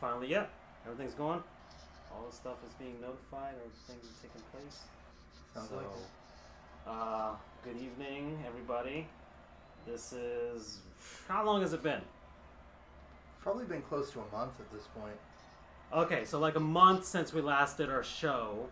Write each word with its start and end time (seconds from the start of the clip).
finally, 0.00 0.28
yeah, 0.28 0.46
everything's 0.84 1.14
going. 1.14 1.42
All 2.12 2.26
the 2.28 2.34
stuff 2.34 2.56
is 2.66 2.72
being 2.74 3.00
notified, 3.00 3.54
everything's 3.58 4.12
taking 4.22 4.42
place. 4.52 4.80
Sounds 5.54 5.68
so, 5.68 5.76
like 5.76 5.86
uh, 6.86 7.34
good 7.64 7.76
evening, 7.76 8.38
everybody. 8.46 9.06
This 9.86 10.12
is 10.12 10.78
how 11.28 11.44
long 11.44 11.60
has 11.62 11.72
it 11.72 11.82
been? 11.82 12.00
Probably 13.40 13.64
been 13.64 13.82
close 13.82 14.10
to 14.12 14.20
a 14.20 14.36
month 14.36 14.58
at 14.58 14.72
this 14.72 14.86
point. 14.98 15.16
Okay, 15.92 16.24
so 16.24 16.38
like 16.38 16.56
a 16.56 16.60
month 16.60 17.04
since 17.04 17.32
we 17.32 17.40
last 17.40 17.76
did 17.76 17.90
our 17.90 18.02
show. 18.02 18.68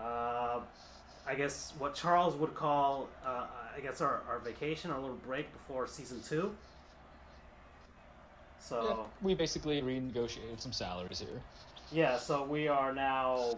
Uh, 0.00 0.60
I 1.26 1.34
guess 1.36 1.72
what 1.78 1.94
Charles 1.94 2.34
would 2.34 2.54
call, 2.54 3.08
uh, 3.24 3.46
I 3.76 3.80
guess 3.80 4.00
our, 4.00 4.22
our 4.28 4.40
vacation, 4.40 4.90
our 4.90 5.00
little 5.00 5.16
break 5.16 5.52
before 5.52 5.86
season 5.86 6.20
two. 6.22 6.54
So. 8.64 8.82
Yeah, 8.82 9.16
we 9.20 9.34
basically 9.34 9.82
renegotiated 9.82 10.58
some 10.58 10.72
salaries 10.72 11.20
here. 11.20 11.42
Yeah, 11.92 12.16
so 12.16 12.44
we 12.44 12.66
are 12.66 12.94
now 12.94 13.56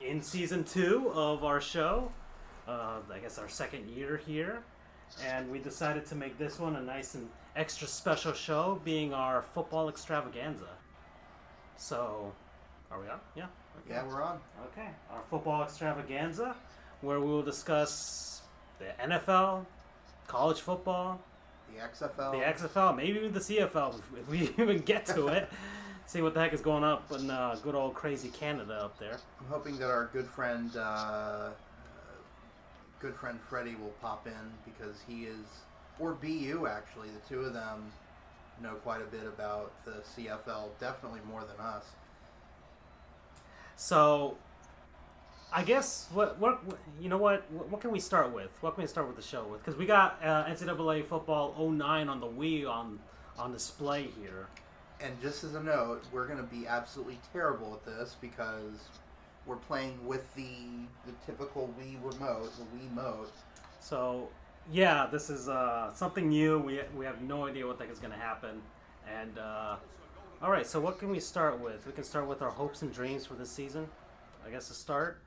in 0.00 0.22
season 0.22 0.64
two 0.64 1.10
of 1.12 1.44
our 1.44 1.60
show. 1.60 2.10
Uh, 2.66 3.00
I 3.12 3.18
guess 3.18 3.38
our 3.38 3.50
second 3.50 3.88
year 3.90 4.16
here. 4.16 4.62
And 5.24 5.50
we 5.50 5.58
decided 5.58 6.06
to 6.06 6.14
make 6.14 6.38
this 6.38 6.58
one 6.58 6.74
a 6.76 6.80
nice 6.80 7.14
and 7.14 7.28
extra 7.54 7.86
special 7.86 8.32
show, 8.32 8.80
being 8.82 9.12
our 9.12 9.42
football 9.42 9.90
extravaganza. 9.90 10.68
So, 11.76 12.32
are 12.90 12.98
we 12.98 13.08
on? 13.08 13.20
Yeah. 13.36 13.44
Okay. 13.84 13.94
Yeah, 13.94 14.06
we're 14.06 14.22
on. 14.22 14.38
Okay. 14.72 14.88
Our 15.10 15.22
football 15.30 15.62
extravaganza, 15.62 16.56
where 17.02 17.20
we 17.20 17.26
will 17.26 17.42
discuss 17.42 18.40
the 18.78 18.86
NFL, 19.06 19.66
college 20.26 20.60
football, 20.60 21.20
The 21.72 21.80
XFL. 21.80 22.32
the 22.32 22.68
XFL, 22.68 22.96
maybe 22.96 23.18
even 23.18 23.32
the 23.32 23.40
CFL 23.40 24.00
if 24.18 24.28
we 24.28 24.50
even 24.58 24.78
get 24.80 25.06
to 25.06 25.28
it. 25.28 25.48
See 26.06 26.22
what 26.22 26.34
the 26.34 26.40
heck 26.40 26.52
is 26.52 26.60
going 26.60 26.84
up 26.84 27.10
in 27.10 27.28
uh, 27.30 27.56
good 27.64 27.74
old 27.74 27.94
crazy 27.94 28.28
Canada 28.28 28.74
up 28.74 28.98
there. 28.98 29.18
I'm 29.40 29.46
hoping 29.48 29.76
that 29.78 29.90
our 29.90 30.08
good 30.12 30.28
friend, 30.28 30.76
uh, 30.76 31.48
good 33.00 33.16
friend 33.16 33.40
Freddie, 33.48 33.74
will 33.74 33.94
pop 34.00 34.24
in 34.28 34.32
because 34.64 35.02
he 35.08 35.24
is, 35.24 35.44
or 35.98 36.12
BU 36.12 36.68
actually, 36.68 37.08
the 37.08 37.28
two 37.28 37.40
of 37.40 37.54
them 37.54 37.90
know 38.62 38.74
quite 38.76 39.02
a 39.02 39.06
bit 39.06 39.26
about 39.26 39.72
the 39.84 40.02
CFL, 40.14 40.68
definitely 40.80 41.20
more 41.28 41.40
than 41.40 41.58
us. 41.58 41.84
So, 43.76 44.38
I 45.52 45.62
guess 45.62 46.08
what 46.12 46.38
what 46.38 46.60
you 47.00 47.08
know 47.08 47.18
what 47.18 47.50
what 47.50 47.80
can 47.80 47.90
we 47.90 48.00
start 48.00 48.32
with? 48.32 48.50
What 48.60 48.74
can 48.74 48.82
we 48.82 48.88
start 48.88 49.06
with 49.06 49.16
the 49.16 49.22
show 49.22 49.44
with? 49.44 49.64
Because 49.64 49.78
we 49.78 49.86
got 49.86 50.18
uh, 50.22 50.44
NCAA 50.44 51.04
football 51.04 51.54
09 51.70 52.08
on 52.08 52.20
the 52.20 52.26
Wii 52.26 52.68
on 52.68 52.98
on 53.38 53.52
display 53.52 54.08
here. 54.20 54.48
And 55.00 55.20
just 55.20 55.44
as 55.44 55.54
a 55.54 55.62
note, 55.62 56.02
we're 56.10 56.26
going 56.26 56.38
to 56.38 56.44
be 56.44 56.66
absolutely 56.66 57.18
terrible 57.32 57.74
at 57.74 57.84
this 57.84 58.16
because 58.20 58.88
we're 59.46 59.56
playing 59.56 60.04
with 60.06 60.34
the 60.34 60.48
the 61.06 61.12
typical 61.24 61.72
Wii 61.78 61.96
remote, 62.02 62.50
the 62.56 62.64
Wiimote. 62.76 63.28
So 63.80 64.28
yeah, 64.72 65.06
this 65.10 65.30
is 65.30 65.48
uh, 65.48 65.92
something 65.94 66.28
new. 66.28 66.58
We 66.58 66.80
we 66.96 67.04
have 67.04 67.22
no 67.22 67.46
idea 67.46 67.66
what 67.66 67.78
the 67.78 67.84
heck 67.84 67.92
is 67.92 68.00
going 68.00 68.12
to 68.12 68.18
happen. 68.18 68.60
And 69.08 69.38
uh, 69.38 69.76
all 70.42 70.50
right, 70.50 70.66
so 70.66 70.80
what 70.80 70.98
can 70.98 71.08
we 71.08 71.20
start 71.20 71.60
with? 71.60 71.86
We 71.86 71.92
can 71.92 72.04
start 72.04 72.26
with 72.26 72.42
our 72.42 72.50
hopes 72.50 72.82
and 72.82 72.92
dreams 72.92 73.24
for 73.24 73.34
this 73.34 73.50
season. 73.50 73.88
I 74.44 74.50
guess 74.50 74.68
to 74.68 74.74
start 74.74 75.20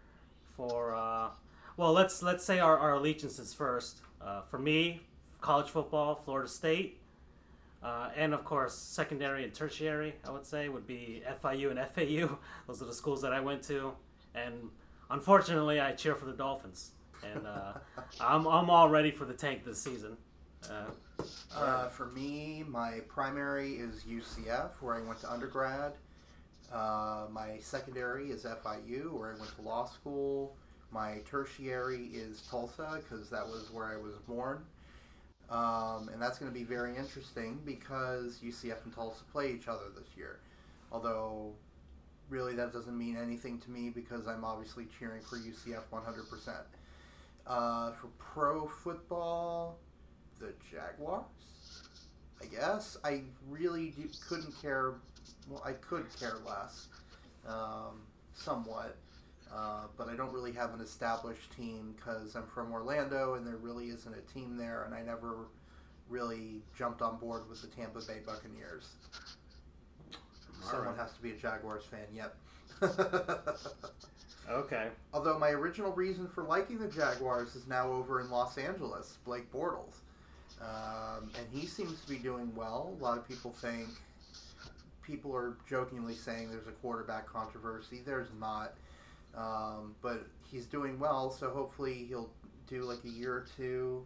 for 0.60 0.94
uh, 0.94 1.30
well, 1.78 1.94
let's 1.94 2.22
let's 2.22 2.44
say 2.44 2.60
our, 2.60 2.78
our 2.78 2.96
allegiances 2.96 3.54
first. 3.54 4.02
Uh, 4.22 4.42
for 4.42 4.60
me, 4.60 5.02
college 5.40 5.70
football, 5.70 6.16
Florida 6.16 6.50
State. 6.50 6.98
Uh, 7.82 8.10
and 8.18 8.34
of 8.34 8.44
course, 8.44 8.76
secondary 8.76 9.46
and 9.46 9.54
tertiary, 9.54 10.14
I 10.28 10.32
would 10.32 10.46
say, 10.46 10.68
would 10.68 10.86
be 10.86 11.24
FIU 11.42 11.72
and 11.72 11.80
FAU. 11.80 12.38
Those 12.68 12.82
are 12.82 12.86
the 12.86 12.94
schools 12.94 13.22
that 13.22 13.32
I 13.32 13.40
went 13.40 13.64
to. 13.64 13.94
And 14.36 14.70
unfortunately, 15.10 15.80
I 15.80 15.94
cheer 15.94 16.14
for 16.14 16.26
the 16.26 16.34
Dolphins. 16.34 16.92
And 17.24 17.48
uh, 17.48 17.74
I'm, 18.20 18.46
I'm 18.46 18.70
all 18.70 18.90
ready 18.90 19.12
for 19.12 19.24
the 19.24 19.34
tank 19.34 19.64
this 19.64 19.82
season. 19.82 20.18
Uh, 20.70 20.92
Uh, 21.56 21.88
for 21.88 22.08
me, 22.08 22.66
my 22.68 23.00
primary 23.08 23.76
is 23.76 24.04
UCF, 24.04 24.72
where 24.82 24.96
I 24.96 25.02
went 25.02 25.22
to 25.22 25.32
undergrad. 25.32 25.94
Uh, 26.72 27.26
my 27.32 27.58
secondary 27.60 28.30
is 28.32 28.44
FIU, 28.44 29.12
where 29.12 29.34
I 29.34 29.40
went 29.40 29.56
to 29.56 29.62
law 29.62 29.86
school. 29.86 30.56
My 30.92 31.20
tertiary 31.30 32.10
is 32.14 32.42
Tulsa, 32.50 33.02
because 33.02 33.30
that 33.30 33.46
was 33.46 33.70
where 33.72 33.86
I 33.86 33.98
was 33.98 34.16
born. 34.28 34.64
Um, 35.50 36.10
and 36.14 36.22
that's 36.22 36.38
going 36.38 36.52
to 36.52 36.58
be 36.58 36.64
very 36.64 36.96
interesting 36.96 37.60
because 37.66 38.40
UCF 38.44 38.84
and 38.86 38.94
Tulsa 38.94 39.24
play 39.32 39.52
each 39.52 39.68
other 39.68 39.86
this 39.96 40.08
year. 40.16 40.40
Although, 40.92 41.54
really, 42.30 42.56
that 42.56 42.72
doesn't 42.72 42.98
mean 42.98 43.18
anything 43.18 43.60
to 43.60 43.72
me 43.72 43.90
because 43.90 44.28
I'm 44.28 44.46
obviously 44.46 44.88
cheering 45.00 45.22
for 45.22 45.38
UCF 45.38 45.82
100%. 45.92 46.56
Uh, 47.48 47.92
for 47.94 48.08
pro 48.20 48.68
football, 48.68 49.78
the 50.40 50.54
Jaguars. 50.72 51.26
I 52.42 52.46
guess 52.46 52.98
I 53.04 53.24
really 53.50 53.90
do, 53.98 54.08
couldn't 54.28 54.54
care. 54.62 54.94
Well, 55.48 55.62
I 55.66 55.74
could 55.74 56.06
care 56.20 56.38
less, 56.46 56.88
um, 57.48 58.02
somewhat, 58.34 58.98
uh, 59.54 59.86
but 59.98 60.10
I 60.10 60.16
don't 60.16 60.32
really 60.34 60.52
have 60.52 60.74
an 60.74 60.82
established 60.82 61.52
team 61.56 61.96
because 61.96 62.36
I'm 62.36 62.48
from 62.48 62.72
Orlando 62.72 63.36
and 63.36 63.46
there 63.46 63.58
really 63.58 63.88
isn't 63.88 64.14
a 64.14 64.34
team 64.34 64.58
there, 64.58 64.84
and 64.84 64.94
I 64.94 65.02
never 65.02 65.48
really 66.10 66.62
jumped 66.78 67.02
on 67.02 67.18
board 67.18 67.48
with 67.50 67.62
the 67.62 67.68
Tampa 67.68 68.00
Bay 68.02 68.20
Buccaneers. 68.26 68.90
All 70.64 70.70
Someone 70.70 70.88
right. 70.90 70.98
has 70.98 71.14
to 71.14 71.22
be 71.22 71.32
a 71.32 71.36
Jaguars 71.36 71.86
fan. 71.86 72.08
Yep. 72.14 72.36
okay. 74.50 74.88
Although 75.14 75.40
my 75.40 75.50
original 75.50 75.92
reason 75.92 76.28
for 76.28 76.44
liking 76.44 76.80
the 76.80 76.88
Jaguars 76.88 77.56
is 77.56 77.68
now 77.68 77.92
over 77.92 78.20
in 78.20 78.30
Los 78.30 78.58
Angeles, 78.58 79.18
Blake 79.26 79.52
Bortles. 79.52 80.02
Um, 80.62 81.30
and 81.38 81.48
he 81.52 81.66
seems 81.66 82.02
to 82.02 82.10
be 82.10 82.18
doing 82.18 82.54
well. 82.56 82.96
A 83.00 83.04
lot 83.04 83.18
of 83.18 83.28
people 83.28 83.52
think, 83.52 83.88
people 85.10 85.36
are 85.36 85.58
jokingly 85.68 86.14
saying 86.14 86.50
there's 86.52 86.68
a 86.68 86.72
quarterback 86.72 87.26
controversy. 87.26 88.02
There's 88.06 88.30
not. 88.40 88.74
Um, 89.36 89.96
but 90.02 90.28
he's 90.52 90.66
doing 90.66 91.00
well, 91.00 91.32
so 91.32 91.50
hopefully 91.50 92.06
he'll 92.08 92.30
do 92.68 92.84
like 92.84 93.00
a 93.06 93.10
year 93.10 93.34
or 93.34 93.46
two 93.58 94.06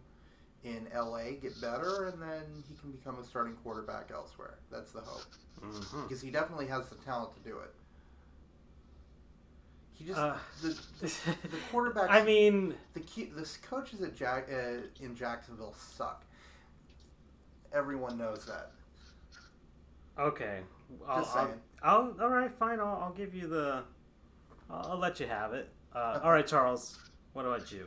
in 0.64 0.86
LA, 0.94 1.32
get 1.42 1.60
better, 1.60 2.06
and 2.06 2.20
then 2.22 2.42
he 2.68 2.74
can 2.76 2.90
become 2.92 3.18
a 3.18 3.24
starting 3.24 3.54
quarterback 3.62 4.10
elsewhere. 4.12 4.54
That's 4.70 4.92
the 4.92 5.00
hope. 5.00 5.24
hmm 5.62 6.02
Because 6.02 6.22
he 6.22 6.30
definitely 6.30 6.66
has 6.68 6.88
the 6.88 6.96
talent 6.96 7.34
to 7.34 7.40
do 7.48 7.58
it. 7.58 7.74
He 9.92 10.04
just, 10.06 10.18
Uh, 10.18 10.36
the, 10.62 10.68
the, 11.00 11.06
the 11.48 11.56
quarterbacks. 11.72 12.06
I 12.10 12.24
mean, 12.24 12.74
the 12.94 13.00
key, 13.00 13.24
the 13.26 13.46
coaches 13.62 14.00
at 14.02 14.16
Jack 14.16 14.48
uh, 14.52 15.04
in 15.04 15.14
Jacksonville 15.14 15.74
suck. 15.78 16.24
Everyone 17.72 18.16
knows 18.16 18.46
that. 18.46 18.70
okay. 20.18 20.60
I'll, 21.08 21.22
Just 21.22 21.36
I'll. 21.36 21.54
I'll, 21.82 22.16
all 22.20 22.30
right, 22.30 22.52
fine. 22.58 22.80
I'll, 22.80 23.02
I'll 23.02 23.14
give 23.16 23.34
you 23.34 23.46
the. 23.46 23.82
I'll, 24.70 24.92
I'll 24.92 24.98
let 24.98 25.20
you 25.20 25.26
have 25.26 25.52
it. 25.52 25.68
Uh, 25.94 26.20
all 26.22 26.32
right, 26.32 26.46
Charles. 26.46 26.98
What 27.32 27.46
about 27.46 27.70
you? 27.70 27.86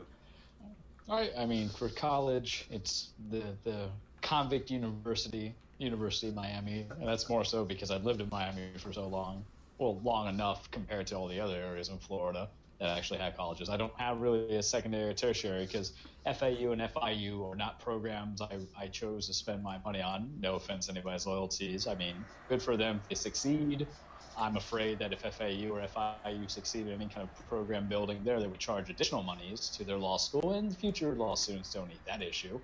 All 1.08 1.18
right. 1.18 1.30
I 1.36 1.46
mean, 1.46 1.68
for 1.68 1.88
college, 1.88 2.66
it's 2.70 3.10
the 3.30 3.42
the 3.64 3.88
convict 4.22 4.70
university, 4.70 5.54
University 5.78 6.28
of 6.28 6.34
Miami, 6.34 6.86
and 6.98 7.08
that's 7.08 7.28
more 7.28 7.44
so 7.44 7.64
because 7.64 7.90
I've 7.90 8.04
lived 8.04 8.20
in 8.20 8.28
Miami 8.30 8.62
for 8.78 8.92
so 8.92 9.06
long, 9.06 9.44
well, 9.78 9.98
long 10.04 10.28
enough 10.28 10.70
compared 10.70 11.06
to 11.08 11.16
all 11.16 11.28
the 11.28 11.40
other 11.40 11.56
areas 11.56 11.88
in 11.88 11.98
Florida 11.98 12.48
that 12.80 12.96
actually 12.96 13.18
have 13.18 13.36
colleges. 13.36 13.68
I 13.68 13.76
don't 13.76 13.98
have 13.98 14.20
really 14.20 14.56
a 14.56 14.62
secondary 14.62 15.10
or 15.10 15.14
tertiary 15.14 15.66
because 15.66 15.92
FAU 16.24 16.72
and 16.72 16.80
FIU 16.80 17.50
are 17.50 17.56
not 17.56 17.80
programs 17.80 18.40
I, 18.40 18.58
I 18.78 18.86
chose 18.88 19.26
to 19.26 19.34
spend 19.34 19.62
my 19.62 19.78
money 19.84 20.00
on. 20.00 20.30
No 20.38 20.54
offense 20.54 20.86
to 20.86 20.92
anybody's 20.92 21.26
loyalties. 21.26 21.86
I 21.86 21.94
mean, 21.94 22.24
good 22.48 22.62
for 22.62 22.76
them 22.76 23.00
if 23.02 23.08
they 23.08 23.14
succeed. 23.14 23.88
I'm 24.36 24.56
afraid 24.56 25.00
that 25.00 25.12
if 25.12 25.20
FAU 25.20 25.68
or 25.70 25.80
FIU 25.80 26.48
succeed 26.48 26.86
in 26.86 26.92
any 26.92 27.08
kind 27.08 27.28
of 27.28 27.48
program 27.48 27.88
building 27.88 28.22
there, 28.22 28.38
they 28.38 28.46
would 28.46 28.60
charge 28.60 28.88
additional 28.88 29.24
monies 29.24 29.70
to 29.70 29.84
their 29.84 29.98
law 29.98 30.16
school, 30.16 30.52
and 30.52 30.76
future 30.76 31.12
law 31.14 31.34
students 31.34 31.72
don't 31.72 31.88
need 31.88 32.02
that 32.06 32.22
issue. 32.22 32.60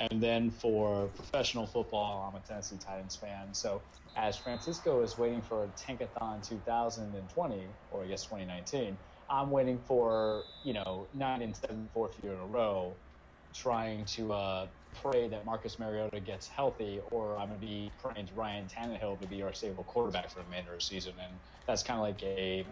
And 0.00 0.20
then 0.20 0.50
for 0.50 1.08
professional 1.08 1.66
football, 1.66 2.28
I'm 2.28 2.40
a 2.40 2.44
Tennessee 2.44 2.78
Titans 2.78 3.14
fan. 3.14 3.54
So 3.54 3.82
as 4.16 4.36
Francisco 4.36 5.02
is 5.02 5.16
waiting 5.16 5.42
for 5.42 5.68
Tankathon 5.76 6.46
2020, 6.46 7.68
or 7.90 8.04
I 8.04 8.08
guess 8.08 8.24
2019, 8.24 8.98
I'm 9.28 9.50
waiting 9.50 9.78
for, 9.78 10.46
you 10.62 10.72
know, 10.72 11.08
nine 11.14 11.42
and 11.42 11.56
seven 11.56 11.88
fourth 11.92 12.18
year 12.22 12.34
in 12.34 12.40
a 12.40 12.46
row, 12.46 12.96
trying 13.54 14.04
to 14.06 14.32
uh, 14.32 14.66
pray 14.94 15.28
that 15.28 15.44
Marcus 15.44 15.78
Mariota 15.78 16.20
gets 16.20 16.46
healthy, 16.46 17.00
or 17.10 17.38
I'm 17.38 17.48
going 17.48 17.60
to 17.60 17.66
be 17.66 17.92
praying 17.98 18.26
to 18.28 18.34
Ryan 18.34 18.66
Tannehill 18.68 19.20
to 19.20 19.28
be 19.28 19.42
our 19.42 19.52
stable 19.52 19.84
quarterback 19.84 20.30
for 20.30 20.38
the 20.40 20.44
remainder 20.44 20.72
of 20.72 20.78
the 20.78 20.84
season. 20.84 21.14
And 21.18 21.34
that's 21.66 21.82
kind 21.82 21.98
of 21.98 22.02
like 22.04 22.22
a, 22.22 22.66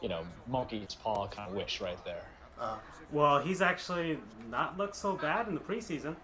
you 0.00 0.08
know, 0.08 0.26
monkey's 0.46 0.94
paw 0.94 1.28
kind 1.28 1.48
of 1.48 1.54
wish 1.54 1.80
right 1.80 2.02
there. 2.04 2.24
Uh, 2.58 2.78
Well, 3.10 3.40
he's 3.40 3.60
actually 3.60 4.18
not 4.48 4.76
looked 4.78 4.96
so 4.96 5.16
bad 5.16 5.48
in 5.48 5.54
the 5.54 5.60
preseason. 5.60 6.16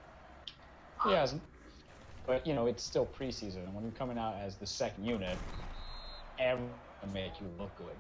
He 1.05 1.11
hasn't. 1.11 1.43
But, 2.27 2.47
you 2.47 2.55
know, 2.55 2.67
it's 2.67 2.83
still 2.83 3.07
preseason. 3.07 3.65
And 3.65 3.75
when 3.75 3.85
you're 3.85 3.93
coming 3.93 4.19
out 4.19 4.35
as 4.37 4.57
the 4.57 4.67
second 4.67 5.05
unit, 5.05 5.39
ever 6.39 6.69
make 7.13 7.41
you 7.41 7.49
look 7.59 7.75
good. 7.77 7.97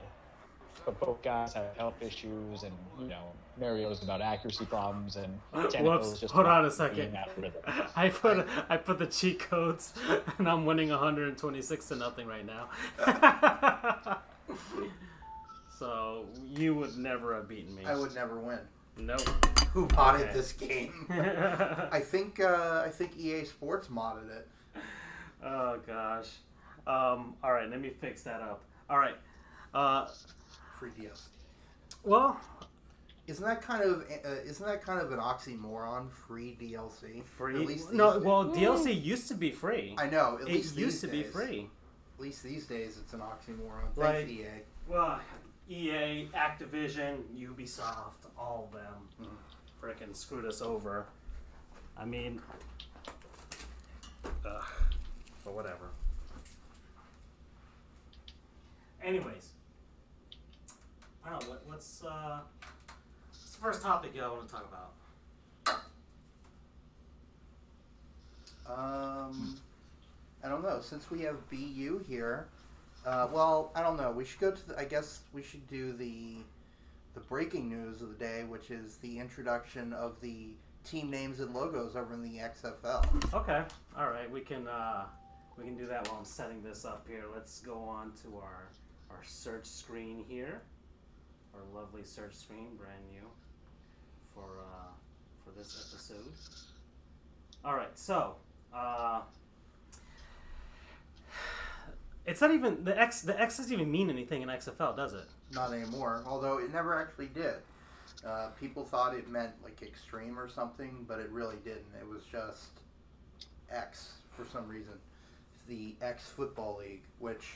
But 0.88 1.00
both 1.00 1.20
guys 1.23 1.52
have 1.52 1.76
health 1.76 2.00
issues, 2.00 2.62
and 2.62 2.73
you 2.99 3.08
know 3.08 3.25
Mario's 3.61 4.02
about 4.02 4.23
accuracy 4.23 4.64
problems, 4.64 5.17
and 5.17 5.38
Tannehill's 5.52 5.82
Whoops! 6.08 6.20
just 6.20 6.32
Hold 6.32 6.46
not 6.46 6.61
on 6.61 6.64
a 6.64 6.70
second. 6.70 7.12
that 7.12 7.29
rhythm. 7.37 7.61
I 7.94 8.08
put 8.08 8.46
I 8.70 8.79
put 8.79 8.99
the 8.99 9.05
cheat 9.05 9.38
codes, 9.38 9.93
and 10.38 10.49
I'm 10.49 10.64
winning 10.64 10.88
126 10.88 11.88
to 11.88 11.96
nothing 11.96 12.26
right 12.26 12.46
now. 12.46 12.70
so 15.79 16.25
you 16.43 16.75
would 16.75 16.96
never 16.96 17.35
have 17.35 17.49
beaten 17.50 17.75
me. 17.75 17.85
I 17.85 17.94
would 17.94 18.14
never 18.14 18.38
win. 18.38 18.61
Nope. 18.96 19.20
Who 19.75 19.88
modded 19.88 20.23
Okay. 20.23 20.32
this 20.32 20.52
game? 20.52 21.06
I 21.11 22.00
think 22.00 22.40
uh, 22.40 22.82
I 22.87 22.88
think 22.88 23.12
EA 23.19 23.44
Sports 23.44 23.88
modded 23.88 24.31
it. 24.35 24.49
oh 25.44 25.81
gosh. 25.87 26.29
Um. 26.87 27.35
All 27.44 27.52
right. 27.52 27.69
Let 27.69 27.79
me 27.82 27.90
fix 27.90 28.23
that 28.23 28.40
up. 28.40 28.62
All 28.88 28.96
right. 28.99 29.17
Uh. 29.75 30.08
Free 30.78 30.90
DLC. 30.90 31.20
Well, 32.04 32.40
Isn't 33.26 33.44
that 33.44 33.60
kind 33.60 33.82
of 33.82 34.02
uh, 34.25 34.28
isn't 34.44 34.64
that 34.66 34.82
kind 34.82 35.00
of 35.00 35.12
an 35.12 35.19
oxymoron? 35.19 36.10
Free 36.10 36.56
DLC. 36.60 37.22
free. 37.25 37.54
At 37.60 37.66
least 37.66 37.92
no. 37.92 38.14
these- 38.14 38.22
Well, 38.25 38.44
DLC 38.46 39.02
used 39.02 39.28
to 39.28 39.34
be 39.34 39.50
free. 39.50 39.94
I 39.98 40.08
know. 40.08 40.36
At 40.40 40.42
it 40.48 40.52
least 40.54 40.76
used 40.76 40.76
these 40.76 41.00
to 41.02 41.08
be 41.08 41.22
free. 41.22 41.69
At 42.16 42.22
least 42.22 42.42
these 42.42 42.66
days, 42.66 42.96
it's 42.98 43.12
an 43.12 43.20
oxymoron. 43.20 43.94
Like- 43.96 44.26
Thanks, 44.26 44.30
EA. 44.32 44.46
Well, 44.88 45.20
EA, 45.69 46.28
Activision, 46.34 47.22
Ubisoft, 47.36 48.25
all 48.38 48.70
of 48.72 48.80
them 48.80 49.08
Mhm. 49.20 49.82
frickin' 49.82 50.16
screwed 50.16 50.46
us 50.46 50.62
over. 50.62 51.06
I 51.96 52.04
mean, 52.06 52.40
ugh, 54.46 54.64
but 55.44 55.52
whatever. 55.52 55.90
Anyways, 59.02 59.50
I 61.28 61.32
don't 61.32 61.42
know. 61.42 61.48
What, 61.50 61.62
what's 61.66 62.02
uh, 62.04 62.40
what's 63.28 63.50
the 63.52 63.60
first 63.60 63.82
topic 63.82 64.14
y'all 64.14 64.34
want 64.34 64.48
to 64.48 64.54
talk 64.54 64.66
about? 64.66 64.92
Um, 68.66 69.58
I 70.42 70.48
don't 70.48 70.62
know. 70.62 70.80
Since 70.80 71.10
we 71.10 71.20
have 71.22 71.36
BU 71.50 72.04
here, 72.08 72.48
uh, 73.06 73.28
well, 73.30 73.72
I 73.75 73.82
don't 73.82 73.96
know. 73.96 74.10
We 74.10 74.25
should 74.25 74.40
go 74.40 74.52
to. 74.52 74.69
The, 74.69 74.78
I 74.78 74.84
guess 74.84 75.20
we 75.34 75.42
should 75.42 75.66
do 75.69 75.92
the 75.92 76.36
the 77.14 77.20
breaking 77.20 77.69
news 77.69 78.00
of 78.00 78.08
the 78.08 78.14
day, 78.14 78.44
which 78.44 78.70
is 78.70 78.96
the 78.96 79.19
introduction 79.19 79.92
of 79.92 80.20
the 80.22 80.50
team 80.84 81.10
names 81.10 81.40
and 81.40 81.54
logos 81.54 81.94
over 81.94 82.14
in 82.14 82.22
the 82.22 82.38
XFL. 82.38 83.34
Okay, 83.34 83.62
all 83.98 84.08
right. 84.08 84.30
We 84.30 84.40
can 84.40 84.66
uh, 84.66 85.04
we 85.58 85.64
can 85.64 85.76
do 85.76 85.86
that 85.88 86.08
while 86.08 86.20
I'm 86.20 86.25
setting 86.25 86.62
this 86.62 86.86
up 86.86 87.06
here. 87.06 87.25
Let's 87.34 87.60
go 87.60 87.82
on 87.82 88.12
to 88.22 88.38
our 88.38 88.70
our 89.10 89.22
search 89.25 89.66
screen 89.66 90.25
here. 90.26 90.62
Our 91.55 91.81
lovely 91.81 92.05
search 92.05 92.35
screen, 92.35 92.77
brand 92.77 93.03
new 93.11 93.27
for 94.35 94.61
uh, 94.61 94.93
for 95.45 95.50
this 95.59 95.87
episode. 95.91 96.33
All 97.65 97.75
right, 97.75 97.97
so 97.99 98.37
uh, 98.75 99.23
it's 102.27 102.41
not 102.41 102.53
even 102.53 102.85
the 102.85 102.99
X. 102.99 103.23
The 103.23 103.41
X 103.41 103.56
doesn't 103.56 103.73
even 103.73 103.91
mean 103.91 104.11
anything 104.11 104.43
in 104.43 104.49
XFL, 104.49 104.97
does 104.97 105.15
it? 105.15 105.29
Not 105.53 105.73
anymore, 105.73 106.23
although 106.27 106.59
it 106.59 106.73
never 106.73 107.00
actually 107.00 107.29
did. 107.29 107.55
Uh, 108.27 108.49
people 108.61 108.85
thought 108.85 109.15
it 109.15 109.29
meant 109.29 109.53
like 109.62 109.83
extreme 109.83 110.39
or 110.39 110.49
something, 110.49 111.05
but 111.09 111.19
it 111.21 111.31
really 111.31 111.56
didn't. 111.65 111.87
It 111.99 112.06
was 112.06 112.23
just 112.31 112.71
X 113.71 114.12
for 114.37 114.45
some 114.45 114.69
reason. 114.69 114.95
The 115.69 115.95
X 116.00 116.29
Football 116.29 116.79
League, 116.81 117.03
which 117.19 117.47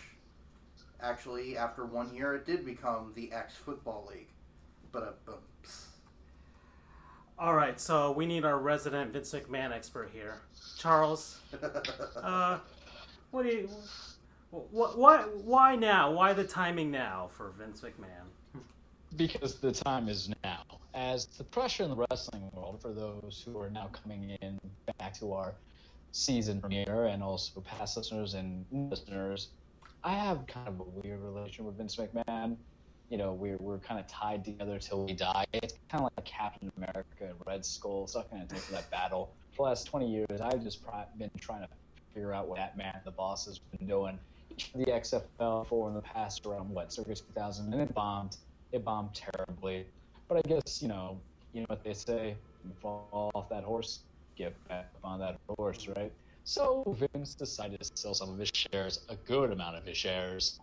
actually, 1.02 1.56
after 1.56 1.84
one 1.84 2.14
year, 2.14 2.34
it 2.34 2.46
did 2.46 2.64
become 2.64 3.12
the 3.14 3.32
X 3.32 3.56
Football 3.56 4.08
League. 4.10 4.28
But, 4.90 5.02
uh, 5.02 5.12
but. 5.24 5.42
All 7.38 7.54
right, 7.54 7.80
so 7.80 8.12
we 8.12 8.26
need 8.26 8.44
our 8.44 8.58
resident 8.58 9.12
Vince 9.12 9.32
McMahon 9.32 9.72
expert 9.72 10.10
here, 10.12 10.40
Charles. 10.78 11.38
Uh, 12.16 12.58
what 13.30 13.44
do 13.44 13.48
you? 13.48 13.68
Wh- 14.50 14.96
why? 14.96 15.22
Why 15.22 15.74
now? 15.74 16.12
Why 16.12 16.34
the 16.34 16.44
timing 16.44 16.90
now 16.90 17.30
for 17.32 17.50
Vince 17.58 17.80
McMahon? 17.80 18.28
because 19.16 19.56
the 19.56 19.72
time 19.72 20.08
is 20.08 20.30
now. 20.44 20.62
As 20.94 21.26
the 21.26 21.44
pressure 21.44 21.84
in 21.84 21.90
the 21.90 22.04
wrestling 22.10 22.50
world, 22.52 22.80
for 22.80 22.92
those 22.92 23.42
who 23.44 23.58
are 23.58 23.70
now 23.70 23.88
coming 23.92 24.36
in 24.42 24.58
back 24.98 25.14
to 25.18 25.32
our 25.32 25.54
season 26.12 26.60
premiere 26.60 27.06
and 27.06 27.22
also 27.22 27.60
past 27.60 27.96
listeners 27.96 28.34
and 28.34 28.64
listeners, 28.70 29.48
I 30.04 30.14
have 30.14 30.46
kind 30.46 30.68
of 30.68 30.80
a 30.80 30.82
weird 30.82 31.20
relation 31.20 31.64
with 31.64 31.76
Vince 31.76 31.96
McMahon. 31.96 32.56
You 33.08 33.18
know, 33.18 33.34
we're, 33.34 33.58
we're 33.58 33.78
kind 33.78 34.00
of 34.00 34.06
tied 34.08 34.44
together 34.44 34.78
till 34.78 35.04
we 35.04 35.12
die. 35.12 35.44
It's 35.52 35.74
kind 35.90 36.04
of 36.04 36.10
like 36.16 36.24
Captain 36.24 36.72
America 36.76 37.04
and 37.20 37.34
Red 37.46 37.64
Skull. 37.64 38.06
To 38.06 38.24
take 38.48 38.66
that 38.68 38.90
battle. 38.90 39.32
For 39.52 39.66
the 39.66 39.70
last 39.70 39.86
20 39.86 40.10
years, 40.10 40.40
I've 40.40 40.62
just 40.62 40.80
been 41.18 41.30
trying 41.38 41.62
to 41.62 41.68
figure 42.14 42.32
out 42.32 42.48
what 42.48 42.56
that 42.56 42.76
man, 42.76 43.00
the 43.04 43.10
boss, 43.10 43.46
has 43.46 43.58
been 43.58 43.86
doing. 43.86 44.18
The 44.74 44.84
XFL 44.84 45.66
for 45.66 45.88
in 45.88 45.94
the 45.94 46.00
past 46.02 46.46
around, 46.46 46.70
what, 46.70 46.92
circa 46.92 47.14
2000, 47.14 47.72
and 47.72 47.82
it 47.82 47.94
bombed 47.94 48.36
it 48.72 48.84
bombed 48.84 49.14
terribly. 49.14 49.86
But 50.28 50.38
I 50.38 50.48
guess 50.48 50.80
you 50.82 50.88
know, 50.88 51.20
you 51.52 51.60
know 51.60 51.66
what 51.68 51.84
they 51.84 51.94
say: 51.94 52.36
you 52.64 52.72
fall 52.80 53.30
off 53.34 53.48
that 53.50 53.64
horse, 53.64 54.00
get 54.36 54.54
back 54.68 54.90
on 55.04 55.20
that 55.20 55.38
horse, 55.58 55.86
right? 55.96 56.12
So 56.44 56.96
Vince 57.14 57.34
decided 57.34 57.80
to 57.80 57.90
sell 57.96 58.14
some 58.14 58.30
of 58.30 58.38
his 58.38 58.50
shares, 58.54 59.04
a 59.08 59.16
good 59.16 59.52
amount 59.52 59.76
of 59.76 59.86
his 59.86 59.96
shares, 59.96 60.58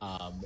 um, 0.00 0.42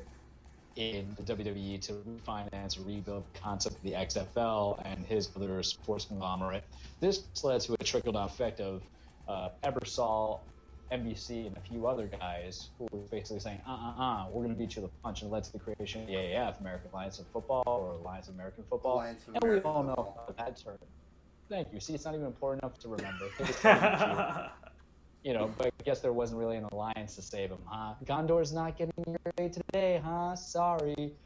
in 0.77 1.15
the 1.17 1.35
WWE 1.35 1.81
to 1.83 1.93
refinance, 1.93 2.85
rebuild 2.85 3.25
the 3.33 3.41
concept 3.41 3.77
of 3.77 3.83
the 3.83 3.93
XFL 3.93 4.81
and 4.85 5.05
his 5.05 5.31
other 5.37 5.63
sports 5.63 6.05
conglomerate. 6.07 6.65
This 7.01 7.25
led 7.43 7.61
to 7.63 7.75
a 7.79 7.85
trickle 7.85 8.13
down 8.13 8.27
effect 8.27 8.61
of 8.61 8.83
uh, 9.29 9.49
Ebersol, 9.65 10.41
NBC, 10.93 11.47
and 11.47 11.57
a 11.57 11.61
few 11.61 11.87
other 11.87 12.07
guys 12.07 12.71
who 12.79 12.87
were 12.93 13.01
basically 13.11 13.41
saying, 13.41 13.61
uh 13.67 13.71
uh 13.71 14.03
uh, 14.03 14.27
we're 14.31 14.45
going 14.45 14.55
to 14.55 14.59
beat 14.59 14.71
you 14.77 14.77
to 14.77 14.81
the 14.83 14.91
punch, 15.03 15.23
and 15.23 15.31
led 15.31 15.45
to 15.45 15.53
the 15.53 15.59
creation 15.59 16.03
of 16.03 16.07
the 16.07 16.15
AAF, 16.15 16.61
American 16.61 16.91
Alliance 16.93 17.19
of 17.19 17.27
Football, 17.33 17.63
or 17.67 17.93
Alliance 17.93 18.29
of 18.29 18.35
American 18.35 18.65
Football. 18.69 18.95
Alliance 18.95 19.23
of 19.29 19.35
and 19.35 19.53
we 19.53 19.61
all 19.61 19.83
know 19.83 19.95
Football. 19.95 20.35
how 20.39 20.45
that 20.45 20.61
turned. 20.63 20.79
Thank 21.50 21.73
you. 21.73 21.81
See, 21.81 21.94
it's 21.94 22.05
not 22.05 22.14
even 22.14 22.26
important 22.26 22.62
enough 22.62 22.79
to 22.79 22.88
remember. 22.88 23.29
They 23.38 23.44
just 23.47 23.61
told 23.61 23.79
you 25.25 25.35
know, 25.35 25.52
but 25.58 25.67
I 25.67 25.85
guess 25.85 26.00
there 26.00 26.12
wasn't 26.12 26.41
really 26.41 26.56
an 26.56 26.67
alliance 26.73 27.17
to 27.17 27.23
save 27.23 27.50
him, 27.50 27.58
huh? 27.67 27.94
Gondor's 28.05 28.52
not 28.52 28.79
getting 28.79 28.93
your 29.06 29.17
way 29.38 29.50
today, 29.50 30.00
huh? 30.02 30.37
Sorry. 30.37 31.16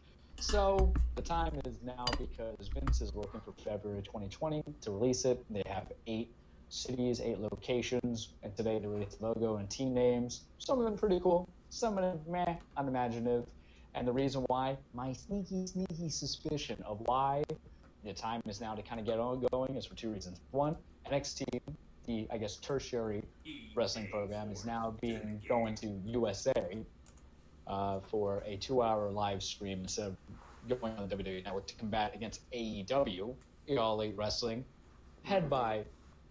So 0.40 0.92
the 1.16 1.22
time 1.22 1.52
is 1.66 1.82
now 1.82 2.04
because 2.18 2.56
Vince 2.74 3.02
is 3.02 3.14
looking 3.14 3.40
for 3.40 3.52
February 3.62 4.02
2020 4.02 4.62
to 4.82 4.90
release 4.90 5.24
it. 5.26 5.44
They 5.50 5.62
have 5.66 5.92
eight 6.06 6.34
cities, 6.70 7.20
eight 7.20 7.38
locations, 7.38 8.34
and 8.42 8.56
today 8.56 8.80
they 8.80 8.86
released 8.88 9.20
the 9.20 9.26
logo 9.26 9.56
and 9.58 9.70
team 9.70 9.94
names. 9.94 10.46
Some 10.58 10.78
of 10.80 10.86
them 10.86 10.96
pretty 10.96 11.20
cool, 11.20 11.48
some 11.68 11.98
of 11.98 12.04
them 12.04 12.20
meh, 12.26 12.56
unimaginative. 12.76 13.44
And 13.94 14.08
the 14.08 14.12
reason 14.12 14.44
why, 14.48 14.78
my 14.92 15.12
sneaky, 15.12 15.66
sneaky 15.68 16.08
suspicion 16.08 16.82
of 16.84 17.00
why 17.06 17.44
the 18.04 18.12
time 18.12 18.40
is 18.46 18.60
now 18.60 18.74
to 18.74 18.82
kind 18.82 19.00
of 19.00 19.06
get 19.06 19.18
on 19.18 19.44
going 19.52 19.76
is 19.76 19.86
for 19.86 19.94
two 19.94 20.10
reasons. 20.10 20.40
One, 20.50 20.76
NXT, 21.10 21.44
the 22.06 22.26
I 22.30 22.38
guess 22.38 22.56
tertiary 22.56 23.22
wrestling 23.74 24.08
program, 24.10 24.50
is 24.50 24.64
now 24.64 24.94
being 25.00 25.40
going 25.48 25.74
to 25.76 25.86
USA 26.04 26.52
uh, 27.66 28.00
for 28.10 28.42
a 28.46 28.56
two-hour 28.56 29.10
live 29.10 29.42
stream 29.42 29.80
instead 29.80 30.08
of 30.68 30.80
going 30.80 30.96
on 30.96 31.08
the 31.08 31.16
WWE 31.16 31.44
Network 31.44 31.66
to 31.68 31.74
combat 31.76 32.12
against 32.14 32.40
AEW, 32.52 33.34
All 33.78 34.00
Elite 34.00 34.14
Wrestling, 34.16 34.64
head 35.22 35.48
by 35.48 35.84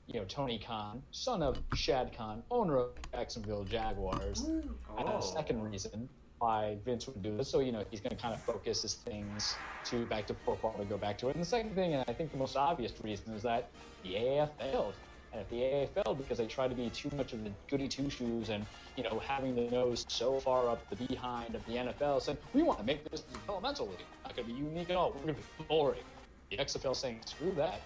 you 0.08 0.20
know 0.20 0.26
Tony 0.26 0.60
Khan, 0.60 1.02
son 1.12 1.42
of 1.42 1.58
Shad 1.74 2.16
Khan, 2.16 2.44
owner 2.52 2.78
of 2.78 2.90
Jacksonville 3.12 3.64
Jaguars. 3.64 4.42
And 4.42 4.70
Oh. 4.98 5.18
a 5.18 5.22
second 5.22 5.64
reason 5.64 6.08
why 6.44 6.76
Vince 6.84 7.08
would 7.08 7.24
do 7.24 7.38
this, 7.38 7.48
so 7.48 7.62
you 7.62 7.72
know 7.72 7.86
he's 7.90 8.02
going 8.02 8.14
to 8.16 8.22
kind 8.22 8.34
of 8.34 8.42
focus 8.44 8.82
his 8.82 8.96
things 8.96 9.56
to 9.86 10.06
back 10.08 10.28
to 10.28 10.34
football 10.34 10.78
to 10.78 10.84
go 10.84 10.98
back 10.98 11.18
to 11.20 11.30
it. 11.30 11.36
And 11.36 11.42
the 11.42 11.48
second 11.48 11.74
thing, 11.74 11.94
and 11.94 12.04
I 12.10 12.12
think 12.12 12.32
the 12.32 12.38
most 12.38 12.58
obvious 12.58 12.92
reason, 13.02 13.34
is 13.34 13.44
that 13.44 13.70
the 14.04 14.16
AAF 14.16 14.50
failed. 14.60 14.94
And 15.32 15.42
if 15.42 15.50
the 15.50 15.62
AAF 15.62 15.90
failed 16.04 16.18
because 16.18 16.38
they 16.38 16.46
tried 16.46 16.68
to 16.68 16.76
be 16.76 16.90
too 16.90 17.10
much 17.16 17.32
of 17.32 17.46
the 17.46 17.52
goody 17.70 17.88
two 17.88 18.10
shoes 18.10 18.50
and 18.50 18.66
you 18.98 19.04
know 19.06 19.20
having 19.20 19.56
the 19.56 19.72
nose 19.72 20.04
so 20.10 20.38
far 20.42 20.70
up 20.70 20.82
the 20.90 20.98
behind 21.08 21.56
of 21.56 21.66
the 21.66 21.76
NFL, 21.76 22.22
saying 22.22 22.38
we 22.54 22.62
want 22.62 22.78
to 22.80 22.86
make 22.86 23.10
this 23.10 23.22
developmental 23.22 23.88
league, 23.88 24.06
not 24.26 24.36
going 24.36 24.46
to 24.50 24.54
be 24.54 24.60
unique 24.60 24.90
at 24.90 24.98
all. 24.98 25.12
We're 25.12 25.22
going 25.22 25.36
to 25.36 25.42
be 25.42 25.66
boring. 25.70 26.04
The 26.52 26.58
XFL 26.58 26.94
saying 26.94 27.22
screw 27.26 27.54
that, 27.54 27.80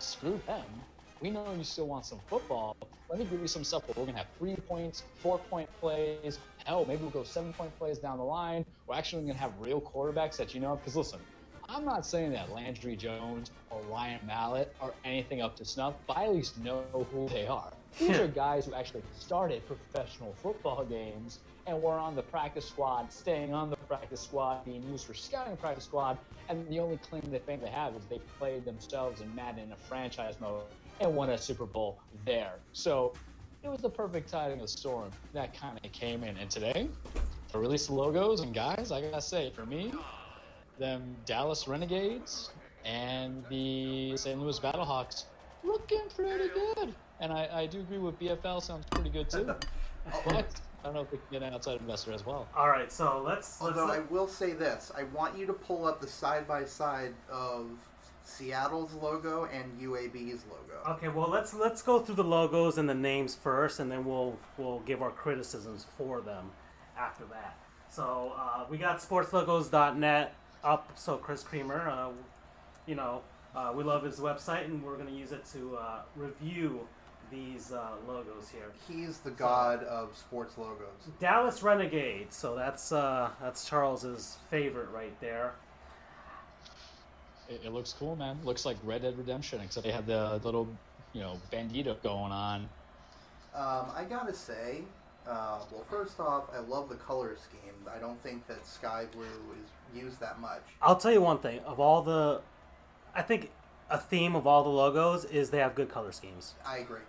screw 0.00 0.40
them. 0.48 0.66
We 1.22 1.30
know 1.30 1.54
you 1.56 1.62
still 1.62 1.86
want 1.86 2.04
some 2.04 2.20
football. 2.28 2.76
Let 3.08 3.20
me 3.20 3.24
give 3.26 3.40
you 3.40 3.46
some 3.46 3.62
stuff. 3.62 3.82
Where 3.86 3.94
we're 3.96 4.06
gonna 4.06 4.18
have 4.18 4.34
three 4.36 4.56
points, 4.56 5.04
four 5.20 5.38
point 5.38 5.68
plays. 5.80 6.40
Hell, 6.66 6.84
maybe 6.84 7.02
we'll 7.02 7.12
go 7.12 7.22
seven 7.22 7.52
point 7.52 7.78
plays 7.78 8.00
down 8.00 8.18
the 8.18 8.24
line. 8.24 8.64
We're 8.88 8.96
actually 8.96 9.22
gonna 9.28 9.38
have 9.38 9.52
real 9.60 9.80
quarterbacks 9.80 10.36
that 10.38 10.52
you 10.52 10.58
know. 10.58 10.74
Because 10.74 10.96
listen, 10.96 11.20
I'm 11.68 11.84
not 11.84 12.04
saying 12.04 12.32
that 12.32 12.50
Landry 12.50 12.96
Jones 12.96 13.52
or 13.70 13.84
Ryan 13.84 14.26
Mallett 14.26 14.74
are 14.80 14.96
anything 15.04 15.40
up 15.40 15.54
to 15.58 15.64
snuff, 15.64 15.94
but 16.08 16.16
I 16.16 16.24
at 16.24 16.34
least 16.34 16.58
know 16.58 17.06
who 17.12 17.28
they 17.28 17.46
are. 17.46 17.72
These 18.00 18.18
are 18.18 18.26
guys 18.26 18.66
who 18.66 18.74
actually 18.74 19.04
started 19.12 19.64
professional 19.64 20.34
football 20.34 20.84
games 20.84 21.38
and 21.66 21.80
were 21.80 22.00
on 22.00 22.16
the 22.16 22.22
practice 22.22 22.68
squad, 22.68 23.12
staying 23.12 23.54
on 23.54 23.70
the 23.70 23.76
practice 23.76 24.22
squad, 24.22 24.64
being 24.64 24.82
used 24.90 25.06
for 25.06 25.14
scouting 25.14 25.56
practice 25.56 25.84
squad, 25.84 26.18
and 26.48 26.68
the 26.68 26.80
only 26.80 26.98
claim 26.98 27.22
they 27.30 27.38
think 27.38 27.62
they 27.62 27.70
have 27.70 27.94
is 27.94 28.06
they 28.06 28.20
played 28.40 28.64
themselves 28.64 29.20
in 29.20 29.32
Madden 29.32 29.60
in 29.66 29.72
a 29.72 29.76
franchise 29.76 30.40
mode 30.40 30.64
and 31.00 31.14
won 31.14 31.30
a 31.30 31.38
Super 31.38 31.66
Bowl 31.66 31.98
there. 32.24 32.54
So 32.72 33.12
it 33.62 33.68
was 33.68 33.80
the 33.80 33.90
perfect 33.90 34.30
timing 34.30 34.56
of 34.56 34.62
the 34.62 34.68
storm 34.68 35.10
that 35.32 35.58
kind 35.58 35.78
of 35.82 35.92
came 35.92 36.24
in. 36.24 36.36
And 36.36 36.50
today, 36.50 36.88
to 37.50 37.58
release 37.58 37.86
the 37.86 37.94
logos 37.94 38.40
and 38.40 38.54
guys, 38.54 38.90
I 38.90 39.00
gotta 39.00 39.22
say, 39.22 39.50
for 39.50 39.66
me, 39.66 39.92
them 40.78 41.16
Dallas 41.26 41.68
Renegades 41.68 42.50
and 42.84 43.44
the 43.48 44.16
St. 44.16 44.40
Louis 44.40 44.58
Battlehawks 44.58 45.24
looking 45.62 46.02
pretty 46.14 46.48
good. 46.48 46.94
And 47.20 47.32
I, 47.32 47.48
I 47.52 47.66
do 47.66 47.80
agree 47.80 47.98
with 47.98 48.18
BFL 48.18 48.62
sounds 48.62 48.84
pretty 48.90 49.10
good 49.10 49.30
too. 49.30 49.44
but 50.26 50.46
I 50.82 50.86
don't 50.86 50.94
know 50.94 51.02
if 51.02 51.12
we 51.12 51.18
can 51.18 51.26
get 51.30 51.42
an 51.42 51.54
outside 51.54 51.80
investor 51.80 52.12
as 52.12 52.26
well. 52.26 52.48
All 52.56 52.68
right, 52.68 52.90
so 52.90 53.22
let's. 53.24 53.60
let's 53.60 53.78
Although 53.78 53.92
I 53.92 54.00
will 54.10 54.26
say 54.26 54.52
this, 54.52 54.90
I 54.96 55.04
want 55.04 55.38
you 55.38 55.46
to 55.46 55.52
pull 55.52 55.86
up 55.86 56.00
the 56.00 56.08
side 56.08 56.48
by 56.48 56.64
side 56.64 57.14
of 57.30 57.70
Seattle's 58.24 58.92
logo 58.94 59.48
and 59.52 59.80
UAB's 59.80 60.44
logo. 60.46 60.96
Okay, 60.96 61.08
well 61.08 61.28
let's 61.28 61.54
let's 61.54 61.82
go 61.82 61.98
through 62.00 62.14
the 62.16 62.24
logos 62.24 62.78
and 62.78 62.88
the 62.88 62.94
names 62.94 63.34
first, 63.34 63.80
and 63.80 63.90
then 63.90 64.04
we'll 64.04 64.38
we'll 64.56 64.80
give 64.80 65.02
our 65.02 65.10
criticisms 65.10 65.86
for 65.96 66.20
them 66.20 66.50
after 66.96 67.24
that. 67.26 67.56
So 67.90 68.32
uh, 68.36 68.64
we 68.70 68.78
got 68.78 69.00
sportslogos.net 69.00 70.34
up. 70.64 70.92
So 70.94 71.16
Chris 71.16 71.42
Creamer, 71.42 71.88
uh, 71.88 72.10
you 72.86 72.94
know, 72.94 73.22
uh, 73.54 73.72
we 73.74 73.84
love 73.84 74.02
his 74.02 74.18
website, 74.18 74.64
and 74.64 74.82
we're 74.82 74.96
going 74.96 75.08
to 75.08 75.14
use 75.14 75.32
it 75.32 75.44
to 75.52 75.76
uh, 75.76 76.00
review 76.16 76.86
these 77.30 77.72
uh, 77.72 77.92
logos 78.06 78.50
here. 78.50 78.72
He's 78.88 79.18
the 79.18 79.30
god 79.30 79.82
of 79.84 80.16
sports 80.16 80.56
logos. 80.58 81.08
Dallas 81.18 81.62
Renegades. 81.62 82.36
So 82.36 82.54
that's 82.54 82.92
uh, 82.92 83.30
that's 83.40 83.68
Charles's 83.68 84.36
favorite 84.50 84.90
right 84.90 85.18
there. 85.20 85.54
It, 87.48 87.60
it 87.66 87.72
looks 87.72 87.92
cool, 87.92 88.16
man. 88.16 88.38
Looks 88.44 88.64
like 88.64 88.76
Red 88.84 89.02
Dead 89.02 89.16
Redemption, 89.16 89.60
except 89.62 89.84
they 89.86 89.92
have 89.92 90.06
the 90.06 90.40
little, 90.44 90.68
you 91.12 91.20
know, 91.20 91.38
bandito 91.52 92.00
going 92.02 92.32
on. 92.32 92.68
Um, 93.54 93.86
I 93.94 94.04
gotta 94.08 94.32
say, 94.32 94.82
uh, 95.26 95.58
well, 95.70 95.84
first 95.90 96.18
off, 96.18 96.44
I 96.54 96.58
love 96.60 96.88
the 96.88 96.94
color 96.96 97.36
scheme. 97.36 97.74
I 97.94 97.98
don't 97.98 98.20
think 98.22 98.46
that 98.46 98.66
sky 98.66 99.06
blue 99.12 99.24
is 99.24 100.00
used 100.02 100.20
that 100.20 100.40
much. 100.40 100.62
I'll 100.80 100.96
tell 100.96 101.12
you 101.12 101.20
one 101.20 101.38
thing. 101.38 101.60
Of 101.60 101.78
all 101.78 102.02
the, 102.02 102.40
I 103.14 103.22
think 103.22 103.50
a 103.90 103.98
theme 103.98 104.34
of 104.34 104.46
all 104.46 104.62
the 104.64 104.70
logos 104.70 105.24
is 105.26 105.50
they 105.50 105.58
have 105.58 105.74
good 105.74 105.90
color 105.90 106.12
schemes. 106.12 106.54
I 106.64 106.78
agree. 106.78 107.00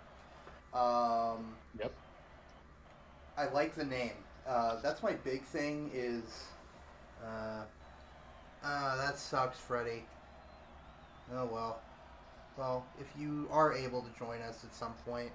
Um, 0.74 1.56
Yep. 1.80 1.94
I 3.38 3.46
like 3.50 3.74
the 3.76 3.86
name. 3.86 4.12
Uh, 4.48 4.80
that's 4.82 5.02
my 5.02 5.14
big 5.14 5.42
thing. 5.44 5.90
Is 5.94 6.24
uh, 7.24 7.64
uh, 8.64 8.98
that 8.98 9.18
sucks, 9.18 9.58
Freddie. 9.60 10.04
Oh 11.36 11.50
well. 11.52 11.80
Well, 12.58 12.86
if 13.00 13.08
you 13.20 13.48
are 13.52 13.74
able 13.74 14.02
to 14.02 14.20
join 14.20 14.42
us 14.42 14.64
at 14.64 14.76
some 14.76 14.94
point, 15.06 15.32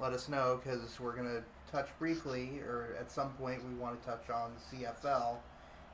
let 0.00 0.12
us 0.12 0.28
know 0.28 0.60
because 0.62 0.98
we're 0.98 1.14
gonna 1.14 1.42
touch 1.70 1.88
briefly, 1.98 2.60
or 2.60 2.96
at 2.98 3.10
some 3.10 3.30
point 3.34 3.62
we 3.68 3.74
want 3.74 4.00
to 4.00 4.08
touch 4.08 4.30
on 4.30 4.52
the 4.70 4.76
CFL. 4.76 5.36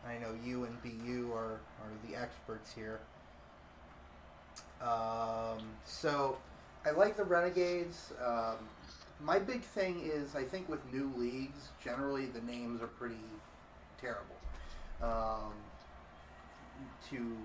I 0.06 0.18
know 0.18 0.34
you 0.44 0.64
and 0.64 0.82
BU 0.82 1.32
are 1.32 1.60
are 1.80 2.08
the 2.08 2.16
experts 2.16 2.72
here. 2.72 3.00
Um, 4.80 5.58
so 5.84 6.38
I 6.86 6.90
like 6.92 7.16
the 7.16 7.24
Renegades. 7.24 8.12
Um, 8.24 8.56
my 9.20 9.40
big 9.40 9.62
thing 9.62 10.00
is 10.04 10.36
I 10.36 10.44
think 10.44 10.68
with 10.68 10.80
new 10.92 11.12
leagues, 11.16 11.70
generally 11.82 12.26
the 12.26 12.40
names 12.42 12.80
are 12.80 12.86
pretty 12.86 13.16
terrible. 14.00 14.36
Um, 15.02 15.52
to 17.10 17.36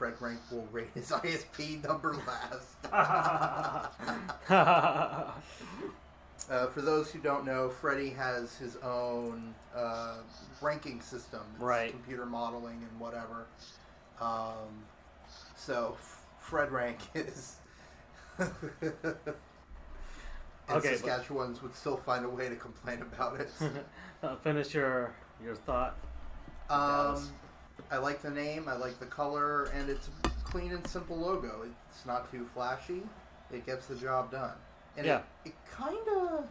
Fred 0.00 0.14
Rank 0.18 0.40
will 0.50 0.66
rate 0.72 0.88
his 0.94 1.10
ISP 1.10 1.84
number 1.86 2.16
last. 2.26 2.78
Uh, 6.50 6.66
for 6.68 6.80
those 6.80 7.10
who 7.12 7.18
don't 7.20 7.44
know, 7.44 7.68
Freddie 7.68 8.10
has 8.10 8.56
his 8.56 8.76
own 8.78 9.54
uh, 9.76 10.16
ranking 10.60 11.00
system, 11.00 11.42
It's 11.52 11.62
Right. 11.62 11.90
Computer 11.92 12.26
modeling 12.26 12.82
and 12.90 12.98
whatever. 12.98 13.46
Um, 14.20 14.82
so 15.54 15.92
F- 15.96 16.24
Fred 16.40 16.72
Rank 16.72 16.98
is. 17.14 17.56
and 18.38 18.50
Okay, 18.80 19.22
but- 20.68 20.82
Saskatchewans 20.82 21.62
would 21.62 21.74
still 21.76 21.98
find 21.98 22.24
a 22.24 22.28
way 22.28 22.48
to 22.48 22.56
complain 22.56 23.02
about 23.02 23.38
it. 23.40 23.50
Uh, 24.22 24.34
finish 24.36 24.74
your 24.74 25.14
your 25.44 25.54
thought. 25.54 25.94
Um, 26.68 27.28
I 27.90 27.98
like 27.98 28.22
the 28.22 28.30
name, 28.30 28.68
I 28.68 28.76
like 28.76 28.98
the 29.00 29.06
color, 29.06 29.64
and 29.74 29.88
it's 29.88 30.08
a 30.24 30.28
clean 30.44 30.72
and 30.72 30.86
simple 30.86 31.16
logo. 31.16 31.64
It's 31.90 32.06
not 32.06 32.30
too 32.30 32.46
flashy. 32.54 33.02
It 33.52 33.66
gets 33.66 33.86
the 33.86 33.96
job 33.96 34.30
done. 34.30 34.52
And 34.96 35.06
Yeah. 35.06 35.20
it, 35.44 35.50
it 35.50 35.54
kind 35.70 36.08
of, 36.08 36.44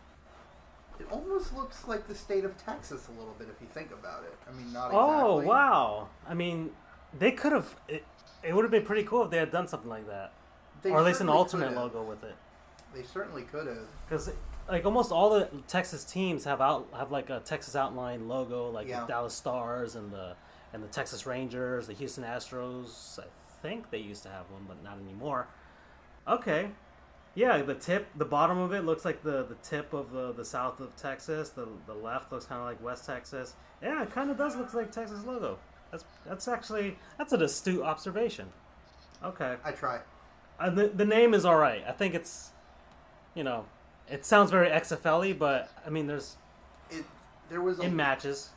it 0.99 1.07
almost 1.11 1.55
looks 1.55 1.87
like 1.87 2.07
the 2.07 2.15
state 2.15 2.43
of 2.43 2.57
Texas 2.57 3.07
a 3.07 3.11
little 3.19 3.35
bit 3.37 3.47
if 3.49 3.61
you 3.61 3.67
think 3.73 3.91
about 3.91 4.23
it. 4.23 4.33
I 4.47 4.55
mean, 4.57 4.71
not 4.73 4.91
oh, 4.93 5.39
exactly. 5.39 5.45
Oh 5.45 5.47
wow! 5.49 6.07
I 6.27 6.33
mean, 6.33 6.71
they 7.17 7.31
could 7.31 7.51
have. 7.53 7.75
It, 7.87 8.03
it 8.43 8.53
would 8.53 8.63
have 8.63 8.71
been 8.71 8.85
pretty 8.85 9.03
cool 9.03 9.23
if 9.23 9.31
they 9.31 9.37
had 9.37 9.51
done 9.51 9.67
something 9.67 9.89
like 9.89 10.07
that, 10.07 10.31
They 10.81 10.91
or 10.91 10.99
at 10.99 11.05
least 11.05 11.21
an 11.21 11.29
alternate 11.29 11.73
logo 11.75 12.03
with 12.03 12.23
it. 12.23 12.35
They 12.93 13.03
certainly 13.03 13.43
could 13.43 13.67
have. 13.67 13.85
Because 14.07 14.31
like 14.69 14.85
almost 14.85 15.11
all 15.11 15.29
the 15.31 15.49
Texas 15.67 16.03
teams 16.03 16.43
have 16.45 16.61
out 16.61 16.87
have 16.95 17.11
like 17.11 17.29
a 17.29 17.39
Texas 17.39 17.75
outline 17.75 18.27
logo, 18.27 18.69
like 18.69 18.87
Yeah. 18.87 19.01
the 19.01 19.07
Dallas 19.07 19.33
Stars 19.33 19.95
and 19.95 20.11
the 20.11 20.35
and 20.73 20.83
the 20.83 20.87
Texas 20.87 21.25
Rangers, 21.25 21.87
the 21.87 21.93
Houston 21.93 22.23
Astros. 22.23 23.19
I 23.19 23.25
think 23.61 23.89
they 23.91 23.97
used 23.99 24.23
to 24.23 24.29
have 24.29 24.49
one, 24.51 24.65
but 24.67 24.83
not 24.83 24.97
anymore. 24.99 25.47
Okay, 26.27 26.69
yeah, 27.35 27.61
the 27.61 27.75
tip, 27.75 28.07
the 28.15 28.25
bottom 28.25 28.57
of 28.57 28.73
it 28.73 28.85
looks 28.85 29.05
like 29.05 29.23
the 29.23 29.43
the 29.43 29.55
tip 29.63 29.93
of 29.93 30.11
the 30.11 30.33
the 30.33 30.45
south 30.45 30.79
of 30.79 30.95
Texas. 30.95 31.49
The 31.49 31.67
the 31.85 31.93
left 31.93 32.31
looks 32.31 32.45
kind 32.45 32.59
of 32.59 32.67
like 32.67 32.83
West 32.83 33.05
Texas. 33.05 33.53
Yeah, 33.81 34.03
it 34.03 34.11
kind 34.11 34.29
of 34.29 34.37
does 34.37 34.55
look 34.55 34.73
like 34.73 34.91
Texas 34.91 35.25
logo. 35.25 35.57
That's 35.91 36.03
that's 36.25 36.47
actually 36.47 36.97
that's 37.17 37.33
an 37.33 37.41
astute 37.41 37.81
observation. 37.81 38.47
Okay. 39.23 39.55
I 39.63 39.71
try. 39.71 39.99
Uh, 40.59 40.69
the, 40.69 40.87
the 40.87 41.05
name 41.05 41.33
is 41.33 41.45
all 41.45 41.57
right. 41.57 41.83
I 41.87 41.91
think 41.91 42.13
it's, 42.13 42.51
you 43.33 43.43
know, 43.43 43.65
it 44.09 44.25
sounds 44.25 44.51
very 44.51 44.69
XFL-y, 44.69 45.33
but 45.33 45.69
I 45.85 45.89
mean, 45.89 46.07
there's 46.07 46.35
It 46.89 47.05
there 47.49 47.61
was 47.61 47.79
a 47.79 47.83
it 47.83 47.91
matches. 47.91 48.49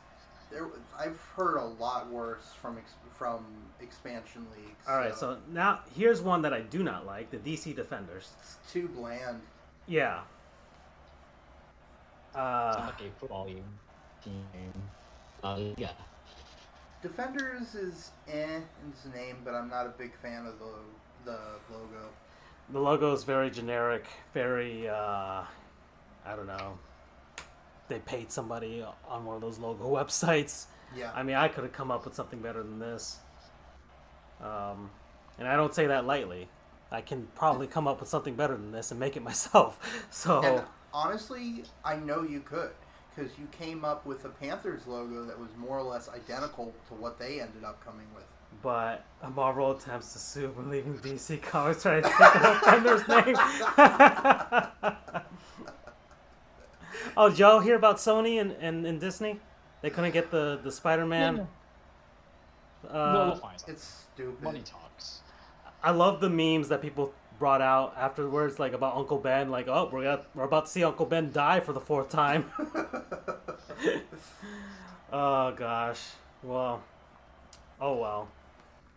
There. 0.53 0.67
I've 0.97 1.19
heard 1.35 1.57
a 1.57 1.65
lot 1.65 2.09
worse 2.09 2.53
from 2.61 2.77
ex, 2.77 2.91
from 3.17 3.43
expansion 3.81 4.45
leagues. 4.55 4.87
All 4.87 4.95
right, 4.97 5.15
so 5.15 5.37
now 5.51 5.79
here's 5.95 6.21
one 6.21 6.41
that 6.43 6.53
I 6.53 6.61
do 6.61 6.83
not 6.83 7.05
like: 7.05 7.31
the 7.31 7.37
DC 7.37 7.75
Defenders. 7.75 8.31
it's 8.39 8.57
too 8.71 8.87
bland. 8.87 9.41
Yeah. 9.87 10.21
It's 12.29 12.37
Uh, 12.37 12.75
not 12.87 13.01
football 13.19 13.45
team. 13.45 13.63
Uh, 15.43 15.59
yeah. 15.77 15.91
Defenders 17.01 17.75
is 17.75 18.11
eh 18.27 18.45
in 18.55 18.63
its 18.89 19.05
name, 19.13 19.37
but 19.43 19.53
I'm 19.53 19.69
not 19.69 19.85
a 19.85 19.89
big 19.89 20.15
fan 20.21 20.45
of 20.45 20.57
the 20.59 20.73
the 21.25 21.37
logo. 21.71 22.09
the 22.69 22.79
logo 22.79 23.11
is 23.13 23.23
very 23.23 23.49
generic, 23.49 24.05
very 24.33 24.87
uh, 24.87 25.43
I 26.25 26.35
don't 26.35 26.47
know. 26.47 26.77
They 27.87 27.99
paid 27.99 28.31
somebody 28.31 28.83
on 29.07 29.25
one 29.25 29.35
of 29.35 29.41
those 29.41 29.59
logo 29.59 29.85
websites. 29.95 30.65
Yeah. 30.95 31.11
I 31.13 31.23
mean, 31.23 31.35
I 31.35 31.47
could 31.47 31.63
have 31.63 31.73
come 31.73 31.91
up 31.91 32.05
with 32.05 32.15
something 32.15 32.39
better 32.39 32.63
than 32.63 32.79
this. 32.79 33.17
Um, 34.41 34.89
and 35.39 35.47
I 35.47 35.55
don't 35.55 35.73
say 35.73 35.87
that 35.87 36.05
lightly. 36.05 36.49
I 36.91 37.01
can 37.01 37.27
probably 37.35 37.65
come 37.65 37.87
up 37.87 37.99
with 37.99 38.09
something 38.09 38.35
better 38.35 38.55
than 38.55 38.71
this 38.71 38.91
and 38.91 38.99
make 38.99 39.17
it 39.17 39.23
myself. 39.31 39.79
So 40.11 40.41
And 40.43 40.63
honestly, 40.93 41.63
I 41.83 41.95
know 41.95 42.23
you 42.23 42.41
could 42.41 42.71
because 43.15 43.31
you 43.37 43.47
came 43.51 43.85
up 43.85 44.05
with 44.05 44.25
a 44.25 44.29
Panthers 44.29 44.87
logo 44.87 45.25
that 45.25 45.39
was 45.39 45.49
more 45.57 45.77
or 45.77 45.83
less 45.83 46.09
identical 46.09 46.73
to 46.87 46.93
what 46.95 47.19
they 47.19 47.39
ended 47.41 47.63
up 47.63 47.83
coming 47.83 48.07
with. 48.15 48.23
But 48.61 49.05
Marvel 49.35 49.71
attempts 49.71 50.13
to 50.13 50.19
sue 50.19 50.47
believing 50.49 50.97
DC 50.99 51.41
Comics 51.41 51.81
tried 51.83 52.03
to 52.03 52.09
take 52.09 52.17
the 52.17 52.59
Defenders 52.63 53.07
name. 53.07 53.35
oh, 57.17 57.29
did 57.29 57.39
y'all 57.39 57.59
hear 57.59 57.75
about 57.75 57.97
Sony 57.97 58.39
and, 58.39 58.51
and, 58.59 58.85
and 58.85 58.99
Disney? 58.99 59.39
They 59.81 59.89
couldn't 59.89 60.11
get 60.11 60.31
the, 60.31 60.59
the 60.63 60.71
Spider 60.71 61.05
Man. 61.05 61.35
no, 61.35 62.89
Uh, 62.89 63.13
they'll 63.29 63.35
find 63.35 63.59
something. 63.59 63.75
It's 63.75 64.05
stupid. 64.13 64.41
Money 64.43 64.61
talks. 64.61 65.21
I 65.83 65.91
love 65.91 66.21
the 66.21 66.29
memes 66.29 66.69
that 66.69 66.81
people 66.81 67.13
brought 67.39 67.61
out 67.61 67.93
afterwards, 67.97 68.59
like 68.59 68.71
about 68.73 68.95
Uncle 68.95 69.17
Ben. 69.17 69.49
Like, 69.49 69.67
oh, 69.67 69.89
we're 69.91 70.03
got, 70.03 70.27
we're 70.33 70.43
about 70.45 70.65
to 70.65 70.71
see 70.71 70.83
Uncle 70.83 71.05
Ben 71.05 71.31
die 71.31 71.59
for 71.59 71.73
the 71.73 71.81
fourth 71.81 72.09
time. 72.09 72.45
oh 75.11 75.51
gosh. 75.51 75.99
Well. 76.41 76.81
Oh 77.81 77.95
well. 77.97 78.27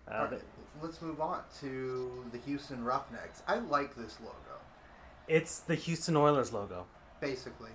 Uh, 0.09 0.15
All 0.15 0.25
right, 0.26 0.41
let's 0.83 1.03
move 1.03 1.21
on 1.21 1.41
to 1.61 2.25
the 2.31 2.38
Houston 2.38 2.85
Roughnecks. 2.85 3.43
I 3.49 3.57
like 3.59 3.97
this 3.97 4.19
logo. 4.21 4.35
It's 5.26 5.59
the 5.59 5.75
Houston 5.75 6.17
Oilers 6.17 6.53
logo. 6.53 6.87
basically. 7.21 7.71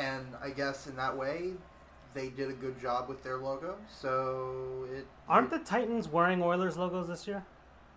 And 0.00 0.26
I 0.42 0.48
guess 0.50 0.86
in 0.86 0.96
that 0.96 1.14
way, 1.16 1.50
they 2.14 2.30
did 2.30 2.48
a 2.48 2.54
good 2.54 2.80
job 2.80 3.08
with 3.08 3.22
their 3.22 3.36
logo. 3.36 3.76
So 3.88 4.86
it 4.90 5.06
Aren't 5.28 5.50
the 5.50 5.58
Titans 5.58 6.08
wearing 6.08 6.42
Oilers 6.42 6.76
logos 6.78 7.06
this 7.06 7.26
year? 7.28 7.44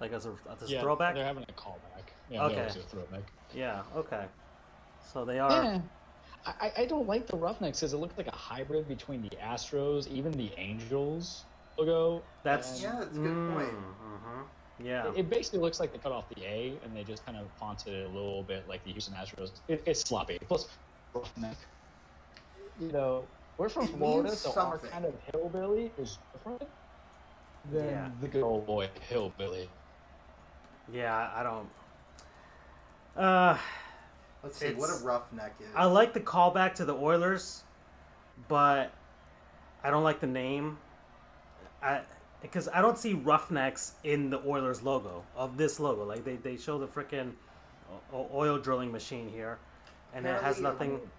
Like 0.01 0.12
as 0.12 0.25
a, 0.25 0.33
as 0.51 0.69
a 0.69 0.72
yeah, 0.74 0.81
throwback? 0.81 1.15
They're 1.15 1.24
having 1.25 1.45
a 1.48 1.53
callback. 1.53 2.03
Yeah, 2.29 2.43
Okay. 2.45 2.55
they 2.55 2.60
always 2.62 2.74
do 2.75 2.79
a 2.81 2.83
throwback. 2.83 3.24
Yeah, 3.55 3.81
okay. 3.95 4.25
So 5.13 5.24
they 5.24 5.39
are. 5.39 5.51
Yeah. 5.51 5.79
I, 6.45 6.53
I- 6.67 6.74
I 6.81 6.86
don't 6.86 7.07
like 7.07 7.25
the 7.25 7.38
Roughnecks 7.38 7.79
because 7.79 7.93
it 7.93 7.98
looked 7.98 8.17
like 8.17 8.27
a 8.27 8.36
hybrid 8.36 8.88
between 8.89 9.22
the 9.22 9.29
Astros, 9.38 10.07
even 10.10 10.31
the 10.33 10.51
Angels 10.57 11.45
logo. 11.77 12.22
That's 12.43 12.81
Yeah, 12.81 12.95
that's 13.00 13.15
a 13.15 13.19
good 13.22 13.53
point. 13.55 13.69
mhm. 13.69 14.43
Yeah. 14.83 15.07
It, 15.10 15.19
it 15.19 15.29
basically 15.29 15.60
looks 15.60 15.79
like 15.79 15.93
they 15.93 16.00
cut 16.00 16.12
off 16.12 16.27
the 16.36 16.43
A 16.43 16.74
and 16.83 16.95
they 16.95 17.03
just 17.05 17.25
kind 17.25 17.38
of 17.38 17.48
fonted 17.60 17.93
it 17.93 18.05
a 18.05 18.10
little 18.10 18.43
bit 18.43 18.67
like 18.67 18.83
the 18.83 18.91
Houston 18.91 19.13
Astros. 19.15 19.51
It, 19.69 19.81
it's 19.86 20.01
sloppy. 20.01 20.38
Plus, 20.48 20.67
Roughneck. 21.13 21.55
You 22.79 22.91
know, 22.91 23.25
we're 23.57 23.69
from 23.69 23.83
It 23.85 23.91
Florida, 23.97 24.29
means 24.29 24.39
so 24.39 24.53
our 24.59 24.77
kind 24.77 25.05
of 25.05 25.13
hillbilly 25.31 25.91
is 25.97 26.17
different 26.33 26.63
than 27.71 27.85
Yeah. 27.85 28.09
the 28.21 28.27
good 28.27 28.43
old 28.43 28.65
boy 28.65 28.89
hillbilly. 29.07 29.69
Yeah, 30.91 31.31
I 31.33 31.43
don't. 31.43 31.69
Uh, 33.15 33.57
let's 34.43 34.57
see 34.57 34.73
what 34.73 34.85
it's- 34.89 35.01
a 35.01 35.05
roughneck 35.05 35.53
is. 35.59 35.67
I 35.75 35.85
like 35.85 36.13
the 36.13 36.19
callback 36.19 36.73
to 36.75 36.85
the 36.85 36.95
Oilers, 36.95 37.63
but 38.47 38.91
I 39.83 39.89
don't 39.91 40.03
like 40.03 40.19
the 40.19 40.27
name. 40.27 40.79
I 41.81 42.01
because 42.41 42.67
I 42.67 42.81
don't 42.81 42.97
see 42.97 43.13
Roughnecks 43.13 43.93
in 44.03 44.29
the 44.29 44.41
Oilers 44.45 44.81
logo 44.83 45.23
of 45.35 45.55
this 45.55 45.79
logo. 45.79 46.03
Like 46.03 46.25
they, 46.25 46.35
they 46.35 46.57
show 46.57 46.77
the 46.77 46.87
freaking 46.87 47.33
oil 48.13 48.57
drilling 48.57 48.91
machine 48.91 49.29
here, 49.29 49.59
and 50.13 50.25
it 50.25 50.41
has 50.41 50.59
Apparently, 50.59 50.87
nothing. 50.87 51.11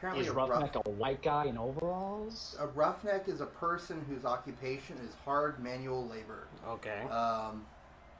Apparently, 0.00 0.24
Is 0.24 0.30
a, 0.30 0.32
rough, 0.32 0.48
Roughneck 0.48 0.76
a 0.76 0.90
white 0.92 1.20
guy 1.20 1.44
in 1.44 1.58
overalls? 1.58 2.56
a 2.58 2.66
roughneck 2.68 3.28
is 3.28 3.42
a 3.42 3.46
person 3.46 4.02
whose 4.08 4.24
occupation 4.24 4.96
is 5.06 5.14
hard 5.26 5.62
manual 5.62 6.08
labor. 6.08 6.48
Okay. 6.66 7.02
Um, 7.10 7.66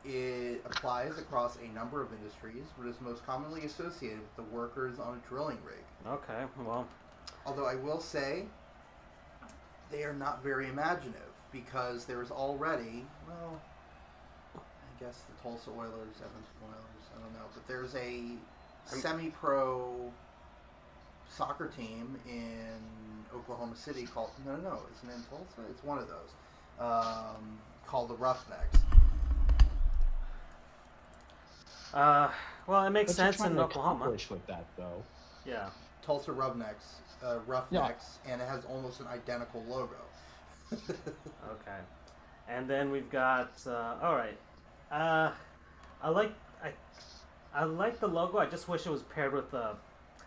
it 0.05 0.61
applies 0.67 1.17
across 1.17 1.57
a 1.57 1.75
number 1.75 2.03
of 2.03 2.13
industries, 2.13 2.65
but 2.77 2.87
is 2.87 3.01
most 3.01 3.25
commonly 3.25 3.65
associated 3.65 4.19
with 4.19 4.37
the 4.37 4.43
workers 4.55 4.99
on 4.99 5.23
a 5.25 5.27
drilling 5.27 5.57
rig. 5.65 5.83
Okay. 6.07 6.45
Well. 6.63 6.87
Although 7.47 7.67
I 7.67 7.77
will 7.77 8.01
say, 8.01 8.45
they 9.91 10.03
are 10.05 10.13
not 10.13 10.43
very 10.43 10.69
imaginative 10.69 11.33
because 11.51 12.05
there's 12.05 12.31
already, 12.31 13.07
well, 13.27 13.59
I 14.55 15.03
guess 15.03 15.23
the 15.35 15.43
Tulsa 15.43 15.71
Oilers, 15.71 16.17
Edmonton 16.17 16.61
Oilers, 16.63 17.07
I 17.17 17.23
don't 17.23 17.33
know, 17.33 17.47
but 17.55 17.67
there's 17.67 17.95
a 17.95 18.33
semi-pro 18.85 20.13
soccer 21.35 21.69
team 21.69 22.17
in 22.29 22.79
Oklahoma 23.35 23.77
City 23.77 24.07
called 24.07 24.31
no, 24.45 24.57
no, 24.57 24.63
no, 24.63 24.79
isn't 24.97 25.09
it 25.09 25.15
in 25.17 25.23
Tulsa? 25.31 25.71
It's 25.71 25.83
one 25.85 25.99
of 25.99 26.09
those 26.09 26.31
um, 26.79 27.59
called 27.87 28.09
the 28.11 28.15
Roughnecks. 28.17 28.79
Uh. 31.93 32.29
Well, 32.67 32.85
it 32.87 32.91
makes 32.91 33.09
What 33.11 33.17
sense 33.17 33.37
trying 33.39 33.51
in 33.53 33.57
to 33.57 33.65
Oklahoma. 33.65 33.97
accomplish 34.01 34.31
with 34.31 34.47
that, 34.47 34.65
though. 34.77 35.03
Yeah. 35.45 35.71
Tulsa 36.03 36.31
Roughnecks, 36.33 36.97
uh, 37.25 37.39
Roughnecks, 37.47 38.19
and 38.29 38.41
it 38.41 38.49
has 38.49 38.65
almost 38.67 39.01
an 39.01 39.07
identical 39.09 39.63
logo. 39.69 39.97
Okay. 41.51 41.79
And 42.49 42.69
then 42.69 42.91
we've 42.91 43.11
got 43.11 43.51
uh, 43.67 43.95
all 44.03 44.15
right. 44.15 44.37
Uh, 44.91 45.33
I 46.03 46.09
like 46.11 46.33
I 46.63 46.73
I 47.55 47.65
like 47.65 47.99
the 48.01 48.07
logo. 48.09 48.39
I 48.39 48.47
just 48.47 48.69
wish 48.69 48.87
it 48.87 48.91
was 48.91 49.03
paired 49.03 49.33
with 49.33 49.51
the. 49.51 49.75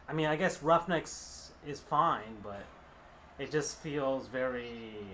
I 0.07 0.13
mean, 0.13 0.27
I 0.27 0.35
guess 0.35 0.61
Roughnecks 0.61 1.51
is 1.65 1.79
fine, 1.79 2.37
but 2.43 2.63
it 3.39 3.51
just 3.51 3.77
feels 3.79 4.27
very 4.27 5.05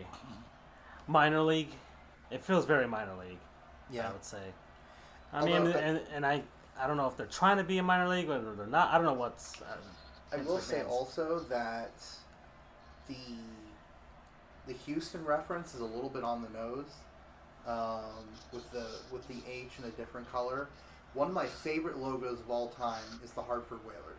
minor 1.07 1.41
league. 1.41 1.71
It 2.31 2.41
feels 2.41 2.65
very 2.65 2.87
minor 2.87 3.15
league. 3.15 3.39
yeah, 3.91 4.09
I 4.09 4.11
would 4.11 4.25
say. 4.25 4.41
I 5.31 5.45
mean, 5.45 5.57
Although, 5.57 5.71
uh, 5.71 5.77
and, 5.81 6.01
and 6.13 6.25
I 6.25 6.43
I 6.79 6.87
don't 6.87 6.97
know 6.97 7.07
if 7.07 7.17
they're 7.17 7.25
trying 7.25 7.57
to 7.57 7.63
be 7.63 7.77
a 7.77 7.83
minor 7.83 8.07
league 8.07 8.29
or 8.29 8.39
they're 8.55 8.65
not. 8.67 8.89
I 8.91 8.95
don't 8.97 9.05
know 9.05 9.13
what's. 9.13 9.61
Uh, 9.61 9.65
I 10.33 10.37
will 10.37 10.59
say 10.59 10.77
McMahon's- 10.77 10.87
also 10.91 11.39
that 11.49 11.91
the 13.07 13.15
the 14.67 14.73
Houston 14.73 15.25
reference 15.25 15.73
is 15.73 15.81
a 15.81 15.85
little 15.85 16.09
bit 16.09 16.23
on 16.23 16.41
the 16.43 16.49
nose 16.49 16.85
um, 17.67 18.25
with 18.53 18.69
the 18.71 18.85
with 19.11 19.27
the 19.27 19.37
H 19.49 19.71
in 19.79 19.85
a 19.85 19.91
different 19.91 20.31
color. 20.31 20.69
One 21.13 21.27
of 21.27 21.33
my 21.33 21.47
favorite 21.47 21.97
logos 21.97 22.39
of 22.39 22.49
all 22.51 22.69
time 22.69 23.19
is 23.23 23.31
the 23.31 23.41
Hartford 23.41 23.79
Whalers. 23.83 24.18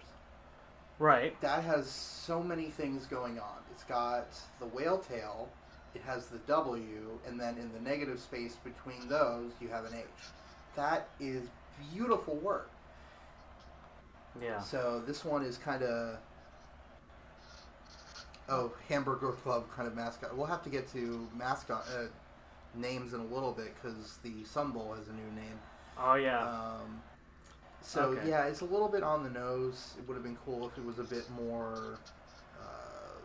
Right. 1.01 1.41
That 1.41 1.65
has 1.65 1.89
so 1.89 2.43
many 2.43 2.67
things 2.67 3.07
going 3.07 3.39
on. 3.39 3.57
It's 3.73 3.85
got 3.85 4.27
the 4.61 4.67
whale 4.67 4.99
tail, 4.99 5.49
it 5.95 6.03
has 6.03 6.27
the 6.27 6.39
W, 6.41 7.19
and 7.27 7.41
then 7.41 7.57
in 7.57 7.73
the 7.73 7.81
negative 7.81 8.21
space 8.21 8.57
between 8.63 9.09
those, 9.09 9.51
you 9.63 9.69
have 9.69 9.87
an 9.87 9.95
H. 9.95 10.05
That 10.77 11.09
is 11.19 11.49
beautiful 11.93 12.37
work. 12.37 12.71
Yeah. 14.41 14.61
So 14.61 15.03
this 15.07 15.25
one 15.25 15.43
is 15.43 15.57
kind 15.57 15.83
of 15.83 16.19
oh 18.51 18.73
hamburger 18.89 19.33
club 19.33 19.65
kind 19.75 19.89
of 19.89 19.97
mascot. 19.97 20.37
We'll 20.37 20.47
have 20.47 20.63
to 20.65 20.71
get 20.71 20.93
to 20.93 21.27
mascot 21.35 21.87
uh, 21.97 22.05
names 22.75 23.15
in 23.15 23.21
a 23.21 23.25
little 23.25 23.53
bit 23.53 23.75
because 23.75 24.19
the 24.23 24.45
Sun 24.45 24.73
Bowl 24.73 24.95
has 24.97 25.09
a 25.09 25.13
new 25.13 25.31
name. 25.35 25.59
Oh 25.99 26.15
yeah. 26.15 26.47
Um, 26.47 27.01
so 27.83 28.03
Okay. 28.11 28.29
yeah, 28.29 28.45
it's 28.47 28.61
a 28.61 28.65
little 28.65 28.89
bit 28.89 29.03
on 29.03 29.23
the 29.23 29.31
nose. 29.31 29.95
It 29.99 30.07
would 30.07 30.15
have 30.15 30.23
been 30.23 30.39
cool 30.45 30.67
if 30.67 30.77
it 30.79 30.85
was 30.85 30.99
a 30.99 31.05
bit 31.05 31.29
more 31.31 31.99
uh, 32.61 33.19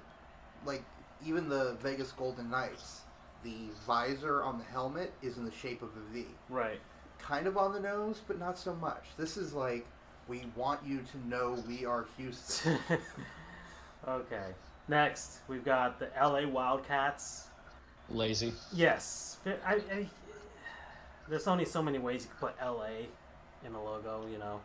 like 0.66 0.84
even 1.26 1.50
the 1.50 1.76
Vegas 1.82 2.12
Golden 2.12 2.50
Knights. 2.50 3.02
The 3.44 3.70
visor 3.86 4.42
on 4.44 4.58
the 4.58 4.64
helmet 4.64 5.14
is 5.22 5.38
in 5.38 5.46
the 5.46 5.52
shape 5.52 5.82
of 5.84 5.90
a 5.90 6.14
V 6.14 6.26
right. 6.50 6.80
kind 7.20 7.46
of 7.46 7.58
on 7.58 7.74
the 7.74 7.80
nose, 7.80 8.22
but 8.28 8.40
not 8.40 8.58
so 8.58 8.74
much. 8.76 9.04
This 9.18 9.38
is 9.38 9.54
like, 9.54 9.86
we 10.28 10.44
want 10.56 10.80
you 10.84 11.02
to 11.12 11.28
know 11.28 11.64
we 11.68 11.86
are 11.86 12.08
Houston. 12.18 12.80
okay. 14.08 14.48
Next, 14.88 15.40
we've 15.48 15.64
got 15.64 16.00
the 16.00 16.10
LA 16.20 16.48
Wildcats. 16.48 17.48
Lazy. 18.10 18.52
Yes. 18.74 19.38
I, 19.66 19.74
I, 19.74 20.08
there's 21.30 21.48
only 21.48 21.66
so 21.66 21.84
many 21.84 22.00
ways 22.00 22.24
you 22.24 22.30
can 22.30 22.50
put 22.50 22.66
LA 22.66 23.08
in 23.66 23.74
a 23.74 23.84
logo, 23.84 24.26
you 24.32 24.38
know. 24.38 24.60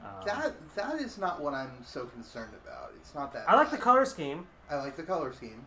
Um, 0.00 0.10
that 0.26 0.54
that 0.74 1.00
is 1.00 1.18
not 1.18 1.40
what 1.40 1.54
I'm 1.54 1.70
so 1.84 2.04
concerned 2.06 2.52
about. 2.64 2.92
It's 3.00 3.14
not 3.14 3.32
that. 3.32 3.48
I 3.48 3.54
like 3.54 3.70
the 3.70 3.78
color 3.78 4.04
scheme. 4.04 4.46
I 4.70 4.76
like 4.76 4.96
the 4.96 5.02
color 5.02 5.32
scheme. 5.32 5.64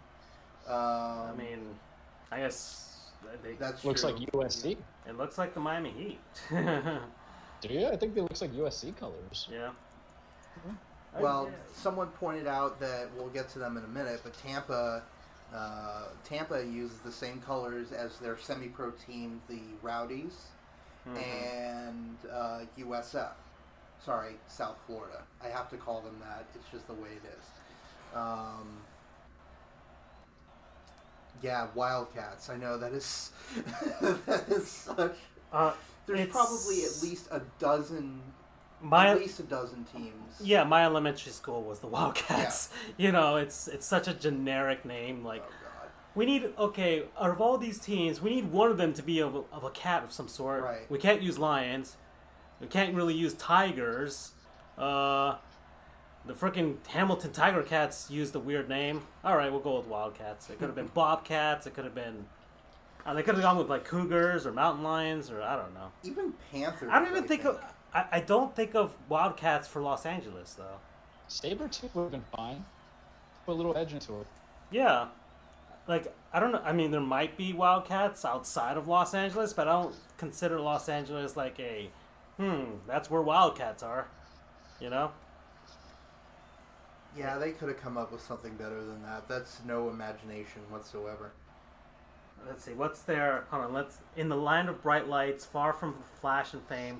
Um, 0.67 0.75
I 0.75 1.31
mean, 1.37 1.59
I 2.31 2.39
guess 2.39 2.99
they, 3.43 3.53
that's 3.53 3.83
Looks 3.85 4.01
true. 4.01 4.11
like 4.11 4.21
USC. 4.31 4.77
it 5.07 5.17
looks 5.17 5.37
like 5.37 5.53
the 5.53 5.59
Miami 5.59 5.91
Heat. 5.91 6.19
Do 7.61 7.73
you? 7.73 7.87
I 7.87 7.95
think 7.95 8.13
they 8.13 8.21
looks 8.21 8.41
like 8.41 8.53
USC 8.53 8.95
colors. 8.97 9.47
yeah. 9.51 9.69
I- 11.15 11.21
Well, 11.21 11.49
someone 11.73 12.07
pointed 12.09 12.45
out 12.47 12.79
that 12.79 13.09
we'll 13.15 13.29
get 13.29 13.49
to 13.49 13.59
them 13.59 13.77
in 13.77 13.83
a 13.83 13.87
minute, 13.87 14.19
but 14.23 14.33
Tampa, 14.37 15.01
uh, 15.55 16.03
Tampa 16.23 16.63
uses 16.63 16.99
the 16.99 17.11
same 17.11 17.39
colors 17.41 17.91
as 17.91 18.19
their 18.19 18.37
semi-pro 18.37 18.91
team, 18.91 19.41
the 19.49 19.61
Rowdies, 19.81 20.33
Mhm. 21.15 21.21
and 21.21 22.17
uh, 22.31 22.59
USF. 22.79 23.31
Sorry, 24.03 24.33
South 24.47 24.77
Florida. 24.85 25.23
I 25.43 25.47
have 25.47 25.69
to 25.71 25.77
call 25.77 26.01
them 26.01 26.15
that. 26.21 26.45
It's 26.55 26.69
just 26.71 26.87
the 26.87 26.93
way 26.93 27.09
it 27.09 27.23
is. 27.25 27.45
Um, 28.15 28.77
yeah, 31.41 31.67
Wildcats. 31.75 32.49
I 32.49 32.57
know 32.57 32.77
that 32.77 32.93
is 32.93 33.31
that 34.01 34.45
is 34.49 34.67
such. 34.67 35.15
uh, 35.53 35.73
There's 36.05 36.27
probably 36.29 36.83
at 36.83 37.01
least 37.03 37.27
a 37.31 37.41
dozen, 37.59 38.21
my 38.81 39.09
at 39.09 39.17
least 39.19 39.39
a 39.39 39.43
dozen 39.43 39.85
teams. 39.85 40.35
yeah, 40.41 40.63
my 40.63 40.83
elementary 40.83 41.31
school 41.31 41.63
was 41.63 41.79
the 41.79 41.87
Wildcats. 41.87 42.69
You 42.97 43.11
know, 43.11 43.35
it's 43.37 43.67
it's 43.67 43.85
such 43.85 44.07
a 44.07 44.13
generic 44.13 44.85
name. 44.85 45.23
Like 45.23 45.43
Oh. 45.45 45.66
We 46.17 46.25
need 46.25 46.51
okay 46.57 47.03
out 47.19 47.29
of 47.29 47.39
all 47.39 47.59
these 47.59 47.77
teams, 47.77 48.19
we 48.21 48.31
need 48.31 48.51
one 48.51 48.71
of 48.71 48.77
them 48.77 48.91
to 48.93 49.03
be 49.03 49.19
of 49.19 49.35
a, 49.35 49.43
of 49.53 49.63
a 49.63 49.69
cat 49.69 50.03
of 50.03 50.11
some 50.11 50.27
sort. 50.27 50.63
Right. 50.63 50.89
We 50.89 50.97
can't 50.97 51.21
use 51.21 51.37
lions. 51.37 51.95
We 52.59 52.65
can't 52.65 52.95
really 52.95 53.13
use 53.13 53.35
tigers. 53.35 54.31
Uh, 54.79 55.35
the 56.25 56.33
freaking 56.33 56.77
Hamilton 56.87 57.31
Tiger 57.31 57.61
Cats 57.61 58.09
used 58.09 58.35
a 58.35 58.39
weird 58.39 58.67
name. 58.67 59.03
All 59.23 59.37
right, 59.37 59.51
we'll 59.51 59.61
go 59.61 59.77
with 59.77 59.85
Wildcats. 59.85 60.49
It 60.49 60.57
could 60.57 60.65
have 60.65 60.75
been 60.75 60.87
Bobcats. 60.93 61.67
It 61.67 61.75
could 61.75 61.85
have 61.85 61.95
been. 61.95 62.25
Uh, 63.05 63.13
they 63.13 63.21
could 63.21 63.35
have 63.35 63.43
gone 63.43 63.57
with 63.57 63.69
like 63.69 63.85
Cougars 63.85 64.47
or 64.47 64.51
Mountain 64.51 64.83
Lions 64.83 65.29
or 65.29 65.43
I 65.43 65.55
don't 65.55 65.73
know. 65.75 65.91
Even 66.03 66.33
Panthers. 66.51 66.89
I 66.91 66.97
don't 66.97 67.09
even 67.09 67.25
think 67.25 67.45
of. 67.45 67.63
I, 67.93 68.05
I 68.13 68.19
don't 68.21 68.55
think 68.55 68.73
of 68.73 68.97
Wildcats 69.07 69.67
for 69.67 69.83
Los 69.83 70.03
Angeles 70.07 70.55
though. 70.55 70.79
Saber 71.27 71.67
tooth 71.67 71.93
would 71.93 72.03
have 72.03 72.11
been 72.11 72.25
fine. 72.35 72.65
Put 73.45 73.51
a 73.51 73.53
little 73.53 73.77
edge 73.77 73.93
into 73.93 74.19
it. 74.19 74.27
Yeah. 74.71 75.07
Like, 75.87 76.13
I 76.33 76.39
don't 76.39 76.51
know. 76.51 76.61
I 76.63 76.73
mean, 76.73 76.91
there 76.91 77.01
might 77.01 77.37
be 77.37 77.53
Wildcats 77.53 78.25
outside 78.25 78.77
of 78.77 78.87
Los 78.87 79.13
Angeles, 79.13 79.53
but 79.53 79.67
I 79.67 79.81
don't 79.81 79.95
consider 80.17 80.59
Los 80.59 80.89
Angeles 80.89 81.37
like 81.37 81.59
a, 81.59 81.89
hmm, 82.37 82.63
that's 82.85 83.09
where 83.09 83.21
Wildcats 83.21 83.83
are. 83.83 84.07
You 84.79 84.89
know? 84.89 85.11
Yeah, 87.17 87.37
they 87.37 87.51
could 87.51 87.69
have 87.69 87.81
come 87.81 87.97
up 87.97 88.11
with 88.11 88.21
something 88.21 88.55
better 88.55 88.83
than 88.83 89.01
that. 89.03 89.27
That's 89.27 89.61
no 89.65 89.89
imagination 89.89 90.61
whatsoever. 90.69 91.31
Let's 92.45 92.63
see, 92.63 92.73
what's 92.73 93.01
their. 93.01 93.45
Hold 93.49 93.65
on, 93.65 93.73
let's. 93.73 93.97
In 94.15 94.29
the 94.29 94.35
land 94.35 94.69
of 94.69 94.83
bright 94.83 95.07
lights, 95.07 95.43
far 95.45 95.73
from 95.73 95.95
flash 96.21 96.53
and 96.53 96.61
fame, 96.67 96.99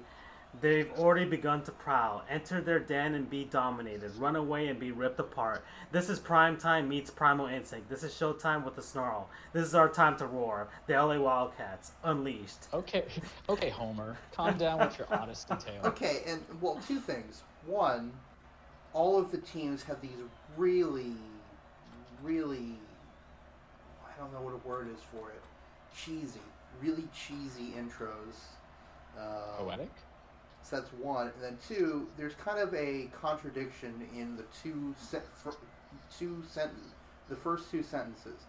they've 0.61 0.91
already 0.97 1.25
begun 1.25 1.63
to 1.63 1.71
prowl. 1.71 2.23
Enter 2.29 2.61
their 2.61 2.79
den 2.79 3.13
and 3.15 3.29
be 3.29 3.45
dominated. 3.45 4.15
Run 4.15 4.35
away 4.35 4.67
and 4.67 4.79
be 4.79 4.91
ripped 4.91 5.19
apart. 5.19 5.63
This 5.91 6.09
is 6.09 6.19
prime 6.19 6.57
time 6.57 6.87
meets 6.87 7.09
primal 7.09 7.47
instinct. 7.47 7.89
This 7.89 8.03
is 8.03 8.13
showtime 8.13 8.63
with 8.65 8.77
a 8.77 8.81
snarl. 8.81 9.29
This 9.53 9.65
is 9.65 9.75
our 9.75 9.89
time 9.89 10.17
to 10.17 10.25
roar. 10.25 10.67
The 10.87 10.93
LA 10.93 11.19
Wildcats, 11.19 11.91
unleashed. 12.03 12.67
Okay, 12.73 13.05
okay, 13.49 13.69
Homer, 13.69 14.17
calm 14.31 14.57
down 14.57 14.79
with 14.79 14.97
your 14.97 15.07
Odyssey 15.13 15.55
tale. 15.59 15.81
Okay, 15.85 16.23
and 16.25 16.43
well, 16.61 16.79
two 16.87 16.99
things. 16.99 17.43
One, 17.65 18.11
all 18.93 19.19
of 19.19 19.31
the 19.31 19.37
teams 19.37 19.83
have 19.83 20.01
these 20.01 20.11
really, 20.55 21.13
really, 22.23 22.75
I 24.05 24.19
don't 24.19 24.33
know 24.33 24.41
what 24.41 24.53
a 24.53 24.67
word 24.67 24.87
is 24.93 25.01
for 25.11 25.29
it, 25.29 25.41
cheesy, 25.95 26.39
really 26.81 27.07
cheesy 27.13 27.73
intros. 27.77 28.35
Uh, 29.17 29.57
Poetic. 29.57 29.89
So 30.67 30.75
that's 30.75 30.91
one, 30.93 31.27
and 31.27 31.41
then 31.41 31.57
two. 31.65 32.09
There's 32.17 32.33
kind 32.33 32.59
of 32.59 32.73
a 32.73 33.09
contradiction 33.21 34.05
in 34.13 34.35
the 34.35 34.43
two 34.61 34.93
se- 34.99 35.21
two 36.17 36.43
sentence, 36.49 36.89
the 37.29 37.37
first 37.37 37.71
two 37.71 37.81
sentences. 37.83 38.41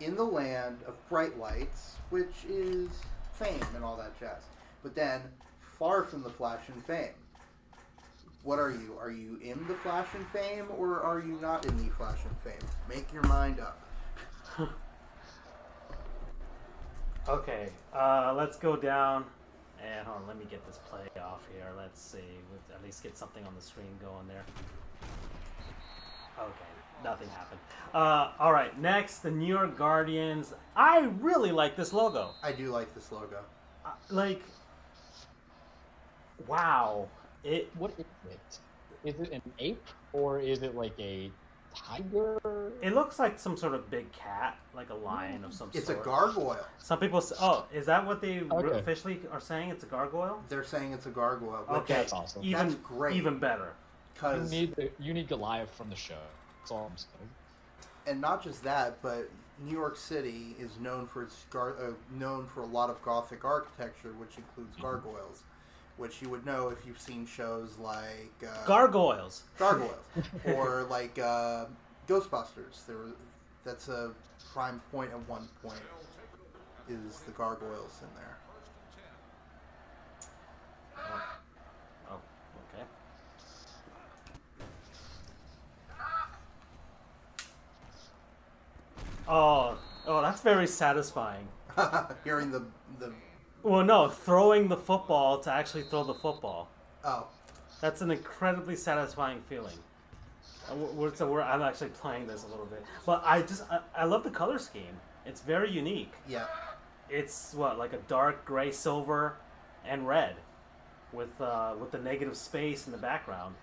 In 0.00 0.16
the 0.16 0.24
land 0.24 0.78
of 0.86 0.94
bright 1.10 1.38
lights, 1.38 1.96
which 2.08 2.46
is 2.48 2.88
fame 3.34 3.60
and 3.74 3.84
all 3.84 3.96
that 3.98 4.18
jazz, 4.18 4.42
but 4.82 4.94
then 4.94 5.20
far 5.78 6.04
from 6.04 6.22
the 6.22 6.30
flash 6.30 6.62
and 6.68 6.82
fame. 6.86 7.12
What 8.42 8.58
are 8.58 8.70
you? 8.70 8.96
Are 8.98 9.10
you 9.10 9.38
in 9.42 9.66
the 9.68 9.74
flash 9.74 10.08
and 10.14 10.26
fame, 10.28 10.66
or 10.78 11.02
are 11.02 11.20
you 11.20 11.38
not 11.42 11.66
in 11.66 11.76
the 11.76 11.92
flash 11.92 12.20
and 12.24 12.38
fame? 12.38 12.68
Make 12.88 13.12
your 13.12 13.24
mind 13.24 13.60
up. 13.60 13.78
Okay, 17.28 17.68
uh, 17.94 18.32
let's 18.34 18.56
go 18.56 18.76
down. 18.76 19.24
And 19.82 20.06
hold 20.06 20.22
on, 20.22 20.26
let 20.26 20.38
me 20.38 20.44
get 20.50 20.66
this 20.66 20.78
play 20.90 21.08
off 21.22 21.40
here. 21.54 21.66
Let's 21.76 22.00
see. 22.00 22.18
Let's 22.52 22.70
at 22.70 22.84
least 22.84 23.02
get 23.02 23.16
something 23.16 23.44
on 23.46 23.54
the 23.54 23.62
screen 23.62 23.98
going 24.00 24.28
there. 24.28 24.44
Okay, 26.38 26.70
nothing 27.02 27.28
happened. 27.28 27.60
Uh, 27.92 28.32
all 28.38 28.52
right, 28.52 28.78
next, 28.80 29.18
the 29.18 29.30
New 29.30 29.46
York 29.46 29.76
Guardians. 29.76 30.54
I 30.76 31.10
really 31.20 31.52
like 31.52 31.76
this 31.76 31.92
logo. 31.92 32.30
I 32.42 32.52
do 32.52 32.70
like 32.70 32.94
this 32.94 33.10
logo. 33.10 33.38
Uh, 33.84 33.90
like, 34.10 34.42
wow. 36.46 37.08
It 37.42 37.70
What 37.76 37.92
is 37.98 38.04
it? 38.30 38.58
Is 39.02 39.14
it 39.18 39.32
an 39.32 39.42
ape 39.58 39.82
or 40.12 40.40
is 40.40 40.62
it 40.62 40.74
like 40.74 40.92
a 40.98 41.30
tiger? 41.74 42.72
it 42.82 42.94
looks 42.94 43.18
like 43.18 43.38
some 43.38 43.56
sort 43.56 43.74
of 43.74 43.90
big 43.90 44.10
cat, 44.12 44.58
like 44.74 44.90
a 44.90 44.94
lion 44.94 45.44
of 45.44 45.52
some 45.52 45.70
It's 45.72 45.88
a 45.88 45.94
gargoyle. 45.94 46.58
Some 46.78 46.98
people 46.98 47.20
say, 47.20 47.36
oh, 47.40 47.66
is 47.72 47.86
that 47.86 48.04
what 48.06 48.20
they 48.20 48.42
Okay. 48.50 48.78
officially 48.78 49.20
are 49.32 49.40
saying? 49.40 49.70
It's 49.70 49.82
a 49.84 49.86
gargoyle? 49.86 50.42
They're 50.48 50.64
saying 50.64 50.92
it's 50.92 51.06
a 51.06 51.10
gargoyle. 51.10 51.64
Okay, 51.68 51.94
That's 51.94 52.12
awesome. 52.12 52.42
Even, 52.44 52.68
That's 52.68 52.74
great. 52.82 53.16
Even 53.16 53.38
better. 53.38 53.64
You 53.72 54.14
Because 54.14 54.50
need 54.50 54.76
the, 54.76 54.90
you 54.98 55.14
need 55.14 55.28
Goliath 55.28 55.70
from 55.74 55.88
the 55.90 55.96
show. 55.96 56.14
That's 56.60 56.70
all 56.70 56.90
I'm 56.90 56.96
saying. 56.96 57.30
and 58.06 58.20
not 58.20 58.42
just 58.42 58.62
that, 58.64 59.00
but 59.02 59.30
New 59.64 59.72
York 59.72 59.96
City 59.96 60.56
is 60.58 60.70
known 60.80 61.06
for 61.06 61.22
its 61.22 61.44
gar- 61.50 61.76
uh, 61.80 61.92
known 62.18 62.46
for 62.46 62.60
a 62.62 62.66
lot 62.66 62.90
of 62.90 63.00
Gothic 63.02 63.44
architecture, 63.44 64.12
which 64.18 64.36
includes 64.38 64.74
gargoyles, 64.80 65.42
which 66.00 66.22
you 66.22 66.30
would 66.30 66.46
know 66.46 66.70
if 66.70 66.78
you've 66.86 66.98
seen 66.98 67.26
shows 67.26 67.76
like 67.78 68.32
uh, 68.42 68.66
Gargoyles. 68.66 69.42
Gargoyles 69.58 69.92
or 70.46 70.86
like 70.88 71.18
uh, 71.18 71.66
Ghostbusters. 72.08 72.86
There, 72.86 72.96
was, 72.96 73.12
that's 73.64 73.88
a 73.88 74.12
prime 74.54 74.80
point 74.90 75.10
at 75.10 75.28
one 75.28 75.46
point. 75.62 75.82
Is 76.88 77.20
the 77.20 77.32
gargoyles 77.32 78.00
in 78.02 78.08
there? 78.16 78.36
Oh, 82.10 82.14
okay. 82.74 82.84
Oh, 89.28 89.78
oh, 90.06 90.22
that's 90.22 90.40
very 90.40 90.66
satisfying. 90.66 91.46
Hearing 92.24 92.50
the 92.50 92.64
the 92.98 93.12
Well, 93.62 93.84
no, 93.84 94.08
throwing 94.08 94.68
the 94.68 94.76
football 94.76 95.38
to 95.40 95.52
actually 95.52 95.82
throw 95.84 96.04
the 96.04 96.14
football. 96.14 96.68
oh 97.04 97.26
That's 97.80 98.00
an 98.00 98.10
incredibly 98.10 98.76
satisfying 98.76 99.40
feeling. 99.42 99.78
Uh, 100.70 100.74
we're- 100.76 101.14
So 101.14 101.30
we're, 101.30 101.42
I'm 101.42 101.62
actually 101.62 101.90
playing 101.90 102.26
this 102.26 102.44
a 102.44 102.46
little 102.46 102.66
bit, 102.66 102.84
but 103.06 103.22
I 103.24 103.42
just 103.42 103.64
I, 103.70 103.80
I 103.96 104.04
love 104.04 104.22
the 104.24 104.30
color 104.30 104.58
scheme. 104.58 104.96
It's 105.26 105.40
very 105.42 105.70
unique. 105.70 106.12
yeah 106.28 106.46
It's 107.08 107.52
what 107.54 107.78
like 107.78 107.92
a 107.92 107.98
dark 108.08 108.44
gray, 108.44 108.70
silver, 108.72 109.36
and 109.84 110.06
red, 110.06 110.36
with 111.12 111.38
uh, 111.40 111.74
with 111.78 111.90
the 111.90 111.98
negative 111.98 112.36
space 112.36 112.86
in 112.86 112.92
the 112.92 112.98
background. 112.98 113.54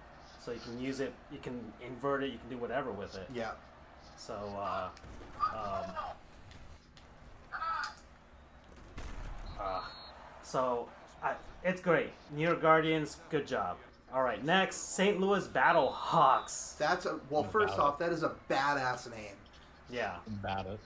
So 0.43 0.51
you 0.51 0.59
can 0.59 0.79
use 0.79 0.99
it, 0.99 1.13
you 1.31 1.39
can 1.39 1.73
invert 1.85 2.23
it, 2.23 2.31
you 2.31 2.37
can 2.39 2.49
do 2.49 2.57
whatever 2.57 2.91
with 2.91 3.15
it. 3.15 3.27
yeah 3.33 3.51
So, 4.17 4.33
uh, 4.57 4.89
um, 5.53 5.91
uh, 9.59 9.81
so 10.43 10.87
I, 11.23 11.33
it's 11.63 11.81
great. 11.81 12.11
New 12.31 12.43
York 12.43 12.61
Guardians, 12.61 13.17
good 13.29 13.47
job. 13.47 13.77
All 14.13 14.23
right, 14.23 14.43
next 14.43 14.95
St. 14.95 15.19
Louis 15.19 15.45
Battle 15.47 15.89
Hawks. 15.89 16.75
that's 16.79 17.05
a 17.05 17.19
well. 17.29 17.41
About 17.41 17.51
First 17.51 17.73
it. 17.73 17.79
off, 17.79 17.99
that 17.99 18.11
is 18.11 18.23
a 18.23 18.33
badass 18.49 19.11
name. 19.11 19.35
Yeah, 19.89 20.15
About 20.27 20.65
it. 20.67 20.79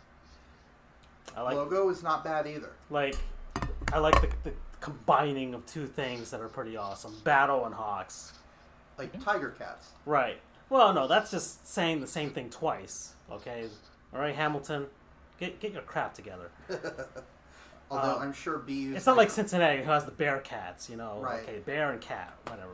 I 1.36 1.42
like 1.42 1.56
Logo 1.56 1.90
is 1.90 2.04
not 2.04 2.24
bad 2.24 2.46
either. 2.48 2.72
like 2.90 3.16
I 3.94 4.00
like 4.00 4.20
the, 4.22 4.30
the 4.50 4.54
combining 4.80 5.54
of 5.54 5.66
two 5.66 5.88
things 5.88 6.30
that 6.32 6.42
are 6.42 6.48
pretty 6.50 6.76
awesome: 6.78 7.16
Battle 7.24 7.66
and 7.66 7.74
Hawks. 7.76 8.34
Like 8.98 9.24
Tiger 9.24 9.50
Cats. 9.58 9.90
Right. 10.06 10.40
Well, 10.70 10.94
no, 10.94 11.08
that's 11.08 11.32
just 11.32 11.68
saying 11.68 12.00
the 12.02 12.08
same 12.08 12.30
thing 12.32 12.50
twice. 12.50 13.14
Okay. 13.32 13.66
All 14.14 14.20
right, 14.20 14.36
Hamilton, 14.36 14.88
get 15.40 15.60
get 15.60 15.74
your 15.74 15.82
crap 15.84 16.14
together. 16.14 16.50
Although 17.92 18.16
Um, 18.16 18.22
I'm 18.22 18.34
sure 18.34 18.58
BU. 18.58 18.94
It's 18.96 19.06
not 19.06 19.18
like 19.18 19.30
Cincinnati 19.30 19.84
who 19.84 19.92
has 19.92 20.06
the 20.06 20.12
Bearcats, 20.12 20.90
you 20.90 20.96
know. 20.96 21.20
Right. 21.22 21.44
Okay, 21.44 21.60
bear 21.60 21.92
and 21.92 22.02
cat, 22.02 22.34
whatever. 22.48 22.72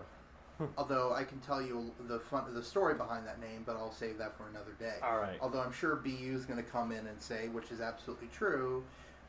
Although 0.77 1.13
I 1.13 1.23
can 1.23 1.39
tell 1.39 1.61
you 1.61 1.91
the 2.07 2.19
fun, 2.19 2.53
the 2.53 2.63
story 2.63 2.93
behind 2.93 3.25
that 3.27 3.39
name, 3.39 3.63
but 3.65 3.75
I'll 3.75 3.91
save 3.91 4.17
that 4.19 4.37
for 4.37 4.47
another 4.47 4.71
day. 4.79 4.95
All 5.03 5.17
right. 5.17 5.37
Although 5.41 5.61
I'm 5.61 5.71
sure 5.73 5.95
BU 5.95 6.33
is 6.33 6.45
going 6.45 6.63
to 6.63 6.69
come 6.69 6.91
in 6.91 7.05
and 7.07 7.19
say, 7.21 7.47
which 7.47 7.71
is 7.71 7.81
absolutely 7.81 8.27
true, 8.31 8.83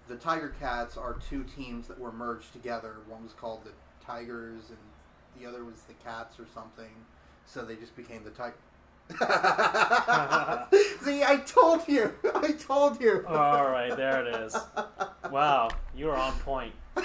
the 0.08 0.16
Tiger 0.16 0.54
Cats 0.60 0.96
are 0.96 1.14
two 1.28 1.44
teams 1.44 1.88
that 1.88 1.98
were 1.98 2.12
merged 2.12 2.52
together. 2.52 2.96
One 3.08 3.22
was 3.22 3.32
called 3.32 3.64
the 3.64 3.72
Tigers, 4.04 4.70
and 4.70 4.78
the 5.40 5.48
other 5.48 5.64
was 5.64 5.82
the 5.82 5.94
Cats 6.04 6.38
or 6.38 6.46
something. 6.54 6.92
So 7.46 7.64
they 7.64 7.76
just 7.76 7.96
became 7.96 8.24
the 8.24 8.30
Tiger. 8.30 8.54
See, 11.02 11.22
I 11.24 11.42
told 11.46 11.88
you. 11.88 12.12
I 12.34 12.52
told 12.52 13.00
you. 13.00 13.24
All 13.26 13.68
right, 13.70 13.96
there 13.96 14.26
it 14.26 14.34
is. 14.34 14.56
Wow, 15.30 15.70
you 15.96 16.10
are 16.10 16.16
on 16.16 16.32
point. 16.40 16.74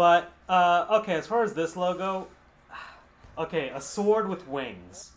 But 0.00 0.32
uh, 0.48 0.86
okay, 1.02 1.12
as 1.12 1.26
far 1.26 1.42
as 1.42 1.52
this 1.52 1.76
logo, 1.76 2.28
okay, 3.38 3.68
a 3.74 3.82
sword 3.82 4.30
with 4.30 4.48
wings. 4.48 5.10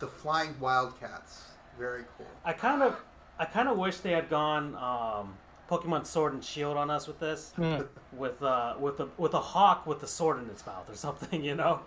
The 0.00 0.08
Flying 0.08 0.58
Wildcats. 0.58 1.44
Very 1.78 2.02
cool. 2.16 2.26
I 2.44 2.52
kind 2.52 2.82
of, 2.82 2.96
I 3.38 3.44
kind 3.44 3.68
of 3.68 3.76
wish 3.78 3.98
they 3.98 4.10
had 4.10 4.28
gone 4.28 4.74
um, 4.74 5.34
Pokemon 5.70 6.04
Sword 6.04 6.32
and 6.32 6.42
Shield 6.42 6.76
on 6.76 6.90
us 6.90 7.06
with 7.06 7.20
this, 7.20 7.52
with 8.12 8.42
uh, 8.42 8.74
with 8.80 8.98
a 8.98 9.08
with 9.18 9.34
a 9.34 9.40
hawk 9.40 9.86
with 9.86 10.02
a 10.02 10.08
sword 10.08 10.42
in 10.42 10.50
its 10.50 10.66
mouth 10.66 10.90
or 10.90 10.96
something, 10.96 11.44
you 11.44 11.54
know. 11.54 11.78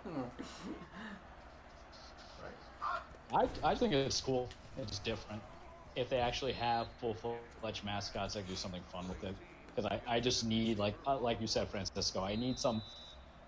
I, 3.34 3.48
I 3.62 3.74
think 3.74 3.92
it's 3.92 4.20
cool. 4.20 4.48
It's 4.78 4.98
different. 5.00 5.42
If 5.96 6.08
they 6.08 6.18
actually 6.18 6.52
have 6.52 6.86
full 7.00 7.16
fledged 7.60 7.84
mascots 7.84 8.34
that 8.34 8.46
do 8.48 8.54
something 8.56 8.82
fun 8.92 9.08
with 9.08 9.22
it, 9.24 9.34
because 9.74 9.90
I, 9.90 10.16
I 10.16 10.20
just 10.20 10.44
need 10.44 10.78
like 10.78 10.94
uh, 11.06 11.18
like 11.18 11.40
you 11.40 11.46
said, 11.46 11.68
Francisco, 11.68 12.22
I 12.22 12.36
need 12.36 12.58
some 12.58 12.82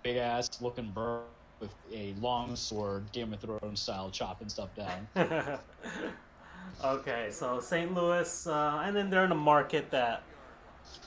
big 0.03 0.17
ass 0.17 0.49
looking 0.61 0.91
bird 0.91 1.23
with 1.59 1.73
a 1.91 2.13
long 2.19 2.55
sword, 2.55 3.11
Game 3.11 3.33
of 3.33 3.39
Thrones 3.39 3.81
style, 3.81 4.09
chopping 4.09 4.49
stuff 4.49 4.69
down. 4.75 5.07
okay, 6.83 7.29
so 7.31 7.59
St. 7.59 7.93
Louis, 7.93 8.47
uh, 8.47 8.81
and 8.85 8.95
then 8.95 9.09
they're 9.09 9.25
in 9.25 9.31
a 9.31 9.35
market 9.35 9.89
that 9.91 10.23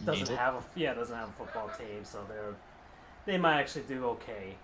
doesn't 0.04 0.36
have 0.36 0.54
a 0.54 0.62
yeah 0.74 0.94
doesn't 0.94 1.16
have 1.16 1.28
a 1.28 1.32
football 1.32 1.70
team, 1.78 2.04
so 2.04 2.24
they're 2.28 2.54
they 3.26 3.38
might 3.38 3.58
actually 3.58 3.82
do 3.82 4.04
okay. 4.06 4.56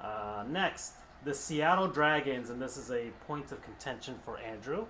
Uh, 0.00 0.44
next, 0.48 0.94
the 1.24 1.34
Seattle 1.34 1.88
Dragons, 1.88 2.50
and 2.50 2.60
this 2.60 2.76
is 2.76 2.90
a 2.90 3.10
point 3.26 3.50
of 3.52 3.62
contention 3.62 4.18
for 4.24 4.38
Andrew. 4.38 4.86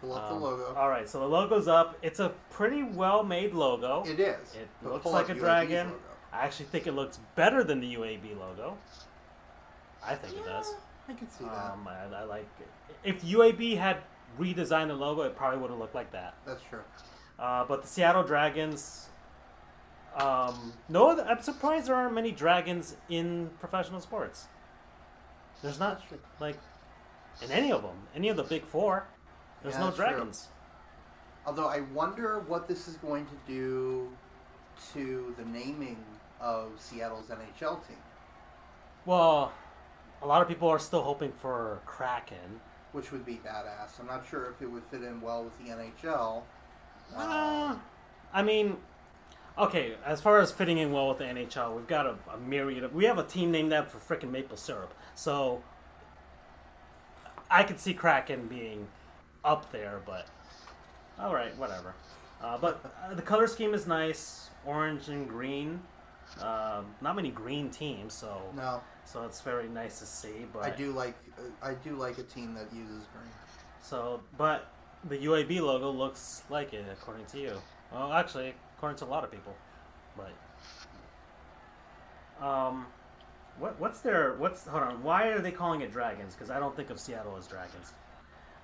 Pull 0.00 0.14
up 0.14 0.30
Um, 0.30 0.38
the 0.40 0.46
logo. 0.46 0.74
All 0.74 0.88
right, 0.88 1.08
so 1.08 1.20
the 1.20 1.26
logo's 1.28 1.68
up. 1.68 1.96
It's 2.02 2.20
a 2.20 2.30
pretty 2.50 2.82
well 2.82 3.22
made 3.22 3.52
logo. 3.54 4.02
It 4.06 4.20
is. 4.20 4.54
It 4.54 4.68
looks 4.82 5.06
like 5.06 5.28
a 5.28 5.32
UAB's 5.32 5.40
dragon. 5.40 5.86
logo. 5.88 6.00
I 6.32 6.44
actually 6.44 6.66
think 6.66 6.86
it 6.86 6.92
looks 6.92 7.18
better 7.34 7.64
than 7.64 7.80
the 7.80 7.94
UAB 7.96 8.38
logo. 8.38 8.78
I 10.04 10.14
think 10.14 10.36
it 10.36 10.44
does. 10.44 10.74
I 11.08 11.12
can 11.14 11.28
see 11.28 11.44
that. 11.44 11.72
Um, 11.72 11.88
I, 11.88 12.04
I 12.16 12.22
like 12.24 12.46
it. 12.60 12.68
if 13.04 13.22
UAB 13.22 13.76
had 13.76 13.98
redesigned 14.38 14.88
the 14.88 14.94
logo, 14.94 15.22
it 15.22 15.36
probably 15.36 15.58
would 15.58 15.70
have 15.70 15.78
looked 15.78 15.94
like 15.94 16.12
that. 16.12 16.34
That's 16.46 16.62
true. 16.62 16.80
Uh, 17.38 17.64
but 17.64 17.82
the 17.82 17.88
Seattle 17.88 18.22
Dragons. 18.22 19.08
Um, 20.16 20.72
no, 20.88 21.20
I'm 21.20 21.40
surprised 21.42 21.86
there 21.86 21.94
aren't 21.94 22.14
many 22.14 22.30
dragons 22.32 22.96
in 23.08 23.50
professional 23.60 24.00
sports. 24.00 24.46
There's 25.62 25.78
not 25.78 26.02
like 26.40 26.56
in 27.42 27.50
any 27.50 27.72
of 27.72 27.82
them, 27.82 27.96
any 28.14 28.28
of 28.28 28.36
the 28.36 28.42
big 28.44 28.64
four. 28.64 29.04
There's 29.62 29.74
Yeah, 29.74 29.80
no 29.80 29.84
that's 29.86 29.96
true. 29.96 30.06
dragons. 30.06 30.48
Although 31.46 31.68
I 31.68 31.80
wonder 31.92 32.40
what 32.40 32.68
this 32.68 32.86
is 32.88 32.96
going 32.96 33.26
to 33.26 33.32
do 33.46 34.10
to 34.92 35.34
the 35.38 35.44
naming 35.44 36.02
of 36.40 36.72
Seattle's 36.78 37.26
NHL 37.28 37.86
team, 37.86 37.96
Well, 39.06 39.52
a 40.22 40.26
lot 40.26 40.42
of 40.42 40.48
people 40.48 40.68
are 40.68 40.78
still 40.78 41.02
hoping 41.02 41.32
for 41.32 41.80
Kraken. 41.86 42.60
which 42.92 43.12
would 43.12 43.24
be 43.24 43.40
badass. 43.44 44.00
I'm 44.00 44.06
not 44.06 44.26
sure 44.28 44.50
if 44.50 44.60
it 44.60 44.66
would 44.70 44.84
fit 44.84 45.02
in 45.02 45.20
well 45.20 45.44
with 45.44 45.56
the 45.58 45.70
NHL. 45.70 46.42
Uh, 47.16 47.76
I 48.32 48.42
mean, 48.42 48.76
okay, 49.58 49.96
as 50.04 50.20
far 50.20 50.38
as 50.40 50.50
fitting 50.52 50.78
in 50.78 50.92
well 50.92 51.08
with 51.08 51.18
the 51.18 51.24
NHL, 51.24 51.74
we've 51.76 51.86
got 51.86 52.06
a, 52.06 52.16
a 52.32 52.36
myriad 52.38 52.84
of. 52.84 52.92
We 52.94 53.04
have 53.04 53.18
a 53.18 53.24
team 53.24 53.50
named 53.50 53.72
that 53.72 53.90
for 53.90 53.98
frickin' 53.98 54.30
maple 54.30 54.56
syrup. 54.56 54.92
So 55.14 55.62
I 57.50 57.62
could 57.62 57.78
see 57.78 57.94
Kraken 57.94 58.46
being 58.46 58.86
up 59.44 59.70
there, 59.72 60.00
but 60.06 60.28
all 61.18 61.34
right, 61.34 61.56
whatever. 61.56 61.94
Uh, 62.42 62.56
but 62.58 62.94
uh, 63.04 63.14
the 63.14 63.22
color 63.22 63.46
scheme 63.46 63.74
is 63.74 63.86
nice, 63.86 64.48
orange 64.64 65.08
and 65.08 65.28
green. 65.28 65.80
Um, 66.40 66.86
not 67.00 67.16
many 67.16 67.30
green 67.30 67.70
teams, 67.70 68.14
so 68.14 68.40
no, 68.56 68.80
so 69.04 69.24
it's 69.24 69.40
very 69.40 69.68
nice 69.68 69.98
to 69.98 70.06
see. 70.06 70.46
But 70.52 70.62
I 70.62 70.70
do 70.70 70.92
like 70.92 71.16
uh, 71.36 71.42
I 71.66 71.74
do 71.74 71.96
like 71.96 72.18
a 72.18 72.22
team 72.22 72.54
that 72.54 72.72
uses 72.72 73.04
green. 73.12 73.32
So, 73.82 74.22
but 74.38 74.72
the 75.08 75.16
UAB 75.18 75.60
logo 75.60 75.90
looks 75.90 76.42
like 76.50 76.72
it, 76.72 76.84
according 76.92 77.26
to 77.26 77.38
you. 77.40 77.60
Well, 77.92 78.12
actually, 78.12 78.54
according 78.76 78.98
to 78.98 79.04
a 79.04 79.06
lot 79.06 79.24
of 79.24 79.30
people. 79.30 79.54
But, 80.16 80.32
um, 82.44 82.86
what 83.60 83.78
what's 83.78 84.00
their 84.00 84.34
what's 84.34 84.66
hold 84.66 84.82
on? 84.82 85.02
Why 85.02 85.28
are 85.28 85.40
they 85.40 85.52
calling 85.52 85.82
it 85.82 85.92
dragons? 85.92 86.34
Because 86.34 86.50
I 86.50 86.58
don't 86.58 86.74
think 86.74 86.90
of 86.90 86.98
Seattle 86.98 87.36
as 87.36 87.46
dragons. 87.46 87.92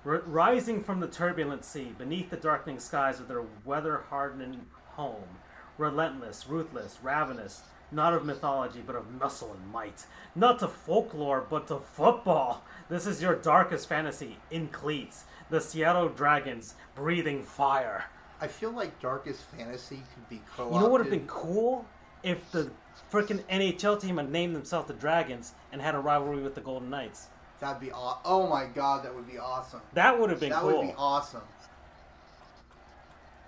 R- 0.05 0.23
rising 0.25 0.83
from 0.83 0.99
the 0.99 1.07
turbulent 1.07 1.63
sea, 1.63 1.93
beneath 1.97 2.29
the 2.29 2.37
darkening 2.37 2.79
skies 2.79 3.19
of 3.19 3.27
their 3.27 3.43
weather-hardened 3.65 4.65
home, 4.91 5.37
relentless, 5.77 6.47
ruthless, 6.47 6.97
ravenous, 7.03 7.61
not 7.91 8.13
of 8.13 8.25
mythology, 8.25 8.81
but 8.85 8.95
of 8.95 9.11
muscle 9.19 9.53
and 9.53 9.71
might. 9.71 10.05
Not 10.35 10.59
to 10.59 10.67
folklore, 10.67 11.45
but 11.49 11.67
to 11.67 11.79
football. 11.79 12.63
This 12.89 13.05
is 13.05 13.21
your 13.21 13.35
darkest 13.35 13.87
fantasy 13.87 14.37
in 14.51 14.67
cleats. 14.69 15.25
The 15.49 15.61
Seattle 15.61 16.09
Dragons 16.09 16.75
breathing 16.95 17.43
fire. 17.43 18.05
I 18.39 18.47
feel 18.47 18.71
like 18.71 18.99
Darkest 18.99 19.41
Fantasy 19.41 20.03
could 20.13 20.29
be 20.29 20.41
co-opted. 20.55 20.75
You 20.75 20.79
know 20.79 20.85
what 20.85 20.91
would 20.91 21.01
have 21.01 21.09
been 21.09 21.27
cool 21.27 21.85
if 22.21 22.51
the 22.51 22.69
freaking 23.11 23.43
NHL 23.45 23.99
team 24.01 24.17
had 24.17 24.31
named 24.31 24.55
themselves 24.55 24.87
the 24.87 24.93
Dragons 24.93 25.53
and 25.71 25.81
had 25.81 25.95
a 25.95 25.99
rivalry 25.99 26.41
with 26.41 26.55
the 26.55 26.61
Golden 26.61 26.89
Knights. 26.89 27.27
That'd 27.59 27.81
be 27.81 27.91
aw- 27.91 28.19
oh 28.23 28.47
my 28.47 28.65
god, 28.65 29.03
that 29.03 29.15
would 29.15 29.27
be 29.27 29.39
awesome. 29.39 29.81
That 29.93 30.19
would 30.19 30.29
have 30.29 30.39
been 30.39 30.51
cool. 30.51 30.67
that 30.67 30.73
cool. 30.73 30.81
would 30.81 30.91
be 30.91 30.95
awesome. 30.97 31.41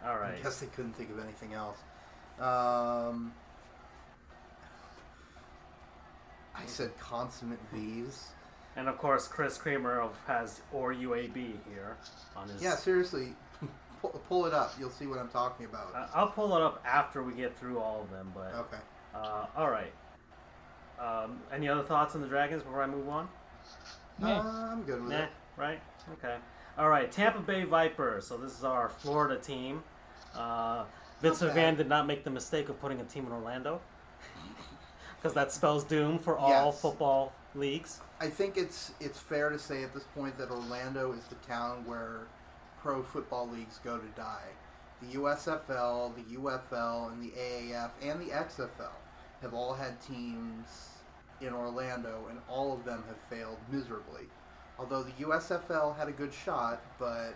All 0.06 0.18
right. 0.18 0.36
I 0.40 0.44
guess 0.44 0.60
they 0.60 0.68
couldn't 0.68 0.94
think 0.94 1.12
of 1.12 1.20
anything 1.20 1.54
else. 1.54 1.78
Um, 2.40 3.34
I 6.56 6.66
said 6.66 6.98
consummate 7.00 7.60
V's. 7.74 8.30
And 8.76 8.88
of 8.88 8.98
course, 8.98 9.28
Chris 9.28 9.58
Creamer 9.58 10.08
has 10.26 10.62
or 10.72 10.94
UAB 10.94 11.36
here 11.70 11.98
on 12.36 12.48
his. 12.48 12.62
Yeah, 12.62 12.76
seriously, 12.76 13.34
pull, 14.02 14.12
pull 14.30 14.46
it 14.46 14.54
up. 14.54 14.74
You'll 14.80 14.90
see 14.90 15.06
what 15.06 15.20
I'm 15.20 15.28
talking 15.28 15.66
about. 15.66 15.94
Uh, 15.94 16.08
I'll 16.14 16.30
pull 16.30 16.56
it 16.56 16.62
up 16.62 16.82
after 16.86 17.22
we 17.22 17.34
get 17.34 17.58
through 17.58 17.80
all 17.80 18.02
of 18.02 18.10
them. 18.10 18.32
But 18.34 18.56
okay. 18.56 18.82
Uh, 19.22 19.46
all 19.56 19.70
right. 19.70 19.92
Um, 21.00 21.40
any 21.54 21.68
other 21.70 21.84
thoughts 21.84 22.16
on 22.16 22.22
the 22.22 22.28
Dragons 22.28 22.64
before 22.64 22.82
I 22.84 22.88
move 22.88 23.08
on? 23.08 23.28
Yeah. 24.22 24.40
Uh, 24.40 24.70
I'm 24.72 24.84
good 24.84 25.02
with 25.02 25.12
Nah, 25.12 25.24
it. 25.24 25.30
right? 25.58 25.82
Okay. 26.14 26.36
All 26.78 26.90
right, 26.90 27.12
Tampa 27.12 27.40
Bay 27.40 27.64
Vipers. 27.64 28.28
So 28.28 28.38
this 28.38 28.58
is 28.58 28.64
our 28.64 28.90
Florida 28.90 29.38
team. 29.38 29.84
Uh, 30.36 30.84
Vince 31.22 31.42
Not 31.42 31.56
McMahon 31.56 31.78
did 31.78 31.88
not 31.90 32.08
make 32.08 32.24
the 32.24 32.30
mistake 32.30 32.70
of 32.70 32.80
putting 32.80 33.00
a 33.02 33.04
team 33.06 33.26
in 33.26 33.32
Orlando. 33.32 33.82
Because 35.18 35.34
that 35.34 35.52
spells 35.52 35.84
doom 35.84 36.18
for 36.18 36.38
all 36.38 36.68
Yes. 36.68 36.82
football 36.82 37.34
leagues. 37.54 38.00
I 38.22 38.30
think 38.30 38.56
it's 38.56 38.94
it's 39.02 39.20
fair 39.20 39.50
to 39.50 39.60
say 39.60 39.84
at 39.84 39.94
this 39.94 40.04
point 40.16 40.38
that 40.38 40.50
Orlando 40.50 41.12
is 41.12 41.26
the 41.26 41.36
town 41.46 41.84
where 41.86 42.22
pro 42.82 43.04
football 43.04 43.50
leagues 43.50 43.80
go 43.84 43.98
to 43.98 44.08
die. 44.16 44.48
The 45.02 45.18
USFL, 45.18 46.14
the 46.16 46.38
UFL, 46.38 47.12
and 47.12 47.22
the 47.22 47.32
AAF 47.38 47.92
and 48.02 48.22
the 48.22 48.32
XFL 48.32 48.92
have 49.42 49.54
all 49.54 49.74
had 49.74 50.00
teams 50.02 50.90
in 51.42 51.54
Orlando, 51.54 52.26
and 52.30 52.40
all 52.50 52.74
of 52.74 52.84
them 52.84 53.04
have 53.08 53.18
failed 53.18 53.58
miserably. 53.72 54.26
Although 54.78 55.04
the 55.04 55.12
USFL 55.26 55.98
had 55.98 56.08
a 56.08 56.12
good 56.12 56.34
shot, 56.34 56.82
but 56.98 57.34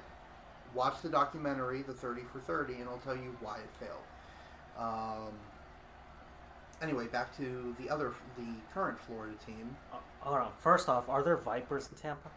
watch 0.74 1.02
the 1.02 1.10
documentary, 1.10 1.82
The 1.82 1.94
30 1.94 2.22
for 2.32 2.40
30, 2.40 2.76
and 2.76 2.90
I'll 2.90 2.98
tell 3.00 3.16
you 3.16 3.36
why 3.42 3.58
it 3.58 3.70
failed. 3.80 4.04
Um, 4.78 5.34
anyway, 6.82 7.08
back 7.08 7.36
to 7.38 7.76
the 7.80 7.90
other, 7.90 8.14
the 8.38 8.46
current 8.74 9.00
Florida 9.00 9.36
team. 9.46 9.76
Uh, 9.94 9.98
hold 10.20 10.38
on. 10.38 10.52
First 10.60 10.90
off, 10.90 11.08
are 11.10 11.24
there 11.24 11.38
Vipers 11.38 11.90
in 11.90 11.98
Tampa? 11.98 12.30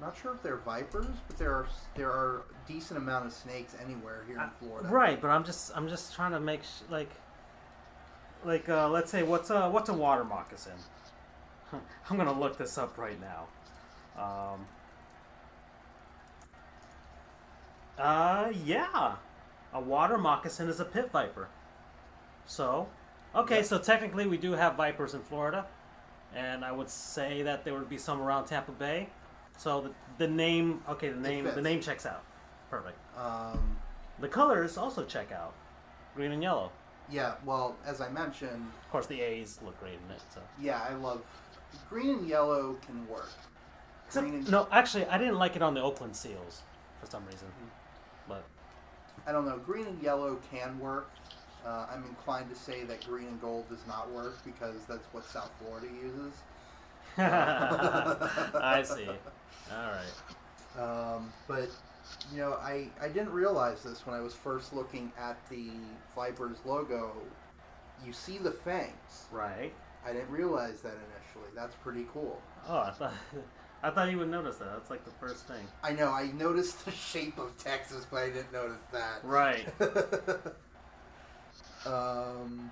Not 0.00 0.16
sure 0.16 0.32
if 0.32 0.42
they're 0.42 0.56
vipers, 0.56 1.04
but 1.28 1.36
there 1.36 1.52
are 1.52 1.66
there 1.94 2.08
are 2.08 2.44
decent 2.66 2.96
amount 2.96 3.26
of 3.26 3.34
snakes 3.34 3.76
anywhere 3.84 4.24
here 4.26 4.38
in 4.38 4.48
Florida. 4.58 4.88
Right, 4.88 5.20
but 5.20 5.28
I'm 5.28 5.44
just 5.44 5.76
I'm 5.76 5.88
just 5.90 6.14
trying 6.14 6.32
to 6.32 6.40
make 6.40 6.62
sh- 6.64 6.88
like 6.88 7.10
like 8.44 8.68
uh, 8.68 8.88
let's 8.88 9.10
say 9.10 9.22
what's 9.22 9.50
a 9.50 9.68
what's 9.68 9.88
a 9.88 9.94
water 9.94 10.24
moccasin? 10.24 10.72
I'm 12.10 12.16
gonna 12.16 12.38
look 12.38 12.58
this 12.58 12.76
up 12.78 12.96
right 12.98 13.18
now. 13.20 13.46
Um, 14.22 14.66
uh, 17.98 18.52
yeah, 18.64 19.16
a 19.72 19.80
water 19.80 20.18
moccasin 20.18 20.68
is 20.68 20.80
a 20.80 20.84
pit 20.84 21.10
viper. 21.12 21.48
So, 22.46 22.88
okay, 23.34 23.56
Yeah. 23.58 23.62
so 23.62 23.78
technically 23.78 24.26
we 24.26 24.36
do 24.38 24.52
have 24.52 24.74
vipers 24.76 25.14
in 25.14 25.20
Florida, 25.20 25.66
and 26.34 26.64
I 26.64 26.72
would 26.72 26.88
say 26.90 27.42
that 27.42 27.64
there 27.64 27.74
would 27.74 27.88
be 27.88 27.98
some 27.98 28.20
around 28.20 28.46
Tampa 28.46 28.72
Bay. 28.72 29.08
So 29.56 29.82
the, 29.82 29.90
the 30.18 30.28
name, 30.28 30.82
okay, 30.88 31.10
the 31.10 31.20
name 31.20 31.44
the 31.44 31.60
name 31.62 31.80
checks 31.80 32.06
out. 32.06 32.22
Perfect. 32.70 32.98
Um, 33.18 33.76
The 34.18 34.28
colors 34.28 34.76
also 34.78 35.04
check 35.04 35.30
out. 35.32 35.52
Green 36.14 36.32
and 36.32 36.42
yellow. 36.42 36.72
Yeah, 37.10 37.34
well, 37.44 37.76
as 37.84 38.00
I 38.00 38.08
mentioned, 38.08 38.70
Of 38.84 38.90
course, 38.90 39.06
the 39.06 39.20
A's 39.20 39.58
look 39.64 39.78
great 39.80 39.98
in 40.06 40.14
it. 40.14 40.20
So. 40.32 40.40
yeah, 40.60 40.82
I 40.88 40.94
love 40.94 41.22
green 41.88 42.10
and 42.10 42.28
yellow 42.28 42.76
can 42.86 43.06
work. 43.08 43.30
Except, 44.06 44.26
Green 44.26 44.40
and, 44.40 44.50
no, 44.50 44.66
actually, 44.72 45.06
I 45.06 45.18
didn't 45.18 45.38
like 45.38 45.54
it 45.56 45.62
on 45.62 45.74
the 45.74 45.82
Oakland 45.82 46.16
Seals 46.16 46.62
for 47.00 47.06
some 47.06 47.24
reason. 47.26 47.46
But 48.28 48.44
I 49.26 49.32
don't 49.32 49.46
know. 49.46 49.58
Green 49.58 49.86
and 49.86 50.02
yellow 50.02 50.38
can 50.50 50.78
work. 50.80 51.10
Uh, 51.64 51.86
I'm 51.92 52.04
inclined 52.04 52.48
to 52.50 52.56
say 52.56 52.84
that 52.84 53.06
green 53.06 53.28
and 53.28 53.40
gold 53.40 53.68
does 53.68 53.86
not 53.86 54.10
work 54.10 54.42
because 54.44 54.76
that's 54.88 55.06
what 55.12 55.24
South 55.26 55.50
Florida 55.60 55.86
uses. 56.02 56.32
I 57.18 58.82
see. 58.84 59.06
All 59.70 59.92
right. 59.92 61.14
Um, 61.14 61.32
but 61.46 61.68
you 62.32 62.38
know, 62.38 62.54
I 62.54 62.88
I 63.00 63.08
didn't 63.08 63.32
realize 63.32 63.82
this 63.82 64.06
when 64.06 64.14
I 64.16 64.20
was 64.20 64.34
first 64.34 64.72
looking 64.72 65.12
at 65.18 65.38
the 65.48 65.70
Vipers 66.14 66.58
logo. 66.64 67.12
You 68.04 68.12
see 68.12 68.38
the 68.38 68.50
fangs. 68.50 69.26
Right. 69.30 69.72
I 70.06 70.12
didn't 70.12 70.30
realize 70.30 70.80
that 70.80 70.94
initially. 70.94 71.50
That's 71.54 71.74
pretty 71.76 72.06
cool. 72.12 72.40
Oh, 72.68 72.78
I 72.78 72.90
thought 72.90 73.12
I 73.82 73.90
thought 73.90 74.10
you 74.10 74.18
would 74.18 74.30
notice 74.30 74.56
that. 74.56 74.72
That's 74.72 74.90
like 74.90 75.04
the 75.04 75.10
first 75.12 75.46
thing. 75.46 75.66
I 75.82 75.92
know. 75.92 76.08
I 76.08 76.30
noticed 76.32 76.84
the 76.84 76.90
shape 76.90 77.38
of 77.38 77.56
Texas, 77.56 78.06
but 78.10 78.18
I 78.18 78.26
didn't 78.28 78.52
notice 78.52 78.80
that. 78.92 79.24
Right. 79.24 79.66
um. 81.86 82.70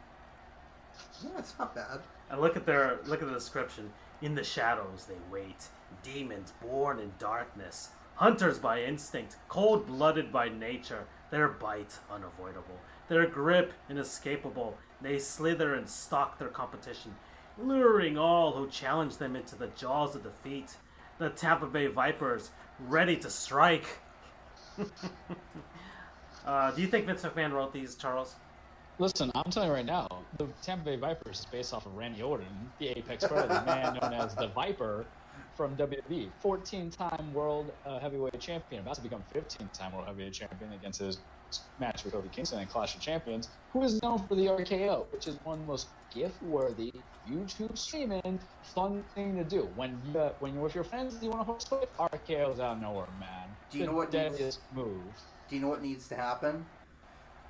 Yeah, 1.23 1.31
it's 1.39 1.55
not 1.59 1.75
bad. 1.75 2.01
And 2.31 2.41
look 2.41 2.57
at 2.57 2.67
their 2.67 2.99
look 3.07 3.23
at 3.23 3.29
the 3.29 3.35
description. 3.35 3.93
In 4.21 4.35
the 4.35 4.43
shadows 4.43 5.07
they 5.09 5.15
wait, 5.31 5.69
demons 6.03 6.53
born 6.61 6.99
in 6.99 7.13
darkness, 7.19 7.91
hunters 8.19 8.59
by 8.59 8.83
instinct, 8.83 9.37
cold-blooded 9.49 10.33
by 10.33 10.49
nature, 10.49 11.05
their 11.31 11.47
bite 11.47 11.99
unavoidable, 12.11 12.77
their 13.09 13.27
grip 13.27 13.73
inescapable. 13.89 14.77
They 15.01 15.21
slither 15.21 15.75
and 15.75 15.89
stalk 15.89 16.37
their 16.39 16.49
competition, 16.49 17.15
luring 17.57 18.19
all 18.19 18.53
who 18.53 18.69
challenge 18.69 19.19
them 19.19 19.37
into 19.37 19.55
the 19.55 19.69
jaws 19.69 20.17
of 20.17 20.25
defeat. 20.25 20.77
The 21.19 21.31
Tampa 21.31 21.67
Bay 21.67 21.87
Vipers, 21.87 22.51
ready 22.89 23.17
to 23.19 23.31
strike. 23.31 23.87
uh, 26.47 26.73
do 26.73 26.83
you 26.83 26.89
think 26.89 27.07
Vince 27.07 27.23
McMahon 27.23 27.53
wrote 27.53 27.73
these, 27.73 27.95
Charles? 27.95 28.35
Listen, 28.99 29.31
I'm 29.37 29.51
telling 29.51 29.69
you 29.69 29.75
right 29.77 29.87
now, 29.87 30.09
the 30.39 30.49
Tampa 30.61 30.85
Bay 30.85 30.97
Vipers 30.97 31.41
is 31.41 31.47
based 31.47 31.73
off 31.73 31.87
of 31.87 31.95
Randy 31.95 32.23
Orton, 32.23 32.73
the 32.81 32.89
Apex 32.89 33.29
Predator, 33.29 33.55
the 33.55 33.65
man 33.65 33.99
known 34.03 34.13
as 34.13 34.35
the 34.35 34.49
Viper 34.49 35.07
from 35.59 35.77
WWE, 35.77 36.33
14-time 36.41 37.33
World 37.33 37.73
uh, 37.85 37.99
Heavyweight 37.99 38.39
Champion, 38.39 38.83
about 38.83 38.95
to 38.95 39.03
become 39.03 39.25
15-time 39.35 39.93
World 39.93 40.07
Heavyweight 40.07 40.33
Champion 40.33 40.73
against 40.73 41.01
his 41.01 41.25
match 41.81 42.05
with 42.05 42.15
Kofi 42.15 42.31
Kingston 42.31 42.61
and 42.61 42.71
Clash 42.71 42.95
of 42.95 43.01
Champions, 43.01 43.59
who 43.73 43.83
is 43.83 44.01
known 44.01 44.19
for 44.29 44.37
the 44.37 44.47
RKO, 44.47 45.11
which 45.13 45.27
is 45.27 45.37
one 45.43 45.55
of 45.55 45.61
the 45.63 45.67
most 45.67 45.97
GIF-worthy 46.13 46.93
YouTube 47.29 47.77
streaming 47.77 48.41
fun 48.63 49.03
thing 49.03 49.35
to 49.37 49.43
do. 49.43 49.63
When 49.75 50.01
you 50.05 50.17
uh, 50.17 50.35
when 50.39 50.55
you're 50.55 50.63
with 50.63 50.77
your 50.77 50.85
friends, 50.85 51.21
you 51.21 51.31
want 51.31 51.41
to 51.41 51.53
host 51.53 51.73
it, 51.73 51.91
RKO's 51.99 52.61
out 52.61 52.77
of 52.77 52.81
nowhere, 52.81 53.09
man. 53.19 53.57
Do 53.73 53.79
you 53.79 53.87
know 53.87 53.95
what 53.95 54.13
needs- 54.13 54.61
move? 54.71 55.17
Do 55.49 55.57
you 55.57 55.61
know 55.61 55.69
what 55.69 55.83
needs 55.83 56.07
to 56.09 56.15
happen? 56.15 56.67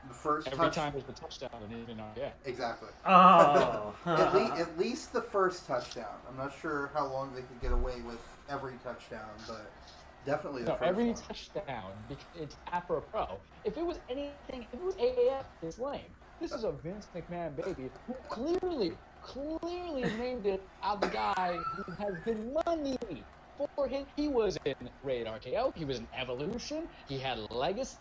The 0.08 0.14
first 0.14 0.46
Every 0.48 0.58
touch. 0.66 0.74
time 0.74 0.92
there's 0.92 1.08
a 1.08 1.12
touchdown, 1.12 1.50
and 1.62 1.72
even 1.82 1.98
RKO. 1.98 2.30
Exactly. 2.46 2.88
Oh. 3.06 3.94
at, 4.06 4.34
le- 4.34 4.58
at 4.58 4.78
least 4.78 5.12
the 5.12 5.20
first 5.22 5.66
touchdown. 5.66 6.14
I'm 6.28 6.36
not 6.36 6.52
sure 6.60 6.90
how 6.94 7.06
long 7.06 7.34
they 7.34 7.42
could 7.42 7.60
get 7.60 7.72
away 7.72 8.00
with 8.06 8.18
every 8.48 8.74
touchdown, 8.82 9.28
but 9.46 9.70
definitely 10.24 10.62
the 10.62 10.70
No, 10.70 10.76
first 10.76 10.88
every 10.88 11.04
one. 11.10 11.14
touchdown, 11.28 11.92
because 12.08 12.24
it's 12.40 12.56
apropos. 12.72 13.38
If 13.64 13.76
it 13.76 13.84
was 13.84 13.98
anything, 14.10 14.66
if 14.72 14.74
it 14.74 14.82
was 14.82 14.94
AAF, 14.96 15.44
it's 15.62 15.78
lame. 15.78 16.00
This 16.40 16.52
is 16.52 16.64
a 16.64 16.72
Vince 16.72 17.06
McMahon 17.14 17.54
baby 17.56 17.90
who 18.06 18.14
clearly, 18.28 18.92
clearly 19.22 20.02
named 20.16 20.46
it 20.46 20.62
out 20.82 21.00
the 21.00 21.08
guy 21.08 21.58
who 21.76 21.92
has 21.92 22.14
been 22.24 22.54
money 22.66 22.96
for 23.74 23.88
him. 23.88 24.06
He 24.16 24.28
was 24.28 24.56
in 24.64 24.74
Rated 25.02 25.26
RKO. 25.26 25.76
He 25.76 25.84
was 25.84 25.98
in 25.98 26.06
Evolution. 26.16 26.88
He 27.08 27.18
had 27.18 27.38
Legacy. 27.50 27.96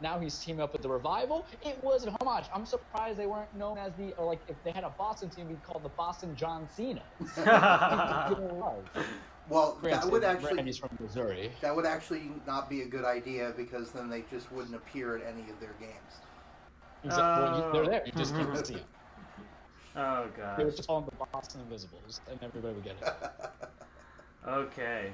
Now 0.00 0.18
he's 0.18 0.38
teaming 0.38 0.60
up 0.60 0.72
with 0.72 0.82
the 0.82 0.88
Revival. 0.88 1.46
It 1.62 1.82
was 1.82 2.04
an 2.04 2.14
homage. 2.20 2.44
I'm 2.54 2.66
surprised 2.66 3.18
they 3.18 3.26
weren't 3.26 3.54
known 3.54 3.78
as 3.78 3.94
the, 3.94 4.12
or 4.14 4.26
like 4.26 4.40
if 4.48 4.62
they 4.64 4.70
had 4.72 4.84
a 4.84 4.90
Boston 4.90 5.30
team, 5.30 5.48
we'd 5.48 5.62
call 5.62 5.80
the 5.80 5.88
Boston 5.88 6.34
John 6.36 6.68
Cena. 6.68 7.02
Well, 9.48 9.78
that 9.84 10.04
would 10.10 10.24
actually 10.24 10.54
Randy's 10.54 10.78
from 10.78 10.90
Missouri. 11.00 11.52
that 11.60 11.74
would 11.76 11.86
actually 11.86 12.32
not 12.48 12.68
be 12.68 12.82
a 12.82 12.86
good 12.86 13.04
idea 13.04 13.52
because 13.56 13.92
then 13.92 14.10
they 14.10 14.24
just 14.28 14.50
wouldn't 14.50 14.74
appear 14.74 15.16
at 15.16 15.22
any 15.24 15.48
of 15.48 15.60
their 15.60 15.74
games. 15.78 15.92
Exactly. 17.04 17.44
Well, 17.44 17.56
you- 17.66 17.72
they're 17.72 17.82
Oh. 17.82 17.86
there. 17.86 18.02
You 18.06 18.12
just 18.12 18.34
oh. 18.34 18.38
can't 18.44 18.66
see 18.66 18.74
them. 18.74 18.84
oh 19.96 20.26
god. 20.36 20.58
They 20.58 20.64
would 20.64 20.74
just 20.74 20.88
call 20.88 21.02
them 21.02 21.10
the 21.16 21.24
Boston 21.32 21.60
Invisibles, 21.60 22.20
and 22.28 22.42
everybody 22.42 22.74
would 22.74 22.82
get 22.84 22.96
it. 23.00 23.08
Okay. 24.48 25.12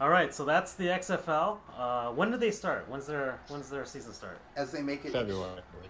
All 0.00 0.08
right. 0.08 0.32
So 0.34 0.44
that's 0.44 0.74
the 0.74 0.86
XFL. 0.86 1.58
Uh, 1.76 2.10
when 2.12 2.30
do 2.30 2.36
they 2.38 2.50
start? 2.50 2.88
When's 2.88 3.06
their 3.06 3.38
When's 3.48 3.68
their 3.68 3.84
season 3.84 4.12
start? 4.12 4.38
As 4.56 4.72
they 4.72 4.82
make 4.82 5.04
it 5.04 5.12
February. 5.12 5.50
I 5.58 5.86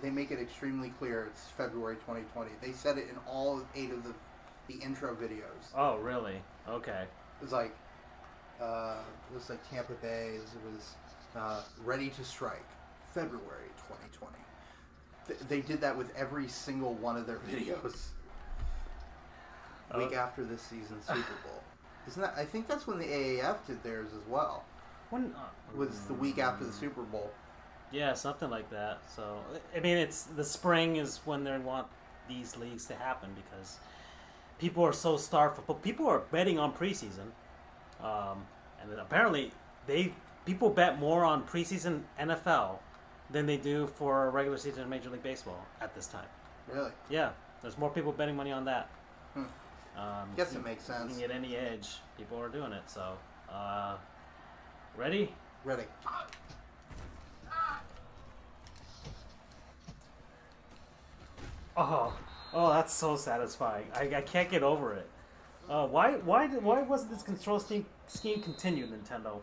they 0.00 0.10
make 0.10 0.30
it 0.32 0.40
extremely 0.40 0.90
clear 0.98 1.26
it's 1.30 1.46
February 1.56 1.94
2020. 1.96 2.50
They 2.60 2.72
said 2.72 2.98
it 2.98 3.08
in 3.08 3.16
all 3.26 3.62
eight 3.74 3.90
of 3.92 4.02
the 4.04 4.14
the 4.68 4.74
intro 4.84 5.14
videos. 5.14 5.70
Oh, 5.76 5.96
really? 5.98 6.40
Okay. 6.68 7.02
It 7.40 7.42
was 7.42 7.52
like 7.52 7.74
uh, 8.60 8.96
it 9.30 9.34
was 9.34 9.50
like 9.50 9.68
Tampa 9.68 9.94
Bay. 9.94 10.36
It 10.36 10.72
was 10.72 10.94
uh, 11.36 11.62
ready 11.84 12.10
to 12.10 12.24
strike 12.24 12.66
February 13.12 13.70
2020. 13.88 14.32
Th- 15.26 15.38
they 15.48 15.60
did 15.60 15.80
that 15.80 15.96
with 15.96 16.14
every 16.16 16.46
single 16.48 16.94
one 16.94 17.16
of 17.16 17.26
their 17.26 17.38
videos. 17.50 18.08
Week 19.96 20.10
Oh. 20.12 20.16
after 20.16 20.44
this 20.44 20.62
season's 20.62 21.04
Super 21.06 21.18
Bowl. 21.44 21.62
Isn't 22.06 22.22
that? 22.22 22.34
I 22.36 22.44
think 22.44 22.66
that's 22.66 22.86
when 22.86 22.98
the 22.98 23.06
AAF 23.06 23.66
did 23.66 23.82
theirs 23.82 24.08
as 24.12 24.26
well. 24.28 24.64
When 25.10 25.34
uh, 25.36 25.76
Was 25.76 26.00
the 26.06 26.14
week 26.14 26.38
after 26.38 26.64
the 26.64 26.72
Super 26.72 27.02
Bowl. 27.02 27.30
Yeah, 27.90 28.14
something 28.14 28.50
like 28.50 28.70
that. 28.70 29.00
So 29.14 29.38
I 29.76 29.80
mean, 29.80 29.98
it's 29.98 30.22
the 30.22 30.44
spring 30.44 30.96
is 30.96 31.20
when 31.24 31.44
they 31.44 31.56
want 31.58 31.86
these 32.28 32.56
leagues 32.56 32.86
to 32.86 32.94
happen 32.94 33.30
because 33.34 33.78
people 34.58 34.84
are 34.84 34.92
so 34.92 35.16
starved 35.16 35.56
for. 35.56 35.62
But 35.62 35.82
people 35.82 36.08
are 36.08 36.20
betting 36.30 36.58
on 36.58 36.72
preseason, 36.72 37.30
um, 38.02 38.46
and 38.80 38.90
then 38.90 38.98
apparently 38.98 39.52
they 39.86 40.14
people 40.46 40.70
bet 40.70 40.98
more 40.98 41.24
on 41.24 41.44
preseason 41.44 42.02
NFL 42.18 42.78
than 43.30 43.46
they 43.46 43.56
do 43.56 43.86
for 43.86 44.30
regular 44.30 44.58
season 44.58 44.88
Major 44.88 45.10
League 45.10 45.22
Baseball 45.22 45.66
at 45.80 45.94
this 45.94 46.06
time. 46.06 46.26
Really? 46.72 46.90
Yeah, 47.10 47.30
there's 47.60 47.78
more 47.78 47.90
people 47.90 48.12
betting 48.12 48.36
money 48.36 48.52
on 48.52 48.64
that. 48.66 48.88
Hmm. 49.34 49.44
Um, 49.96 50.28
Guess 50.36 50.54
it 50.54 50.64
makes 50.64 50.88
You 50.88 50.94
sense. 50.94 51.12
can 51.12 51.20
get 51.20 51.30
any 51.30 51.56
edge. 51.56 51.88
People 52.16 52.38
are 52.40 52.48
doing 52.48 52.72
it. 52.72 52.82
So, 52.88 53.12
uh, 53.50 53.96
ready? 54.96 55.34
Ready. 55.64 55.84
Oh, 61.76 62.12
oh, 62.52 62.72
that's 62.72 62.92
so 62.92 63.16
satisfying. 63.16 63.86
I, 63.94 64.16
I 64.16 64.20
can't 64.20 64.50
get 64.50 64.62
over 64.62 64.92
it. 64.94 65.08
Uh, 65.68 65.86
why 65.86 66.12
why 66.16 66.46
did, 66.46 66.62
why 66.62 66.82
wasn't 66.82 67.12
this 67.12 67.22
control 67.22 67.58
scheme 67.58 67.86
scheme 68.08 68.42
continued, 68.42 68.90
Nintendo? 68.90 69.40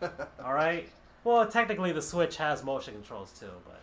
All 0.44 0.54
right. 0.54 0.88
Well, 1.24 1.46
technically 1.48 1.92
the 1.92 2.00
Switch 2.00 2.36
has 2.38 2.64
motion 2.64 2.94
controls 2.94 3.32
too, 3.38 3.50
but 3.66 3.80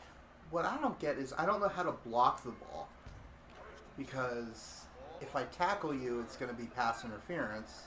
What 0.49 0.65
I 0.65 0.77
don't 0.77 0.97
get 0.97 1.17
is 1.17 1.33
I 1.37 1.45
don't 1.45 1.59
know 1.59 1.67
how 1.67 1.83
to 1.83 1.91
block 1.91 2.43
the 2.43 2.49
ball 2.51 2.89
because 3.95 4.85
if 5.21 5.35
I 5.35 5.43
tackle 5.45 5.93
you, 5.93 6.19
it's 6.21 6.35
going 6.35 6.49
to 6.49 6.57
be 6.57 6.67
pass 6.67 7.03
interference. 7.05 7.83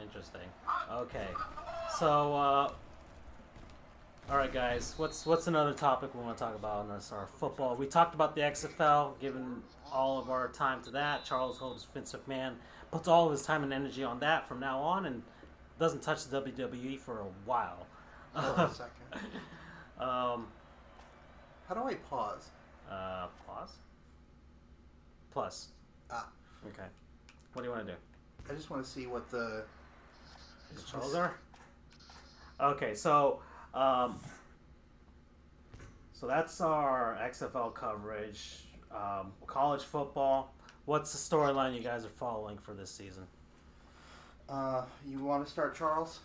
interesting. 0.00 0.40
Okay. 0.90 1.28
So, 1.98 2.34
uh, 2.34 2.72
all 4.30 4.36
right, 4.36 4.52
guys. 4.52 4.94
What's 4.96 5.26
what's 5.26 5.46
another 5.46 5.72
topic 5.72 6.14
we 6.14 6.22
want 6.22 6.36
to 6.38 6.44
talk 6.44 6.54
about 6.54 6.76
on 6.80 6.88
this? 6.88 7.12
Our 7.12 7.26
football. 7.26 7.76
We 7.76 7.86
talked 7.86 8.14
about 8.14 8.34
the 8.34 8.40
XFL, 8.42 9.18
given 9.20 9.62
all 9.92 10.18
of 10.18 10.30
our 10.30 10.48
time 10.48 10.82
to 10.84 10.90
that. 10.92 11.24
Charles 11.24 11.58
hopes 11.58 11.86
Vince 11.92 12.14
McMahon 12.14 12.54
puts 12.90 13.08
all 13.08 13.26
of 13.26 13.32
his 13.32 13.42
time 13.42 13.62
and 13.62 13.72
energy 13.72 14.04
on 14.04 14.20
that 14.20 14.48
from 14.48 14.60
now 14.60 14.78
on, 14.80 15.06
and 15.06 15.22
doesn't 15.78 16.02
touch 16.02 16.26
the 16.26 16.40
WWE 16.40 16.98
for 16.98 17.20
a 17.20 17.26
while. 17.44 17.86
Hold 18.34 18.58
on 18.58 18.70
a 18.70 18.74
second. 18.74 18.92
Um, 20.00 20.48
How 21.68 21.74
do 21.76 21.82
I 21.84 21.94
pause? 21.94 22.48
uh, 22.90 23.26
pause. 23.46 23.70
Plus. 25.32 25.68
Ah, 26.10 26.28
Okay. 26.66 26.86
What 27.52 27.62
do 27.62 27.68
you 27.68 27.74
want 27.74 27.86
to 27.86 27.92
do? 27.92 27.98
I 28.50 28.54
just 28.54 28.70
want 28.70 28.84
to 28.84 28.88
see 28.88 29.06
what 29.06 29.30
the. 29.30 29.64
Is 30.74 30.84
Charles 30.84 31.12
there? 31.12 31.34
Okay, 32.60 32.94
so 32.94 33.40
um, 33.74 34.18
so 36.12 36.26
that's 36.26 36.60
our 36.60 37.18
XFL 37.22 37.74
coverage. 37.74 38.64
Um, 38.90 39.32
college 39.46 39.82
football. 39.82 40.54
What's 40.84 41.12
the 41.12 41.36
storyline 41.36 41.74
you 41.74 41.82
guys 41.82 42.04
are 42.04 42.10
following 42.10 42.58
for 42.58 42.74
this 42.74 42.90
season? 42.90 43.24
Uh, 44.48 44.82
you 45.06 45.18
want 45.18 45.44
to 45.44 45.50
start, 45.50 45.74
Charles? 45.74 46.20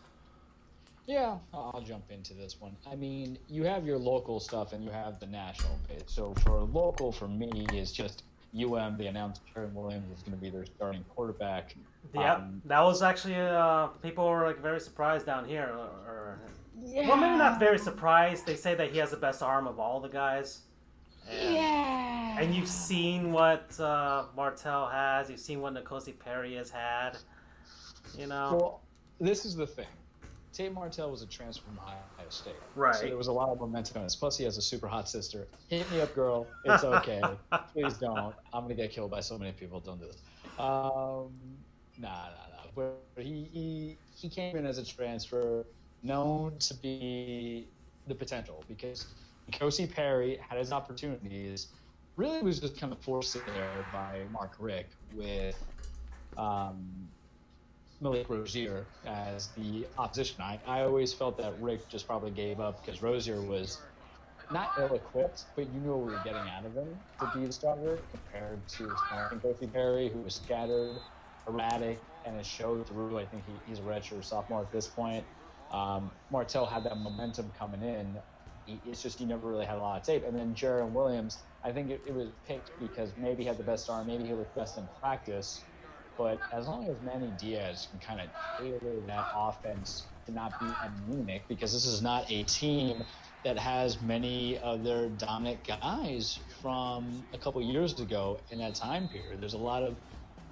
Yeah, 1.05 1.37
I'll 1.53 1.81
jump 1.85 2.11
into 2.11 2.33
this 2.33 2.59
one. 2.59 2.75
I 2.89 2.95
mean, 2.95 3.37
you 3.47 3.63
have 3.63 3.85
your 3.85 3.97
local 3.97 4.39
stuff 4.39 4.73
and 4.73 4.83
you 4.83 4.89
have 4.89 5.19
the 5.19 5.27
national 5.27 5.77
bit. 5.87 6.09
So 6.09 6.33
for 6.43 6.59
local, 6.59 7.11
for 7.11 7.27
me, 7.29 7.65
is 7.73 7.91
just 7.93 8.23
UM. 8.65 8.97
They 8.97 9.07
announced 9.07 9.41
Jarren 9.53 9.73
Williams 9.73 10.05
is 10.17 10.23
going 10.23 10.37
to 10.37 10.41
be 10.41 10.49
their 10.49 10.65
starting 10.65 11.03
quarterback. 11.15 11.75
Yeah, 12.13 12.35
Um, 12.35 12.61
that 12.65 12.81
was 12.81 13.01
actually 13.01 13.35
uh, 13.35 13.87
people 14.01 14.27
were 14.29 14.45
like 14.45 14.59
very 14.59 14.79
surprised 14.79 15.25
down 15.25 15.45
here. 15.45 15.69
Or, 15.73 15.87
or 16.11 16.39
Yeah. 16.79 17.07
well, 17.07 17.17
maybe 17.17 17.37
not 17.37 17.59
very 17.59 17.79
surprised. 17.79 18.45
They 18.45 18.55
say 18.55 18.75
that 18.75 18.91
he 18.91 18.97
has 18.99 19.11
the 19.11 19.17
best 19.17 19.41
arm 19.43 19.67
of 19.67 19.79
all 19.79 19.99
the 19.99 20.09
guys. 20.09 20.61
And, 21.29 21.55
Yeah. 21.55 22.39
And 22.39 22.55
you've 22.55 22.69
seen 22.69 23.31
what 23.31 23.77
uh, 23.79 24.25
Martell 24.35 24.87
has. 24.87 25.29
You've 25.29 25.39
seen 25.39 25.59
what 25.61 25.73
Nkosi 25.73 26.17
Perry 26.17 26.55
has 26.55 26.69
had. 26.69 27.17
You 28.17 28.27
know. 28.27 28.57
Well, 28.59 28.81
this 29.19 29.43
is 29.45 29.55
the 29.55 29.67
thing. 29.67 29.87
Tate 30.57 30.73
Martell 30.73 31.11
was 31.11 31.21
a 31.21 31.27
transfer 31.27 31.65
from 31.65 31.77
Ohio 31.77 31.99
State. 32.29 32.55
Right. 32.73 32.95
So 32.95 33.05
there 33.05 33.15
was 33.15 33.27
a 33.27 33.31
lot 33.31 33.49
of 33.49 33.59
momentum 33.59 33.97
on 33.97 34.03
this. 34.05 34.15
Plus, 34.15 34.35
he 34.35 34.43
has 34.45 34.57
a 34.57 34.61
super 34.61 34.87
hot 34.87 35.07
sister. 35.07 35.47
Hit 35.67 35.89
me 35.91 36.01
up, 36.01 36.15
girl. 36.15 36.47
It's 36.65 36.83
okay. 36.83 37.21
Please 37.73 37.93
don't. 37.97 38.33
I'm 38.51 38.63
going 38.63 38.69
to 38.69 38.81
get 38.81 38.91
killed 38.91 39.11
by 39.11 39.19
so 39.19 39.37
many 39.37 39.51
people. 39.51 39.79
Don't 39.79 39.99
do 39.99 40.07
this. 40.07 40.17
Um, 40.57 41.29
nah, 41.99 42.29
nah, 42.29 42.47
nah. 42.55 42.71
But 42.75 43.23
he, 43.23 43.47
he, 43.53 43.97
he 44.15 44.29
came 44.29 44.57
in 44.57 44.65
as 44.65 44.79
a 44.79 44.85
transfer 44.85 45.63
known 46.01 46.57
to 46.57 46.73
be 46.73 47.67
the 48.07 48.15
potential 48.15 48.63
because 48.67 49.05
Kosi 49.51 49.89
Perry 49.89 50.39
had 50.49 50.57
his 50.57 50.71
opportunities. 50.71 51.67
Really 52.15 52.41
was 52.41 52.59
just 52.59 52.79
kind 52.79 52.91
of 52.91 52.97
forced 52.99 53.35
there 53.45 53.85
by 53.93 54.23
Mark 54.31 54.55
Richt 54.57 54.95
with 55.13 55.55
um, 56.35 57.07
Malik 57.99 58.29
Rosier 58.29 58.93
as 59.03 59.53
the 59.53 59.87
opposition. 59.97 60.41
I, 60.43 60.61
I 60.65 60.81
always 60.83 61.13
felt 61.13 61.37
that 61.39 61.59
Richt 61.59 61.89
just 61.89 62.07
probably 62.07 62.31
gave 62.31 62.59
up 62.59 62.81
because 62.81 63.01
Rozier 63.01 63.41
was 63.43 63.87
not 64.49 64.73
ill-equipped, 64.77 65.47
but 65.55 65.69
you 65.69 65.81
knew 65.81 65.91
what 65.97 66.05
we 66.05 66.11
were 66.11 66.19
getting 66.19 66.47
out 66.47 66.65
of 66.65 66.75
him 66.75 67.05
to 67.19 67.27
be 67.27 67.45
the 67.45 67.51
starter 67.53 68.07
compared 68.11 68.69
to 68.69 68.95
American 69.11 69.41
Kosi 69.41 69.71
Perry, 69.71 70.09
who 70.09 70.21
was 70.21 70.35
scattered, 70.35 71.01
erratic, 71.47 72.05
and 72.23 72.37
it 72.37 72.45
showed 72.45 72.87
through. 72.87 73.19
I 73.19 73.25
think 73.27 73.45
he, 73.45 73.59
he's 73.65 73.79
a 73.79 73.83
redshirt 73.83 74.25
sophomore 74.25 74.65
at 74.65 74.71
this 74.71 74.89
point. 74.89 75.27
Um, 75.71 76.19
Martell 76.29 76.67
had 76.67 76.85
that 76.85 76.97
momentum 76.97 77.51
coming 77.51 77.83
in, 77.83 78.23
it's 78.65 79.01
just 79.01 79.19
he 79.19 79.25
never 79.25 79.49
really 79.49 79.65
had 79.65 79.77
a 79.77 79.81
lot 79.81 79.99
of 79.99 80.05
tape. 80.05 80.23
And 80.23 80.37
then 80.37 80.55
Jarren 80.55 80.91
Williams, 80.91 81.45
I 81.63 81.71
think 81.73 81.89
it, 81.89 82.03
it 82.05 82.13
was 82.13 82.31
picked 82.45 82.71
because 82.79 83.17
maybe 83.17 83.43
he 83.43 83.47
had 83.47 83.57
the 83.57 83.63
best 83.63 83.89
arm, 83.89 84.07
maybe 84.07 84.25
he 84.25 84.33
looked 84.33 84.55
best 84.55 84.77
in 84.77 84.89
practice. 84.99 85.71
But 86.17 86.41
as 86.51 86.67
long 86.67 86.87
as 86.89 86.99
Manny 87.01 87.31
Diaz 87.37 87.87
can 87.91 87.99
kind 87.99 88.21
of 88.21 88.27
tailor 88.57 88.99
that 89.05 89.27
offense 89.33 90.07
to 90.25 90.31
not 90.31 90.59
be 90.59 90.75
anemic, 90.81 91.47
because 91.47 91.71
this 91.71 91.85
is 91.85 92.01
not 92.01 92.29
a 92.29 92.43
team 92.43 93.03
that 93.43 93.57
has 93.57 94.01
many 94.01 94.57
of 94.57 94.83
their 94.83 95.09
dominant 95.09 95.65
guys 95.65 96.39
from 96.61 97.23
a 97.33 97.37
couple 97.37 97.61
years 97.61 97.99
ago 97.99 98.39
in 98.49 98.59
that 98.59 98.75
time 98.75 99.07
period. 99.07 99.39
There's 99.39 99.53
a 99.53 99.59
lot 99.59 99.83
of 99.83 99.95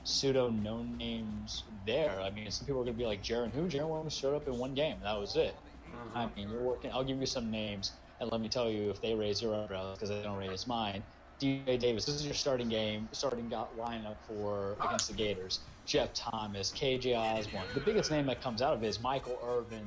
pseudo 0.03 0.49
known 0.49 0.97
names 0.97 1.63
there. 1.85 2.21
I 2.21 2.29
mean, 2.29 2.49
some 2.51 2.67
people 2.67 2.81
are 2.81 2.85
going 2.85 2.95
to 2.95 2.99
be 2.99 3.07
like 3.07 3.23
Jarren 3.23 3.51
who? 3.51 3.67
Jarren 3.67 3.89
Williams 3.89 4.13
showed 4.13 4.35
up 4.35 4.47
in 4.47 4.57
one 4.57 4.75
game. 4.75 4.97
That 5.03 5.19
was 5.19 5.35
it. 5.35 5.55
Mm-hmm. 5.89 6.17
I 6.17 6.29
mean, 6.35 6.49
you're 6.49 6.61
working. 6.61 6.91
I'll 6.93 7.03
give 7.03 7.19
you 7.19 7.25
some 7.25 7.49
names, 7.51 7.91
and 8.19 8.31
let 8.31 8.39
me 8.39 8.49
tell 8.49 8.69
you 8.69 8.91
if 8.91 9.01
they 9.01 9.15
raise 9.15 9.41
your 9.41 9.55
eyebrows 9.55 9.97
because 9.97 10.09
they 10.09 10.21
don't 10.21 10.37
raise 10.37 10.67
mine. 10.67 11.03
DJ 11.39 11.79
Davis, 11.79 12.05
this 12.05 12.15
is 12.15 12.25
your 12.25 12.33
starting 12.33 12.69
game, 12.69 13.09
starting 13.11 13.49
lineup 13.49 14.15
for 14.27 14.75
against 14.83 15.07
the 15.09 15.13
Gators. 15.13 15.59
Jeff 15.85 16.13
Thomas, 16.13 16.71
KJ 16.71 17.15
Osborne. 17.15 17.65
The 17.73 17.79
biggest 17.81 18.09
name 18.09 18.25
that 18.27 18.41
comes 18.41 18.61
out 18.61 18.73
of 18.73 18.83
it 18.83 18.87
is 18.87 19.01
Michael 19.01 19.37
Irvin 19.43 19.85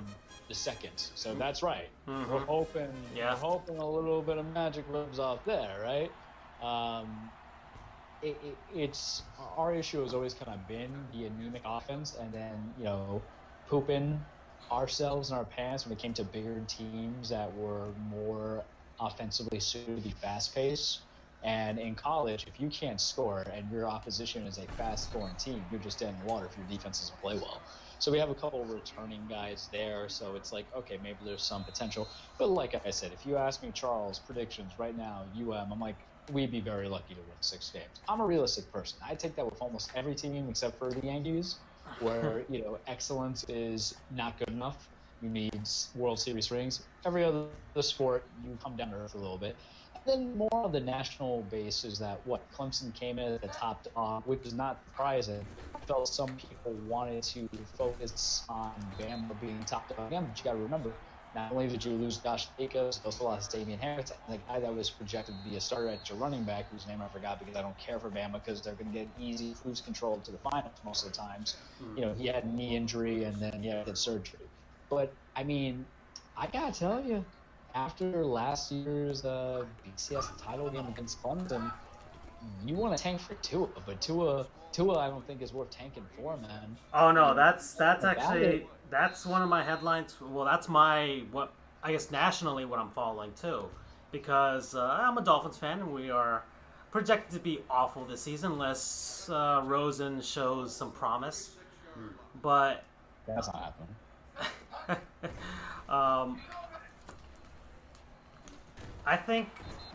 the 0.48 0.54
second. 0.54 0.92
So 1.14 1.34
that's 1.34 1.62
right. 1.62 1.88
Mm-hmm. 2.08 2.32
We're 2.32 2.40
hoping, 2.40 2.90
yeah. 3.14 3.32
we're 3.32 3.40
hoping 3.40 3.78
a 3.78 3.88
little 3.88 4.22
bit 4.22 4.38
of 4.38 4.46
magic 4.52 4.84
rubs 4.88 5.18
off 5.18 5.44
there, 5.44 5.76
right? 5.82 6.10
Um, 6.62 7.30
it, 8.22 8.36
it, 8.44 8.56
it's 8.74 9.22
our 9.56 9.74
issue 9.74 10.02
has 10.02 10.14
always 10.14 10.34
kind 10.34 10.52
of 10.52 10.66
been 10.66 10.90
the 11.12 11.26
anemic 11.26 11.62
offense, 11.64 12.16
and 12.20 12.32
then 12.32 12.74
you 12.78 12.84
know, 12.84 13.22
pooping 13.68 14.20
ourselves 14.72 15.30
in 15.30 15.36
our 15.36 15.44
pants 15.44 15.86
when 15.86 15.92
it 15.92 16.00
came 16.00 16.14
to 16.14 16.24
bigger 16.24 16.60
teams 16.66 17.28
that 17.28 17.54
were 17.54 17.86
more 18.10 18.64
offensively 19.00 19.60
suited 19.60 19.96
to 19.96 20.02
be 20.02 20.10
fast 20.10 20.54
paced. 20.54 21.00
And 21.42 21.78
in 21.78 21.94
college, 21.94 22.44
if 22.46 22.58
you 22.58 22.68
can't 22.68 23.00
score 23.00 23.42
and 23.52 23.70
your 23.70 23.88
opposition 23.88 24.46
is 24.46 24.58
a 24.58 24.66
fast 24.76 25.08
scoring 25.08 25.36
team, 25.36 25.66
you're 25.70 25.80
just 25.80 26.00
dead 26.00 26.10
in 26.10 26.18
the 26.18 26.24
water 26.24 26.46
if 26.46 26.56
your 26.56 26.66
defense 26.66 27.00
doesn't 27.00 27.18
play 27.20 27.34
well. 27.34 27.64
So 27.98 28.10
we 28.10 28.18
have 28.18 28.30
a 28.30 28.34
couple 28.34 28.66
returning 28.66 29.26
guys 29.28 29.68
there. 29.72 30.08
So 30.08 30.34
it's 30.34 30.52
like, 30.52 30.68
okay, 30.76 30.98
maybe 31.02 31.20
there's 31.24 31.46
some 31.46 31.64
potential. 31.64 32.10
But 32.38 32.48
like 32.48 32.74
I 32.84 32.90
said, 32.90 33.12
if 33.12 33.24
you 33.24 33.36
ask 33.36 33.62
me, 33.62 33.70
Charles, 33.72 34.20
predictions 34.20 34.78
right 34.78 34.96
now, 34.96 35.26
UM, 35.34 35.72
I'm 35.72 35.80
like, 35.80 36.08
we'd 36.30 36.50
be 36.50 36.60
very 36.60 36.88
lucky 36.88 37.14
to 37.14 37.22
win 37.22 37.36
six 37.40 37.70
games. 37.70 38.02
I'm 38.08 38.20
a 38.20 38.26
realistic 38.26 38.70
person. 38.72 38.98
I 39.06 39.14
take 39.14 39.36
that 39.36 39.44
with 39.44 39.60
almost 39.60 39.90
every 39.94 40.14
team 40.14 40.48
except 40.48 40.78
for 40.78 40.90
the 40.90 41.00
Yankees, 41.06 41.60
where 42.00 42.44
you 42.48 42.62
know 42.62 42.78
excellence 42.86 43.44
is 43.48 44.02
not 44.10 44.38
good 44.38 44.50
enough. 44.50 44.88
You 45.20 45.30
need 45.30 45.66
World 45.94 46.20
Series 46.20 46.50
rings. 46.50 46.86
Every 47.04 47.24
other 47.24 47.48
sport, 47.80 48.30
you 48.40 48.56
come 48.62 48.76
down 48.76 48.90
to 48.90 48.96
earth 48.96 49.14
a 49.14 49.18
little 49.18 49.38
bit. 49.38 49.58
And 50.08 50.20
then 50.20 50.38
more 50.38 50.64
on 50.64 50.72
the 50.72 50.80
national 50.80 51.42
base 51.44 51.84
is 51.84 51.98
that 51.98 52.24
what 52.24 52.50
Clemson 52.50 52.94
came 52.94 53.18
in 53.18 53.34
at 53.34 53.42
the 53.42 53.48
top 53.48 53.86
dog, 53.94 54.22
which 54.26 54.46
is 54.46 54.54
not 54.54 54.82
surprising. 54.86 55.46
I 55.76 55.80
felt 55.80 56.08
some 56.08 56.36
people 56.36 56.72
wanted 56.74 57.22
to 57.24 57.46
focus 57.76 58.44
on 58.48 58.94
Bama 58.98 59.38
being 59.38 59.64
top 59.64 59.94
dog 59.94 60.08
again, 60.08 60.26
but 60.26 60.38
you 60.38 60.44
got 60.44 60.52
to 60.52 60.58
remember 60.58 60.94
not 61.34 61.52
only 61.52 61.68
did 61.68 61.84
you 61.84 61.92
lose 61.92 62.18
Josh 62.18 62.48
Jacobs, 62.56 62.96
you 62.96 63.02
also 63.04 63.24
lost 63.24 63.52
Damien 63.52 63.78
Harris, 63.78 64.10
the 64.28 64.38
guy 64.38 64.60
that 64.60 64.74
was 64.74 64.88
projected 64.90 65.36
to 65.36 65.50
be 65.50 65.56
a 65.56 65.60
starter 65.60 65.88
at 65.88 66.08
your 66.08 66.16
running 66.16 66.44
back, 66.44 66.70
whose 66.70 66.86
name 66.86 67.02
I 67.02 67.08
forgot 67.08 67.38
because 67.38 67.54
I 67.54 67.60
don't 67.60 67.78
care 67.78 68.00
for 68.00 68.10
Bama 68.10 68.32
because 68.42 68.62
they're 68.62 68.74
going 68.74 68.90
to 68.90 68.98
get 68.98 69.10
easy 69.18 69.54
cruise 69.62 69.82
control 69.82 70.20
to 70.22 70.32
the 70.32 70.38
finals 70.38 70.78
most 70.82 71.04
of 71.04 71.12
the 71.12 71.18
times. 71.18 71.56
Mm. 71.82 71.98
You 71.98 72.06
know, 72.06 72.14
he 72.14 72.26
had 72.26 72.44
a 72.44 72.48
knee 72.48 72.74
injury 72.74 73.24
and 73.24 73.36
then 73.42 73.62
he 73.62 73.68
had 73.68 73.98
surgery. 73.98 74.48
But 74.88 75.12
I 75.36 75.44
mean, 75.44 75.84
I 76.34 76.46
gotta 76.46 76.72
tell 76.72 77.04
you, 77.04 77.26
after 77.78 78.24
last 78.24 78.72
year's 78.72 79.24
uh, 79.24 79.64
BCS 79.86 80.30
title 80.42 80.68
game 80.68 80.86
against 80.88 81.22
Clemson, 81.22 81.72
you 82.66 82.74
want 82.74 82.96
to 82.96 83.02
tank 83.02 83.20
for 83.20 83.34
Tua, 83.34 83.68
but 83.86 84.00
Tua, 84.00 84.46
Tua, 84.72 84.98
I 84.98 85.08
don't 85.08 85.24
think 85.26 85.42
is 85.42 85.52
worth 85.52 85.70
tanking 85.70 86.06
for, 86.16 86.36
man. 86.36 86.76
Oh 86.92 87.12
no, 87.12 87.34
that's 87.34 87.74
that's 87.74 88.04
actually. 88.04 88.44
It, 88.44 88.66
that's 88.90 89.26
one 89.26 89.42
of 89.42 89.48
my 89.48 89.62
headlines. 89.62 90.16
Well, 90.20 90.44
that's 90.44 90.68
my 90.68 91.22
what 91.30 91.52
I 91.82 91.92
guess 91.92 92.10
nationally 92.10 92.64
what 92.64 92.80
I'm 92.80 92.90
following 92.90 93.32
too, 93.40 93.66
because 94.10 94.74
uh, 94.74 94.98
I'm 95.00 95.16
a 95.18 95.22
Dolphins 95.22 95.56
fan 95.58 95.80
and 95.80 95.92
we 95.92 96.10
are 96.10 96.42
projected 96.90 97.32
to 97.34 97.40
be 97.40 97.60
awful 97.70 98.04
this 98.06 98.22
season 98.22 98.52
unless 98.52 99.28
uh, 99.30 99.62
Rosen 99.64 100.20
shows 100.20 100.74
some 100.74 100.90
promise. 100.90 101.56
Hmm. 101.94 102.08
But 102.42 102.84
that's 103.26 103.48
not 103.48 103.74
happening. 104.88 105.02
um, 105.88 106.40
I 109.08 109.16
think 109.16 109.48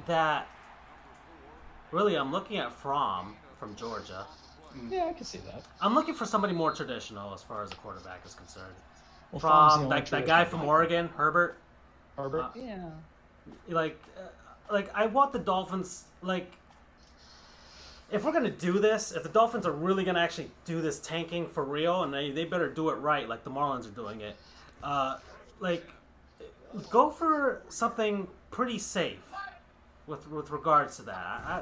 that 0.07 0.47
really 1.91 2.15
I'm 2.15 2.31
looking 2.31 2.57
at 2.57 2.73
Fromm 2.73 3.35
from 3.59 3.75
Georgia 3.75 4.25
yeah, 4.89 5.05
I 5.05 5.13
can 5.13 5.25
see 5.25 5.39
that. 5.39 5.63
I'm 5.81 5.93
looking 5.93 6.13
for 6.13 6.25
somebody 6.25 6.53
more 6.53 6.71
traditional 6.71 7.33
as 7.33 7.43
far 7.43 7.63
as 7.63 7.71
a 7.71 7.75
quarterback 7.75 8.25
is 8.25 8.33
concerned. 8.33 8.73
Well, 9.31 9.39
from 9.39 9.89
like 9.89 10.09
that 10.09 10.25
guy 10.25 10.45
from 10.45 10.63
Oregon, 10.63 11.09
Herbert. 11.15 11.57
Herbert. 12.17 12.41
Uh, 12.41 12.49
yeah. 12.55 12.89
Like, 13.67 13.99
uh, 14.17 14.73
like 14.73 14.91
I 14.95 15.07
want 15.07 15.33
the 15.33 15.39
Dolphins. 15.39 16.05
Like, 16.21 16.51
if 18.11 18.23
we're 18.23 18.31
gonna 18.31 18.51
do 18.51 18.79
this, 18.79 19.11
if 19.11 19.23
the 19.23 19.29
Dolphins 19.29 19.65
are 19.65 19.71
really 19.71 20.03
gonna 20.03 20.19
actually 20.19 20.51
do 20.65 20.81
this 20.81 20.99
tanking 20.99 21.47
for 21.47 21.63
real, 21.63 22.03
and 22.03 22.13
they 22.13 22.31
they 22.31 22.45
better 22.45 22.69
do 22.69 22.89
it 22.89 22.95
right, 22.95 23.27
like 23.27 23.43
the 23.43 23.51
Marlins 23.51 23.87
are 23.87 23.95
doing 23.95 24.21
it. 24.21 24.35
Uh, 24.81 25.17
like, 25.59 25.87
go 26.89 27.09
for 27.09 27.61
something 27.69 28.27
pretty 28.53 28.77
safe 28.77 29.19
with 30.07 30.29
with 30.29 30.51
regards 30.51 30.95
to 30.97 31.01
that. 31.03 31.15
I, 31.15 31.61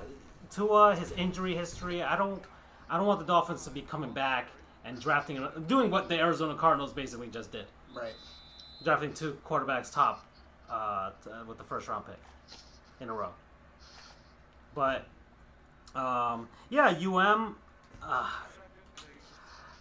Tua, 0.51 0.95
his 0.95 1.11
injury 1.13 1.55
history, 1.55 2.03
I 2.03 2.15
don't. 2.15 2.43
I 2.89 2.97
don't 2.97 3.07
want 3.07 3.19
the 3.19 3.25
Dolphins 3.25 3.63
to 3.63 3.69
be 3.69 3.81
coming 3.81 4.11
back 4.11 4.49
and 4.83 4.99
drafting, 4.99 5.47
doing 5.65 5.89
what 5.89 6.09
the 6.09 6.19
Arizona 6.19 6.55
Cardinals 6.55 6.91
basically 6.91 7.29
just 7.29 7.53
did. 7.53 7.65
Right. 7.95 8.11
Drafting 8.83 9.13
two 9.13 9.37
quarterbacks 9.47 9.93
top 9.93 10.25
uh, 10.69 11.11
to, 11.23 11.45
with 11.47 11.57
the 11.57 11.63
first 11.63 11.87
round 11.87 12.05
pick 12.05 12.17
in 12.99 13.07
a 13.07 13.13
row. 13.13 13.29
But 14.75 15.05
um, 15.95 16.49
yeah, 16.69 16.89
UM. 16.89 17.55
Uh, 18.03 18.29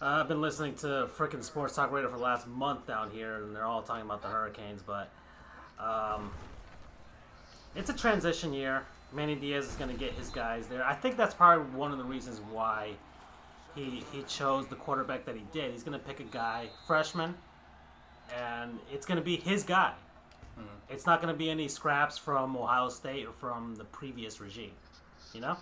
I've 0.03 0.27
been 0.27 0.41
listening 0.41 0.75
to 0.75 1.09
freaking 1.17 1.43
Sports 1.43 1.75
Talk 1.75 1.91
Radio 1.91 2.09
for 2.09 2.17
the 2.17 2.23
last 2.23 2.47
month 2.47 2.87
down 2.87 3.11
here, 3.11 3.43
and 3.43 3.55
they're 3.55 3.65
all 3.65 3.81
talking 3.83 4.05
about 4.05 4.21
the 4.21 4.29
Hurricanes. 4.29 4.81
But 4.81 5.09
um, 5.79 6.31
it's 7.75 7.89
a 7.89 7.93
transition 7.93 8.53
year. 8.53 8.83
Manny 9.13 9.35
Diaz 9.35 9.65
is 9.65 9.75
going 9.75 9.89
to 9.89 9.97
get 9.97 10.13
his 10.13 10.29
guys 10.29 10.67
there. 10.67 10.83
I 10.83 10.93
think 10.93 11.17
that's 11.17 11.33
probably 11.33 11.65
one 11.75 11.91
of 11.91 11.97
the 11.97 12.03
reasons 12.03 12.39
why 12.51 12.91
he 13.75 14.03
he 14.11 14.23
chose 14.23 14.67
the 14.67 14.75
quarterback 14.75 15.25
that 15.25 15.35
he 15.35 15.43
did. 15.51 15.71
He's 15.71 15.83
going 15.83 15.97
to 15.97 16.05
pick 16.05 16.19
a 16.19 16.23
guy 16.23 16.69
freshman, 16.87 17.35
and 18.37 18.79
it's 18.91 19.05
going 19.05 19.17
to 19.17 19.23
be 19.23 19.37
his 19.37 19.63
guy. 19.63 19.93
Mm-hmm. 20.57 20.93
It's 20.93 21.05
not 21.05 21.21
going 21.21 21.33
to 21.33 21.37
be 21.37 21.49
any 21.49 21.67
scraps 21.67 22.17
from 22.17 22.55
Ohio 22.55 22.89
State 22.89 23.25
or 23.25 23.33
from 23.33 23.75
the 23.75 23.85
previous 23.85 24.39
regime, 24.39 24.71
you 25.33 25.41
know. 25.41 25.57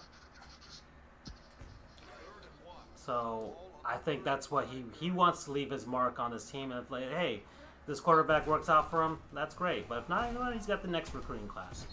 So 2.95 3.53
I 3.85 3.97
think 3.97 4.23
that's 4.23 4.51
what 4.51 4.67
he 4.67 4.83
he 4.99 5.09
wants 5.09 5.45
to 5.45 5.51
leave 5.51 5.71
his 5.71 5.87
mark 5.87 6.19
on 6.19 6.31
his 6.31 6.45
team. 6.45 6.71
And 6.71 6.85
like, 6.89 7.09
hey, 7.11 7.41
this 7.89 7.99
quarterback 7.99 8.47
works 8.47 8.69
out 8.69 8.89
for 8.89 9.03
him, 9.03 9.17
that's 9.33 9.53
great. 9.53 9.89
But 9.89 9.97
if 9.99 10.09
not, 10.09 10.31
you 10.31 10.39
know, 10.39 10.49
he's 10.51 10.65
got 10.65 10.81
the 10.81 10.87
next 10.87 11.13
recruiting 11.13 11.49
class. 11.49 11.85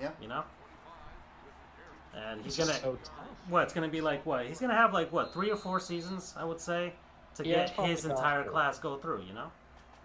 Yeah. 0.00 0.10
You 0.22 0.28
know 0.28 0.44
and 2.16 2.42
he's 2.42 2.56
gonna 2.56 2.74
so 2.74 2.98
what? 3.48 3.64
It's 3.64 3.72
gonna 3.72 3.88
be 3.88 4.00
like 4.00 4.24
what? 4.24 4.46
He's 4.46 4.60
gonna 4.60 4.74
have 4.74 4.92
like 4.92 5.12
what 5.12 5.32
three 5.32 5.50
or 5.50 5.56
four 5.56 5.80
seasons, 5.80 6.34
I 6.36 6.44
would 6.44 6.60
say, 6.60 6.92
to 7.36 7.46
yeah, 7.46 7.66
get 7.66 7.86
his 7.86 8.04
entire 8.04 8.44
class 8.44 8.78
go 8.78 8.96
through. 8.96 9.22
You 9.26 9.34
know. 9.34 9.50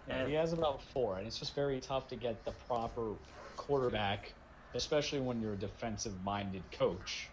Yeah, 0.08 0.26
he 0.26 0.34
has 0.34 0.52
about 0.52 0.82
four, 0.82 1.18
and 1.18 1.26
it's 1.26 1.38
just 1.38 1.54
very 1.54 1.78
tough 1.80 2.08
to 2.08 2.16
get 2.16 2.44
the 2.44 2.52
proper 2.66 3.12
quarterback, 3.56 4.32
especially 4.74 5.20
when 5.20 5.40
you're 5.40 5.52
a 5.52 5.56
defensive-minded 5.56 6.62
coach 6.72 7.28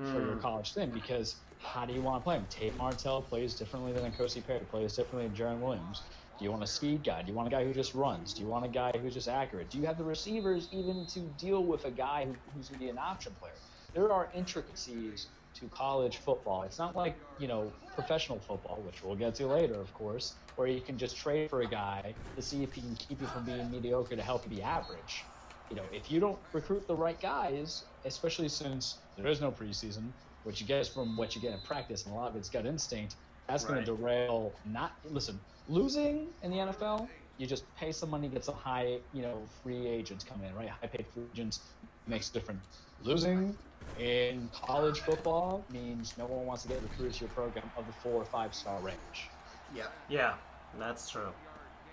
mm-hmm. 0.00 0.12
for 0.12 0.20
your 0.20 0.34
hmm. 0.34 0.40
college 0.40 0.72
thing. 0.72 0.90
Because 0.90 1.36
how 1.60 1.84
do 1.84 1.92
you 1.92 2.00
want 2.00 2.20
to 2.20 2.24
play 2.24 2.36
him? 2.36 2.46
Tate 2.48 2.76
Martell 2.76 3.22
plays 3.22 3.54
differently 3.54 3.92
than 3.92 4.08
N'Kosi 4.08 4.46
Perry, 4.46 4.60
plays 4.70 4.94
differently 4.94 5.26
than 5.26 5.36
Jarren 5.36 5.60
Williams. 5.60 6.02
Do 6.38 6.44
you 6.44 6.50
want 6.50 6.62
a 6.62 6.66
speed 6.66 7.04
guy? 7.04 7.22
Do 7.22 7.28
you 7.28 7.34
want 7.34 7.48
a 7.48 7.50
guy 7.50 7.64
who 7.64 7.72
just 7.72 7.94
runs? 7.94 8.34
Do 8.34 8.42
you 8.42 8.48
want 8.48 8.64
a 8.64 8.68
guy 8.68 8.92
who's 9.00 9.14
just 9.14 9.28
accurate? 9.28 9.70
Do 9.70 9.78
you 9.78 9.86
have 9.86 9.96
the 9.96 10.04
receivers 10.04 10.68
even 10.70 11.06
to 11.06 11.20
deal 11.20 11.64
with 11.64 11.84
a 11.86 11.90
guy 11.90 12.26
who, 12.26 12.36
who's 12.52 12.68
going 12.68 12.78
to 12.78 12.84
be 12.84 12.90
an 12.90 12.98
option 12.98 13.34
player? 13.34 13.54
there 13.96 14.12
are 14.12 14.30
intricacies 14.34 15.30
to 15.54 15.68
college 15.70 16.18
football. 16.18 16.62
It's 16.64 16.78
not 16.78 16.94
like, 16.94 17.16
you 17.38 17.48
know, 17.48 17.72
professional 17.94 18.38
football, 18.38 18.82
which 18.82 19.02
we'll 19.02 19.16
get 19.16 19.34
to 19.36 19.46
later, 19.46 19.80
of 19.80 19.92
course, 19.94 20.36
where 20.56 20.68
you 20.68 20.82
can 20.82 20.98
just 20.98 21.16
trade 21.16 21.48
for 21.48 21.62
a 21.62 21.66
guy 21.66 22.14
to 22.36 22.42
see 22.42 22.62
if 22.62 22.74
he 22.74 22.82
can 22.82 22.94
keep 22.94 23.22
you 23.22 23.26
from 23.26 23.44
being 23.44 23.70
mediocre 23.70 24.14
to 24.14 24.22
help 24.22 24.44
you 24.44 24.50
be 24.50 24.62
average. 24.62 25.24
You 25.70 25.76
know, 25.76 25.84
if 25.90 26.10
you 26.10 26.20
don't 26.20 26.38
recruit 26.52 26.86
the 26.86 26.94
right 26.94 27.18
guys, 27.18 27.84
especially 28.04 28.50
since 28.50 29.00
there 29.16 29.26
is 29.26 29.40
no 29.40 29.50
preseason, 29.50 30.12
what 30.42 30.60
you 30.60 30.66
get 30.66 30.80
is 30.82 30.88
from 30.88 31.16
what 31.16 31.34
you 31.34 31.40
get 31.40 31.54
in 31.54 31.60
practice, 31.60 32.04
and 32.04 32.12
a 32.12 32.16
lot 32.16 32.30
of 32.30 32.36
it's 32.36 32.50
gut 32.50 32.66
instinct, 32.66 33.16
that's 33.48 33.64
right. 33.64 33.72
going 33.72 33.84
to 33.86 33.96
derail 33.96 34.60
not, 34.66 34.92
listen, 35.04 35.40
losing 35.68 36.28
in 36.42 36.50
the 36.50 36.56
NFL 36.58 37.08
you 37.38 37.46
just 37.46 37.64
pay 37.76 37.92
some 37.92 38.10
money, 38.10 38.28
get 38.28 38.44
some 38.44 38.54
high, 38.54 38.98
you 39.12 39.22
know, 39.22 39.42
free 39.62 39.86
agents 39.86 40.24
coming 40.24 40.48
in, 40.48 40.54
right? 40.54 40.68
High 40.68 40.86
paid 40.86 41.06
free 41.12 41.24
agents 41.32 41.60
makes 42.06 42.30
a 42.30 42.32
difference. 42.32 42.64
Losing 43.02 43.54
in 44.00 44.48
college 44.54 45.00
football 45.00 45.62
means 45.70 46.14
no 46.16 46.24
one 46.26 46.46
wants 46.46 46.62
to 46.62 46.68
get 46.68 46.80
recruited 46.82 47.14
to 47.14 47.20
your 47.20 47.28
program 47.30 47.70
of 47.76 47.86
the 47.86 47.92
four 47.92 48.14
or 48.14 48.24
five 48.24 48.54
star 48.54 48.80
range. 48.80 49.28
Yeah. 49.74 49.86
Yeah, 50.08 50.34
that's 50.78 51.10
true. 51.10 51.28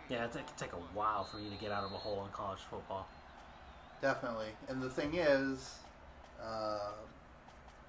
Yeah, 0.09 0.23
it, 0.25 0.35
it 0.35 0.47
can 0.47 0.55
take 0.57 0.73
a 0.73 0.77
while 0.95 1.25
for 1.25 1.39
you 1.39 1.49
to 1.49 1.55
get 1.57 1.71
out 1.71 1.83
of 1.83 1.91
a 1.91 1.97
hole 1.97 2.23
in 2.25 2.31
college 2.31 2.59
football. 2.69 3.07
Definitely. 4.01 4.47
And 4.69 4.81
the 4.81 4.89
thing 4.89 5.15
is, 5.15 5.75
uh, 6.41 6.91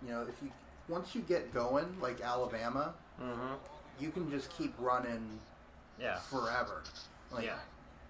you 0.03 0.11
know, 0.11 0.23
if 0.29 0.35
you 0.43 0.51
once 0.89 1.15
you 1.15 1.21
get 1.23 1.55
going, 1.55 1.87
like 2.01 2.21
Alabama, 2.21 2.95
Mm-hmm. 3.23 3.55
you 4.01 4.11
can 4.11 4.29
just 4.29 4.51
keep 4.51 4.75
running 4.77 5.39
Yeah. 6.01 6.19
forever. 6.19 6.83
Like 7.33 7.47
yeah. 7.47 7.59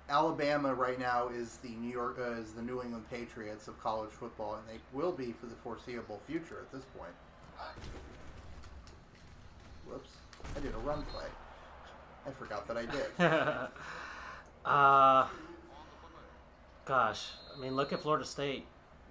Alabama 0.09 0.75
right 0.75 0.99
now 0.99 1.29
is 1.29 1.57
the 1.59 1.71
New 1.71 1.91
York 1.91 2.19
uh, 2.19 2.33
is 2.33 2.53
the 2.53 2.63
New 2.63 2.83
England 2.83 3.05
Patriots 3.11 3.69
of 3.69 3.81
college 3.83 4.11
football, 4.11 4.57
and 4.57 4.69
they 4.69 4.81
will 4.93 5.13
be 5.13 5.33
for 5.33 5.47
the 5.47 5.55
foreseeable 5.57 6.21
future 6.27 6.59
at 6.61 6.73
this 6.73 6.85
point. 6.97 7.13
Whoops! 9.87 10.11
I 10.57 10.61
did 10.61 10.75
a 10.75 10.79
run 10.79 11.03
play. 11.05 11.27
I 12.27 12.31
forgot 12.31 12.67
that 12.69 12.77
I 12.77 12.87
did. 12.87 13.07
uh, 14.65 15.27
gosh, 16.85 17.29
I 17.55 17.61
mean, 17.61 17.77
look 17.77 17.93
at 17.93 18.01
Florida 18.01 18.25
State. 18.25 18.67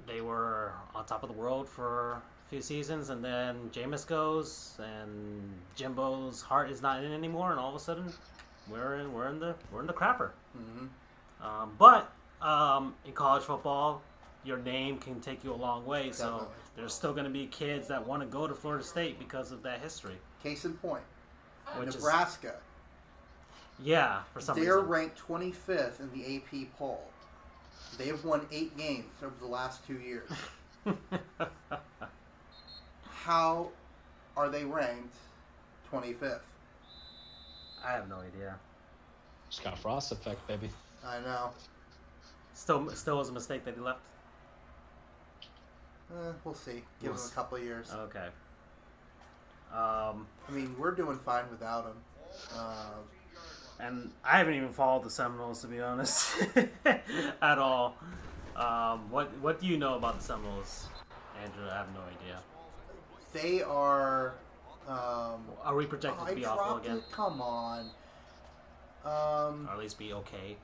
They 0.07 0.21
were 0.21 0.73
on 0.93 1.05
top 1.05 1.23
of 1.23 1.29
the 1.29 1.35
world 1.35 1.69
for 1.69 2.21
a 2.45 2.49
few 2.49 2.61
seasons, 2.61 3.09
and 3.09 3.23
then 3.23 3.69
Jameis 3.71 4.05
goes, 4.05 4.77
and 4.79 5.53
Jimbo's 5.75 6.41
heart 6.41 6.69
is 6.69 6.81
not 6.81 7.03
in 7.03 7.11
anymore, 7.11 7.51
and 7.51 7.59
all 7.59 7.69
of 7.69 7.75
a 7.75 7.79
sudden, 7.79 8.11
we're 8.69 8.95
in 8.95 9.13
we're 9.13 9.27
in 9.29 9.39
the 9.39 9.55
we're 9.71 9.81
in 9.81 9.87
the 9.87 9.93
crapper. 9.93 10.31
hmm 10.55 10.85
Um, 11.45 11.73
but 11.77 12.11
um, 12.41 12.95
in 13.05 13.13
college 13.13 13.43
football, 13.43 14.01
your 14.43 14.57
name 14.57 14.97
can 14.97 15.19
take 15.21 15.43
you 15.43 15.53
a 15.53 15.55
long 15.55 15.85
way. 15.85 16.11
So 16.11 16.25
Definitely. 16.25 16.47
there's 16.75 16.93
still 16.93 17.13
going 17.13 17.25
to 17.25 17.29
be 17.31 17.47
kids 17.47 17.87
that 17.87 18.05
want 18.05 18.21
to 18.21 18.27
go 18.27 18.47
to 18.47 18.53
Florida 18.53 18.83
State 18.83 19.19
because 19.19 19.51
of 19.51 19.63
that 19.63 19.79
history. 19.81 20.15
Case 20.41 20.65
in 20.65 20.73
point, 20.73 21.03
Which 21.77 21.93
Nebraska. 21.95 22.47
is 22.49 22.53
yeah, 23.85 24.21
for 24.33 24.39
some 24.41 24.55
They're 24.59 24.75
reason. 24.75 24.89
ranked 24.89 25.19
25th 25.27 25.99
in 25.99 26.11
the 26.13 26.35
AP 26.37 26.67
poll. 26.77 27.03
They 27.97 28.07
have 28.07 28.23
won 28.23 28.45
eight 28.51 28.77
games 28.77 29.11
over 29.23 29.33
the 29.39 29.47
last 29.47 29.85
two 29.85 29.99
years. 29.99 30.29
How 33.23 33.69
are 34.35 34.49
they 34.49 34.65
ranked 34.65 35.15
25th? 35.91 36.39
I 37.85 37.91
have 37.91 38.07
no 38.09 38.17
idea. 38.17 38.55
Scott 39.49 39.77
Frost 39.77 40.11
effect, 40.11 40.45
baby. 40.47 40.69
I 41.05 41.19
know. 41.19 41.51
Still, 42.53 42.89
still 42.91 43.17
was 43.17 43.29
a 43.29 43.33
mistake 43.33 43.65
that 43.65 43.73
he 43.75 43.81
left. 43.81 43.99
Eh, 46.11 46.31
we'll 46.43 46.53
see. 46.53 46.71
Give 46.73 46.83
We'll 47.03 47.11
them 47.13 47.19
s- 47.21 47.31
a 47.31 47.35
couple 47.35 47.57
of 47.57 47.63
years. 47.63 47.91
Okay. 47.93 48.27
Um, 49.73 50.27
I 50.47 50.51
mean, 50.51 50.75
we're 50.77 50.91
doing 50.91 51.17
fine 51.19 51.45
without 51.49 51.85
him. 51.85 51.95
Uh, 52.55 52.89
and 53.79 54.11
I 54.23 54.37
haven't 54.37 54.53
even 54.53 54.69
followed 54.69 55.03
the 55.03 55.09
Seminoles 55.09 55.61
to 55.61 55.67
be 55.67 55.81
honest, 55.81 56.35
at 57.41 57.57
all. 57.57 57.95
Um, 58.55 59.09
what 59.09 59.35
What 59.39 59.59
do 59.59 59.65
you 59.67 59.77
know 59.77 59.95
about 59.95 60.19
the 60.19 60.23
Seminoles, 60.23 60.87
Andrew? 61.43 61.67
I 61.69 61.77
have 61.77 61.87
no 61.93 62.01
idea. 62.01 62.39
they 63.33 63.63
are. 63.63 64.35
Um, 64.87 65.45
Are 65.63 65.75
we 65.75 65.85
projected 65.85 66.25
to 66.25 66.31
I 66.31 66.35
be 66.35 66.45
awful 66.45 66.65
dropped 66.65 66.85
again, 66.85 66.97
it. 66.97 67.11
Come 67.11 67.41
on. 67.41 67.89
Um, 69.05 69.67
or 69.69 69.73
at 69.73 69.79
least 69.79 69.97
be 69.97 70.13
okay? 70.13 70.57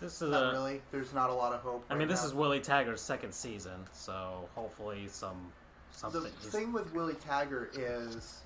This 0.00 0.22
is 0.22 0.30
not 0.30 0.48
a. 0.48 0.52
really. 0.52 0.80
There's 0.90 1.12
not 1.12 1.30
a 1.30 1.34
lot 1.34 1.52
of 1.52 1.60
hope. 1.60 1.84
I 1.90 1.94
mean, 1.94 2.00
right 2.00 2.08
this 2.08 2.22
now. 2.22 2.28
is 2.28 2.34
Willie 2.34 2.60
Taggart's 2.60 3.02
second 3.02 3.32
season, 3.34 3.86
so 3.92 4.48
hopefully 4.54 5.06
some 5.08 5.52
something. 5.92 6.22
The 6.22 6.28
is- 6.28 6.34
thing 6.52 6.72
with 6.72 6.92
Willie 6.94 7.14
Taggart 7.14 7.76
is 7.76 8.40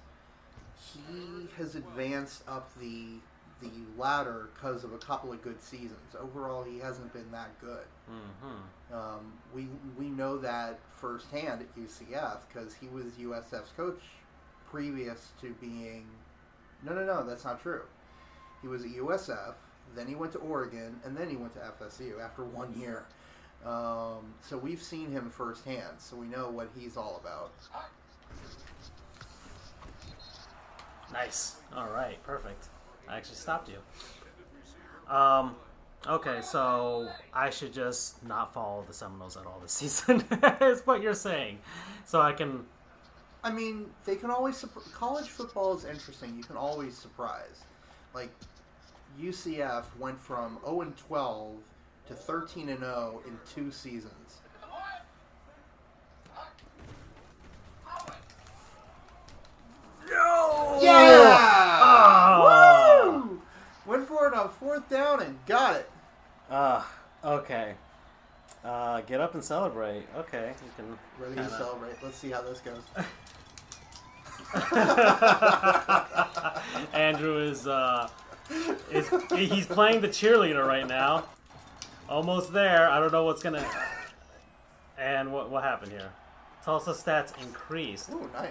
he 0.93 1.47
has 1.57 1.77
advanced 1.77 2.43
up 2.49 2.71
the 2.81 3.07
ladder 3.97 4.49
because 4.55 4.85
of 4.85 4.93
a 4.93 4.99
couple 4.99 5.33
of 5.33 5.43
good 5.43 5.61
seasons. 5.63 6.15
Overall, 6.19 6.63
he 6.65 6.79
hasn't 6.79 7.13
been 7.13 7.31
that 7.33 7.59
good. 7.61 7.87
Mhm. 8.11 8.95
Um, 8.95 9.33
we 9.55 9.69
we 9.99 10.09
know 10.11 10.39
that 10.39 10.79
firsthand 11.01 11.63
at 11.63 11.75
UCF 11.77 12.47
because 12.49 12.75
he 12.75 12.89
was 12.89 13.19
USF's 13.19 13.71
coach 13.77 14.01
previous 14.71 15.31
to 15.41 15.53
being. 15.55 16.07
No, 16.83 16.93
no, 16.95 17.05
no, 17.05 17.25
that's 17.25 17.45
not 17.45 17.61
true. 17.63 17.83
He 18.63 18.69
was 18.69 18.83
at 18.85 18.91
USF, 18.91 19.55
then 19.95 20.07
he 20.07 20.15
went 20.15 20.33
to 20.33 20.39
Oregon, 20.39 21.01
and 21.05 21.17
then 21.17 21.29
he 21.31 21.37
went 21.37 21.55
to 21.55 21.61
FSU 21.61 22.19
after 22.21 22.45
one 22.45 22.73
year. 22.79 23.07
Um, 23.65 24.35
so 24.43 24.59
we've 24.59 24.83
seen 24.83 25.11
him 25.11 25.31
firsthand, 25.31 25.99
so 25.99 26.17
we 26.17 26.27
know 26.27 26.51
what 26.51 26.69
he's 26.79 26.97
all 26.97 27.17
about. 27.23 27.53
Nice. 31.13 31.57
All 31.75 31.89
right. 31.91 32.23
Perfect. 32.25 32.69
I 33.09 33.17
actually 33.17 33.37
stopped 33.37 33.69
you. 33.69 33.79
Um. 35.15 35.57
Okay, 36.07 36.41
so 36.43 37.09
I 37.33 37.49
should 37.49 37.73
just 37.73 38.23
not 38.27 38.53
follow 38.53 38.85
the 38.87 38.93
Seminoles 38.93 39.39
at 39.39 39.47
all 39.47 39.59
this 39.63 39.73
season. 39.81 40.23
is 40.61 40.83
what 40.87 41.01
you're 41.03 41.15
saying. 41.15 41.59
So 42.05 42.21
I 42.21 42.33
can. 42.33 42.65
I 43.43 43.51
mean, 43.51 43.87
they 44.05 44.17
can 44.17 44.31
always 44.31 44.55
surp- 44.63 44.93
college 44.93 45.29
football 45.29 45.77
is 45.77 45.85
interesting. 45.85 46.35
You 46.37 46.43
can 46.45 46.57
always 46.57 46.97
surprise. 46.97 47.65
Like 48.15 48.31
UCF 49.21 49.85
went 49.99 50.19
from 50.21 50.59
0 50.65 50.81
and 50.83 50.97
12 50.97 51.57
to 52.09 52.15
13 52.15 52.69
and 52.71 52.81
0 52.81 53.23
in 53.27 53.39
two 53.55 53.71
seasons. 53.71 54.41
No. 60.11 60.79
Yeah! 60.83 61.81
Oh. 61.83 62.24
Woo! 64.35 64.41
Went 64.43 64.53
for 64.53 64.67
it 64.67 64.75
on 64.75 64.81
fourth 64.81 64.89
down 64.89 65.23
and 65.23 65.39
got 65.47 65.77
it. 65.77 65.91
Ah. 66.51 66.91
okay. 67.25 67.75
Uh, 68.65 69.01
get 69.03 69.21
up 69.21 69.35
and 69.35 69.45
celebrate. 69.45 70.05
Okay, 70.17 70.53
you 70.65 70.71
can. 70.77 70.99
Ready 71.19 71.35
to 71.35 71.41
kinda- 71.43 71.59
celebrate. 71.59 72.03
Let's 72.03 72.17
see 72.17 72.31
how 72.31 72.41
this 72.43 72.61
goes. 72.61 72.83
Andrew 76.95 77.39
is 77.39 77.67
uh, 77.67 78.09
is 78.91 79.09
he's 79.35 79.67
playing 79.67 80.01
the 80.01 80.09
cheerleader 80.09 80.67
right 80.67 80.87
now. 80.87 81.25
Almost 82.09 82.53
there. 82.53 82.89
I 82.89 82.99
don't 83.01 83.13
know 83.13 83.25
what's 83.25 83.43
gonna. 83.43 83.65
And 84.99 85.33
what 85.33 85.51
what 85.51 85.63
happened 85.63 85.93
here? 85.93 86.11
Tulsa 86.65 86.93
stats 86.93 87.33
increased. 87.43 88.11
Ooh, 88.11 88.31
nice. 88.33 88.51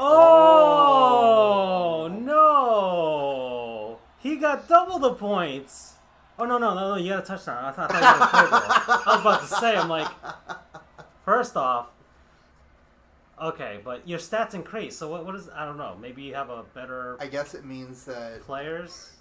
Oh, 0.00 2.08
no! 2.22 3.57
He 4.18 4.36
got 4.36 4.68
double 4.68 4.98
the 4.98 5.14
points. 5.14 5.94
Oh 6.38 6.44
no 6.44 6.58
no 6.58 6.74
no 6.74 6.94
no! 6.94 6.96
You 6.96 7.10
got 7.10 7.24
a 7.24 7.26
touchdown. 7.26 7.64
I 7.64 7.72
thought, 7.72 7.92
I 7.92 8.00
thought 8.00 8.44
you 8.44 8.50
got 8.50 8.68
a 8.68 8.76
field 8.76 8.96
goal. 8.96 9.02
I 9.06 9.16
was 9.16 9.20
about 9.20 9.40
to 9.40 9.46
say. 9.46 9.76
I'm 9.76 9.88
like, 9.88 10.08
first 11.24 11.56
off, 11.56 11.88
okay, 13.42 13.80
but 13.84 14.06
your 14.06 14.18
stats 14.18 14.54
increase. 14.54 14.96
So 14.96 15.08
what? 15.08 15.26
What 15.26 15.34
is? 15.34 15.48
I 15.54 15.64
don't 15.64 15.78
know. 15.78 15.96
Maybe 16.00 16.22
you 16.22 16.34
have 16.34 16.50
a 16.50 16.62
better 16.74 17.16
I 17.20 17.26
guess 17.26 17.54
it 17.54 17.64
means 17.64 18.04
that 18.04 18.42
players. 18.42 19.12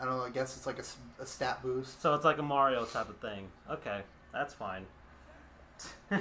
I 0.00 0.04
don't 0.04 0.18
know. 0.18 0.24
I 0.24 0.30
guess 0.30 0.56
it's 0.56 0.66
like 0.66 0.78
a 0.78 1.26
stat 1.26 1.62
boost. 1.62 2.02
So 2.02 2.14
it's 2.14 2.24
like 2.24 2.38
a 2.38 2.42
Mario 2.42 2.84
type 2.84 3.08
of 3.08 3.16
thing. 3.18 3.48
Okay, 3.70 4.02
that's 4.32 4.52
fine. 4.52 4.84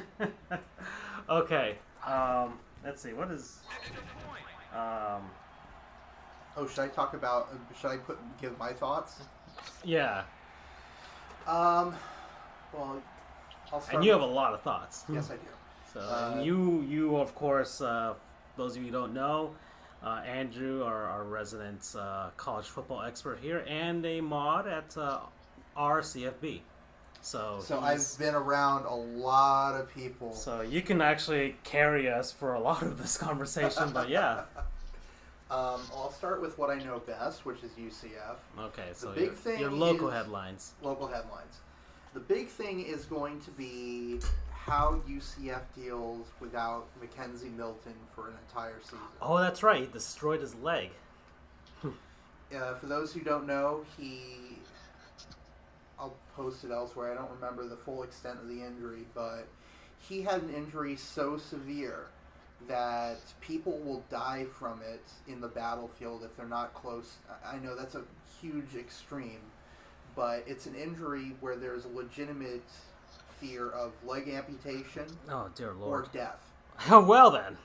okay. 1.30 1.78
Um, 2.06 2.60
let's 2.86 3.02
see. 3.02 3.14
What 3.14 3.32
is? 3.32 3.60
Um, 4.74 5.30
Oh, 6.58 6.68
should 6.68 6.80
I 6.80 6.88
talk 6.88 7.14
about? 7.14 7.50
Should 7.80 7.92
I 7.92 7.98
put 7.98 8.18
give 8.42 8.58
my 8.58 8.74
thoughts? 8.74 9.22
yeah. 9.84 10.24
Um, 11.48 11.96
well, 12.74 13.02
I'll 13.74 13.82
start. 13.82 13.96
And 13.96 14.04
you 14.06 14.12
have 14.12 14.22
a 14.22 14.26
lot 14.26 14.54
of 14.54 14.62
thoughts. 14.62 15.06
Yes, 15.12 15.32
I 15.32 15.36
do. 15.36 15.42
So 15.94 16.00
Uh, 16.00 16.42
you, 16.44 16.82
you 16.82 17.18
of 17.18 17.34
course, 17.36 17.82
uh, 17.82 18.14
those 18.58 18.76
of 18.76 18.82
you 18.84 18.88
who 18.88 18.92
don't 18.94 19.14
know, 19.14 19.52
uh, 20.04 20.22
Andrew, 20.26 20.84
our, 20.84 21.06
our 21.06 21.24
resident 21.24 21.96
uh, 21.98 22.30
college 22.38 22.66
football 22.68 23.02
expert 23.02 23.40
here, 23.42 23.66
and 23.68 24.06
a 24.06 24.22
mod 24.22 24.68
at 24.68 24.96
uh, 24.98 25.20
RCFB. 25.78 26.62
So 27.22 27.60
So 27.62 27.80
I've 27.80 28.06
been 28.18 28.34
around 28.36 28.86
a 28.86 28.96
lot 28.96 29.80
of 29.80 29.94
people. 29.94 30.34
so 30.34 30.62
you 30.62 30.82
can 30.82 31.02
actually 31.02 31.56
carry 31.64 32.10
us 32.10 32.32
for 32.32 32.54
a 32.54 32.60
lot 32.60 32.84
of 32.84 32.98
this 33.02 33.18
conversation. 33.18 33.92
but 33.92 34.10
yeah, 34.10 34.44
Um, 35.52 35.82
I'll 35.94 36.14
start 36.14 36.42
with 36.42 36.58
what 36.58 36.70
I 36.70 36.80
know 36.80 37.00
best, 37.00 37.46
which 37.46 37.62
is 37.62 37.72
UCF. 37.72 38.38
okay. 38.58 38.90
So 38.94 39.12
big 39.12 39.34
your, 39.44 39.60
your 39.60 39.72
local 39.72 40.10
headlines. 40.10 40.76
Local 40.82 41.08
headlines. 41.08 41.60
The 42.14 42.22
big 42.22 42.48
thing 42.48 42.82
is 42.82 43.04
going 43.04 43.42
to 43.42 43.52
be 43.52 44.20
how 44.54 45.02
UCF 45.10 45.64
deals 45.76 46.28
without 46.40 46.88
McKenzie 47.02 47.54
Milton 47.54 47.96
for 48.16 48.30
an 48.30 48.36
entire 48.48 48.80
season. 48.82 49.00
Oh, 49.22 49.40
that's 49.40 49.62
right. 49.62 49.82
He 49.82 49.88
destroyed 49.88 50.40
his 50.40 50.56
leg. 50.56 50.92
uh, 51.84 52.76
for 52.76 52.86
those 52.86 53.12
who 53.12 53.20
don't 53.20 53.46
know, 53.46 53.84
he. 53.98 54.58
I'll 56.00 56.16
post 56.34 56.64
it 56.64 56.72
elsewhere. 56.72 57.12
I 57.12 57.16
don't 57.16 57.32
remember 57.32 57.68
the 57.68 57.76
full 57.76 58.04
extent 58.04 58.40
of 58.40 58.48
the 58.48 58.64
injury, 58.64 59.06
but 59.14 59.48
he 60.00 60.22
had 60.22 60.44
an 60.44 60.54
injury 60.54 60.96
so 60.96 61.38
severe 61.38 62.08
that 62.68 63.20
people 63.42 63.80
will 63.80 64.04
die 64.10 64.46
from 64.58 64.82
it 64.82 65.04
in 65.28 65.42
the 65.42 65.48
battlefield 65.48 66.24
if 66.24 66.36
they're 66.36 66.46
not 66.46 66.74
close. 66.74 67.18
I 67.46 67.58
know 67.58 67.76
that's 67.76 67.96
a 67.96 68.04
huge 68.42 68.76
extreme, 68.78 69.40
but 70.16 70.44
it's 70.48 70.66
an 70.66 70.76
injury 70.76 71.36
where 71.40 71.56
there's 71.56 71.86
a 71.86 71.90
legitimate 71.90 72.64
fear 73.40 73.70
of 73.70 73.92
leg 74.06 74.30
amputation 74.30 75.06
Oh 75.30 75.50
dear 75.56 75.74
lord! 75.74 76.06
or 76.06 76.10
death. 76.14 76.52
well 76.90 77.32
then. 77.32 77.58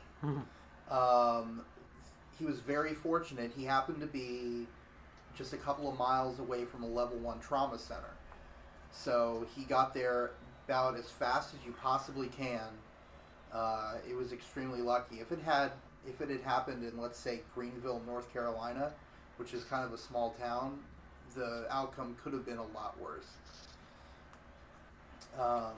Um, 0.91 1.63
he 2.39 2.45
was 2.45 2.61
very 2.61 2.95
fortunate. 2.95 3.53
He 3.57 3.65
happened 3.65 4.01
to 4.01 4.07
be 4.07 4.67
just 5.35 5.53
a 5.53 5.57
couple 5.57 5.91
of 5.91 5.99
miles 5.99 6.39
away 6.39 6.65
from 6.65 6.83
a 6.83 6.87
level 6.87 7.19
one 7.19 7.41
trauma 7.41 7.79
center. 7.79 8.15
So 8.91 9.47
he 9.55 9.65
got 9.65 9.93
there 9.95 10.33
about 10.67 10.97
as 10.97 11.11
fast 11.11 11.55
as 11.55 11.61
you 11.65 11.73
possibly 11.73 12.29
can. 12.29 12.61
Uh, 13.57 13.95
it 14.09 14.15
was 14.15 14.33
extremely 14.33 14.83
lucky. 14.83 15.17
If 15.17 15.33
it 15.33 15.39
had, 15.39 15.73
if 16.07 16.21
it 16.21 16.29
had 16.29 16.43
happened 16.43 16.85
in, 16.85 17.01
let's 17.01 17.19
say, 17.19 17.41
Greenville, 17.55 18.03
North 18.07 18.31
Carolina, 18.31 18.93
which 19.39 19.55
is 19.55 19.65
kind 19.65 19.83
of 19.83 19.95
a 19.95 19.99
small 19.99 20.35
town, 20.39 20.79
the 21.35 21.67
outcome 21.71 22.17
could 22.23 22.35
have 22.35 22.45
been 22.45 22.59
a 22.59 22.67
lot 22.67 23.01
worse. 23.01 23.29
Um, 25.41 25.73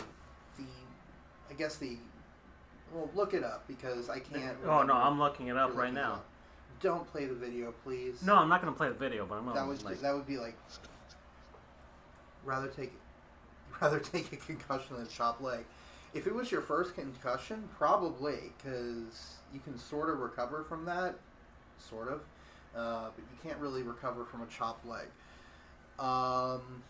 the, 0.56 0.64
I 1.50 1.54
guess 1.56 1.76
the, 1.76 1.98
well, 2.92 3.08
look 3.14 3.32
it 3.32 3.44
up 3.44 3.68
because 3.68 4.08
I 4.08 4.18
can't. 4.18 4.56
Oh 4.64 4.82
no. 4.82 4.94
I'm 4.94 5.20
looking 5.20 5.46
it 5.46 5.56
up 5.56 5.76
right 5.76 5.92
now. 5.92 6.14
up. 6.14 6.24
Don't 6.80 7.06
play 7.12 7.26
the 7.26 7.34
video, 7.34 7.72
please. 7.84 8.22
No, 8.24 8.36
I'm 8.36 8.48
not 8.48 8.60
gonna 8.60 8.74
play 8.74 8.88
the 8.88 8.94
video, 8.94 9.24
but 9.24 9.36
I'm 9.36 9.46
that 9.46 9.54
gonna 9.54 9.68
would 9.68 9.82
like. 9.84 10.00
that 10.00 10.14
would 10.14 10.26
be 10.26 10.38
like 10.38 10.56
rather 12.44 12.68
take 12.68 12.92
rather 13.80 14.00
take 14.00 14.32
a 14.32 14.36
concussion 14.36 14.96
than 14.96 15.06
a 15.06 15.08
chopped 15.08 15.42
leg. 15.42 15.64
If 16.14 16.26
it 16.26 16.34
was 16.34 16.50
your 16.50 16.62
first 16.62 16.94
concussion, 16.94 17.68
probably 17.76 18.52
because 18.56 19.36
you 19.52 19.60
can 19.60 19.78
sort 19.78 20.10
of 20.10 20.20
recover 20.20 20.64
from 20.64 20.84
that, 20.86 21.16
sort 21.78 22.08
of, 22.08 22.20
uh, 22.74 23.08
but 23.14 23.24
you 23.30 23.48
can't 23.48 23.60
really 23.60 23.82
recover 23.82 24.24
from 24.24 24.42
a 24.42 24.46
chopped 24.46 24.86
leg. 24.86 25.06
Um, 25.98 26.82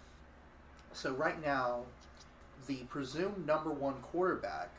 so 0.92 1.12
right 1.12 1.42
now, 1.44 1.82
the 2.66 2.76
presumed 2.84 3.46
number 3.46 3.70
one 3.70 3.94
quarterback 4.02 4.70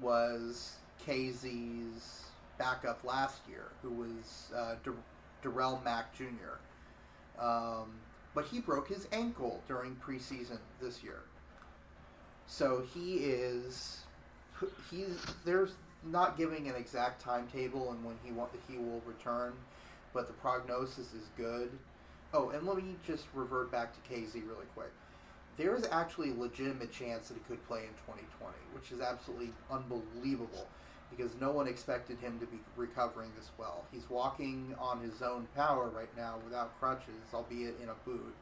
was 0.00 0.76
KZ's 1.06 2.24
backup 2.58 3.04
last 3.04 3.40
year, 3.48 3.68
who 3.82 3.90
was 3.90 4.50
uh, 4.56 4.74
Dar- 4.84 4.94
Darriel 5.42 5.82
Mack 5.84 6.14
Jr. 6.16 6.58
Um, 7.40 7.92
but 8.34 8.46
he 8.46 8.60
broke 8.60 8.88
his 8.88 9.08
ankle 9.12 9.62
during 9.66 9.96
preseason 9.96 10.58
this 10.80 11.02
year. 11.02 11.22
So 12.50 12.82
he 12.92 13.18
is 13.18 14.00
he's 14.90 15.24
there's 15.44 15.74
not 16.04 16.36
giving 16.36 16.68
an 16.68 16.74
exact 16.74 17.22
timetable 17.22 17.92
and 17.92 18.04
when 18.04 18.16
he 18.24 18.32
want 18.32 18.50
he 18.68 18.76
will 18.76 19.00
return, 19.06 19.52
but 20.12 20.26
the 20.26 20.32
prognosis 20.34 21.14
is 21.14 21.30
good. 21.36 21.70
Oh, 22.34 22.50
and 22.50 22.66
let 22.66 22.76
me 22.76 22.96
just 23.06 23.26
revert 23.34 23.70
back 23.70 23.92
to 23.94 24.12
KZ 24.12 24.34
really 24.34 24.66
quick. 24.74 24.90
There 25.56 25.76
is 25.76 25.86
actually 25.92 26.30
a 26.30 26.34
legitimate 26.34 26.92
chance 26.92 27.28
that 27.28 27.34
he 27.34 27.40
could 27.48 27.64
play 27.68 27.80
in 27.80 27.94
2020, 28.06 28.52
which 28.74 28.90
is 28.90 29.00
absolutely 29.00 29.52
unbelievable 29.70 30.66
because 31.08 31.32
no 31.40 31.52
one 31.52 31.68
expected 31.68 32.18
him 32.18 32.40
to 32.40 32.46
be 32.46 32.58
recovering 32.76 33.30
this 33.38 33.50
well. 33.58 33.84
He's 33.92 34.10
walking 34.10 34.74
on 34.78 35.00
his 35.00 35.22
own 35.22 35.46
power 35.54 35.88
right 35.88 36.14
now 36.16 36.38
without 36.44 36.78
crutches, 36.80 37.14
albeit 37.32 37.76
in 37.80 37.90
a 37.90 37.96
boot. 38.04 38.34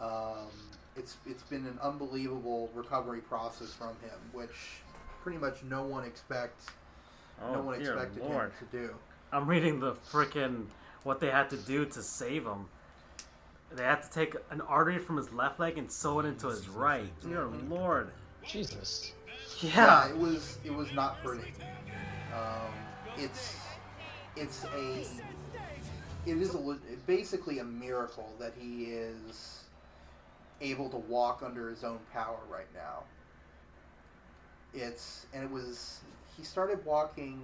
Um, 0.00 0.50
it's 0.96 1.16
it's 1.26 1.42
been 1.44 1.66
an 1.66 1.78
unbelievable 1.82 2.70
recovery 2.74 3.20
process 3.20 3.72
from 3.72 3.90
him, 4.02 4.18
which 4.32 4.50
pretty 5.22 5.38
much 5.38 5.62
no 5.68 5.82
one 5.84 6.04
expect 6.04 6.70
oh 7.42 7.54
no 7.54 7.60
one 7.62 7.80
expected 7.80 8.22
lord. 8.22 8.52
him 8.52 8.68
to 8.70 8.76
do. 8.76 8.94
I'm 9.32 9.46
reading 9.46 9.80
the 9.80 9.92
freaking 9.92 10.66
what 11.04 11.20
they 11.20 11.30
had 11.30 11.50
to 11.50 11.56
do 11.56 11.86
to 11.86 12.02
save 12.02 12.44
him. 12.44 12.66
They 13.74 13.84
had 13.84 14.02
to 14.02 14.10
take 14.10 14.36
an 14.50 14.60
artery 14.60 14.98
from 14.98 15.16
his 15.16 15.32
left 15.32 15.58
leg 15.58 15.78
and 15.78 15.90
sew 15.90 16.20
it 16.20 16.26
into 16.26 16.48
his 16.48 16.68
right. 16.68 17.08
Dear 17.22 17.46
lord. 17.68 18.10
Jesus. 18.46 19.12
Yeah. 19.60 19.70
Yeah, 19.70 20.10
it 20.10 20.18
was 20.18 20.58
it 20.64 20.74
was 20.74 20.92
not 20.92 21.22
pretty. 21.24 21.52
Um, 22.34 22.72
it's 23.16 23.56
it's 24.36 24.64
a 24.64 25.06
it 26.26 26.36
is 26.36 26.54
a 26.54 26.76
basically 27.06 27.60
a 27.60 27.64
miracle 27.64 28.32
that 28.38 28.52
he 28.58 28.84
is 28.84 29.61
able 30.62 30.88
to 30.90 30.96
walk 30.96 31.42
under 31.44 31.68
his 31.68 31.84
own 31.84 31.98
power 32.12 32.38
right 32.50 32.72
now. 32.74 33.02
It's 34.72 35.26
and 35.34 35.44
it 35.44 35.50
was 35.50 36.00
he 36.36 36.42
started 36.42 36.84
walking 36.84 37.42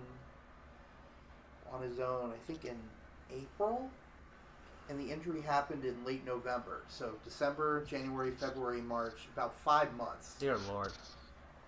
on 1.70 1.82
his 1.82 2.00
own 2.00 2.32
I 2.32 2.46
think 2.46 2.64
in 2.64 2.76
April 3.34 3.90
and 4.88 4.98
the 4.98 5.12
injury 5.12 5.42
happened 5.42 5.84
in 5.84 6.02
late 6.04 6.24
November. 6.24 6.82
So 6.88 7.12
December, 7.24 7.84
January, 7.84 8.30
February, 8.30 8.80
March, 8.80 9.28
about 9.34 9.54
5 9.54 9.94
months. 9.94 10.34
Dear 10.40 10.56
lord. 10.70 10.92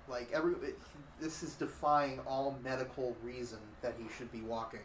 Like 0.09 0.31
every, 0.33 0.55
it, 0.55 0.79
this 1.21 1.43
is 1.43 1.53
defying 1.55 2.21
all 2.27 2.59
medical 2.65 3.15
reason 3.23 3.59
that 3.83 3.95
he 3.99 4.07
should 4.17 4.33
be 4.33 4.41
walking. 4.41 4.81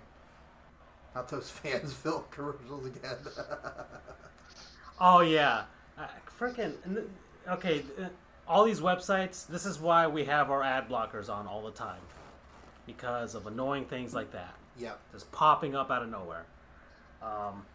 Not 1.15 1.29
those 1.29 1.49
fans 1.63 1.93
Fansville 1.93 2.29
commercials 2.29 2.87
again. 2.87 3.17
Oh 4.99 5.19
yeah. 5.19 5.63
Freaking. 6.39 6.73
Okay. 7.47 7.83
All 8.47 8.63
these 8.63 8.79
websites. 8.79 9.47
This 9.47 9.65
is 9.65 9.79
why 9.79 10.07
we 10.07 10.25
have 10.25 10.51
our 10.51 10.61
ad 10.63 10.87
blockers 10.89 11.29
on 11.29 11.47
all 11.47 11.63
the 11.63 11.71
time, 11.71 12.01
because 12.85 13.35
of 13.35 13.47
annoying 13.47 13.85
things 13.85 14.13
like 14.13 14.31
that. 14.31 14.53
yeah, 14.77 14.93
just 15.11 15.31
popping 15.31 15.75
up 15.75 15.89
out 15.91 16.03
of 16.03 16.09
nowhere. 16.09 16.45
Um, 17.23 17.65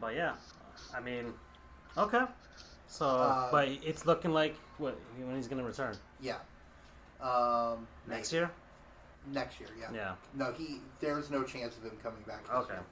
but 0.00 0.14
yeah, 0.14 0.34
I 0.94 1.00
mean, 1.00 1.32
okay. 1.96 2.24
So, 2.86 3.06
Uh, 3.06 3.50
but 3.50 3.68
it's 3.68 4.04
looking 4.06 4.32
like 4.32 4.56
what 4.78 4.98
when 5.18 5.36
he's 5.36 5.48
gonna 5.48 5.64
return 5.64 5.94
yeah. 6.20 6.36
Um, 7.20 7.86
next 8.06 8.32
maybe. 8.32 8.40
year. 8.40 8.50
Next 9.32 9.60
year, 9.60 9.68
yeah. 9.78 9.88
Yeah. 9.92 10.14
No, 10.34 10.52
he. 10.52 10.80
There's 11.00 11.30
no 11.30 11.42
chance 11.42 11.76
of 11.76 11.82
him 11.84 11.98
coming 12.02 12.22
back. 12.26 12.44
Okay. 12.52 12.74
Year. 12.74 12.82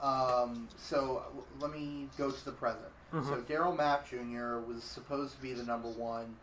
Um, 0.00 0.68
so 0.78 1.22
w- 1.28 1.44
let 1.60 1.70
me 1.70 2.08
go 2.16 2.30
to 2.30 2.44
the 2.44 2.52
present. 2.52 2.86
So 3.10 3.16
Mhm. 3.18 3.44
Darriel 3.46 3.76
Mack 3.76 4.06
Jr. 4.08 4.58
was 4.60 4.84
supposed 4.84 5.34
to 5.34 5.42
be 5.42 5.52
the 5.52 5.64
number 5.64 5.88
one, 5.88 6.38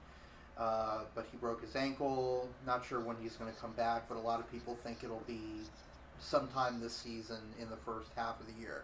uh, 0.57 1.05
but 1.15 1.25
he 1.31 1.37
broke 1.37 1.61
his 1.61 1.75
ankle. 1.77 2.49
Not 2.65 2.83
sure 2.83 2.99
when 2.99 3.15
he's 3.17 3.37
going 3.37 3.53
to 3.53 3.59
come 3.59 3.71
back, 3.73 4.09
but 4.09 4.15
a 4.15 4.19
lot 4.19 4.41
of 4.41 4.51
people 4.51 4.75
think 4.75 5.01
it'll 5.03 5.21
be 5.21 5.63
sometime 6.19 6.81
this 6.81 6.93
season 6.95 7.53
in 7.57 7.69
the 7.69 7.77
first 7.77 8.11
half 8.15 8.39
of 8.41 8.47
the 8.47 8.53
year. 8.53 8.83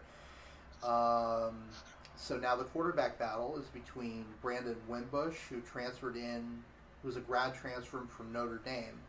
Um, 0.82 1.70
so 2.16 2.38
now 2.38 2.56
the 2.56 2.64
quarterback 2.66 3.18
battle 3.20 3.58
is 3.58 3.66
between 3.68 4.26
Brandon 4.42 4.82
Wimbush, 4.88 5.38
who 5.50 5.60
transferred 5.62 6.16
in, 6.16 6.64
who's 7.02 7.18
a 7.18 7.22
grad 7.22 7.54
transfer 7.54 8.06
from 8.08 8.32
Notre 8.32 8.60
Dame, 8.60 9.02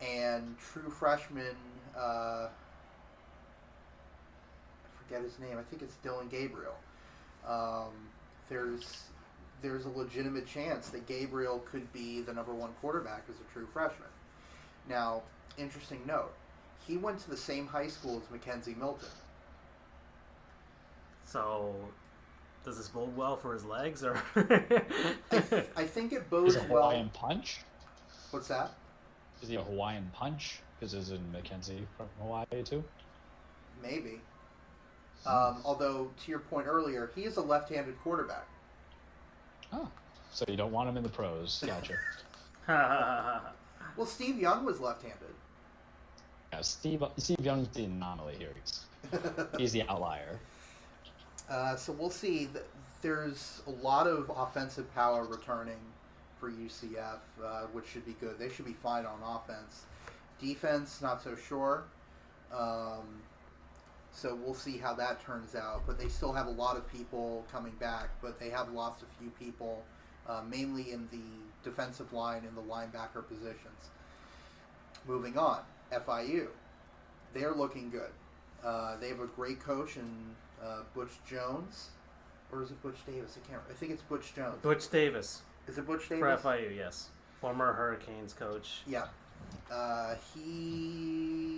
and 0.00 0.58
true 0.58 0.88
freshman. 0.88 1.56
Uh, 1.94 2.48
I 2.48 2.50
forget 5.04 5.22
his 5.22 5.38
name. 5.38 5.58
I 5.58 5.62
think 5.62 5.82
it's 5.82 5.96
Dillon 5.96 6.28
Gabriel. 6.28 6.76
Um, 7.46 7.90
there's 8.48 9.04
there's 9.62 9.84
a 9.84 9.90
legitimate 9.90 10.46
chance 10.46 10.88
that 10.90 11.06
Gabriel 11.06 11.60
could 11.70 11.92
be 11.92 12.20
the 12.20 12.32
number 12.32 12.52
one 12.52 12.70
quarterback 12.80 13.24
as 13.28 13.36
a 13.36 13.52
true 13.52 13.66
freshman. 13.72 14.08
Now, 14.88 15.22
interesting 15.58 16.00
note: 16.06 16.32
he 16.86 16.96
went 16.96 17.18
to 17.20 17.30
the 17.30 17.36
same 17.36 17.66
high 17.66 17.88
school 17.88 18.20
as 18.22 18.38
McKenzie 18.38 18.76
Milton. 18.76 19.08
So, 21.24 21.74
does 22.64 22.76
this 22.76 22.88
bode 22.88 23.16
well 23.16 23.36
for 23.36 23.54
his 23.54 23.64
legs, 23.64 24.04
or? 24.04 24.20
I, 24.36 25.38
th- 25.38 25.66
I 25.76 25.84
think 25.84 26.12
it 26.12 26.28
bodes 26.28 26.56
Is 26.56 26.62
a 26.62 26.66
well. 26.68 26.82
Hawaiian 26.90 27.10
punch? 27.10 27.60
What's 28.30 28.48
that? 28.48 28.72
Is 29.42 29.48
he 29.48 29.56
a 29.56 29.62
Hawaiian 29.62 30.10
punch? 30.12 30.60
Because 30.78 30.94
isn't 30.94 31.32
McKenzie 31.32 31.84
from 31.96 32.08
Hawaii 32.20 32.62
too? 32.64 32.82
Maybe. 33.82 34.20
Um, 35.26 35.58
although, 35.64 36.10
to 36.24 36.30
your 36.30 36.40
point 36.40 36.66
earlier, 36.66 37.10
he 37.14 37.22
is 37.24 37.36
a 37.36 37.40
left-handed 37.42 37.98
quarterback. 38.02 38.46
Oh. 39.72 39.88
So 40.32 40.44
you 40.48 40.56
don't 40.56 40.72
want 40.72 40.88
him 40.88 40.96
in 40.96 41.02
the 41.02 41.08
pros. 41.08 41.62
Gotcha. 41.66 41.94
Well, 43.94 44.06
Steve 44.06 44.38
Young 44.38 44.64
was 44.64 44.80
left-handed. 44.80 45.34
yeah, 46.50 46.62
Steve 46.62 47.04
Steve 47.18 47.40
Young's 47.40 47.68
the 47.68 47.84
anomaly 47.84 48.36
here. 48.38 48.54
He's, 48.58 48.86
he's 49.58 49.72
the 49.72 49.82
outlier. 49.82 50.38
Uh, 51.50 51.76
so 51.76 51.92
we'll 51.92 52.08
see. 52.08 52.48
There's 53.02 53.60
a 53.66 53.70
lot 53.70 54.06
of 54.06 54.30
offensive 54.34 54.92
power 54.94 55.24
returning 55.26 55.76
for 56.40 56.50
UCF, 56.50 57.18
uh, 57.44 57.62
which 57.72 57.86
should 57.86 58.06
be 58.06 58.16
good. 58.18 58.38
They 58.38 58.48
should 58.48 58.64
be 58.64 58.72
fine 58.72 59.04
on 59.04 59.18
offense. 59.22 59.82
Defense, 60.40 61.02
not 61.02 61.22
so 61.22 61.36
sure. 61.36 61.84
Um, 62.50 63.20
So 64.12 64.34
we'll 64.34 64.54
see 64.54 64.76
how 64.76 64.94
that 64.94 65.24
turns 65.24 65.54
out. 65.54 65.82
But 65.86 65.98
they 65.98 66.08
still 66.08 66.32
have 66.32 66.46
a 66.46 66.50
lot 66.50 66.76
of 66.76 66.90
people 66.92 67.44
coming 67.50 67.72
back, 67.80 68.10
but 68.20 68.38
they 68.38 68.50
have 68.50 68.70
lost 68.72 69.02
a 69.02 69.18
few 69.18 69.30
people, 69.30 69.82
uh, 70.28 70.42
mainly 70.48 70.92
in 70.92 71.08
the 71.10 71.68
defensive 71.68 72.12
line 72.12 72.42
and 72.46 72.56
the 72.56 72.62
linebacker 72.62 73.26
positions. 73.26 73.90
Moving 75.06 75.36
on, 75.38 75.60
FIU. 75.90 76.48
They're 77.34 77.54
looking 77.54 77.90
good. 77.90 78.10
Uh, 78.64 78.96
they 78.98 79.08
have 79.08 79.20
a 79.20 79.26
great 79.26 79.58
coach 79.58 79.96
in 79.96 80.34
uh, 80.62 80.82
Butch 80.94 81.12
Jones, 81.28 81.88
or 82.52 82.62
is 82.62 82.70
it 82.70 82.80
Butch 82.82 82.98
Davis? 83.06 83.36
I 83.42 83.48
can't. 83.50 83.62
I 83.68 83.72
think 83.72 83.92
it's 83.92 84.02
Butch 84.02 84.34
Jones. 84.34 84.54
Butch 84.62 84.88
Davis 84.90 85.42
Is 85.66 85.78
it 85.78 85.86
Butch 85.86 86.04
for 86.04 86.16
Davis? 86.16 86.42
FIU, 86.42 86.76
yes, 86.76 87.08
former 87.40 87.72
Hurricanes 87.72 88.32
coach. 88.32 88.82
Yeah. 88.86 89.06
Uh, 89.70 90.14
he 90.34 91.51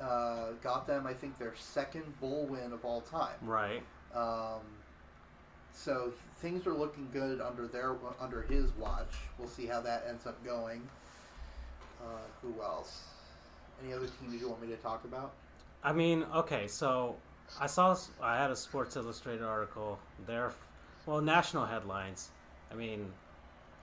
uh, 0.00 0.52
got 0.62 0.86
them, 0.86 1.06
I 1.06 1.12
think, 1.12 1.38
their 1.38 1.54
second 1.56 2.18
bowl 2.20 2.46
win 2.46 2.72
of 2.72 2.84
all 2.84 3.00
time. 3.02 3.36
Right. 3.42 3.82
Um, 4.14 4.60
so 5.72 6.12
things 6.38 6.66
are 6.66 6.72
looking 6.74 7.08
good 7.12 7.40
under 7.40 7.66
their 7.66 7.96
under 8.20 8.42
his 8.42 8.70
watch. 8.76 9.14
We'll 9.38 9.48
see 9.48 9.66
how 9.66 9.80
that 9.82 10.04
ends 10.08 10.26
up 10.26 10.42
going. 10.44 10.82
Uh, 12.02 12.20
who 12.42 12.60
else? 12.62 13.04
Any 13.82 13.92
other 13.92 14.06
teams 14.20 14.40
you 14.40 14.48
want 14.48 14.62
me 14.62 14.68
to 14.68 14.76
talk 14.76 15.04
about? 15.04 15.32
I 15.82 15.92
mean, 15.92 16.24
okay, 16.34 16.66
so 16.66 17.16
I 17.58 17.66
saw 17.66 17.96
I 18.22 18.36
had 18.36 18.50
a 18.50 18.56
Sports 18.56 18.96
Illustrated 18.96 19.42
article. 19.42 19.98
There, 20.26 20.52
well, 21.06 21.20
national 21.20 21.66
headlines. 21.66 22.30
I 22.70 22.74
mean, 22.74 23.00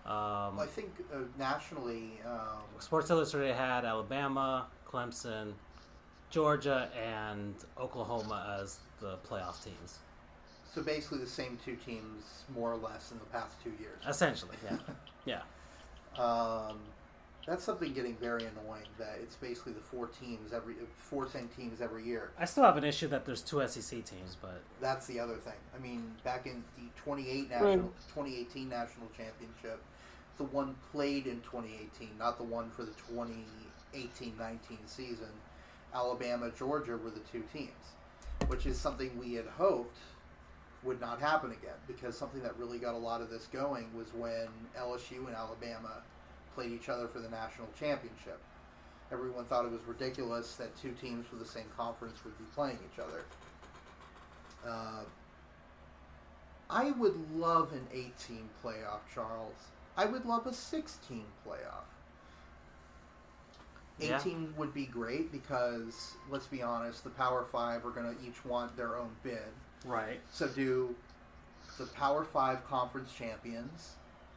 um, 0.05 0.55
Well, 0.55 0.61
I 0.61 0.67
think 0.67 0.91
uh, 1.13 1.19
nationally, 1.37 2.19
um, 2.25 2.61
Sports 2.79 3.09
Illustrated 3.09 3.55
had 3.55 3.85
Alabama, 3.85 4.67
Clemson, 4.87 5.53
Georgia, 6.29 6.89
and 7.01 7.55
Oklahoma 7.79 8.59
as 8.61 8.79
the 8.99 9.17
playoff 9.29 9.63
teams. 9.63 9.99
so 10.73 10.81
basically 10.83 11.19
the 11.19 11.25
same 11.27 11.57
two 11.63 11.75
teams, 11.75 12.43
more 12.53 12.71
or 12.71 12.77
less, 12.77 13.11
in 13.11 13.19
the 13.19 13.25
past 13.25 13.55
two 13.63 13.71
years. 13.79 13.99
Essentially, 14.07 14.55
yeah, 14.63 14.77
yeah. 16.17 16.21
Um, 16.23 16.79
that's 17.47 17.63
something 17.63 17.93
getting 17.93 18.15
very 18.17 18.43
annoying. 18.43 18.83
That 18.99 19.19
it's 19.21 19.35
basically 19.37 19.73
the 19.73 19.79
four 19.79 20.07
teams 20.07 20.51
every 20.51 20.75
four 20.97 21.27
same 21.29 21.47
teams 21.55 21.79
every 21.81 22.03
year. 22.03 22.31
I 22.37 22.45
still 22.45 22.63
have 22.63 22.75
an 22.77 22.83
issue 22.83 23.07
that 23.07 23.25
there's 23.25 23.41
two 23.41 23.65
SEC 23.67 24.03
teams, 24.03 24.35
but 24.41 24.61
That's 24.81 25.07
the 25.07 25.19
other 25.19 25.35
thing. 25.35 25.53
I 25.75 25.81
mean, 25.81 26.11
back 26.23 26.45
in 26.45 26.63
the 26.75 26.83
28 27.01 27.49
national, 27.49 27.93
2018 28.13 28.67
national 28.67 29.07
championship, 29.15 29.81
the 30.37 30.43
one 30.43 30.75
played 30.91 31.25
in 31.25 31.39
2018, 31.41 32.09
not 32.19 32.37
the 32.37 32.43
one 32.43 32.69
for 32.69 32.83
the 32.83 32.91
2018-19 33.93 34.57
season. 34.85 35.29
Alabama, 35.93 36.51
Georgia 36.57 36.97
were 36.97 37.09
the 37.09 37.21
two 37.31 37.43
teams, 37.53 37.71
which 38.47 38.65
is 38.65 38.77
something 38.77 39.17
we 39.17 39.33
had 39.33 39.45
hoped 39.45 39.97
would 40.83 41.01
not 41.01 41.19
happen 41.19 41.51
again. 41.51 41.75
Because 41.87 42.17
something 42.17 42.41
that 42.43 42.57
really 42.57 42.77
got 42.77 42.93
a 42.93 42.97
lot 42.97 43.21
of 43.21 43.29
this 43.29 43.47
going 43.47 43.87
was 43.95 44.13
when 44.13 44.47
LSU 44.77 45.27
and 45.27 45.35
Alabama 45.35 46.01
played 46.55 46.71
each 46.71 46.89
other 46.89 47.07
for 47.07 47.19
the 47.19 47.29
national 47.29 47.67
championship. 47.79 48.39
Everyone 49.11 49.45
thought 49.45 49.65
it 49.65 49.71
was 49.71 49.83
ridiculous 49.87 50.55
that 50.55 50.75
two 50.75 50.91
teams 50.91 51.25
from 51.27 51.39
the 51.39 51.45
same 51.45 51.65
conference 51.77 52.23
would 52.23 52.37
be 52.37 52.43
playing 52.53 52.77
each 52.91 52.99
other. 52.99 53.23
Uh, 54.67 55.03
I 56.69 56.91
would 56.91 57.15
love 57.33 57.71
an 57.71 57.87
18 57.93 58.49
playoff, 58.63 58.99
Charles. 59.13 59.53
I 59.95 60.05
would 60.05 60.25
love 60.25 60.45
a 60.45 60.53
16 60.53 61.23
playoff. 61.45 61.85
Yeah. 63.99 64.19
18 64.19 64.53
would 64.57 64.73
be 64.73 64.85
great 64.85 65.31
because, 65.31 66.15
let's 66.29 66.45
be 66.47 66.61
honest, 66.61 67.03
the 67.03 67.09
Power 67.11 67.45
Five 67.51 67.85
are 67.85 67.89
going 67.91 68.15
to 68.15 68.21
each 68.25 68.45
want 68.45 68.75
their 68.77 68.95
own 68.97 69.09
bid. 69.23 69.39
right. 69.85 70.19
So 70.31 70.47
do 70.47 70.95
the 71.77 71.85
Power 71.87 72.23
Five 72.23 72.65
conference 72.67 73.11
champions, 73.13 73.93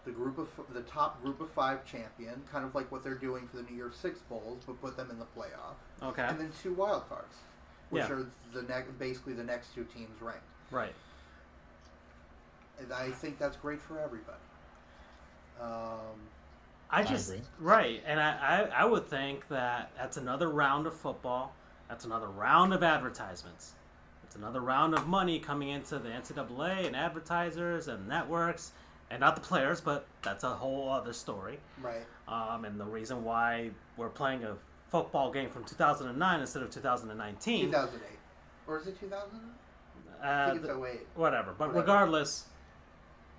the 0.06 0.12
group 0.12 0.38
of 0.38 0.48
the 0.72 0.80
top 0.82 1.22
group 1.22 1.40
of 1.42 1.50
five 1.50 1.84
champion, 1.84 2.42
kind 2.50 2.64
of 2.64 2.74
like 2.74 2.90
what 2.90 3.02
they're 3.02 3.14
doing 3.14 3.46
for 3.46 3.58
the 3.58 3.62
New 3.64 3.76
Year's 3.76 3.96
Six 3.96 4.20
bowls, 4.20 4.62
but 4.66 4.80
put 4.80 4.96
them 4.96 5.10
in 5.10 5.18
the 5.18 5.26
playoff, 5.26 5.76
Okay. 6.02 6.22
and 6.22 6.40
then 6.40 6.50
two 6.62 6.72
wild 6.72 7.06
cards, 7.10 7.36
which 7.90 8.02
Yeah. 8.04 8.12
are 8.12 8.26
the 8.54 8.62
ne- 8.62 8.84
basically 8.98 9.34
the 9.34 9.44
next 9.44 9.74
two 9.74 9.84
teams 9.84 10.20
ranked. 10.22 10.42
right. 10.70 10.94
And 12.78 12.94
I 12.94 13.10
think 13.10 13.38
that's 13.38 13.58
great 13.58 13.82
for 13.82 13.98
everybody. 13.98 14.38
Um, 15.60 16.18
I 16.92 17.00
I 17.00 17.04
just 17.04 17.30
agree. 17.30 17.42
right, 17.60 18.02
and 18.06 18.18
I, 18.20 18.68
I 18.72 18.82
I 18.82 18.84
would 18.84 19.06
think 19.06 19.46
that 19.48 19.92
that's 19.96 20.16
another 20.16 20.48
round 20.48 20.86
of 20.86 20.94
football. 20.94 21.54
That's 21.88 22.04
another 22.04 22.28
round 22.28 22.72
of 22.72 22.82
advertisements. 22.82 23.72
It's 24.24 24.36
another 24.36 24.60
round 24.60 24.94
of 24.94 25.06
money 25.08 25.38
coming 25.40 25.68
into 25.70 25.98
the 25.98 26.08
NCAA 26.08 26.86
and 26.86 26.94
advertisers 26.96 27.88
and 27.88 28.08
networks, 28.08 28.72
and 29.10 29.20
not 29.20 29.34
the 29.34 29.40
players, 29.40 29.80
but 29.80 30.06
that's 30.22 30.44
a 30.44 30.50
whole 30.50 30.88
other 30.90 31.12
story. 31.12 31.58
right. 31.82 32.02
Um, 32.28 32.64
and 32.64 32.78
the 32.78 32.84
reason 32.84 33.24
why 33.24 33.70
we're 33.96 34.08
playing 34.08 34.44
a 34.44 34.56
football 34.88 35.32
game 35.32 35.50
from 35.50 35.64
2009 35.64 36.40
instead 36.40 36.62
of 36.62 36.70
2019. 36.70 37.66
2008, 37.66 38.18
or 38.68 38.78
is 38.78 38.86
it 38.86 39.00
2000? 39.00 39.40
I 40.22 40.26
Uh, 40.28 40.46
think 40.52 40.64
it's 40.64 40.72
th- 40.72 40.78
08. 40.94 41.06
whatever. 41.16 41.50
But 41.52 41.68
Whatever. 41.68 41.80
regardless, 41.80 42.44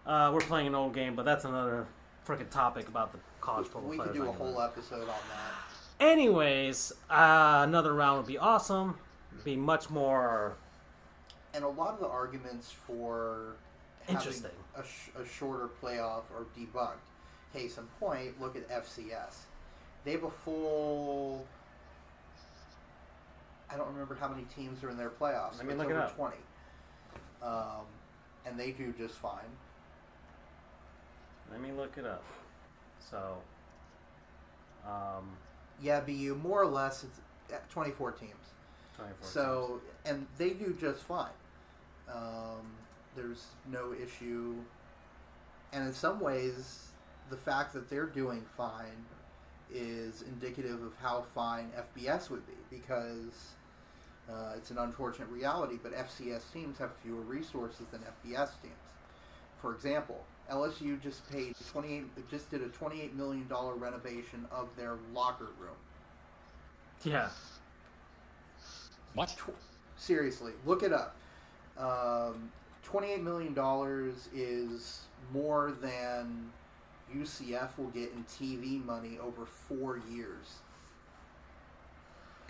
uh, 0.05 0.31
we're 0.33 0.41
playing 0.41 0.67
an 0.67 0.75
old 0.75 0.93
game, 0.93 1.15
but 1.15 1.23
that's 1.23 1.45
another 1.45 1.87
freaking 2.27 2.49
topic 2.49 2.87
about 2.89 3.13
the 3.13 3.19
college 3.41 3.67
football 3.67 3.89
We 3.89 3.97
could 3.97 4.11
players. 4.13 4.17
do 4.17 4.29
a 4.29 4.31
whole 4.31 4.61
episode 4.61 5.01
on 5.01 5.07
that. 5.07 6.03
Anyways, 6.05 6.93
uh, 7.09 7.61
another 7.67 7.93
round 7.93 8.17
would 8.19 8.27
be 8.27 8.37
awesome. 8.37 8.97
Be 9.43 9.55
much 9.55 9.89
more 9.89 10.55
And 11.53 11.63
a 11.63 11.67
lot 11.67 11.93
of 11.95 11.99
the 11.99 12.07
arguments 12.07 12.71
for 12.71 13.55
having 14.01 14.15
Interesting. 14.17 14.51
a, 14.75 14.83
sh- 14.83 15.09
a 15.19 15.25
shorter 15.25 15.69
playoff 15.81 16.23
are 16.35 16.45
debunked. 16.57 16.93
Case 17.53 17.77
in 17.77 17.83
point, 17.99 18.39
look 18.39 18.55
at 18.55 18.67
FCS. 18.69 19.35
They 20.05 20.13
have 20.13 20.23
a 20.23 20.31
full. 20.31 21.45
I 23.69 23.75
don't 23.77 23.87
remember 23.87 24.15
how 24.19 24.27
many 24.29 24.43
teams 24.55 24.83
are 24.83 24.89
in 24.89 24.97
their 24.97 25.09
playoffs. 25.09 25.57
Let 25.57 25.65
me 25.65 25.73
but 25.73 25.77
look 25.79 25.91
over 25.91 25.99
up. 26.01 26.15
Twenty, 26.15 26.37
um, 27.43 27.85
and 28.45 28.57
they 28.59 28.71
do 28.71 28.93
just 28.97 29.15
fine. 29.15 29.39
Let 31.51 31.61
me 31.61 31.71
look 31.71 31.97
it 31.97 32.05
up. 32.05 32.23
So, 33.09 33.37
um, 34.85 35.29
Yeah, 35.81 35.99
BU 36.01 36.39
more 36.41 36.61
or 36.61 36.67
less 36.67 37.03
it's 37.03 37.19
twenty-four 37.69 38.11
teams. 38.11 38.33
24 38.95 39.27
So, 39.27 39.81
and 40.05 40.27
they 40.37 40.51
do 40.51 40.75
just 40.79 41.01
fine. 41.03 41.31
Um, 42.13 42.75
there's 43.15 43.45
no 43.71 43.93
issue. 43.93 44.55
And 45.73 45.87
in 45.87 45.93
some 45.93 46.19
ways, 46.19 46.89
the 47.29 47.37
fact 47.37 47.73
that 47.73 47.89
they're 47.89 48.05
doing 48.05 48.45
fine 48.57 49.05
is 49.73 50.21
indicative 50.21 50.83
of 50.83 50.93
how 51.01 51.23
fine 51.33 51.71
FBS 51.97 52.29
would 52.29 52.45
be 52.45 52.53
because 52.69 53.53
uh, 54.29 54.51
it's 54.57 54.69
an 54.69 54.77
unfortunate 54.77 55.29
reality, 55.29 55.77
but 55.81 55.93
FCS 55.95 56.51
teams 56.53 56.77
have 56.77 56.91
fewer 56.97 57.21
resources 57.21 57.85
than 57.91 58.01
FBS 58.01 58.49
teams. 58.61 58.75
For 59.61 59.73
example, 59.73 60.23
LSU 60.51 61.01
just 61.01 61.29
paid 61.31 61.55
28 61.71 62.29
just 62.29 62.49
did 62.51 62.61
a 62.61 62.67
28 62.67 63.15
million 63.15 63.47
dollar 63.47 63.73
renovation 63.75 64.45
of 64.51 64.67
their 64.75 64.95
locker 65.13 65.49
room. 65.59 65.75
teams. 67.01 67.13
Yeah. 67.13 67.29
What? 69.13 69.35
Seriously, 69.97 70.53
look 70.65 70.83
it 70.83 70.93
up. 70.93 71.15
Um, 71.77 72.51
Twenty-eight 72.83 73.23
million 73.23 73.53
dollars 73.53 74.27
is 74.35 75.01
more 75.31 75.71
than 75.81 76.51
UCF 77.15 77.77
will 77.77 77.87
get 77.87 78.11
in 78.11 78.25
TV 78.25 78.83
money 78.83 79.17
over 79.21 79.45
four 79.45 80.01
years. 80.11 80.59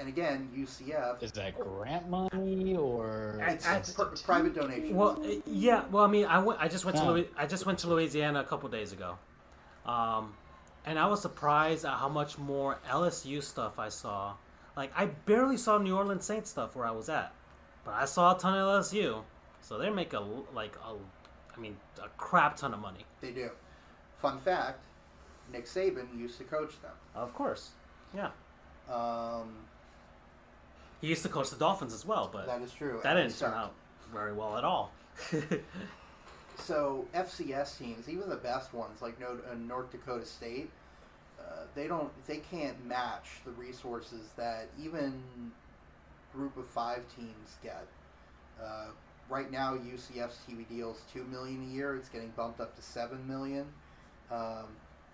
And 0.01 0.09
again, 0.09 0.49
UCF 0.57 1.21
Is 1.21 1.31
that 1.33 1.59
grant 1.59 2.09
money 2.09 2.75
or 2.75 3.39
I- 3.39 3.51
it's 3.51 3.67
I- 3.67 3.75
a 3.77 3.81
pr- 3.81 4.15
private 4.23 4.55
donation. 4.55 4.95
Well, 4.95 5.23
uh, 5.23 5.35
yeah. 5.45 5.85
Well, 5.91 6.03
I 6.03 6.07
mean, 6.07 6.25
I 6.25 6.39
went. 6.39 6.59
I 6.59 6.67
just 6.67 6.85
went 6.85 6.97
to. 6.97 7.03
Louis, 7.05 7.29
I 7.37 7.45
just 7.45 7.67
went 7.67 7.77
to 7.79 7.87
Louisiana 7.87 8.39
a 8.39 8.43
couple 8.43 8.67
days 8.69 8.93
ago, 8.93 9.19
um, 9.85 10.33
and 10.85 10.97
I 10.97 11.05
was 11.05 11.21
surprised 11.21 11.85
at 11.85 11.99
how 11.99 12.09
much 12.09 12.39
more 12.39 12.79
LSU 12.89 13.43
stuff 13.43 13.77
I 13.77 13.89
saw. 13.89 14.33
Like, 14.75 14.91
I 14.97 15.05
barely 15.05 15.57
saw 15.57 15.77
New 15.77 15.95
Orleans 15.95 16.25
Saints 16.25 16.49
stuff 16.49 16.75
where 16.75 16.87
I 16.87 16.91
was 16.91 17.07
at, 17.07 17.31
but 17.85 17.93
I 17.93 18.05
saw 18.05 18.35
a 18.35 18.39
ton 18.39 18.57
of 18.57 18.67
LSU. 18.81 19.21
So 19.61 19.77
they 19.77 19.91
make 19.91 20.13
a 20.13 20.17
l- 20.17 20.47
like 20.51 20.75
a, 20.77 20.95
I 21.55 21.59
mean, 21.59 21.77
a 22.03 22.07
crap 22.17 22.55
ton 22.55 22.73
of 22.73 22.79
money. 22.79 23.05
they 23.19 23.29
do. 23.33 23.51
Fun 24.17 24.39
fact: 24.39 24.83
Nick 25.53 25.65
Saban 25.67 26.17
used 26.17 26.39
to 26.39 26.43
coach 26.43 26.81
them. 26.81 26.93
Of 27.13 27.35
course. 27.35 27.73
Yeah. 28.15 28.31
Um, 28.91 29.67
He 31.01 31.07
used 31.07 31.23
to 31.23 31.29
coach 31.29 31.49
the 31.49 31.55
Dolphins 31.55 31.93
as 31.93 32.05
well, 32.05 32.29
but 32.31 32.45
that 32.45 32.61
is 32.61 32.71
true. 32.71 32.99
that 33.03 33.17
and 33.17 33.27
didn't 33.27 33.39
turn 33.39 33.53
out 33.53 33.73
very 34.13 34.33
well 34.33 34.57
at 34.57 34.63
all. 34.63 34.91
So 36.57 37.05
FCS 37.15 37.79
teams, 37.79 38.07
even 38.07 38.29
the 38.29 38.35
best 38.35 38.73
ones 38.73 39.01
like 39.01 39.19
North, 39.19 39.41
uh, 39.49 39.91
Dakota 39.91 40.25
State, 40.25 40.69
uh, 41.39 41.63
they 41.73 41.87
don't, 41.87 42.11
they 42.27 42.37
can't 42.37 42.85
match 42.85 43.41
the 43.45 43.51
resources 43.51 44.29
that 44.37 44.67
even 44.79 45.23
group 46.33 46.55
of 46.57 46.67
five 46.67 47.03
teams 47.15 47.57
get. 47.63 47.87
Uh, 48.61 48.87
right 49.27 49.51
now, 49.51 49.75
UCF's 49.75 50.37
TV 50.47 50.67
deal 50.69 50.91
is 50.91 51.01
two 51.11 51.23
million 51.23 51.63
a 51.63 51.73
year. 51.73 51.95
It's 51.95 52.09
getting 52.09 52.29
bumped 52.29 52.61
up 52.61 52.75
to 52.75 52.81
seven 52.81 53.27
million. 53.27 53.65
Um, 54.31 54.65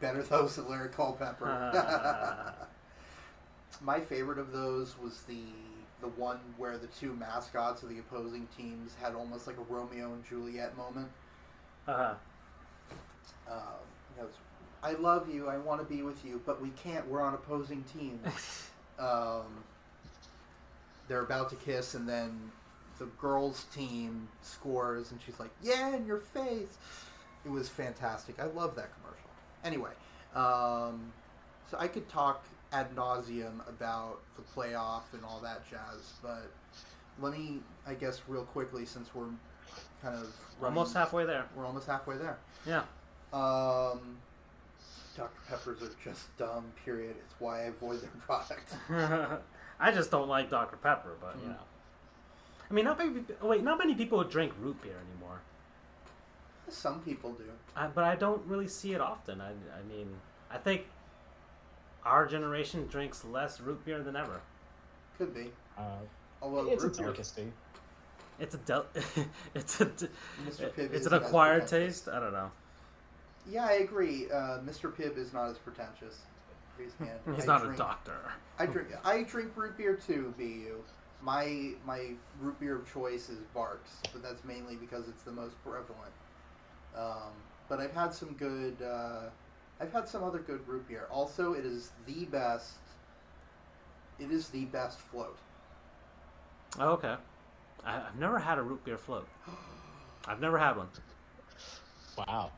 better 0.01 0.21
those 0.23 0.57
than 0.57 0.69
Larry 0.69 0.89
Culpepper. 0.89 2.53
My 3.81 4.01
favorite 4.01 4.37
of 4.37 4.51
those 4.51 4.95
was 5.01 5.21
the 5.23 5.43
the 6.01 6.07
one 6.07 6.39
where 6.57 6.77
the 6.77 6.87
two 6.87 7.13
mascots 7.13 7.83
of 7.83 7.89
the 7.89 7.99
opposing 7.99 8.47
teams 8.55 8.93
had 9.01 9.15
almost 9.15 9.47
like 9.47 9.57
a 9.57 9.73
Romeo 9.73 10.13
and 10.13 10.23
Juliet 10.25 10.77
moment. 10.77 11.09
Uh-huh. 11.87 12.13
Um, 13.49 13.61
you 14.15 14.21
know, 14.21 14.27
it's, 14.27 14.37
I 14.83 14.93
love 14.93 15.33
you. 15.33 15.47
I 15.47 15.57
want 15.57 15.81
to 15.81 15.85
be 15.85 16.03
with 16.03 16.23
you, 16.23 16.41
but 16.45 16.61
we 16.61 16.69
can't. 16.69 17.07
We're 17.07 17.21
on 17.21 17.33
opposing 17.33 17.83
teams. 17.91 18.69
um, 18.99 19.63
they're 21.07 21.23
about 21.23 21.49
to 21.49 21.55
kiss, 21.55 21.95
and 21.95 22.07
then 22.07 22.51
the 22.99 23.05
girls' 23.19 23.65
team 23.73 24.27
scores, 24.41 25.11
and 25.11 25.19
she's 25.25 25.39
like, 25.39 25.51
"Yeah, 25.63 25.95
in 25.95 26.05
your 26.05 26.19
face." 26.19 26.77
It 27.45 27.49
was 27.49 27.69
fantastic. 27.69 28.39
I 28.39 28.45
love 28.45 28.75
that 28.75 28.89
commercial. 28.95 29.29
Anyway, 29.63 29.91
um, 30.35 31.13
so 31.71 31.77
I 31.79 31.87
could 31.87 32.09
talk 32.09 32.45
ad 32.73 32.95
nauseum 32.95 33.67
about 33.67 34.19
the 34.35 34.41
playoff 34.41 35.03
and 35.13 35.23
all 35.23 35.39
that 35.41 35.69
jazz, 35.69 36.13
but 36.21 36.49
let 37.21 37.33
me, 37.33 37.59
I 37.87 37.93
guess, 37.93 38.21
real 38.27 38.43
quickly, 38.43 38.85
since 38.85 39.13
we're 39.15 39.25
kind 40.01 40.15
of 40.15 40.33
running- 40.59 40.77
Almost 40.77 40.93
halfway 40.93 41.25
there. 41.25 41.45
We're 41.55 41.65
almost 41.65 41.87
halfway 41.87 42.17
there. 42.17 42.37
Yeah. 42.65 42.83
Um, 43.33 44.17
Dr. 45.15 45.39
Peppers 45.49 45.81
are 45.81 45.91
just 46.03 46.35
dumb. 46.37 46.65
Period. 46.85 47.15
It's 47.25 47.33
why 47.39 47.61
I 47.61 47.63
avoid 47.65 48.01
their 48.01 48.09
product. 48.25 48.75
I 49.79 49.91
just 49.91 50.11
don't 50.11 50.27
like 50.27 50.49
Dr. 50.49 50.77
Pepper, 50.77 51.15
but 51.19 51.35
you 51.41 51.47
Mm. 51.49 51.53
know. 51.53 51.63
I 52.69 52.73
mean, 52.73 52.85
not 52.85 52.97
many. 52.97 53.23
Wait, 53.41 53.63
not 53.63 53.77
many 53.77 53.95
people 53.95 54.21
drink 54.25 54.53
root 54.59 54.81
beer 54.81 54.97
anymore. 55.11 55.39
Some 56.69 56.99
people 57.01 57.31
do. 57.31 57.45
I, 57.75 57.87
but 57.87 58.03
I 58.03 58.15
don't 58.15 58.45
really 58.45 58.67
see 58.67 58.93
it 58.93 58.99
often. 59.01 59.39
I, 59.39 59.51
I 59.51 59.83
mean, 59.87 60.09
I 60.51 60.57
think 60.57 60.85
our 62.07 62.25
generation 62.25 62.87
drinks 62.87 63.23
less 63.25 63.59
root 63.59 63.83
beer 63.85 64.01
than 64.01 64.15
ever. 64.15 64.39
Could 65.17 65.33
be. 65.33 65.51
Uh, 65.77 65.81
Although 66.41 66.69
it's 66.71 66.83
a 66.83 66.87
root 66.87 66.97
beer. 66.97 67.13
It's 68.39 68.53
a 68.53 68.57
del- 68.59 68.85
it's 69.55 69.81
a 69.81 69.85
d- 69.85 70.07
Mr. 70.47 70.71
Pibb 70.71 70.77
it's 70.77 70.93
isn't 71.01 71.13
an 71.13 71.21
as 71.21 71.27
acquired 71.27 71.61
pretentious. 71.63 72.01
taste. 72.01 72.07
I 72.15 72.19
don't 72.19 72.33
know. 72.33 72.51
Yeah, 73.49 73.65
I 73.65 73.73
agree. 73.73 74.29
Uh, 74.31 74.59
Mr. 74.59 74.91
Pibb 74.93 75.17
is 75.17 75.33
not 75.33 75.49
as 75.49 75.57
pretentious. 75.57 76.19
Raise 76.77 76.91
your 76.99 77.07
hand. 77.09 77.19
He's 77.35 77.45
I 77.45 77.53
not 77.53 77.61
drink, 77.61 77.75
a 77.75 77.77
doctor. 77.77 78.17
I 78.59 78.65
drink. 78.67 78.89
I 79.03 79.23
drink 79.23 79.51
root 79.55 79.75
beer 79.77 79.95
too. 79.95 80.33
Bu. 80.37 80.75
My 81.21 81.71
my 81.85 82.11
root 82.39 82.59
beer 82.59 82.75
of 82.75 82.91
choice 82.93 83.29
is 83.29 83.39
Barq's, 83.55 84.01
but 84.13 84.21
that's 84.21 84.43
mainly 84.45 84.75
because 84.75 85.07
it's 85.07 85.23
the 85.23 85.31
most 85.31 85.55
prevalent. 85.63 86.13
Um, 86.95 87.31
but 87.67 87.79
I've 87.79 87.93
had 87.93 88.13
some 88.13 88.33
good. 88.33 88.77
Uh, 88.83 89.29
I've 89.79 89.93
had 89.93 90.07
some 90.07 90.23
other 90.23 90.39
good 90.39 90.67
root 90.67 90.87
beer. 90.87 91.07
Also, 91.11 91.53
it 91.53 91.65
is 91.65 91.91
the 92.05 92.25
best. 92.25 92.77
It 94.19 94.31
is 94.31 94.49
the 94.49 94.65
best 94.65 94.99
float. 94.99 95.37
Oh, 96.79 96.89
okay. 96.93 97.15
I, 97.85 97.97
I've 97.97 98.15
never 98.19 98.39
had 98.39 98.57
a 98.57 98.61
root 98.63 98.83
beer 98.83 98.97
float. 98.97 99.27
I've 100.27 100.41
never 100.41 100.57
had 100.57 100.77
one. 100.77 100.87
Wow. 102.17 102.51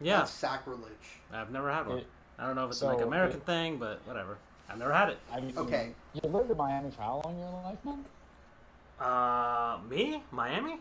Yeah, 0.00 0.18
That's 0.20 0.30
sacrilege. 0.32 1.20
I've 1.32 1.50
never 1.50 1.70
had 1.70 1.86
one. 1.86 1.98
It- 1.98 2.06
I 2.38 2.46
don't 2.46 2.56
know 2.56 2.64
if 2.64 2.70
it's 2.70 2.80
so 2.80 2.88
like 2.88 2.96
an 2.96 3.04
American 3.04 3.36
it- 3.38 3.46
thing, 3.46 3.76
but 3.78 4.00
whatever. 4.06 4.38
I've 4.68 4.78
never 4.78 4.92
had 4.92 5.10
it. 5.10 5.18
I 5.30 5.38
mean, 5.40 5.56
Okay. 5.56 5.94
You 6.14 6.28
lived 6.30 6.50
in 6.50 6.56
Miami 6.56 6.90
for 6.90 7.02
how 7.02 7.20
long 7.24 7.34
in 7.34 7.40
your 7.40 7.62
life, 7.62 7.78
man? 7.84 8.04
Uh, 8.98 9.78
me, 9.88 10.22
Miami, 10.32 10.80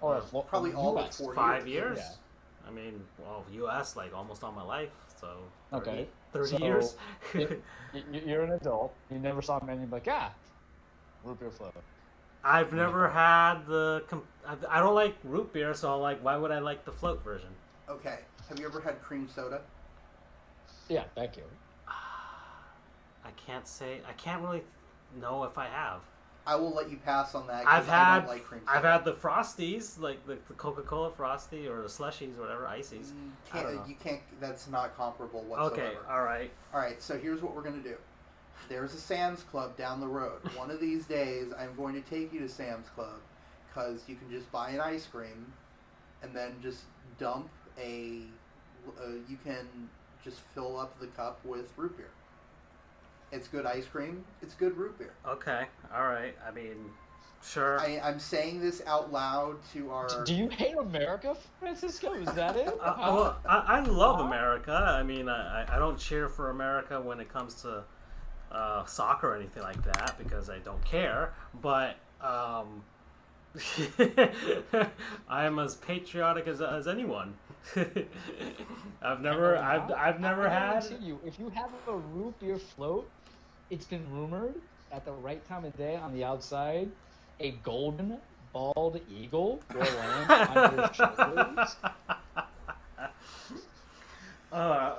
Or 0.00 0.16
Uh, 0.16 0.40
probably 0.42 0.72
all 0.72 0.94
but 0.94 1.06
US? 1.08 1.18
four 1.18 1.34
five 1.34 1.66
years. 1.66 1.98
Yeah. 1.98 2.12
I 2.70 2.72
mean, 2.74 3.02
well, 3.18 3.44
U.S. 3.52 3.96
like 3.96 4.14
almost 4.14 4.44
all 4.44 4.52
my 4.52 4.62
life, 4.62 4.90
so 5.20 5.38
30, 5.72 5.90
Okay. 5.90 6.08
thirty 6.32 6.50
So, 6.50 6.58
years. 6.58 6.94
it- 7.34 7.62
y- 7.94 8.02
y- 8.12 8.22
You're 8.26 8.44
an 8.44 8.52
adult. 8.52 8.94
You 9.10 9.18
never 9.18 9.42
saw 9.42 9.62
many 9.64 9.86
like, 9.86 10.06
ah, 10.08 10.32
root 11.24 11.40
beer 11.40 11.50
float. 11.50 11.74
I've 12.44 12.72
never 12.72 13.08
had 13.08 13.66
the. 13.66 14.04
Com- 14.08 14.22
I, 14.46 14.56
I 14.68 14.80
don't 14.80 14.94
like 14.94 15.16
root 15.24 15.52
beer, 15.52 15.74
so 15.74 15.98
like, 15.98 16.22
why 16.24 16.36
would 16.36 16.50
I 16.50 16.58
like 16.60 16.84
the 16.84 16.92
float 16.92 17.22
version? 17.24 17.50
Okay. 17.88 18.20
Have 18.48 18.58
you 18.58 18.66
ever 18.66 18.80
had 18.80 19.00
cream 19.02 19.28
soda? 19.28 19.60
Yeah, 20.88 21.04
thank 21.14 21.36
you. 21.36 21.42
I 21.88 23.30
can't 23.46 23.66
say. 23.66 24.00
I 24.08 24.12
can't 24.12 24.42
really 24.42 24.62
know 25.20 25.44
if 25.44 25.58
I 25.58 25.66
have. 25.66 26.00
I 26.50 26.56
will 26.56 26.74
let 26.74 26.90
you 26.90 26.96
pass 26.96 27.36
on 27.36 27.46
that. 27.46 27.64
I've 27.64 27.86
had. 27.86 28.26
like. 28.26 28.44
I've 28.66 28.82
had 28.82 29.04
the 29.04 29.12
frosties, 29.12 30.00
like 30.00 30.26
the, 30.26 30.36
the 30.48 30.54
Coca-Cola 30.54 31.12
frosty 31.12 31.68
or 31.68 31.80
the 31.82 31.88
slushies, 31.88 32.36
or 32.36 32.42
whatever, 32.42 32.66
ices. 32.66 33.12
Mm, 33.12 33.30
I 33.52 33.62
don't 33.62 33.64
Can't, 33.66 33.76
know. 33.76 33.84
you 33.86 33.94
can't. 34.02 34.20
That's 34.40 34.66
not 34.66 34.96
comparable 34.96 35.42
whatsoever. 35.44 35.80
Okay, 35.80 35.96
all 36.10 36.24
right. 36.24 36.50
All 36.74 36.80
right. 36.80 37.00
So 37.00 37.16
here's 37.16 37.40
what 37.40 37.54
we're 37.54 37.62
gonna 37.62 37.78
do. 37.78 37.94
There's 38.68 38.94
a 38.94 38.98
Sam's 38.98 39.44
Club 39.44 39.76
down 39.76 40.00
the 40.00 40.08
road. 40.08 40.40
One 40.56 40.72
of 40.72 40.80
these 40.80 41.06
days, 41.06 41.52
I'm 41.56 41.76
going 41.76 41.94
to 41.94 42.10
take 42.10 42.32
you 42.32 42.40
to 42.40 42.48
Sam's 42.48 42.88
Club 42.88 43.20
because 43.68 44.02
you 44.08 44.16
can 44.16 44.28
just 44.28 44.50
buy 44.50 44.70
an 44.70 44.80
ice 44.80 45.06
cream 45.06 45.52
and 46.20 46.34
then 46.34 46.54
just 46.60 46.80
dump 47.18 47.48
a. 47.80 48.22
Uh, 49.00 49.10
you 49.28 49.38
can 49.44 49.88
just 50.24 50.40
fill 50.52 50.76
up 50.76 50.98
the 50.98 51.06
cup 51.06 51.38
with 51.44 51.70
root 51.76 51.96
beer. 51.96 52.10
It's 53.32 53.48
good 53.48 53.66
ice 53.66 53.86
cream. 53.86 54.24
It's 54.42 54.54
good 54.54 54.76
root 54.76 54.98
beer. 54.98 55.12
Okay, 55.26 55.66
all 55.94 56.06
right. 56.08 56.34
I 56.46 56.50
mean, 56.50 56.76
sure. 57.44 57.78
I, 57.80 58.00
I'm 58.02 58.18
saying 58.18 58.60
this 58.60 58.82
out 58.86 59.12
loud 59.12 59.56
to 59.72 59.90
our. 59.90 60.24
Do 60.24 60.34
you 60.34 60.48
hate 60.48 60.76
America, 60.76 61.36
Francisco? 61.60 62.12
Is 62.14 62.32
that 62.32 62.56
it? 62.56 62.68
Uh, 62.80 62.94
well, 62.98 63.38
I, 63.48 63.56
I 63.78 63.80
love 63.80 64.20
America. 64.20 64.72
I 64.72 65.02
mean, 65.04 65.28
I, 65.28 65.62
I- 65.64 65.76
I 65.76 65.78
don't 65.78 65.98
cheer 65.98 66.28
for 66.28 66.50
America 66.50 67.00
when 67.00 67.20
it 67.20 67.28
comes 67.32 67.54
to 67.62 67.84
uh, 68.50 68.84
soccer 68.86 69.32
or 69.32 69.36
anything 69.36 69.62
like 69.62 69.82
that 69.84 70.16
because 70.18 70.50
I 70.50 70.58
don't 70.58 70.84
care. 70.84 71.32
But 71.62 71.96
um, 72.20 72.82
I 75.28 75.44
am 75.44 75.58
as 75.58 75.76
patriotic 75.76 76.46
as, 76.48 76.60
as 76.60 76.88
anyone. 76.88 77.34
I've 79.02 79.20
never, 79.20 79.56
I've, 79.56 79.90
I've 79.92 80.20
never 80.20 80.48
I 80.48 80.52
had. 80.52 80.82
guarantee 80.82 81.06
You, 81.06 81.20
if 81.24 81.38
you 81.38 81.50
have 81.50 81.70
a 81.88 81.94
root 81.96 82.38
beer 82.40 82.58
float, 82.58 83.08
it's 83.70 83.86
been 83.86 84.04
rumored 84.10 84.54
at 84.92 85.04
the 85.04 85.12
right 85.12 85.46
time 85.48 85.64
of 85.64 85.76
day 85.76 85.96
on 85.96 86.12
the 86.12 86.24
outside, 86.24 86.88
a 87.38 87.52
golden 87.62 88.18
bald 88.52 89.00
eagle 89.08 89.60
will 89.72 89.80
land 89.82 90.30
on 90.30 90.76
your 90.76 90.92
shoulders. 90.94 91.76
Uh, 94.52 94.94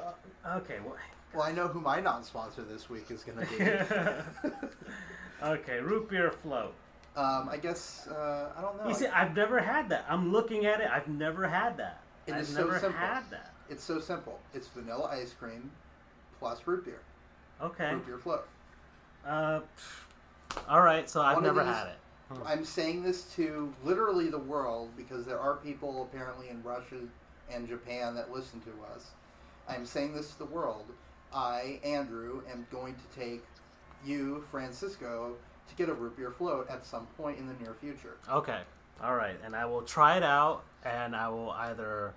okay. 0.57 0.78
Well, 0.86 0.95
Well, 1.34 1.43
I 1.43 1.51
know 1.51 1.67
who 1.67 1.82
my 1.82 1.99
non-sponsor 1.99 2.63
this 2.63 2.89
week 2.89 3.11
is 3.11 3.24
going 3.24 3.45
to 3.45 3.53
be. 3.57 4.55
okay. 5.45 5.80
Root 5.80 6.09
beer 6.09 6.32
float. 6.32 6.74
um, 7.17 7.49
I 7.49 7.57
guess 7.57 8.07
uh, 8.07 8.51
I 8.57 8.61
don't 8.61 8.78
know. 8.82 8.88
You 8.88 8.93
see, 8.95 9.07
I've 9.07 9.36
never 9.36 9.59
had 9.59 9.89
that. 9.89 10.05
I'm 10.07 10.32
looking 10.32 10.65
at 10.65 10.80
it. 10.80 10.89
I've 10.89 11.07
never 11.09 11.47
had 11.47 11.76
that. 11.78 11.99
It 12.28 12.34
I've 12.36 12.41
is 12.43 12.49
so 12.49 12.61
never 12.61 12.80
simple. 12.80 12.99
had 12.99 13.24
that. 13.32 13.51
It's 13.69 13.84
so 13.84 13.99
simple. 13.99 14.39
It's 14.53 14.67
vanilla 14.67 15.09
ice 15.11 15.34
cream 15.34 15.72
plus 16.39 16.59
root 16.65 16.86
beer. 16.86 17.01
Okay. 17.61 17.93
Root 17.93 18.05
beer 18.05 18.17
float. 18.17 18.47
Uh, 19.26 19.59
all 20.67 20.82
right. 20.82 21.09
So 21.09 21.22
I've 21.22 21.36
One 21.36 21.45
of 21.45 21.55
never 21.55 21.65
these- 21.67 21.76
had 21.76 21.88
it. 21.88 21.97
Hmm. 22.30 22.47
I'm 22.47 22.65
saying 22.65 23.03
this 23.03 23.24
to 23.36 23.74
literally 23.84 24.30
the 24.30 24.39
world 24.39 24.89
because 24.95 25.26
there 25.26 25.39
are 25.39 25.55
people 25.57 26.03
apparently 26.03 26.49
in 26.49 26.63
Russia 26.63 26.95
and 27.51 27.67
Japan 27.67 28.15
that 28.15 28.32
listen 28.32 28.61
to 28.61 28.72
us. 28.95 29.11
I'm 29.67 29.86
saying 29.86 30.13
this 30.15 30.32
to 30.32 30.38
the 30.39 30.45
world. 30.45 30.86
I, 31.34 31.80
Andrew, 31.84 32.41
am 32.51 32.65
going 32.72 32.95
to 32.95 33.19
take 33.19 33.43
you, 34.05 34.43
Francisco, 34.49 35.36
to 35.69 35.76
get 35.76 35.89
a 35.89 35.93
root 35.93 36.15
beer 36.17 36.32
float 36.32 36.69
at 36.69 36.86
some 36.86 37.05
point 37.17 37.38
in 37.38 37.47
the 37.47 37.53
near 37.61 37.74
future. 37.74 38.17
Okay. 38.30 38.59
All 39.03 39.15
right. 39.15 39.36
And 39.43 39.55
I 39.55 39.65
will 39.65 39.82
try 39.82 40.17
it 40.17 40.24
out, 40.24 40.63
and 40.84 41.15
I 41.15 41.28
will 41.30 41.51
either 41.51 42.13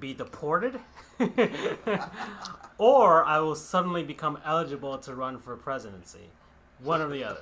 be 0.00 0.14
deported, 0.14 0.78
or 2.78 3.24
I 3.24 3.38
will 3.40 3.54
suddenly 3.54 4.02
become 4.02 4.38
eligible 4.44 4.98
to 4.98 5.14
run 5.14 5.38
for 5.38 5.56
presidency. 5.56 6.30
One 6.82 7.00
or 7.00 7.08
the 7.08 7.24
other. 7.24 7.40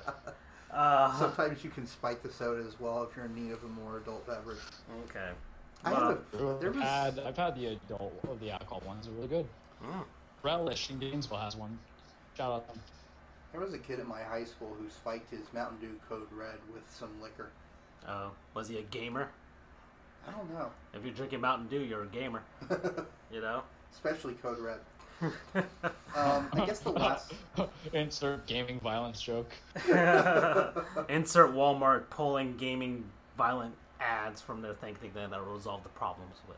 Uh, 0.71 1.17
Sometimes 1.19 1.63
you 1.63 1.69
can 1.69 1.85
spike 1.85 2.23
the 2.23 2.31
soda 2.31 2.63
as 2.65 2.79
well 2.79 3.03
if 3.03 3.15
you're 3.15 3.25
in 3.25 3.35
need 3.35 3.51
of 3.51 3.63
a 3.63 3.67
more 3.67 3.97
adult 3.97 4.25
beverage. 4.25 4.57
okay. 5.09 5.31
I 5.83 5.91
Well, 5.91 6.09
have 6.09 6.17
a, 6.33 6.37
there 6.59 6.69
I've 6.69 6.75
was, 6.75 6.83
had 6.83 7.19
I've 7.19 7.37
had 7.37 7.55
the 7.55 7.65
adult 7.67 8.13
or 8.27 8.35
the 8.37 8.51
alcohol 8.51 8.81
ones. 8.85 9.05
They're 9.05 9.15
really 9.15 9.27
good. 9.27 9.47
mm. 9.83 10.03
Relish 10.43 10.89
in 10.89 10.99
Gainesville 10.99 11.37
has 11.39 11.55
one. 11.55 11.77
Shout 12.37 12.51
out 12.53 12.67
them. 12.67 12.79
there 13.51 13.59
was 13.61 13.73
a 13.73 13.79
kid 13.79 13.99
in 13.99 14.07
my 14.07 14.21
high 14.23 14.43
school 14.45 14.75
who 14.79 14.89
spiked 14.89 15.29
his 15.31 15.41
Mountain 15.53 15.79
Dew 15.81 15.99
Code 16.07 16.27
Red 16.31 16.57
with 16.73 16.83
some 16.89 17.09
liquor. 17.21 17.49
Uh, 18.07 18.29
was 18.53 18.67
he 18.69 18.77
a 18.77 18.83
gamer? 18.83 19.27
I 20.27 20.31
don't 20.31 20.53
know. 20.53 20.69
If 20.93 21.03
you're 21.03 21.13
drinking 21.13 21.41
Mountain 21.41 21.67
Dew, 21.67 21.81
you're 21.83 22.03
a 22.03 22.07
gamer. 22.07 22.43
You 23.31 23.39
know. 23.41 23.63
Especially 23.93 24.33
Code 24.35 24.59
Red. 24.59 24.79
Um, 25.23 26.49
I 26.53 26.65
guess 26.65 26.79
the 26.79 26.91
last. 26.91 27.33
Insert 27.93 28.45
gaming 28.47 28.79
violence 28.79 29.21
joke. 29.21 29.51
Insert 31.09 31.53
Walmart 31.53 32.09
pulling 32.09 32.57
gaming 32.57 33.05
violent 33.37 33.75
ads 33.99 34.41
from 34.41 34.61
their 34.61 34.73
thing 34.73 34.95
thinking 34.95 35.21
that 35.21 35.29
that'll 35.31 35.45
resolve 35.45 35.83
the 35.83 35.89
problems 35.89 36.35
with. 36.47 36.57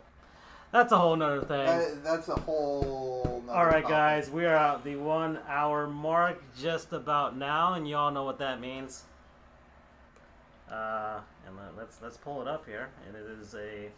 That's 0.72 0.92
a 0.92 0.98
whole 0.98 1.16
nother 1.16 1.42
thing. 1.42 1.68
Uh, 1.68 1.86
that's 2.04 2.30
a 2.30 2.36
whole. 2.36 3.44
nother 3.46 3.58
All 3.58 3.66
right, 3.66 3.84
topic. 3.84 3.90
guys, 3.90 4.30
we 4.32 4.46
are 4.46 4.56
at 4.56 4.84
the 4.84 4.96
one 4.96 5.38
hour 5.48 5.88
mark 5.88 6.42
just 6.60 6.94
about 6.94 7.38
now, 7.38 7.76
and 7.76 7.88
y'all 7.88 8.12
know 8.12 8.24
what 8.24 8.40
that 8.40 8.60
means. 8.60 9.04
Uh, 10.72 11.20
and 11.46 11.56
let's 11.78 12.02
let's 12.02 12.18
pull 12.18 12.42
it 12.42 12.48
up 12.48 12.66
here, 12.66 12.90
and 13.08 13.16
it 13.16 13.26
is 13.40 13.54
a 13.54 13.92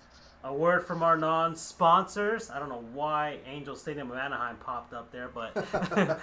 a 0.46 0.54
word 0.54 0.86
from 0.86 1.02
our 1.02 1.18
non-sponsors. 1.18 2.52
I 2.52 2.60
don't 2.60 2.70
know 2.70 2.86
why 2.93 3.39
Angel 3.48 3.76
Stadium 3.76 4.12
of 4.12 4.18
Anaheim 4.18 4.58
popped 4.58 4.93
up 4.93 5.12
there, 5.12 5.28
but 5.28 5.58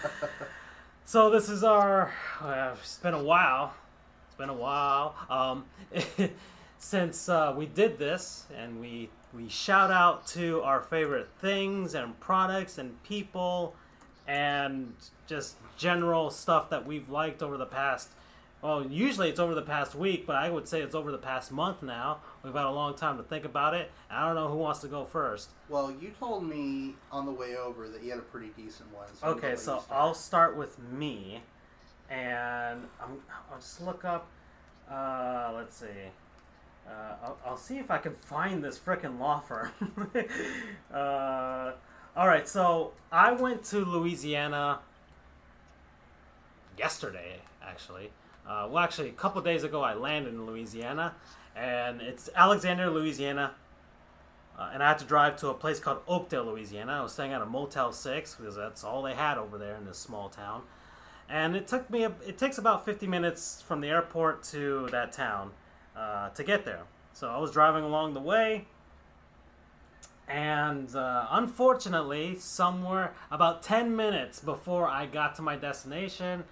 so 1.05 1.29
this 1.29 1.49
is 1.49 1.65
our. 1.65 2.13
Uh, 2.41 2.77
it's 2.81 2.99
been 2.99 3.15
a 3.15 3.23
while. 3.23 3.75
It's 4.29 4.37
been 4.37 4.49
a 4.49 4.55
while 4.55 5.17
um, 5.29 5.65
since 6.79 7.29
uh, 7.29 7.53
we 7.57 7.67
did 7.67 7.99
this, 7.99 8.47
and 8.57 8.81
we 8.81 9.11
we 9.35 9.49
shout 9.49 9.91
out 9.91 10.25
to 10.29 10.63
our 10.63 10.81
favorite 10.81 11.29
things 11.41 11.93
and 11.93 12.19
products 12.21 12.79
and 12.79 13.03
people, 13.03 13.75
and 14.29 14.95
just 15.27 15.57
general 15.77 16.31
stuff 16.31 16.71
that 16.71 16.87
we've 16.87 17.11
liked 17.11 17.43
over 17.43 17.57
the 17.57 17.67
past. 17.67 18.11
Well, 18.63 18.87
usually 18.87 19.29
it's 19.29 19.41
over 19.41 19.57
the 19.57 19.63
past 19.63 19.97
week, 19.97 20.29
but 20.29 20.37
I 20.37 20.49
would 20.49 20.69
say 20.69 20.81
it's 20.81 20.95
over 20.95 21.11
the 21.11 21.19
past 21.19 21.51
month 21.51 21.83
now. 21.83 22.19
We've 22.43 22.53
had 22.53 22.65
a 22.65 22.71
long 22.71 22.95
time 22.95 23.19
to 23.19 23.23
think 23.23 23.45
about 23.45 23.75
it. 23.75 23.91
I 24.11 24.27
don't 24.27 24.35
know 24.35 24.49
who 24.49 24.57
wants 24.57 24.81
to 24.81 24.89
go 24.89 25.05
first. 25.05 25.51
Well, 25.69 25.95
you 26.01 26.11
told 26.19 26.45
me 26.49 26.95
on 27.13 27.25
the 27.25 27.33
way 27.33 27.57
over 27.57 27.89
that 27.89 28.03
you 28.03 28.11
had 28.11 28.19
a 28.19 28.23
pretty 28.23 28.51
decent 28.57 28.93
one. 28.93 29.07
So 29.15 29.29
Okay, 29.29 29.55
so 29.55 29.79
start. 29.79 29.85
I'll 29.91 30.15
start 30.15 30.57
with 30.57 30.77
me, 30.91 31.41
and 32.11 32.81
I'm, 33.01 33.21
I'll 33.51 33.59
just 33.59 33.81
look 33.81 34.05
up. 34.05 34.27
Uh, 34.91 35.53
let's 35.55 35.77
see. 35.77 35.87
Uh, 36.87 37.15
I'll, 37.25 37.39
I'll 37.47 37.57
see 37.57 37.79
if 37.79 37.91
I 37.93 37.99
can 37.99 38.15
find 38.15 38.63
this 38.63 38.77
frickin' 38.79 39.21
law 39.21 39.39
firm. 39.39 39.71
uh, 40.93 41.73
all 42.17 42.27
right, 42.27 42.49
so 42.49 42.93
I 43.13 43.33
went 43.33 43.65
to 43.67 43.85
Louisiana 43.85 44.81
yesterday, 46.77 47.37
actually. 47.65 48.11
Uh, 48.47 48.67
well, 48.69 48.83
actually, 48.83 49.09
a 49.09 49.13
couple 49.13 49.41
days 49.43 49.63
ago, 49.63 49.83
I 49.83 49.95
landed 49.95 50.35
in 50.35 50.45
Louisiana, 50.45 51.15
and 51.57 52.01
it's 52.01 52.29
Alexandria, 52.35 52.91
Louisiana. 52.91 53.53
Uh, 54.59 54.71
and 54.75 54.83
I 54.83 54.89
had 54.89 54.99
to 54.99 55.05
drive 55.05 55.37
to 55.39 55.49
a 55.49 55.55
place 55.55 55.81
called 55.81 56.01
Oakdale, 56.07 56.45
Louisiana. 56.45 56.93
I 56.93 57.03
was 57.03 57.13
staying 57.13 57.33
at 57.33 57.41
a 57.41 57.47
Motel 57.47 57.93
Six 57.93 58.35
because 58.35 58.55
that's 58.55 58.85
all 58.85 59.03
they 59.03 59.15
had 59.15 59.39
over 59.39 59.59
there 59.59 59.77
in 59.77 59.87
this 59.87 59.99
small 59.99 60.29
town. 60.29 60.63
And 61.29 61.57
it 61.57 61.67
took 61.67 61.89
me. 61.89 62.05
A, 62.05 62.13
it 62.27 62.37
takes 62.37 62.59
about 62.59 62.85
50 62.85 63.07
minutes 63.07 63.63
from 63.67 63.81
the 63.81 63.89
airport 63.89 64.43
to 64.45 64.89
that 64.91 65.13
town 65.13 65.53
uh, 65.97 66.29
to 66.31 66.45
get 66.45 66.65
there. 66.65 66.83
So 67.15 67.29
I 67.29 67.39
was 67.39 67.51
driving 67.51 67.85
along 67.85 68.15
the 68.15 68.21
way, 68.21 68.67
and 70.29 70.95
uh, 70.95 71.27
unfortunately, 71.31 72.37
somewhere 72.39 73.13
about 73.31 73.63
10 73.63 73.95
minutes 73.95 74.41
before 74.41 74.89
I 74.89 75.07
got 75.07 75.35
to 75.37 75.43
my 75.43 75.57
destination, 75.57 76.45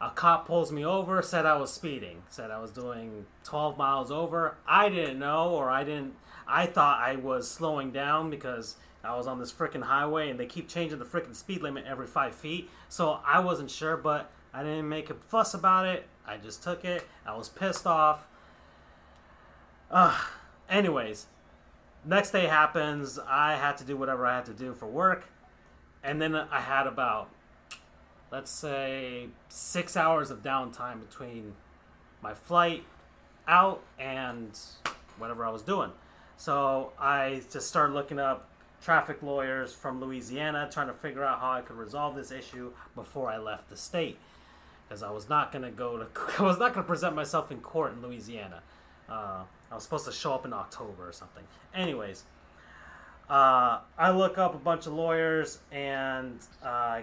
a 0.00 0.10
cop 0.10 0.46
pulls 0.46 0.70
me 0.70 0.84
over, 0.84 1.22
said 1.22 1.46
I 1.46 1.56
was 1.56 1.72
speeding, 1.72 2.22
said 2.28 2.50
I 2.50 2.58
was 2.58 2.70
doing 2.70 3.26
12 3.44 3.78
miles 3.78 4.10
over. 4.10 4.56
I 4.66 4.88
didn't 4.88 5.18
know, 5.18 5.50
or 5.50 5.70
I 5.70 5.84
didn't. 5.84 6.14
I 6.46 6.66
thought 6.66 7.00
I 7.00 7.16
was 7.16 7.50
slowing 7.50 7.92
down 7.92 8.28
because 8.28 8.76
I 9.02 9.16
was 9.16 9.26
on 9.26 9.38
this 9.38 9.52
freaking 9.52 9.84
highway 9.84 10.30
and 10.30 10.38
they 10.38 10.46
keep 10.46 10.68
changing 10.68 10.98
the 10.98 11.04
freaking 11.04 11.34
speed 11.34 11.62
limit 11.62 11.84
every 11.86 12.06
five 12.06 12.34
feet. 12.34 12.68
So 12.88 13.20
I 13.26 13.40
wasn't 13.40 13.70
sure, 13.70 13.96
but 13.96 14.30
I 14.52 14.62
didn't 14.62 14.88
make 14.88 15.10
a 15.10 15.14
fuss 15.14 15.54
about 15.54 15.86
it. 15.86 16.06
I 16.26 16.36
just 16.36 16.62
took 16.62 16.84
it. 16.84 17.06
I 17.24 17.36
was 17.36 17.48
pissed 17.48 17.86
off. 17.86 18.26
Uh, 19.90 20.18
anyways, 20.68 21.26
next 22.04 22.32
day 22.32 22.46
happens. 22.46 23.18
I 23.18 23.54
had 23.54 23.76
to 23.78 23.84
do 23.84 23.96
whatever 23.96 24.26
I 24.26 24.36
had 24.36 24.46
to 24.46 24.54
do 24.54 24.74
for 24.74 24.86
work. 24.86 25.26
And 26.02 26.20
then 26.20 26.34
I 26.34 26.60
had 26.60 26.86
about 26.86 27.30
let's 28.30 28.50
say 28.50 29.28
six 29.48 29.96
hours 29.96 30.30
of 30.30 30.42
downtime 30.42 31.00
between 31.00 31.54
my 32.22 32.34
flight 32.34 32.84
out 33.46 33.82
and 33.98 34.58
whatever 35.18 35.44
I 35.44 35.50
was 35.50 35.62
doing. 35.62 35.90
So 36.36 36.92
I 36.98 37.42
just 37.50 37.68
started 37.68 37.94
looking 37.94 38.18
up 38.18 38.48
traffic 38.82 39.22
lawyers 39.22 39.72
from 39.72 40.00
Louisiana, 40.00 40.68
trying 40.70 40.88
to 40.88 40.92
figure 40.92 41.24
out 41.24 41.40
how 41.40 41.52
I 41.52 41.60
could 41.60 41.76
resolve 41.76 42.14
this 42.14 42.30
issue 42.30 42.72
before 42.94 43.30
I 43.30 43.38
left 43.38 43.68
the 43.68 43.76
state, 43.76 44.18
because 44.86 45.02
I 45.02 45.10
was 45.10 45.28
not 45.28 45.52
to 45.52 45.70
go 45.70 45.96
to, 45.98 46.06
I 46.38 46.42
was 46.42 46.58
not 46.58 46.74
to 46.74 46.82
present 46.82 47.14
myself 47.14 47.50
in 47.50 47.60
court 47.60 47.92
in 47.92 48.02
Louisiana. 48.02 48.62
Uh, 49.08 49.42
I 49.70 49.74
was 49.74 49.84
supposed 49.84 50.04
to 50.06 50.12
show 50.12 50.34
up 50.34 50.44
in 50.44 50.52
October 50.52 51.08
or 51.08 51.12
something. 51.12 51.44
Anyways, 51.74 52.24
uh, 53.30 53.80
I 53.98 54.10
look 54.10 54.38
up 54.38 54.54
a 54.54 54.58
bunch 54.58 54.86
of 54.86 54.92
lawyers 54.92 55.58
and 55.72 56.38
uh, 56.62 57.00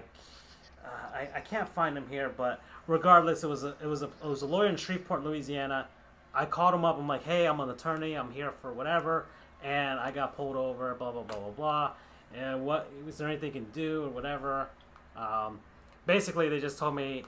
uh, 0.85 0.87
I, 1.13 1.29
I 1.35 1.39
can't 1.41 1.69
find 1.69 1.97
him 1.97 2.05
here, 2.09 2.31
but 2.35 2.61
regardless, 2.87 3.43
it 3.43 3.47
was 3.47 3.63
a 3.63 3.75
it 3.81 3.87
was 3.87 4.01
a 4.01 4.05
it 4.05 4.27
was 4.27 4.41
a 4.41 4.45
lawyer 4.45 4.67
in 4.67 4.75
Shreveport, 4.75 5.23
Louisiana. 5.23 5.87
I 6.33 6.45
called 6.45 6.73
him 6.73 6.83
up. 6.83 6.97
I'm 6.97 7.07
like, 7.07 7.23
hey, 7.23 7.45
I'm 7.47 7.59
an 7.59 7.69
attorney. 7.69 8.15
I'm 8.15 8.31
here 8.31 8.51
for 8.61 8.73
whatever, 8.73 9.25
and 9.63 9.99
I 9.99 10.11
got 10.11 10.35
pulled 10.35 10.55
over. 10.55 10.93
Blah 10.95 11.11
blah 11.11 11.23
blah 11.23 11.37
blah 11.37 11.51
blah. 11.51 11.91
And 12.35 12.65
what 12.65 12.89
is 13.07 13.17
there 13.17 13.27
anything 13.27 13.53
you 13.53 13.61
can 13.61 13.71
do 13.71 14.05
or 14.05 14.09
whatever? 14.09 14.67
Um, 15.15 15.59
basically, 16.05 16.49
they 16.49 16.59
just 16.59 16.79
told 16.79 16.95
me, 16.95 17.25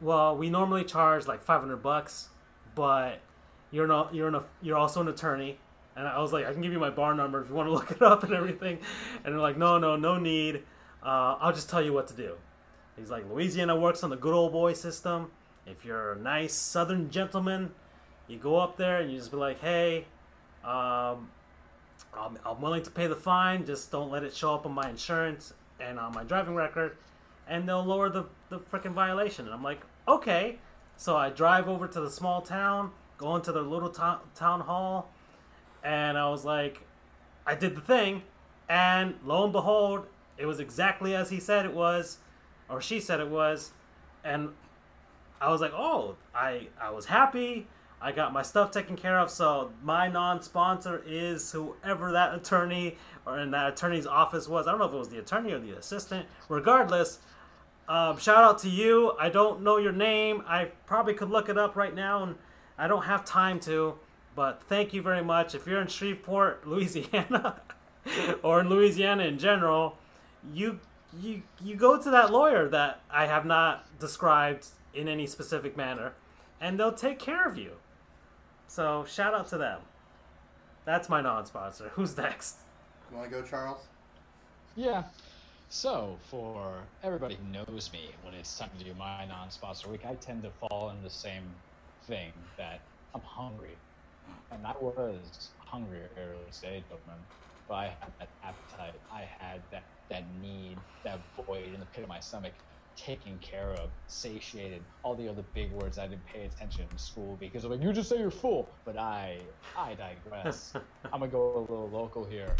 well, 0.00 0.36
we 0.36 0.48
normally 0.48 0.84
charge 0.84 1.26
like 1.26 1.42
500 1.42 1.82
bucks, 1.82 2.28
but 2.74 3.20
you're 3.70 3.88
not 3.88 4.14
you're 4.14 4.28
an, 4.28 4.40
you're 4.62 4.76
also 4.76 5.00
an 5.00 5.08
attorney. 5.08 5.58
And 5.96 6.06
I 6.06 6.20
was 6.20 6.32
like, 6.32 6.46
I 6.46 6.52
can 6.52 6.60
give 6.60 6.72
you 6.72 6.78
my 6.78 6.90
bar 6.90 7.14
number 7.14 7.40
if 7.40 7.48
you 7.48 7.54
want 7.54 7.68
to 7.68 7.72
look 7.74 7.90
it 7.90 8.02
up 8.02 8.22
and 8.22 8.34
everything. 8.34 8.78
And 9.24 9.34
they're 9.34 9.40
like, 9.40 9.56
no, 9.56 9.78
no, 9.78 9.96
no 9.96 10.18
need. 10.18 10.62
Uh, 11.02 11.36
I'll 11.40 11.52
just 11.52 11.70
tell 11.70 11.82
you 11.82 11.92
what 11.92 12.06
to 12.08 12.14
do. 12.14 12.36
He's 12.96 13.10
like, 13.10 13.28
Louisiana 13.30 13.76
works 13.76 14.02
on 14.02 14.10
the 14.10 14.16
good 14.16 14.34
old 14.34 14.52
boy 14.52 14.72
system. 14.72 15.30
If 15.66 15.84
you're 15.84 16.12
a 16.12 16.18
nice 16.18 16.54
Southern 16.54 17.10
gentleman, 17.10 17.72
you 18.28 18.38
go 18.38 18.56
up 18.56 18.76
there 18.76 19.00
and 19.00 19.10
you 19.10 19.18
just 19.18 19.30
be 19.30 19.36
like, 19.36 19.60
hey, 19.60 20.06
um, 20.64 21.28
I'm, 22.14 22.38
I'm 22.44 22.60
willing 22.60 22.82
to 22.82 22.90
pay 22.90 23.06
the 23.06 23.16
fine. 23.16 23.66
Just 23.66 23.90
don't 23.90 24.10
let 24.10 24.22
it 24.22 24.34
show 24.34 24.54
up 24.54 24.66
on 24.66 24.72
my 24.72 24.88
insurance 24.88 25.52
and 25.80 25.98
on 25.98 26.12
my 26.12 26.24
driving 26.24 26.54
record, 26.54 26.96
and 27.46 27.68
they'll 27.68 27.84
lower 27.84 28.08
the 28.08 28.24
the 28.48 28.58
freaking 28.58 28.92
violation. 28.92 29.44
And 29.44 29.54
I'm 29.54 29.62
like, 29.62 29.80
okay. 30.08 30.58
So 30.96 31.16
I 31.16 31.28
drive 31.28 31.68
over 31.68 31.86
to 31.86 32.00
the 32.00 32.10
small 32.10 32.40
town, 32.40 32.90
go 33.18 33.36
into 33.36 33.52
the 33.52 33.60
little 33.60 33.90
to- 33.90 34.20
town 34.34 34.60
hall, 34.60 35.10
and 35.84 36.16
I 36.16 36.30
was 36.30 36.44
like, 36.44 36.80
I 37.46 37.54
did 37.54 37.76
the 37.76 37.82
thing, 37.82 38.22
and 38.68 39.14
lo 39.24 39.44
and 39.44 39.52
behold, 39.52 40.06
it 40.38 40.46
was 40.46 40.58
exactly 40.58 41.14
as 41.14 41.28
he 41.28 41.38
said 41.38 41.66
it 41.66 41.74
was, 41.74 42.18
or 42.68 42.80
she 42.80 43.00
said 43.00 43.20
it 43.20 43.28
was, 43.28 43.72
and 44.24 44.50
I 45.40 45.50
was 45.50 45.60
like, 45.60 45.72
oh, 45.74 46.16
I 46.34 46.68
I 46.80 46.90
was 46.90 47.06
happy. 47.06 47.66
I 48.00 48.12
got 48.12 48.32
my 48.32 48.42
stuff 48.42 48.70
taken 48.70 48.96
care 48.96 49.18
of. 49.18 49.30
So 49.30 49.72
my 49.82 50.08
non-sponsor 50.08 51.02
is 51.06 51.50
whoever 51.52 52.12
that 52.12 52.34
attorney 52.34 52.98
or 53.24 53.38
in 53.38 53.50
that 53.52 53.72
attorney's 53.72 54.06
office 54.06 54.48
was. 54.48 54.66
I 54.66 54.70
don't 54.70 54.80
know 54.80 54.86
if 54.86 54.92
it 54.92 54.98
was 54.98 55.08
the 55.08 55.18
attorney 55.18 55.52
or 55.52 55.58
the 55.58 55.72
assistant. 55.72 56.26
Regardless, 56.48 57.20
um, 57.88 58.18
shout 58.18 58.44
out 58.44 58.58
to 58.60 58.68
you. 58.68 59.12
I 59.18 59.28
don't 59.28 59.62
know 59.62 59.78
your 59.78 59.92
name. 59.92 60.42
I 60.46 60.66
probably 60.86 61.14
could 61.14 61.30
look 61.30 61.48
it 61.48 61.56
up 61.56 61.74
right 61.74 61.94
now, 61.94 62.22
and 62.22 62.36
I 62.76 62.86
don't 62.86 63.04
have 63.04 63.24
time 63.24 63.60
to. 63.60 63.94
But 64.34 64.62
thank 64.64 64.92
you 64.92 65.00
very 65.00 65.24
much. 65.24 65.54
If 65.54 65.66
you're 65.66 65.80
in 65.80 65.88
Shreveport, 65.88 66.66
Louisiana, 66.66 67.62
or 68.42 68.60
in 68.60 68.68
Louisiana 68.68 69.24
in 69.24 69.38
general, 69.38 69.96
you 70.52 70.80
you 71.20 71.42
you 71.62 71.76
go 71.76 72.00
to 72.00 72.10
that 72.10 72.30
lawyer 72.30 72.68
that 72.68 73.00
I 73.10 73.26
have 73.26 73.44
not 73.44 73.86
described 73.98 74.66
in 74.94 75.08
any 75.08 75.26
specific 75.26 75.76
manner, 75.76 76.12
and 76.60 76.78
they'll 76.78 76.92
take 76.92 77.18
care 77.18 77.46
of 77.46 77.58
you. 77.58 77.72
So 78.68 79.04
shout 79.08 79.34
out 79.34 79.48
to 79.48 79.58
them. 79.58 79.80
That's 80.84 81.08
my 81.08 81.20
non-sponsor. 81.20 81.90
Who's 81.94 82.16
next? 82.16 82.56
You 83.10 83.16
want 83.18 83.30
to 83.30 83.36
go, 83.40 83.46
Charles? 83.46 83.80
Yeah. 84.76 85.04
So, 85.68 86.16
for 86.30 86.74
everybody 87.02 87.34
who 87.36 87.52
knows 87.52 87.90
me, 87.92 88.10
when 88.22 88.34
it's 88.34 88.56
time 88.56 88.70
to 88.78 88.84
do 88.84 88.94
my 88.94 89.26
non-sponsor 89.26 89.88
week, 89.88 90.06
I 90.08 90.14
tend 90.14 90.44
to 90.44 90.50
fall 90.50 90.90
in 90.90 91.02
the 91.02 91.10
same 91.10 91.42
thing 92.06 92.32
that 92.56 92.80
I'm 93.14 93.20
hungry, 93.20 93.76
and 94.52 94.64
I 94.64 94.74
was 94.80 95.50
hungry 95.58 95.98
early 96.16 96.38
stage 96.52 96.84
of 96.92 97.04
them, 97.06 97.18
but 97.66 97.74
I 97.74 97.84
had 97.86 98.12
that 98.20 98.28
appetite, 98.44 98.94
I 99.12 99.22
had 99.22 99.60
that 99.72 99.82
that 100.08 100.24
need, 100.40 100.78
that 101.04 101.20
void 101.36 101.72
in 101.72 101.80
the 101.80 101.86
pit 101.86 102.02
of 102.02 102.08
my 102.08 102.20
stomach, 102.20 102.52
taken 102.96 103.38
care 103.38 103.70
of, 103.72 103.90
satiated, 104.06 104.82
all 105.02 105.14
the 105.14 105.28
other 105.28 105.44
big 105.54 105.70
words 105.72 105.98
I 105.98 106.06
didn't 106.06 106.24
pay 106.26 106.44
attention 106.46 106.86
in 106.90 106.98
school 106.98 107.36
because 107.38 107.64
I'm 107.64 107.70
like, 107.70 107.82
you 107.82 107.92
just 107.92 108.08
say 108.08 108.18
you're 108.18 108.30
full, 108.30 108.68
but 108.84 108.96
I 108.96 109.38
I 109.76 109.94
digress. 109.94 110.72
I'm 111.12 111.20
gonna 111.20 111.28
go 111.28 111.58
a 111.58 111.60
little 111.60 111.90
local 111.90 112.24
here. 112.24 112.56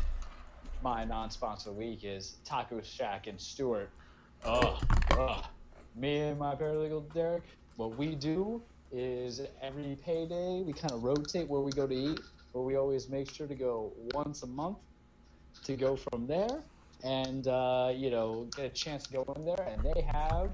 my 0.82 1.05
non-sponsor 1.05 1.72
week 1.72 2.05
is 2.05 2.36
Taco 2.44 2.80
Shack 2.82 3.26
and 3.26 3.40
Stuart. 3.40 3.90
Ugh, 4.44 4.76
ugh. 5.18 5.44
Me 5.94 6.18
and 6.18 6.38
my 6.38 6.55
paralegal 6.55 7.12
Derek, 7.14 7.44
what 7.76 7.97
we 7.97 8.14
do 8.14 8.62
is 8.92 9.40
every 9.62 9.97
payday 10.05 10.62
we 10.62 10.72
kind 10.72 10.92
of 10.92 11.03
rotate 11.03 11.49
where 11.49 11.62
we 11.62 11.72
go 11.72 11.86
to 11.86 11.94
eat, 11.94 12.20
but 12.53 12.62
we 12.62 12.76
always 12.76 13.09
make 13.09 13.32
sure 13.32 13.47
to 13.47 13.55
go 13.55 13.92
once 14.14 14.42
a 14.42 14.47
month 14.47 14.78
to 15.64 15.74
go 15.76 15.97
from 15.97 16.26
there 16.26 16.62
and 17.07 17.46
uh, 17.48 17.92
you 17.94 18.11
know 18.11 18.48
get 18.57 18.66
a 18.66 18.70
chance 18.70 19.04
to 19.04 19.14
go 19.14 19.24
in 19.36 19.44
there 19.46 19.66
and 19.68 19.84
they 19.84 20.02
have 20.12 20.50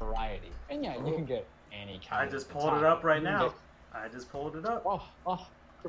variety 0.00 0.60
and 0.70 0.84
yeah 0.84 0.96
you 0.96 1.14
can 1.14 1.26
get 1.26 1.50
any 1.72 2.00
kind 2.08 2.28
I 2.28 2.30
just 2.30 2.48
pulled 2.50 2.74
it 2.78 2.84
up 2.84 3.04
right 3.04 3.22
now. 3.22 3.48
get- 3.48 3.58
I 3.94 4.08
just 4.08 4.30
pulled 4.30 4.56
it 4.56 4.66
up. 4.66 4.84
oh, 4.86 5.06
oh, 5.26 5.46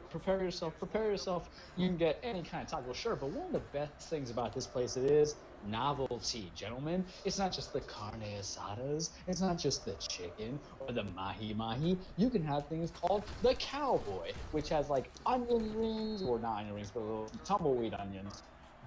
prepare 0.09 0.43
yourself, 0.43 0.77
prepare 0.79 1.09
yourself. 1.09 1.47
You 1.75 1.87
can 1.87 1.97
get 1.97 2.19
any 2.23 2.43
kind 2.43 2.63
of 2.63 2.69
taco, 2.69 2.93
sure, 2.93 3.15
but 3.15 3.29
one 3.31 3.47
of 3.47 3.53
the 3.53 3.69
best 3.71 4.09
things 4.09 4.29
about 4.29 4.53
this 4.53 4.67
place 4.67 4.97
it 4.97 5.05
is 5.05 5.35
novelty, 5.61 6.51
gentlemen. 6.55 7.07
It's 7.25 7.39
not 7.39 7.53
just 7.53 7.73
the 7.73 7.81
carne 7.81 8.21
asadas, 8.21 9.11
it's 9.27 9.41
not 9.41 9.57
just 9.57 9.85
the 9.85 9.95
chicken 10.11 10.61
or 10.79 10.93
the 10.93 11.03
mahi 11.05 11.53
mahi. 11.53 12.05
You 12.17 12.29
can 12.29 12.43
have 12.43 12.67
things 12.69 12.91
called 12.91 13.29
the 13.41 13.55
cowboy, 13.55 14.33
which 14.51 14.69
has 14.69 14.89
like 14.89 15.11
onion 15.25 15.73
rings, 15.75 16.21
or 16.23 16.39
not 16.39 16.59
onion 16.59 16.75
rings, 16.75 16.91
but 16.91 17.01
little 17.01 17.29
tumbleweed 17.45 17.93
onions. 17.93 18.43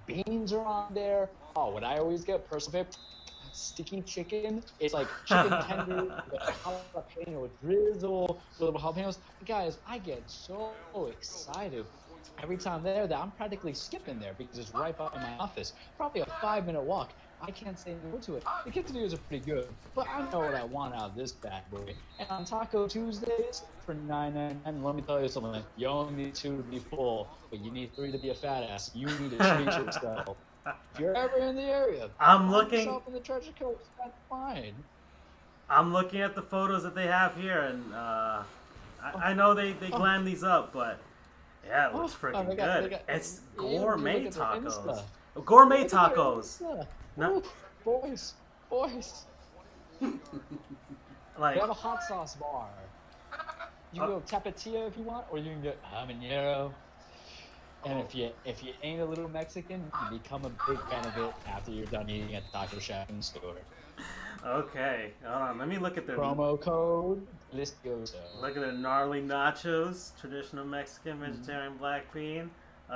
Beans 0.07 0.53
are 0.53 0.65
on 0.65 0.93
there. 0.93 1.31
Oh, 1.55 1.71
what 1.71 1.83
I 1.83 1.97
always 1.97 2.23
get, 2.23 2.47
personal 2.49 2.71
favorite, 2.79 2.97
sticky 3.51 4.01
chicken. 4.03 4.63
It's 4.79 4.93
like 4.93 5.07
chicken 5.25 5.61
tender 5.61 6.03
with 6.31 6.41
jalapeno 6.63 7.49
drizzle, 7.61 8.41
with 8.59 8.73
little 8.73 8.79
jalapenos. 8.81 9.19
Guys, 9.45 9.79
I 9.85 9.99
get 9.99 10.29
so 10.29 10.75
excited 11.11 11.87
every 12.41 12.57
time 12.57 12.83
there 12.83 13.07
that 13.07 13.17
I'm 13.17 13.31
practically 13.31 13.73
skipping 13.73 14.19
there 14.19 14.33
because 14.37 14.57
it's 14.57 14.73
right 14.73 14.97
by 14.97 15.09
my 15.21 15.35
office. 15.39 15.73
Probably 15.97 16.21
a 16.21 16.25
five 16.41 16.65
minute 16.65 16.83
walk. 16.83 17.13
I 17.41 17.51
can't 17.51 17.77
say 17.77 17.95
no 18.11 18.17
to 18.19 18.35
it. 18.35 18.43
The 18.65 18.71
quesadillas 18.71 19.13
are 19.13 19.17
pretty 19.17 19.45
good, 19.45 19.67
but 19.93 20.07
I 20.09 20.29
know 20.31 20.39
what 20.39 20.55
I 20.55 20.63
want 20.63 20.95
out 20.95 21.03
of 21.11 21.15
this 21.15 21.31
bad 21.31 21.69
boy. 21.69 21.93
And 22.19 22.27
on 22.29 22.45
Taco 22.45 22.87
Tuesdays 22.87 23.61
for 23.85 23.93
nine 23.93 24.33
nine 24.33 24.59
nine, 24.65 24.83
let 24.83 24.95
me 24.95 25.01
tell 25.03 25.21
you 25.21 25.27
something. 25.29 25.61
You 25.77 25.87
only 25.87 26.13
need 26.23 26.35
two 26.35 26.57
to 26.57 26.63
be 26.63 26.79
full, 26.79 27.27
but 27.49 27.59
you 27.63 27.71
need 27.71 27.95
three 27.95 28.11
to 28.11 28.17
be 28.17 28.29
a 28.29 28.33
fat 28.33 28.63
ass. 28.63 28.91
You 28.95 29.05
need 29.07 29.31
to 29.31 29.37
treat 29.37 29.65
yourself. 29.85 30.35
If 30.93 30.99
you're 30.99 31.15
ever 31.15 31.37
in 31.37 31.55
the 31.55 31.61
area, 31.61 32.09
I'm 32.19 32.49
looking- 32.51 33.01
in 33.07 33.13
the 33.13 33.19
treasure 33.19 33.51
coast. 33.57 33.85
That's 33.97 34.17
fine. 34.29 34.73
I'm 35.69 35.93
looking 35.93 36.21
at 36.21 36.33
the 36.33 36.41
photos 36.41 36.83
that 36.83 36.95
they 36.95 37.07
have 37.07 37.35
here, 37.35 37.59
and 37.61 37.93
uh, 37.93 38.43
I, 39.03 39.11
I 39.25 39.33
know 39.33 39.53
they, 39.53 39.73
they 39.73 39.89
Oh. 39.91 39.97
glam 39.97 40.25
these 40.25 40.43
up, 40.43 40.73
but 40.73 40.97
yeah, 41.65 41.89
it 41.89 41.95
looks 41.95 42.15
Oh, 42.15 42.25
freaking 42.27 42.47
good. 42.57 42.89
got- 42.89 43.01
it's 43.07 43.41
gourmet 43.55 44.25
tacos. 44.27 45.03
Gourmet 45.45 45.83
Look 45.83 45.93
at 45.93 46.09
their 46.09 46.09
tacos. 46.09 46.87
No. 47.17 47.41
Boys, 47.83 48.35
boys. 48.69 49.25
Like, 51.37 51.55
They 51.55 51.59
have 51.61 51.69
a 51.69 51.73
hot 51.73 52.01
sauce 52.03 52.35
bar. 52.35 52.71
You 53.91 54.01
uh, 54.01 54.05
can 54.05 54.13
Oh. 54.15 54.19
go 54.19 54.25
tapatio 54.25 54.87
if 54.87 54.97
you 54.97 55.03
want, 55.03 55.25
or 55.29 55.37
you 55.37 55.51
can 55.51 55.61
get 55.61 55.83
habanero. 55.83 56.73
And 57.85 57.99
if 57.99 58.13
you 58.15 58.31
if 58.43 58.63
you 58.63 58.73
ain't 58.81 59.01
a 59.01 59.05
little 59.05 59.29
Mexican, 59.29 59.91
you 59.99 60.19
become 60.19 60.45
a 60.45 60.49
big 60.49 60.79
fan 60.89 61.05
of 61.05 61.17
it 61.17 61.33
after 61.47 61.71
you're 61.71 61.85
done 61.85 62.09
eating 62.09 62.35
at 62.35 62.51
Taco 62.51 62.79
Shack 62.79 63.09
and 63.09 63.23
Stuart. 63.23 63.63
okay, 64.45 65.13
hold 65.23 65.41
on. 65.41 65.57
Let 65.57 65.67
me 65.67 65.77
look 65.77 65.97
at 65.97 66.05
their 66.07 66.17
Promo 66.17 66.59
code 66.59 67.27
Listoso. 67.53 68.41
look 68.41 68.55
at 68.57 68.61
their 68.61 68.71
gnarly 68.73 69.21
nachos, 69.21 70.19
traditional 70.19 70.65
Mexican 70.65 71.19
vegetarian 71.19 71.77
black 71.77 72.11
bean. 72.13 72.49
Uh, 72.89 72.93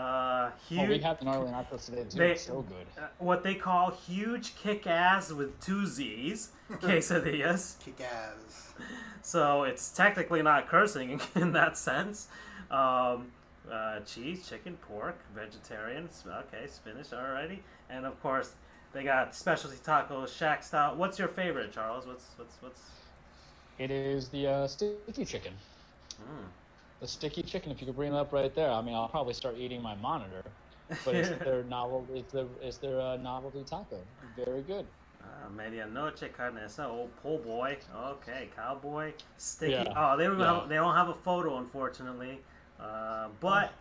Mm-hmm. 0.70 0.80
Oh, 0.80 0.84
we 0.84 0.88
huge. 0.94 1.04
have 1.04 1.20
the 1.20 1.26
gnarly 1.26 1.52
nachos 1.52 1.86
today 1.86 2.04
too. 2.10 2.18
They- 2.18 2.32
It's 2.32 2.44
so 2.46 2.62
good. 2.62 2.88
uh, 2.98 3.08
what 3.20 3.44
they 3.44 3.56
call 3.56 3.92
huge 3.92 4.56
kick 4.56 4.88
ass 4.88 5.32
with 5.32 5.60
two 5.60 5.86
Z's 5.86 6.52
quesadillas. 6.72 7.78
Kick 7.84 8.00
ass. 8.02 8.74
So 9.22 9.64
it's 9.64 9.92
technically 9.92 10.42
not 10.42 10.68
cursing 10.68 11.20
in 11.36 11.52
that 11.54 11.78
sense. 11.78 12.28
Um, 12.70 13.32
uh, 13.72 14.00
cheese, 14.02 14.48
chicken, 14.48 14.78
pork, 14.88 15.18
vegetarian. 15.36 16.06
s- 16.08 16.24
Okay, 16.26 16.68
spinach, 16.68 17.10
alrighty. 17.12 17.60
And 17.90 18.06
of 18.06 18.22
course, 18.22 18.54
they 18.94 19.04
got 19.04 19.36
specialty 19.36 19.78
tacos, 19.78 20.36
shack 20.36 20.64
style. 20.64 20.96
What's 20.96 21.20
your 21.20 21.28
favorite, 21.28 21.74
Charles? 21.74 22.06
What's 22.08 22.26
what's 22.38 22.56
what's? 22.62 22.82
It 23.78 23.92
is 23.92 24.30
the 24.30 24.48
uh, 24.48 24.68
sticky 24.68 25.26
chicken. 25.26 25.54
Mm. 26.22 26.46
The 27.02 27.08
sticky 27.08 27.42
chicken. 27.44 27.72
If 27.72 27.82
you 27.82 27.88
could 27.88 27.96
bring 27.96 28.14
it 28.14 28.16
up 28.16 28.32
right 28.32 28.54
there, 28.54 28.70
I 28.70 28.82
mean, 28.82 28.94
I'll 28.94 29.08
probably 29.10 29.34
start 29.34 29.56
eating 29.58 29.82
my 29.82 29.96
monitor. 29.96 30.44
But 31.04 31.16
it's 31.16 31.30
their 31.44 31.64
novel. 31.64 32.06
It's 32.14 32.32
their 32.32 32.46
it's 32.62 32.78
their 32.78 33.02
uh, 33.02 33.18
novelty 33.18 33.64
taco. 33.64 33.98
Very 34.36 34.62
good. 34.62 34.86
Uh, 35.22 35.50
medianoche 35.56 36.32
carne 36.34 36.58
asada. 36.58 36.86
Oh, 36.90 37.10
pull 37.24 37.40
boy. 37.40 37.78
Okay, 37.96 38.50
cowboy. 38.56 39.14
Sticky. 39.38 39.72
Yeah. 39.74 39.94
Oh, 39.96 40.16
they 40.16 40.26
don't 40.26 40.40
Yeah. 40.40 40.60
have, 40.62 40.70
they 40.70 40.76
don't 40.76 40.96
have 40.96 41.10
a 41.10 41.14
photo, 41.14 41.58
unfortunately. 41.58 42.40
Uh, 42.80 43.30
but 43.40 43.74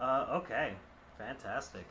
uh, 0.00 0.26
okay, 0.42 0.72
fantastic. 1.18 1.84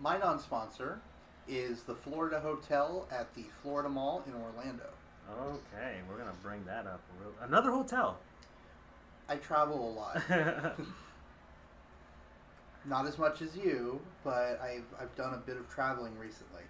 My 0.00 0.18
non-sponsor 0.18 1.00
is 1.48 1.82
the 1.82 1.94
Florida 1.94 2.40
Hotel 2.40 3.06
at 3.10 3.34
the 3.34 3.44
Florida 3.62 3.88
Mall 3.88 4.22
in 4.26 4.34
Orlando. 4.34 4.86
Okay, 5.30 5.98
we're 6.08 6.16
gonna 6.18 6.34
bring 6.42 6.64
that 6.64 6.86
up. 6.86 7.00
Another 7.42 7.70
hotel. 7.70 8.18
I 9.30 9.36
travel 9.36 9.88
a 9.88 9.92
lot. 9.92 10.22
Not 12.84 13.06
as 13.06 13.16
much 13.16 13.42
as 13.42 13.54
you, 13.54 14.00
but 14.24 14.60
I've, 14.60 14.84
I've 15.00 15.14
done 15.14 15.34
a 15.34 15.36
bit 15.36 15.56
of 15.56 15.70
traveling 15.70 16.18
recently. 16.18 16.62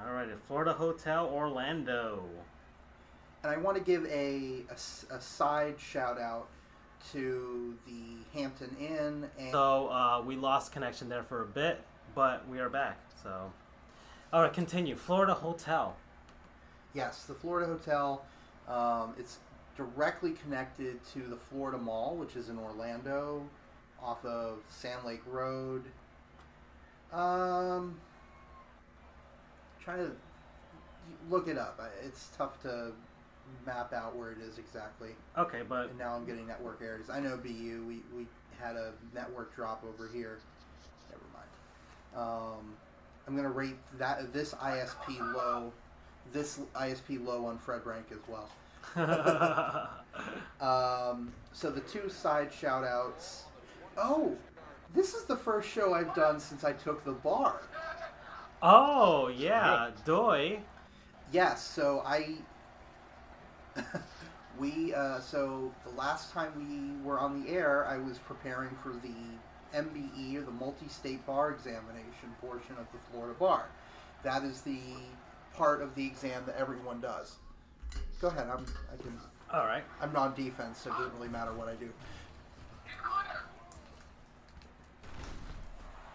All 0.00 0.12
right, 0.12 0.28
a 0.28 0.36
Florida 0.46 0.74
Hotel 0.74 1.26
Orlando. 1.26 2.22
And 3.42 3.50
I 3.52 3.56
want 3.56 3.76
to 3.76 3.82
give 3.82 4.06
a 4.06 4.64
a 4.70 5.20
side 5.20 5.74
shout 5.78 6.20
out 6.20 6.46
to 7.12 7.74
the 7.86 8.38
Hampton 8.38 8.76
Inn 8.78 9.28
and 9.38 9.50
So 9.50 9.88
uh, 9.88 10.22
we 10.24 10.36
lost 10.36 10.70
connection 10.72 11.08
there 11.08 11.22
for 11.22 11.42
a 11.42 11.46
bit, 11.46 11.80
but 12.14 12.46
we 12.48 12.60
are 12.60 12.68
back. 12.68 12.98
So, 13.22 13.50
all 14.32 14.42
right, 14.42 14.52
continue. 14.52 14.94
Florida 14.94 15.34
Hotel. 15.34 15.96
yes, 16.94 17.24
the 17.24 17.34
Florida 17.34 17.66
Hotel. 17.66 18.24
Um, 18.68 19.14
it's 19.18 19.38
directly 19.76 20.32
connected 20.32 21.04
to 21.12 21.20
the 21.20 21.36
Florida 21.36 21.78
Mall, 21.78 22.16
which 22.16 22.36
is 22.36 22.48
in 22.48 22.58
Orlando, 22.58 23.42
off 24.02 24.24
of 24.24 24.58
Sand 24.68 25.04
Lake 25.04 25.22
Road. 25.26 25.84
Um, 27.12 27.98
try 29.80 29.96
to 29.96 30.10
look 31.30 31.48
it 31.48 31.58
up. 31.58 31.80
It's 32.04 32.30
tough 32.36 32.60
to 32.62 32.92
map 33.64 33.92
out 33.92 34.16
where 34.16 34.32
it 34.32 34.38
is 34.38 34.58
exactly. 34.58 35.10
Okay, 35.38 35.62
but 35.68 35.90
And 35.90 35.98
now 35.98 36.14
I'm 36.14 36.24
getting 36.24 36.46
network 36.46 36.80
errors. 36.82 37.10
I 37.10 37.20
know 37.20 37.36
BU. 37.36 37.84
We, 37.86 38.02
we 38.16 38.26
had 38.60 38.76
a 38.76 38.92
network 39.14 39.54
drop 39.54 39.84
over 39.84 40.08
here. 40.12 40.38
Never 41.10 41.22
mind. 41.32 42.26
Um, 42.28 42.74
I'm 43.26 43.36
gonna 43.36 43.50
rate 43.50 43.76
that 43.98 44.32
this 44.32 44.54
ISP 44.54 45.18
low, 45.34 45.72
this 46.32 46.60
ISP 46.74 47.24
low 47.24 47.46
on 47.46 47.58
Fred 47.58 47.84
Rank 47.84 48.06
as 48.10 48.18
well. 48.28 48.48
Um, 50.60 51.32
so 51.52 51.70
the 51.70 51.80
two 51.80 52.08
side 52.08 52.52
shout 52.52 52.84
outs. 52.84 53.44
Oh, 53.96 54.36
this 54.94 55.14
is 55.14 55.24
the 55.24 55.36
first 55.36 55.68
show 55.68 55.94
I've 55.94 56.14
done 56.14 56.40
since 56.40 56.64
I 56.64 56.72
took 56.72 57.04
the 57.04 57.12
bar. 57.12 57.60
oh 58.62 59.28
yeah, 59.28 59.90
Doi. 60.04 60.60
Yes, 61.32 61.62
so 61.62 62.02
I. 62.06 62.36
we, 64.58 64.94
uh, 64.94 65.20
so 65.20 65.70
the 65.84 65.90
last 65.90 66.32
time 66.32 66.52
we 66.56 67.04
were 67.06 67.18
on 67.18 67.42
the 67.42 67.50
air, 67.50 67.86
I 67.86 67.98
was 67.98 68.18
preparing 68.18 68.74
for 68.82 68.92
the 68.92 69.78
MBE, 69.78 70.36
or 70.36 70.42
the 70.42 70.50
Multi 70.52 70.88
State 70.88 71.26
Bar 71.26 71.50
Examination 71.50 72.34
portion 72.40 72.76
of 72.78 72.86
the 72.92 72.98
Florida 73.10 73.34
Bar. 73.38 73.66
That 74.22 74.44
is 74.44 74.62
the 74.62 74.78
part 75.54 75.82
of 75.82 75.94
the 75.94 76.06
exam 76.06 76.44
that 76.46 76.56
everyone 76.56 77.00
does. 77.00 77.36
Go 78.20 78.28
ahead, 78.28 78.48
I'm, 78.50 78.64
I 78.92 79.02
can, 79.02 79.18
All 79.52 79.66
right. 79.66 79.84
I'm 80.00 80.12
non 80.12 80.34
defense, 80.34 80.80
so 80.80 80.90
it 80.90 80.94
doesn't 80.94 81.14
really 81.14 81.28
matter 81.28 81.52
what 81.52 81.68
I 81.68 81.74
do. 81.74 81.90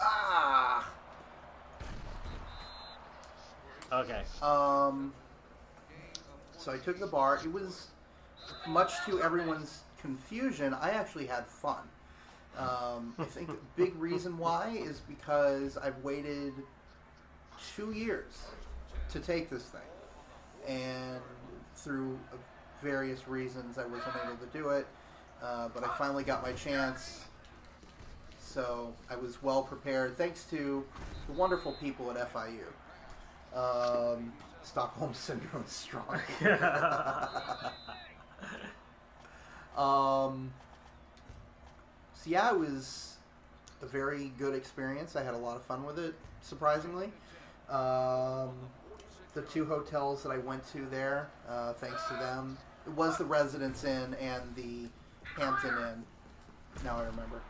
Ah! 0.02 0.90
Okay. 3.94 4.24
Um, 4.42 5.14
so 6.58 6.72
I 6.72 6.78
took 6.78 7.00
the 7.00 7.06
bar. 7.08 7.40
It 7.44 7.52
was 7.52 7.88
much 8.68 8.94
to 9.06 9.22
everyone's 9.22 9.82
confusion. 10.00 10.74
I 10.74 10.92
actually 10.92 11.28
had 11.28 11.46
fun. 11.46 11.84
Um, 12.58 13.14
I 13.20 13.26
think 13.26 13.50
a 13.50 13.56
big 13.76 13.96
reason 13.96 14.38
why 14.38 14.76
is 14.76 15.02
because 15.02 15.78
I've 15.78 15.98
waited 16.04 16.54
two 17.76 17.92
years 17.92 18.46
to 19.12 19.20
take 19.20 19.50
this 19.50 19.64
thing, 19.64 19.82
and 20.68 21.22
through 21.76 22.20
various 22.82 23.28
reasons, 23.28 23.78
I 23.78 23.86
wasn't 23.86 24.16
able 24.26 24.38
to 24.38 24.58
do 24.58 24.70
it. 24.70 24.88
Uh, 25.42 25.70
but 25.74 25.84
I 25.84 25.88
finally 25.98 26.24
got 26.24 26.44
my 26.44 26.52
chance 26.54 27.26
so 28.54 28.94
I 29.10 29.16
was 29.16 29.42
well 29.42 29.64
prepared 29.64 30.18
thanks 30.18 30.44
to 30.46 30.84
the 31.28 31.34
wonderful 31.34 31.74
people 31.80 32.12
at 32.12 32.34
FIU. 32.34 32.66
Um, 33.56 34.34
Stockholm 34.64 35.14
syndrome 35.16 35.64
is 35.64 35.72
strong. 35.72 36.20
um, 39.78 40.52
so 42.14 42.26
yeah, 42.26 42.52
it 42.52 42.60
was 42.60 43.16
a 43.82 43.86
very 43.86 44.34
good 44.38 44.54
experience. 44.54 45.16
I 45.16 45.24
had 45.24 45.34
a 45.34 45.38
lot 45.38 45.56
of 45.56 45.64
fun 45.64 45.86
with 45.86 45.98
it, 45.98 46.14
surprisingly. 46.42 47.10
Um, 47.70 48.52
the 49.34 49.42
two 49.44 49.66
hotels 49.66 50.24
that 50.24 50.30
I 50.30 50.38
went 50.38 50.66
to 50.74 50.86
there, 50.90 51.30
uh, 51.48 51.74
thanks 51.74 52.04
to 52.08 52.14
them, 52.16 52.58
it 52.86 52.92
was 52.94 53.18
the 53.18 53.26
Residence 53.26 53.84
Inn 53.84 54.16
and 54.20 54.56
the 54.56 54.90
Hampton 55.40 55.70
Inn. 55.78 56.04
Now 56.84 56.98
I 56.98 57.04
remember. 57.04 57.42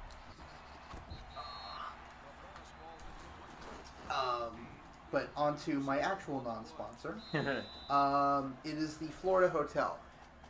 Um, 4.10 4.68
but 5.12 5.30
on 5.36 5.58
to 5.60 5.80
my 5.80 6.00
actual 6.00 6.42
non-sponsor. 6.44 7.16
Um, 7.90 8.56
it 8.64 8.78
is 8.78 8.96
the 8.96 9.08
Florida 9.08 9.50
Hotel. 9.50 10.00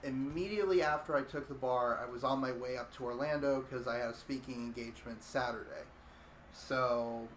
Immediately 0.04 0.84
after 0.84 1.16
I 1.16 1.24
took 1.24 1.48
the 1.48 1.56
bar, 1.56 2.00
I 2.00 2.12
was 2.12 2.24
on 2.24 2.40
my 2.40 2.52
way 2.52 2.78
up 2.78 2.96
to 2.98 3.04
Orlando 3.04 3.62
because 3.68 3.88
I 3.88 3.98
had 3.98 4.10
a 4.10 4.14
speaking 4.14 4.56
engagement 4.56 5.24
Saturday. 5.24 5.86
So 6.54 7.28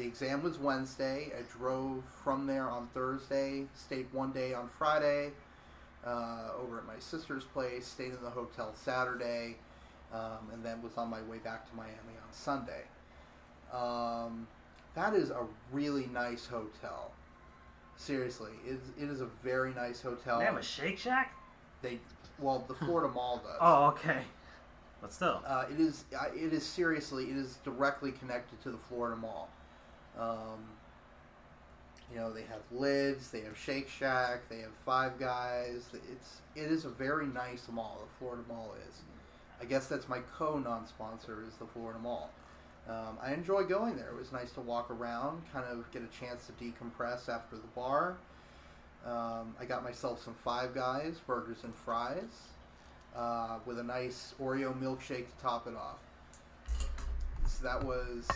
the 0.00 0.06
exam 0.06 0.42
was 0.42 0.58
Wednesday. 0.58 1.30
I 1.38 1.42
drove 1.58 2.02
from 2.24 2.46
there 2.46 2.70
on 2.70 2.88
Thursday, 2.94 3.66
stayed 3.74 4.06
one 4.12 4.32
day 4.32 4.54
on 4.54 4.70
Friday 4.78 5.32
uh, 6.06 6.48
over 6.58 6.78
at 6.78 6.86
my 6.86 6.98
sister's 6.98 7.44
place, 7.44 7.86
stayed 7.86 8.12
in 8.14 8.22
the 8.22 8.30
hotel 8.30 8.72
Saturday, 8.74 9.56
um, 10.14 10.48
and 10.54 10.64
then 10.64 10.80
was 10.82 10.96
on 10.96 11.10
my 11.10 11.20
way 11.22 11.36
back 11.36 11.68
to 11.68 11.76
Miami 11.76 11.92
on 12.16 12.32
Sunday. 12.32 12.84
Um, 13.74 14.48
that 14.94 15.12
is 15.12 15.28
a 15.28 15.46
really 15.70 16.06
nice 16.06 16.46
hotel. 16.46 17.12
Seriously, 17.98 18.52
it 18.66 18.70
is, 18.70 18.80
it 18.98 19.10
is 19.10 19.20
a 19.20 19.28
very 19.44 19.74
nice 19.74 20.00
hotel. 20.00 20.38
they 20.38 20.46
have 20.46 20.56
a 20.56 20.62
Shake 20.62 20.98
Shack. 20.98 21.34
They, 21.82 21.98
well, 22.38 22.64
the 22.66 22.74
Florida 22.74 23.12
Mall 23.14 23.36
does. 23.36 23.58
Oh, 23.60 23.88
okay. 23.88 24.22
But 25.02 25.12
still, 25.12 25.42
Uh, 25.46 25.66
it 25.70 25.78
is. 25.78 26.04
Uh, 26.18 26.26
it 26.34 26.54
is 26.54 26.64
seriously. 26.64 27.24
It 27.24 27.36
is 27.36 27.58
directly 27.64 28.12
connected 28.12 28.62
to 28.62 28.70
the 28.70 28.78
Florida 28.78 29.16
Mall. 29.16 29.50
Um, 30.20 30.64
you 32.12 32.18
know, 32.18 32.32
they 32.32 32.42
have 32.42 32.60
lids. 32.72 33.30
They 33.30 33.40
have 33.42 33.56
Shake 33.56 33.88
Shack. 33.88 34.48
They 34.48 34.60
have 34.60 34.72
Five 34.84 35.18
Guys. 35.18 35.86
It's. 36.12 36.40
It 36.56 36.70
is 36.70 36.84
a 36.84 36.90
very 36.90 37.26
nice 37.26 37.68
mall. 37.70 38.00
The 38.02 38.18
Florida 38.18 38.42
Mall 38.48 38.74
is. 38.88 39.02
I 39.60 39.64
guess 39.64 39.86
that's 39.86 40.08
my 40.08 40.20
co 40.36 40.58
non-sponsor 40.58 41.44
is 41.46 41.54
the 41.56 41.66
Florida 41.66 41.98
Mall. 41.98 42.30
Um, 42.88 43.18
I 43.22 43.32
enjoy 43.34 43.64
going 43.64 43.96
there. 43.96 44.08
It 44.08 44.16
was 44.16 44.32
nice 44.32 44.50
to 44.52 44.60
walk 44.60 44.90
around, 44.90 45.42
kind 45.52 45.64
of 45.70 45.90
get 45.92 46.02
a 46.02 46.18
chance 46.18 46.46
to 46.46 46.52
decompress 46.52 47.28
after 47.28 47.56
the 47.56 47.68
bar. 47.74 48.16
Um, 49.06 49.54
I 49.60 49.64
got 49.64 49.84
myself 49.84 50.22
some 50.22 50.34
Five 50.34 50.74
Guys 50.74 51.20
burgers 51.26 51.58
and 51.62 51.74
fries 51.74 52.48
uh, 53.14 53.58
with 53.64 53.78
a 53.78 53.82
nice 53.82 54.34
Oreo 54.40 54.74
milkshake 54.74 55.26
to 55.26 55.42
top 55.42 55.66
it 55.66 55.74
off. 55.76 55.98
So 57.46 57.64
that 57.64 57.84
was 57.84 58.26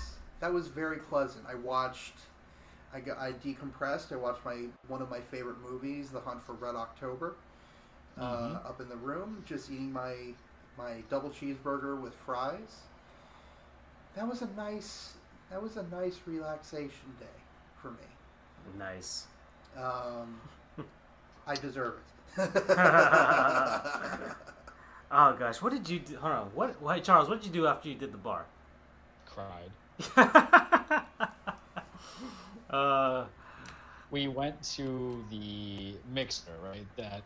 that 0.44 0.52
was 0.52 0.68
very 0.68 0.98
pleasant. 0.98 1.42
I 1.48 1.54
watched, 1.54 2.12
I 2.92 3.00
got, 3.00 3.16
I 3.16 3.32
decompressed. 3.32 4.12
I 4.12 4.16
watched 4.16 4.44
my 4.44 4.64
one 4.88 5.00
of 5.00 5.08
my 5.08 5.20
favorite 5.20 5.58
movies, 5.62 6.10
The 6.10 6.20
Hunt 6.20 6.42
for 6.42 6.52
Red 6.52 6.74
October, 6.74 7.34
uh, 8.18 8.50
Mhm. 8.50 8.66
up 8.66 8.78
in 8.78 8.90
the 8.90 8.96
room, 8.96 9.42
just 9.46 9.70
eating 9.70 9.90
my 9.90 10.34
my 10.76 11.02
double 11.08 11.30
cheeseburger 11.30 11.98
with 11.98 12.12
fries. 12.14 12.82
That 14.16 14.28
was 14.28 14.42
a 14.42 14.46
nice 14.48 15.14
that 15.48 15.62
was 15.62 15.78
a 15.78 15.82
nice 15.84 16.20
relaxation 16.26 17.16
day 17.18 17.40
for 17.80 17.90
me. 17.92 18.76
nice. 18.78 19.26
Um, 19.78 20.40
I 21.46 21.54
deserve 21.54 21.94
it. 22.36 22.36
Oh 25.16 25.32
gosh, 25.38 25.62
what 25.62 25.72
did 25.72 25.88
you 25.88 26.00
do? 26.00 26.16
Hold 26.16 26.32
on. 26.32 26.46
What? 26.54 26.82
Why, 26.82 26.98
Charles? 26.98 27.28
What 27.28 27.40
did 27.40 27.46
you 27.46 27.52
do 27.62 27.66
after 27.68 27.88
you 27.88 27.94
did 27.94 28.10
the 28.12 28.18
bar? 28.18 28.46
Cried. 29.26 29.70
uh, 32.70 33.26
We 34.10 34.28
went 34.28 34.62
to 34.76 35.24
the 35.30 35.96
mixer, 36.12 36.52
right? 36.62 36.86
That 36.96 37.22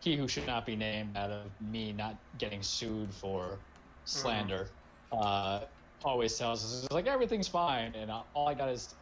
he 0.00 0.16
who 0.16 0.28
should 0.28 0.46
not 0.46 0.66
be 0.66 0.76
named 0.76 1.16
out 1.16 1.30
of 1.30 1.50
me 1.60 1.92
not 1.92 2.16
getting 2.38 2.62
sued 2.62 3.12
for 3.14 3.60
slander 4.04 4.68
uh, 5.12 5.60
always 6.04 6.36
tells 6.38 6.64
us 6.64 6.84
it's 6.84 6.92
like 6.92 7.06
everything's 7.06 7.48
fine, 7.48 7.94
and 7.94 8.10
all 8.10 8.48
I 8.48 8.54
got 8.54 8.68
is 8.68 8.94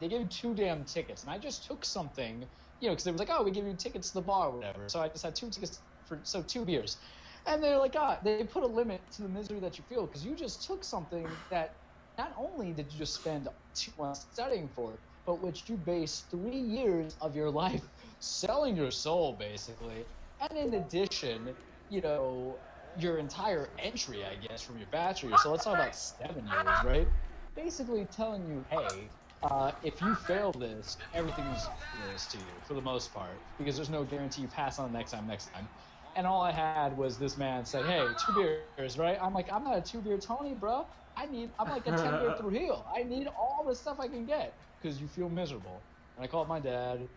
they 0.00 0.08
gave 0.08 0.20
me 0.20 0.26
two 0.28 0.54
damn 0.54 0.84
tickets, 0.84 1.22
and 1.22 1.32
I 1.32 1.38
just 1.38 1.66
took 1.66 1.84
something, 1.84 2.44
you 2.80 2.88
know, 2.88 2.92
because 2.94 3.06
it 3.06 3.12
was 3.12 3.20
like, 3.20 3.30
oh, 3.30 3.42
we 3.42 3.50
give 3.50 3.66
you 3.66 3.74
tickets 3.74 4.08
to 4.08 4.14
the 4.14 4.22
bar, 4.22 4.48
or 4.48 4.50
whatever. 4.56 4.88
So 4.88 5.00
I 5.00 5.08
just 5.08 5.24
had 5.24 5.34
two 5.34 5.50
tickets 5.50 5.80
for 6.04 6.20
so 6.24 6.42
two 6.42 6.64
beers, 6.64 6.98
and 7.46 7.62
they're 7.62 7.78
like, 7.78 7.94
ah, 7.96 8.18
they 8.22 8.44
put 8.44 8.62
a 8.64 8.66
limit 8.66 9.00
to 9.12 9.22
the 9.22 9.28
misery 9.28 9.60
that 9.60 9.78
you 9.78 9.84
feel 9.88 10.06
because 10.06 10.24
you 10.26 10.34
just 10.34 10.66
took 10.66 10.84
something 10.84 11.38
that 11.50 11.81
not 12.18 12.34
only 12.36 12.72
did 12.72 12.92
you 12.92 12.98
just 12.98 13.14
spend 13.14 13.48
two 13.74 13.92
months 13.98 14.26
studying 14.32 14.68
for, 14.68 14.94
it, 14.94 15.00
but 15.26 15.42
which 15.42 15.68
you 15.68 15.76
base 15.76 16.22
three 16.30 16.58
years 16.58 17.16
of 17.20 17.36
your 17.36 17.50
life 17.64 17.84
selling 18.20 18.76
your 18.76 18.90
soul, 18.90 19.36
basically. 19.38 20.06
And 20.40 20.58
in 20.58 20.74
addition, 20.74 21.56
you 21.88 22.00
know, 22.00 22.60
your 22.94 23.18
entire 23.18 23.70
entry, 23.78 24.24
I 24.24 24.36
guess, 24.36 24.62
from 24.62 24.78
your 24.78 24.88
bachelor. 24.88 25.36
So 25.36 25.50
let's 25.50 25.64
talk 25.64 25.74
about 25.74 25.96
seven 25.96 26.46
years, 26.48 26.82
right? 26.82 27.08
Basically 27.56 28.06
telling 28.06 28.46
you, 28.46 28.66
hey, 28.70 29.12
uh, 29.42 29.72
if 29.82 30.02
you 30.02 30.14
fail 30.14 30.52
this, 30.52 30.98
everything's 31.14 31.70
worse 31.92 32.26
to 32.28 32.38
you 32.38 32.60
for 32.62 32.74
the 32.74 32.82
most 32.82 33.12
part, 33.12 33.42
because 33.58 33.76
there's 33.76 33.90
no 33.90 34.04
guarantee 34.04 34.42
you 34.42 34.48
pass 34.48 34.78
on 34.78 34.92
next 34.92 35.12
time, 35.12 35.26
next 35.26 35.48
time. 35.52 35.68
And 36.14 36.26
all 36.26 36.42
I 36.42 36.52
had 36.52 36.96
was 36.96 37.18
this 37.18 37.38
man 37.38 37.64
say, 37.64 37.82
hey, 37.82 38.14
two 38.18 38.32
beers, 38.32 38.98
right? 38.98 39.18
I'm 39.20 39.32
like, 39.32 39.52
I'm 39.52 39.64
not 39.64 39.78
a 39.78 39.82
two 39.82 40.02
beer 40.02 40.18
Tony, 40.18 40.54
bro. 40.54 40.86
I 41.16 41.26
need, 41.26 41.50
I'm 41.58 41.68
like 41.68 41.86
a 41.86 41.92
10 41.92 42.20
year 42.20 42.32
through 42.38 42.50
heel. 42.50 42.86
I 42.94 43.02
need 43.02 43.26
all 43.28 43.64
the 43.66 43.74
stuff 43.74 43.98
I 44.00 44.08
can 44.08 44.26
get 44.26 44.58
because 44.80 45.00
you 45.00 45.08
feel 45.08 45.28
miserable. 45.28 45.86
And 46.16 46.24
I 46.24 46.28
called 46.28 46.48
my 46.48 46.60
dad. 46.60 47.08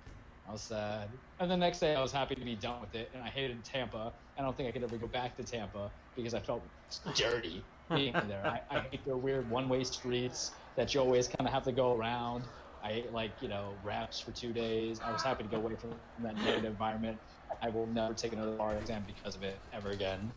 I 0.48 0.52
was 0.52 0.64
sad. 0.64 1.10
And 1.40 1.50
the 1.50 1.58
next 1.58 1.80
day 1.80 1.96
I 1.96 2.02
was 2.02 2.12
happy 2.12 2.36
to 2.36 2.46
be 2.46 2.56
done 2.56 2.82
with 2.82 2.94
it. 2.96 3.12
And 3.14 3.24
I 3.24 3.30
hated 3.30 3.64
Tampa. 3.66 4.14
I 4.38 4.42
don't 4.42 4.56
think 4.56 4.70
I 4.70 4.72
could 4.72 4.84
ever 4.84 4.98
go 4.98 5.08
back 5.08 5.36
to 5.38 5.44
Tampa 5.44 5.92
because 6.16 6.34
I 6.34 6.40
felt 6.40 6.72
dirty 7.16 7.66
being 7.90 8.14
there. 8.28 8.46
I, 8.46 8.62
I 8.70 8.80
hate 8.92 9.06
their 9.06 9.18
weird 9.18 9.50
one 9.50 9.70
way 9.70 9.84
streets 9.84 10.52
that 10.76 10.94
you 10.94 11.00
always 11.00 11.28
kind 11.28 11.48
of 11.48 11.54
have 11.54 11.64
to 11.64 11.72
go 11.72 11.96
around. 11.96 12.46
I 12.84 12.92
ate 12.92 13.12
like, 13.12 13.42
you 13.42 13.50
know, 13.50 13.80
wraps 13.84 14.20
for 14.20 14.32
two 14.32 14.54
days. 14.54 15.00
I 15.02 15.12
was 15.12 15.24
happy 15.24 15.44
to 15.44 15.50
go 15.50 15.58
away 15.58 15.76
from 15.76 15.96
that 16.20 16.36
negative 16.36 16.66
environment. 16.66 17.20
I 17.62 17.70
will 17.70 17.88
never 17.88 18.14
take 18.14 18.34
another 18.34 18.56
bar 18.56 18.78
exam 18.78 19.06
because 19.08 19.36
of 19.36 19.44
it 19.44 19.60
ever 19.74 19.90
again. 19.90 20.32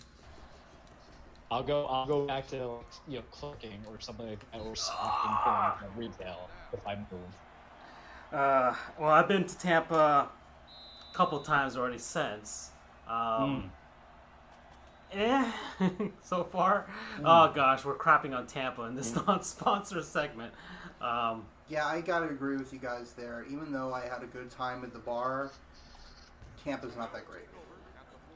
I'll 1.51 1.63
go. 1.63 1.87
I'll 1.87 2.07
go 2.07 2.27
back 2.27 2.47
to 2.49 2.57
you 3.07 3.17
know 3.19 3.23
clerking 3.31 3.81
or 3.91 3.99
something 4.01 4.29
like 4.29 4.53
that, 4.53 4.61
or 4.61 4.77
stocking 4.77 5.81
things, 5.95 5.97
retail 5.97 6.49
if 6.73 6.87
I 6.87 6.97
move. 6.97 7.21
uh, 8.33 8.75
well, 8.99 9.11
I've 9.11 9.29
been 9.29 9.47
to 9.47 9.59
Tampa 9.59 10.29
a 10.31 11.15
couple 11.15 11.41
times 11.41 11.77
already 11.77 11.99
since. 11.99 12.71
Um, 13.09 13.71
Eh, 15.11 15.51
so 16.23 16.45
far. 16.45 16.87
Oh 17.25 17.51
gosh, 17.55 17.83
we're 17.83 17.97
crapping 17.97 18.37
on 18.37 18.47
Tampa 18.47 18.83
in 18.83 18.95
this 18.95 19.15
non-sponsor 19.27 20.03
segment. 20.03 20.53
Um, 21.01 21.47
Yeah, 21.71 21.87
I 21.87 22.03
gotta 22.03 22.27
agree 22.29 22.59
with 22.59 22.75
you 22.75 22.79
guys 22.79 23.15
there. 23.15 23.47
Even 23.49 23.73
though 23.73 23.95
I 23.95 24.03
had 24.03 24.23
a 24.23 24.27
good 24.27 24.51
time 24.51 24.85
at 24.85 24.93
the 24.93 24.99
bar, 24.99 25.51
Tampa's 26.63 26.95
not 26.95 27.15
that 27.15 27.27
great. 27.27 27.45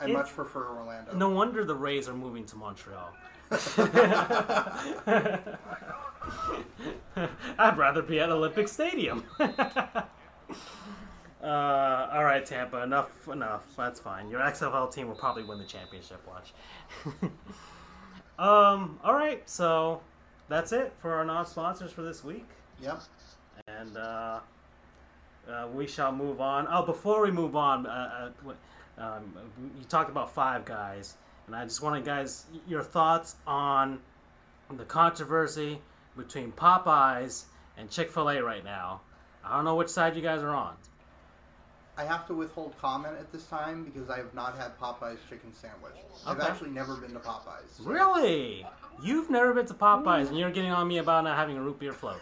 I 0.01 0.06
much 0.09 0.31
prefer 0.35 0.66
Orlando. 0.77 1.14
no 1.14 1.28
wonder 1.31 1.64
the 1.64 1.74
Rays 1.74 2.09
are 2.09 2.14
moving 2.14 2.44
to 2.47 2.56
Montreal. 2.56 3.12
I'd 7.59 7.77
rather 7.77 8.02
be 8.02 8.19
at 8.20 8.31
Olympic 8.31 8.69
Stadium. 8.69 9.24
uh, 9.40 10.06
all 11.43 12.24
right, 12.24 12.44
Tampa. 12.44 12.82
Enough. 12.82 13.28
Enough. 13.28 13.64
That's 13.77 14.01
fine. 14.01 14.31
Your 14.31 14.40
XFL 14.40 14.93
team 14.93 15.09
will 15.09 15.14
probably 15.16 15.44
win 15.44 15.59
the 15.59 15.64
championship. 15.64 16.27
Watch. 16.27 16.52
um. 18.39 18.98
All 19.05 19.14
right. 19.14 19.48
So 19.48 20.01
that's 20.48 20.73
it 20.73 20.93
for 21.01 21.12
our 21.14 21.24
non-sponsors 21.24 21.93
for 21.93 22.02
this 22.02 22.24
week, 22.24 22.47
Yep. 22.82 23.01
and 23.69 23.97
uh, 23.97 24.40
uh, 25.51 25.69
we 25.74 25.86
shall 25.86 26.12
move 26.12 26.40
on. 26.40 26.66
Oh, 26.70 26.85
before 26.85 27.23
we 27.23 27.31
move 27.31 27.55
on, 27.56 27.86
uh, 27.86 28.31
uh, 28.47 28.52
um, 28.98 29.32
you 29.78 29.85
talked 29.85 30.10
about 30.10 30.32
Five 30.32 30.64
Guys, 30.64 31.16
and 31.47 31.56
I 31.56 31.64
just 31.64 31.82
wanted 31.82 32.05
guys 32.05 32.47
your 32.69 32.82
thoughts 32.82 33.36
on 33.47 34.01
the 34.77 34.85
controversy 34.85 35.81
between 36.16 36.52
Popeyes 36.52 37.44
and 37.77 37.90
Chick 37.90 38.10
Fil 38.10 38.31
A 38.31 38.43
right 38.43 38.64
now. 38.64 39.01
I 39.44 39.56
don't 39.56 39.64
know 39.64 39.77
which 39.77 39.89
side 39.89 40.14
you 40.14 40.23
guys 40.23 40.43
are 40.43 40.55
on. 40.55 40.74
I 41.97 42.05
have 42.05 42.27
to 42.28 42.35
withhold 42.35 42.74
comment 42.81 43.16
at 43.19 43.31
this 43.32 43.44
time 43.47 43.85
because 43.85 44.09
I 44.09 44.16
have 44.16 44.32
not 44.35 44.56
had 44.56 44.78
Popeye's 44.78 45.20
chicken 45.28 45.52
sandwich. 45.52 45.93
I've 46.27 46.40
actually 46.40 46.70
never 46.70 46.97
been 46.97 47.12
to 47.12 47.19
Popeye's. 47.19 47.81
Really? 47.81 48.66
You've 49.02 49.28
never 49.28 49.52
been 49.52 49.66
to 49.66 49.74
Popeyes, 49.74 50.28
and 50.28 50.39
you're 50.39 50.51
getting 50.51 50.70
on 50.70 50.89
me 50.89 50.98
about 50.98 51.24
not 51.24 51.36
having 51.36 51.59
a 51.59 51.62
root 51.62 51.78
beer 51.78 51.93
float. 51.93 52.20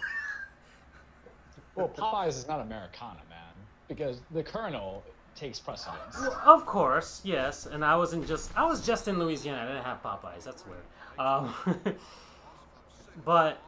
Well, 1.77 1.89
Popeyes 1.89 2.31
is 2.31 2.49
not 2.49 2.61
Americana, 2.61 3.21
man, 3.29 3.39
because 3.87 4.21
the 4.33 4.43
Colonel 4.43 5.05
takes 5.41 5.59
precedence. 5.59 6.17
Well, 6.21 6.41
of 6.45 6.67
course, 6.67 7.23
yes. 7.25 7.67
And 7.67 7.85
I 7.85 7.97
wasn't 7.97 8.29
just 8.29 8.57
I 8.57 8.65
was 8.67 8.85
just 8.87 9.09
in 9.09 9.19
Louisiana. 9.19 9.63
I 9.63 9.67
didn't 9.67 9.85
have 9.85 10.03
Popeyes. 10.03 10.45
That's 10.45 10.65
weird. 10.67 10.83
Um, 11.19 11.55
but 13.25 13.59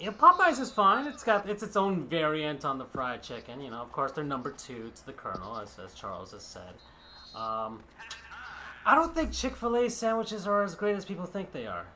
yeah, 0.00 0.10
Popeyes 0.10 0.58
is 0.58 0.70
fine. 0.70 1.06
It's 1.06 1.22
got 1.22 1.48
it's 1.48 1.62
its 1.62 1.76
own 1.76 2.06
variant 2.06 2.64
on 2.64 2.78
the 2.78 2.84
fried 2.84 3.22
chicken. 3.22 3.60
You 3.60 3.70
know, 3.70 3.80
of 3.80 3.92
course, 3.92 4.12
they're 4.12 4.24
number 4.24 4.50
two 4.50 4.90
to 4.96 5.06
the 5.06 5.12
Colonel, 5.12 5.58
as, 5.58 5.78
as 5.78 5.94
Charles 5.94 6.32
has 6.32 6.42
said. 6.42 6.74
Um, 7.34 7.82
I 8.84 8.94
don't 8.96 9.14
think 9.14 9.32
Chick 9.32 9.56
Fil 9.56 9.76
A 9.76 9.88
sandwiches 9.88 10.46
are 10.46 10.64
as 10.64 10.74
great 10.74 10.96
as 10.96 11.04
people 11.04 11.26
think 11.26 11.52
they 11.52 11.66
are. 11.66 11.86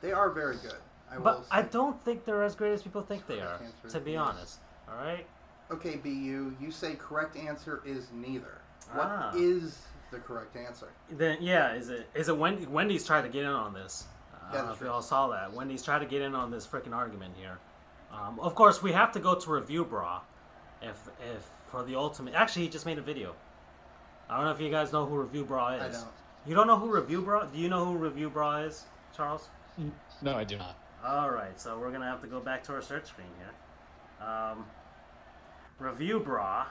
They 0.00 0.12
are 0.12 0.30
very 0.30 0.56
good. 0.56 0.80
I 1.10 1.18
But 1.18 1.42
say. 1.42 1.48
I 1.52 1.62
don't 1.62 2.02
think 2.04 2.24
they're 2.24 2.42
as 2.42 2.54
great 2.54 2.72
as 2.72 2.82
people 2.82 3.02
think 3.02 3.26
they 3.26 3.40
are. 3.40 3.60
To 3.90 4.00
be 4.00 4.16
honest, 4.16 4.58
all 4.88 4.96
right. 4.96 5.26
Okay, 5.70 5.96
BU, 5.96 6.54
you 6.60 6.70
say 6.70 6.94
correct 6.94 7.36
answer 7.36 7.82
is 7.84 8.08
neither. 8.12 8.58
What 8.92 9.34
is 9.36 9.82
Ah. 9.84 9.96
the 10.12 10.18
correct 10.18 10.56
answer? 10.56 10.88
Then 11.10 11.38
yeah, 11.40 11.74
is 11.74 11.90
it 11.90 12.08
is 12.14 12.28
it 12.28 12.36
Wendy, 12.36 12.66
Wendy's 12.66 13.04
trying 13.06 13.24
to 13.24 13.28
get 13.28 13.42
in 13.44 13.50
on 13.50 13.74
this? 13.74 14.06
I 14.50 14.54
don't 14.54 14.66
know 14.66 14.72
if 14.72 14.80
you 14.80 14.88
all 14.88 15.02
saw 15.02 15.28
that. 15.28 15.52
Wendy's 15.52 15.82
trying 15.82 16.00
to 16.00 16.06
get 16.06 16.22
in 16.22 16.34
on 16.34 16.50
this 16.50 16.66
freaking 16.66 16.94
argument 16.94 17.34
here. 17.36 17.58
Um, 18.10 18.40
of 18.40 18.54
course, 18.54 18.82
we 18.82 18.92
have 18.92 19.12
to 19.12 19.20
go 19.20 19.34
to 19.34 19.50
Review 19.50 19.84
Brah, 19.84 20.20
if 20.80 21.08
if 21.34 21.46
for 21.66 21.82
the 21.82 21.96
ultimate. 21.96 22.32
Actually, 22.34 22.62
he 22.62 22.68
just 22.70 22.86
made 22.86 22.96
a 22.96 23.02
video. 23.02 23.34
I 24.30 24.36
don't 24.36 24.46
know 24.46 24.52
if 24.52 24.60
you 24.60 24.70
guys 24.70 24.90
know 24.92 25.04
who 25.04 25.18
Review 25.20 25.44
Brah 25.44 25.76
is. 25.76 25.82
I 25.96 26.00
don't. 26.00 26.10
You 26.46 26.54
don't 26.54 26.66
know 26.66 26.78
who 26.78 26.90
Review 26.90 27.20
Brah? 27.20 27.52
Do 27.52 27.58
you 27.58 27.68
know 27.68 27.84
who 27.84 27.96
Review 27.96 28.30
Brah 28.30 28.66
is, 28.66 28.84
Charles? 29.14 29.48
No, 30.22 30.34
I 30.34 30.44
do 30.44 30.56
not. 30.56 30.76
All 31.06 31.30
right, 31.30 31.60
so 31.60 31.78
we're 31.78 31.92
gonna 31.92 32.06
have 32.08 32.22
to 32.22 32.26
go 32.26 32.40
back 32.40 32.62
to 32.64 32.72
our 32.72 32.80
search 32.82 33.06
screen 33.06 33.28
here. 33.38 34.26
Um, 34.26 34.64
Review 35.78 36.20
Brah 36.20 36.66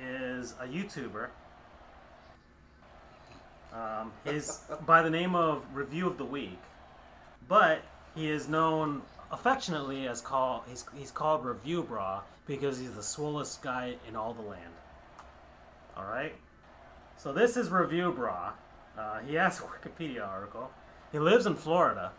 is 0.00 0.54
a 0.60 0.66
YouTuber. 0.66 1.28
Um, 3.72 4.12
his 4.24 4.60
by 4.86 5.02
the 5.02 5.10
name 5.10 5.34
of 5.34 5.62
Review 5.74 6.06
of 6.06 6.16
the 6.16 6.24
Week, 6.24 6.58
but 7.48 7.82
he 8.14 8.30
is 8.30 8.48
known 8.48 9.02
affectionately 9.30 10.06
as 10.06 10.20
call 10.20 10.64
he's 10.68 10.84
he's 10.96 11.10
called 11.10 11.44
Review 11.44 11.82
Brah 11.82 12.20
because 12.46 12.78
he's 12.78 12.92
the 12.92 13.02
swollest 13.02 13.60
guy 13.60 13.96
in 14.08 14.16
all 14.16 14.32
the 14.32 14.42
land. 14.42 14.72
All 15.96 16.04
right, 16.04 16.34
so 17.18 17.32
this 17.32 17.56
is 17.56 17.70
Review 17.70 18.14
Brah. 18.18 18.52
Uh, 18.96 19.18
he 19.26 19.34
has 19.34 19.60
a 19.60 19.62
Wikipedia 19.88 20.26
article. 20.26 20.70
He 21.12 21.18
lives 21.18 21.44
in 21.46 21.54
Florida. 21.54 22.12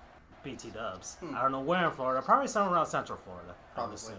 BT 0.44 0.70
Dubs. 0.70 1.18
I 1.34 1.42
don't 1.42 1.52
know 1.52 1.60
where 1.60 1.86
in 1.88 1.92
Florida. 1.92 2.22
Probably 2.22 2.48
somewhere 2.48 2.76
around 2.76 2.86
Central 2.86 3.18
Florida. 3.18 3.50
I 3.76 3.82
would 3.82 3.88
Probably. 3.88 3.96
assume. 3.96 4.18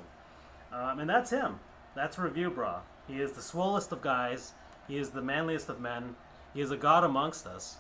Um, 0.73 0.99
and 1.01 1.09
that's 1.09 1.31
him. 1.31 1.59
That's 1.95 2.19
Review 2.19 2.51
Brah. 2.51 2.81
He 3.07 3.21
is 3.21 3.33
the 3.33 3.41
swollest 3.41 3.91
of 3.93 4.03
guys. 4.03 4.53
He 4.87 4.99
is 4.99 5.11
the 5.11 5.23
manliest 5.23 5.69
of 5.69 5.81
men. 5.81 6.17
He 6.55 6.61
is 6.61 6.71
a 6.71 6.77
god 6.77 7.05
amongst 7.05 7.47
us. 7.47 7.77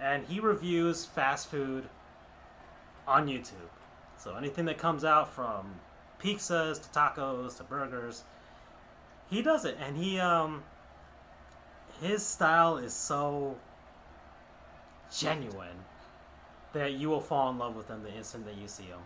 And 0.00 0.26
he 0.26 0.40
reviews 0.40 1.04
fast 1.04 1.48
food 1.48 1.84
on 3.06 3.26
YouTube. 3.26 3.70
So 4.18 4.36
anything 4.36 4.64
that 4.66 4.78
comes 4.78 5.04
out 5.04 5.32
from 5.32 5.76
pizzas 6.20 6.82
to 6.82 6.88
tacos 6.88 7.56
to 7.58 7.64
burgers, 7.64 8.24
he 9.30 9.42
does 9.42 9.64
it. 9.64 9.76
And 9.80 9.96
he, 9.96 10.18
um, 10.18 10.64
his 12.00 12.24
style 12.24 12.76
is 12.76 12.92
so 12.92 13.56
genuine 15.16 15.84
that 16.72 16.94
you 16.94 17.08
will 17.08 17.20
fall 17.20 17.50
in 17.50 17.58
love 17.58 17.76
with 17.76 17.88
him 17.88 18.02
the 18.02 18.12
instant 18.12 18.44
that 18.46 18.56
you 18.56 18.68
see 18.68 18.84
him. 18.84 18.98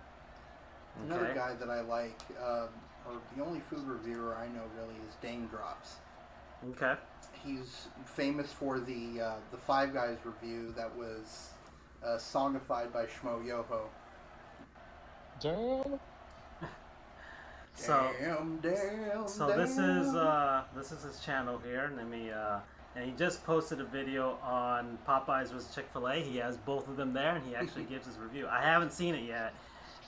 Another 1.05 1.33
guy 1.35 1.55
that 1.55 1.71
I 1.71 1.81
like, 1.83 2.19
um, 2.43 2.69
or 3.09 3.19
the 3.37 3.45
only 3.45 3.61
food 3.61 3.87
reviewer 3.87 4.37
I 4.37 4.47
know 4.49 4.65
really, 4.77 4.95
is 5.09 5.15
Daym 5.23 5.49
Drops. 5.51 5.97
Okay. 6.71 6.95
He's 7.45 7.89
famous 8.05 8.53
for 8.53 8.81
the 8.81 9.21
uh, 9.21 9.35
the 9.51 9.57
Five 9.57 9.95
Guys 9.95 10.19
review 10.25 10.75
that 10.77 10.95
was 10.97 11.51
uh, 12.05 12.17
songified 12.17 12.93
by 12.93 13.07
Schmoyoho. 13.07 13.83
Damn. 15.41 16.01
So 17.75 18.11
damn, 18.21 18.57
damn, 18.57 19.29
so 19.29 19.47
this 19.57 19.79
is 19.79 20.13
uh 20.13 20.65
this 20.77 20.91
is 20.91 21.05
his 21.05 21.21
channel 21.21 21.61
here. 21.65 21.93
Let 21.97 22.09
me 22.09 22.29
uh 22.33 22.59
and 22.97 23.05
he 23.05 23.13
just 23.13 23.45
posted 23.45 23.81
a 23.81 23.85
video 23.85 24.39
on 24.43 24.99
Popeyes 25.07 25.53
vs 25.53 25.73
Chick 25.73 25.87
Fil 25.93 26.09
A. 26.09 26.17
He 26.17 26.39
has 26.39 26.57
both 26.57 26.89
of 26.89 26.97
them 26.97 27.13
there, 27.13 27.37
and 27.37 27.47
he 27.47 27.55
actually 27.55 27.85
gives 27.89 28.07
his 28.07 28.19
review. 28.19 28.49
I 28.49 28.63
haven't 28.63 28.93
seen 28.93 29.15
it 29.15 29.25
yet. 29.25 29.55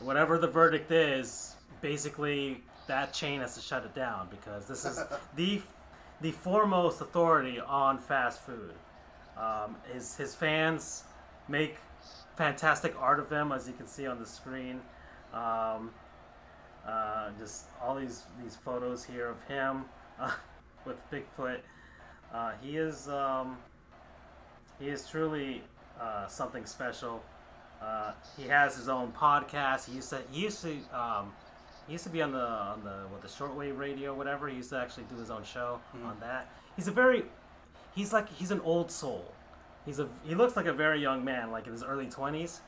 Whatever 0.01 0.39
the 0.39 0.48
verdict 0.48 0.90
is, 0.90 1.55
basically 1.81 2.64
that 2.90 3.12
chain 3.12 3.40
has 3.40 3.54
to 3.54 3.60
shut 3.60 3.84
it 3.84 3.94
down 3.94 4.26
because 4.30 4.66
this 4.66 4.84
is 4.84 5.00
the 5.36 5.62
the 6.20 6.32
foremost 6.32 7.00
authority 7.00 7.60
on 7.60 7.98
fast 7.98 8.42
food. 8.42 8.74
Um, 9.38 9.76
his 9.92 10.16
his 10.16 10.34
fans 10.34 11.04
make 11.48 11.76
fantastic 12.36 12.94
art 12.98 13.20
of 13.20 13.30
him, 13.30 13.52
as 13.52 13.68
you 13.68 13.74
can 13.74 13.86
see 13.86 14.08
on 14.08 14.18
the 14.18 14.26
screen. 14.26 14.80
Um, 15.32 15.92
uh, 16.84 17.30
just 17.38 17.66
all 17.80 17.94
these 17.94 18.24
these 18.42 18.56
photos 18.56 19.04
here 19.04 19.28
of 19.28 19.40
him 19.44 19.84
uh, 20.18 20.32
with 20.84 20.96
Bigfoot. 21.12 21.60
Uh, 22.34 22.52
he 22.60 22.76
is 22.76 23.08
um, 23.08 23.56
he 24.80 24.88
is 24.88 25.08
truly 25.08 25.62
uh, 26.00 26.26
something 26.26 26.66
special. 26.66 27.22
Uh, 27.80 28.12
he 28.36 28.48
has 28.48 28.76
his 28.76 28.88
own 28.88 29.12
podcast. 29.12 29.88
He 29.88 29.94
used 29.94 30.10
to 30.10 30.20
he 30.32 30.42
used 30.42 30.60
to 30.62 30.72
um, 30.92 31.32
he 31.90 31.94
used 31.94 32.04
to 32.04 32.10
be 32.10 32.22
on 32.22 32.30
the 32.30 32.38
on 32.38 32.84
the 32.84 32.94
what 33.10 33.20
the 33.20 33.28
shortwave 33.28 33.76
radio 33.76 34.14
whatever. 34.14 34.48
He 34.48 34.56
used 34.56 34.70
to 34.70 34.78
actually 34.78 35.04
do 35.10 35.16
his 35.16 35.30
own 35.30 35.42
show 35.42 35.80
on 36.04 36.16
that. 36.20 36.48
He's 36.76 36.86
a 36.86 36.92
very 36.92 37.24
he's 37.94 38.12
like 38.12 38.32
he's 38.32 38.52
an 38.52 38.60
old 38.60 38.90
soul. 38.90 39.34
He's 39.84 39.98
a 39.98 40.08
he 40.24 40.34
looks 40.34 40.54
like 40.54 40.66
a 40.66 40.72
very 40.72 41.00
young 41.02 41.24
man, 41.24 41.50
like 41.50 41.66
in 41.66 41.72
his 41.72 41.82
early 41.82 42.06
20s 42.06 42.60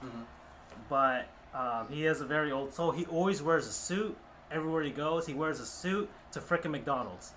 but 0.89 1.29
um, 1.55 1.87
he 1.91 2.03
has 2.03 2.21
a 2.21 2.27
very 2.27 2.51
old 2.53 2.73
soul. 2.75 2.91
He 2.91 3.05
always 3.07 3.43
wears 3.43 3.67
a 3.67 3.73
suit 3.73 4.17
everywhere 4.51 4.83
he 4.83 4.91
goes. 4.91 5.27
He 5.27 5.35
wears 5.35 5.61
a 5.61 5.67
suit 5.67 6.09
to 6.33 6.41
frickin' 6.41 6.71
McDonald's 6.71 7.33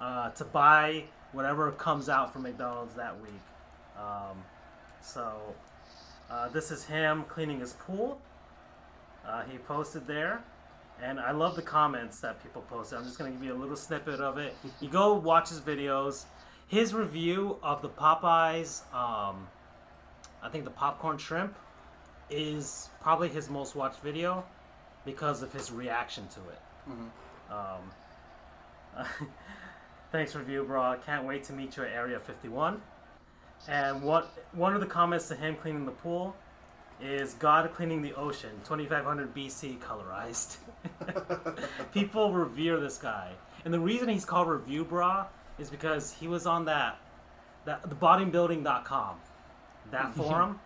uh, 0.00 0.30
to 0.30 0.44
buy 0.44 1.04
whatever 1.32 1.70
comes 1.72 2.08
out 2.08 2.32
from 2.32 2.42
McDonald's 2.42 2.94
that 2.94 3.20
week. 3.20 3.32
Um, 3.96 4.44
so 5.00 5.54
uh, 6.30 6.48
this 6.48 6.70
is 6.70 6.84
him 6.84 7.24
cleaning 7.28 7.60
his 7.60 7.72
pool. 7.74 8.20
Uh, 9.26 9.42
he 9.50 9.58
posted 9.58 10.06
there. 10.06 10.42
And 11.02 11.18
I 11.18 11.30
love 11.30 11.56
the 11.56 11.62
comments 11.62 12.20
that 12.20 12.42
people 12.42 12.62
post. 12.62 12.92
I'm 12.92 13.04
just 13.04 13.18
going 13.18 13.32
to 13.32 13.38
give 13.38 13.46
you 13.46 13.54
a 13.54 13.58
little 13.58 13.76
snippet 13.76 14.20
of 14.20 14.38
it. 14.38 14.54
You 14.80 14.88
go 14.88 15.14
watch 15.14 15.48
his 15.48 15.60
videos. 15.60 16.24
His 16.68 16.94
review 16.94 17.56
of 17.62 17.82
the 17.82 17.88
Popeyes, 17.88 18.82
um, 18.94 19.48
I 20.42 20.48
think 20.50 20.64
the 20.64 20.70
popcorn 20.70 21.18
shrimp, 21.18 21.54
is 22.28 22.90
probably 23.00 23.28
his 23.28 23.50
most 23.50 23.74
watched 23.74 24.00
video 24.00 24.44
because 25.04 25.42
of 25.42 25.52
his 25.52 25.72
reaction 25.72 26.28
to 26.28 26.40
it. 26.40 26.60
Um, 27.50 29.06
thanks, 30.12 30.34
review, 30.34 30.64
bro. 30.64 30.96
Can't 31.04 31.26
wait 31.26 31.44
to 31.44 31.52
meet 31.52 31.76
you 31.76 31.84
at 31.84 31.92
Area 31.92 32.20
51. 32.20 32.80
And 33.68 34.02
what 34.02 34.32
one 34.52 34.74
of 34.74 34.80
the 34.80 34.86
comments 34.86 35.28
to 35.28 35.34
him 35.34 35.56
cleaning 35.56 35.84
the 35.84 35.92
pool 35.92 36.34
is 37.02 37.34
God 37.34 37.72
cleaning 37.74 38.02
the 38.02 38.14
ocean, 38.14 38.50
2500 38.64 39.34
BC 39.34 39.78
colorized. 39.78 40.58
People 41.92 42.32
revere 42.32 42.78
this 42.80 42.98
guy, 42.98 43.32
and 43.64 43.72
the 43.72 43.80
reason 43.80 44.08
he's 44.08 44.24
called 44.24 44.48
Review 44.48 44.84
Brah 44.84 45.26
is 45.58 45.70
because 45.70 46.12
he 46.12 46.28
was 46.28 46.46
on 46.46 46.64
that 46.66 46.98
that 47.64 47.88
the 47.88 47.94
bodybuilding.com 47.94 49.16
that 49.90 50.14
forum. 50.14 50.60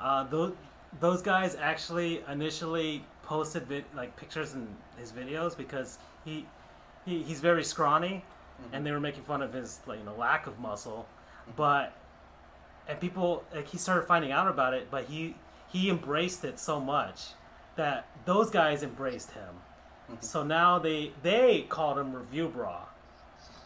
Uh, 0.00 0.24
those 0.24 0.52
those 1.00 1.22
guys 1.22 1.56
actually 1.56 2.22
initially 2.30 3.04
posted 3.22 3.66
vid- 3.66 3.84
like 3.94 4.16
pictures 4.16 4.54
in 4.54 4.68
his 4.98 5.12
videos 5.12 5.56
because 5.56 5.98
he, 6.24 6.46
he 7.04 7.22
he's 7.22 7.40
very 7.40 7.64
scrawny, 7.64 8.24
and 8.72 8.86
they 8.86 8.92
were 8.92 9.00
making 9.00 9.22
fun 9.22 9.42
of 9.42 9.52
his 9.52 9.80
like 9.86 9.98
you 9.98 10.04
know 10.04 10.14
lack 10.14 10.46
of 10.46 10.58
muscle, 10.58 11.06
but 11.56 11.96
and 12.88 13.00
people 13.00 13.44
like 13.54 13.68
he 13.68 13.78
started 13.78 14.06
finding 14.06 14.32
out 14.32 14.48
about 14.48 14.74
it, 14.74 14.88
but 14.90 15.04
he 15.04 15.34
he 15.68 15.90
embraced 15.90 16.44
it 16.44 16.58
so 16.58 16.80
much 16.80 17.28
that 17.76 18.06
those 18.24 18.50
guys 18.50 18.82
embraced 18.82 19.32
him. 19.32 19.54
So 20.20 20.44
now 20.44 20.78
they 20.78 21.12
they 21.22 21.66
called 21.68 21.98
him 21.98 22.14
Review 22.14 22.52
Brah 22.54 22.86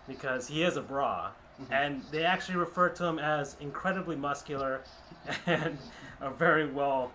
because 0.08 0.48
he 0.48 0.62
is 0.62 0.76
a 0.76 0.82
bra, 0.82 1.30
and 1.70 2.02
they 2.10 2.24
actually 2.24 2.56
refer 2.56 2.88
to 2.88 3.04
him 3.04 3.18
as 3.18 3.56
incredibly 3.60 4.16
muscular 4.16 4.82
and 5.46 5.76
a 6.20 6.30
very 6.30 6.66
well. 6.70 7.12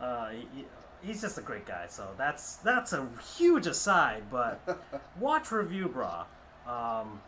Uh, 0.00 0.30
he, 0.30 0.64
he's 1.02 1.20
just 1.20 1.38
a 1.38 1.42
great 1.42 1.66
guy. 1.66 1.86
So 1.88 2.06
that's 2.16 2.56
that's 2.56 2.92
a 2.92 3.08
huge 3.36 3.66
aside, 3.66 4.24
but 4.30 4.60
watch 5.20 5.50
Review 5.50 5.88
Brah. 5.88 6.24
Um, 6.66 7.20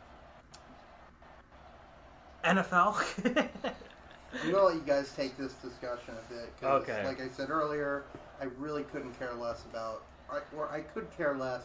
NFL. 2.45 2.97
I'm 4.33 4.51
gonna 4.53 4.65
let 4.65 4.75
you 4.77 4.81
guys 4.83 5.13
take 5.15 5.37
this 5.37 5.53
discussion 5.55 6.15
a 6.17 6.33
bit. 6.33 6.53
'cause 6.61 6.83
Okay. 6.83 7.05
Like 7.05 7.21
I 7.21 7.29
said 7.29 7.51
earlier, 7.51 8.05
I 8.41 8.45
really 8.59 8.85
couldn't 8.85 9.13
care 9.19 9.35
less 9.35 9.65
about, 9.65 10.03
or- 10.31 10.45
or 10.57 10.69
I 10.71 10.81
could 10.83 11.11
care 11.17 11.35
less, 11.37 11.65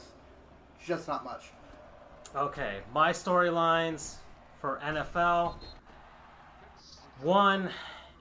just 0.83 1.07
not 1.07 1.23
much. 1.23 1.51
okay, 2.35 2.81
my 2.93 3.11
storylines 3.11 4.15
for 4.59 4.79
NFL. 4.79 5.57
One, 7.21 7.69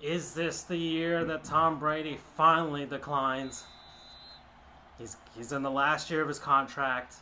is 0.01 0.35
this 0.35 0.63
the 0.63 0.77
year 0.77 1.25
that 1.25 1.43
Tom 1.45 1.79
Brady 1.81 2.17
finally 2.37 2.85
declines? 2.87 3.65
He's 4.99 5.17
he's 5.35 5.51
in 5.53 5.63
the 5.63 5.71
last 5.71 6.11
year 6.11 6.23
of 6.23 6.29
his 6.29 6.39
contract. 6.39 7.17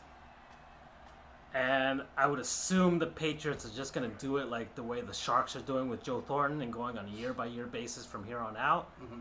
And 1.54 2.02
I 2.16 2.26
would 2.26 2.38
assume 2.38 2.98
the 2.98 3.06
Patriots 3.06 3.66
are 3.66 3.76
just 3.76 3.92
going 3.92 4.10
to 4.10 4.16
do 4.16 4.38
it 4.38 4.48
like 4.48 4.74
the 4.74 4.82
way 4.82 5.02
the 5.02 5.12
Sharks 5.12 5.54
are 5.54 5.60
doing 5.60 5.90
with 5.90 6.02
Joe 6.02 6.22
Thornton 6.22 6.62
and 6.62 6.72
going 6.72 6.96
on 6.96 7.06
a 7.06 7.10
year 7.10 7.34
by 7.34 7.46
year 7.46 7.66
basis 7.66 8.06
from 8.06 8.24
here 8.24 8.38
on 8.38 8.56
out. 8.56 8.88
Mhm. 9.02 9.20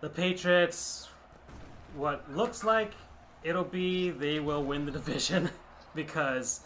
The 0.00 0.08
Patriots, 0.08 1.08
what 1.96 2.30
looks 2.32 2.62
like 2.62 2.92
it'll 3.42 3.64
be, 3.64 4.10
they 4.10 4.40
will 4.40 4.62
win 4.62 4.86
the 4.86 4.92
division 5.00 5.50
because, 5.94 6.60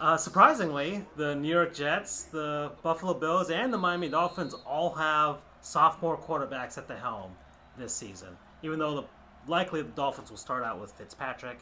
uh, 0.00 0.16
surprisingly, 0.16 1.04
the 1.16 1.34
New 1.36 1.48
York 1.52 1.74
Jets, 1.74 2.24
the 2.24 2.72
Buffalo 2.82 3.14
Bills, 3.14 3.50
and 3.50 3.72
the 3.72 3.78
Miami 3.78 4.08
Dolphins 4.08 4.54
all 4.66 4.94
have 4.94 5.38
sophomore 5.60 6.16
quarterbacks 6.16 6.78
at 6.78 6.88
the 6.88 6.96
helm 6.96 7.36
this 7.76 7.94
season. 7.94 8.36
Even 8.62 8.78
though 8.78 8.96
the 8.96 9.04
likely 9.46 9.82
the 9.82 9.88
Dolphins 9.90 10.30
will 10.30 10.36
start 10.36 10.64
out 10.64 10.80
with 10.80 10.92
Fitzpatrick, 10.92 11.58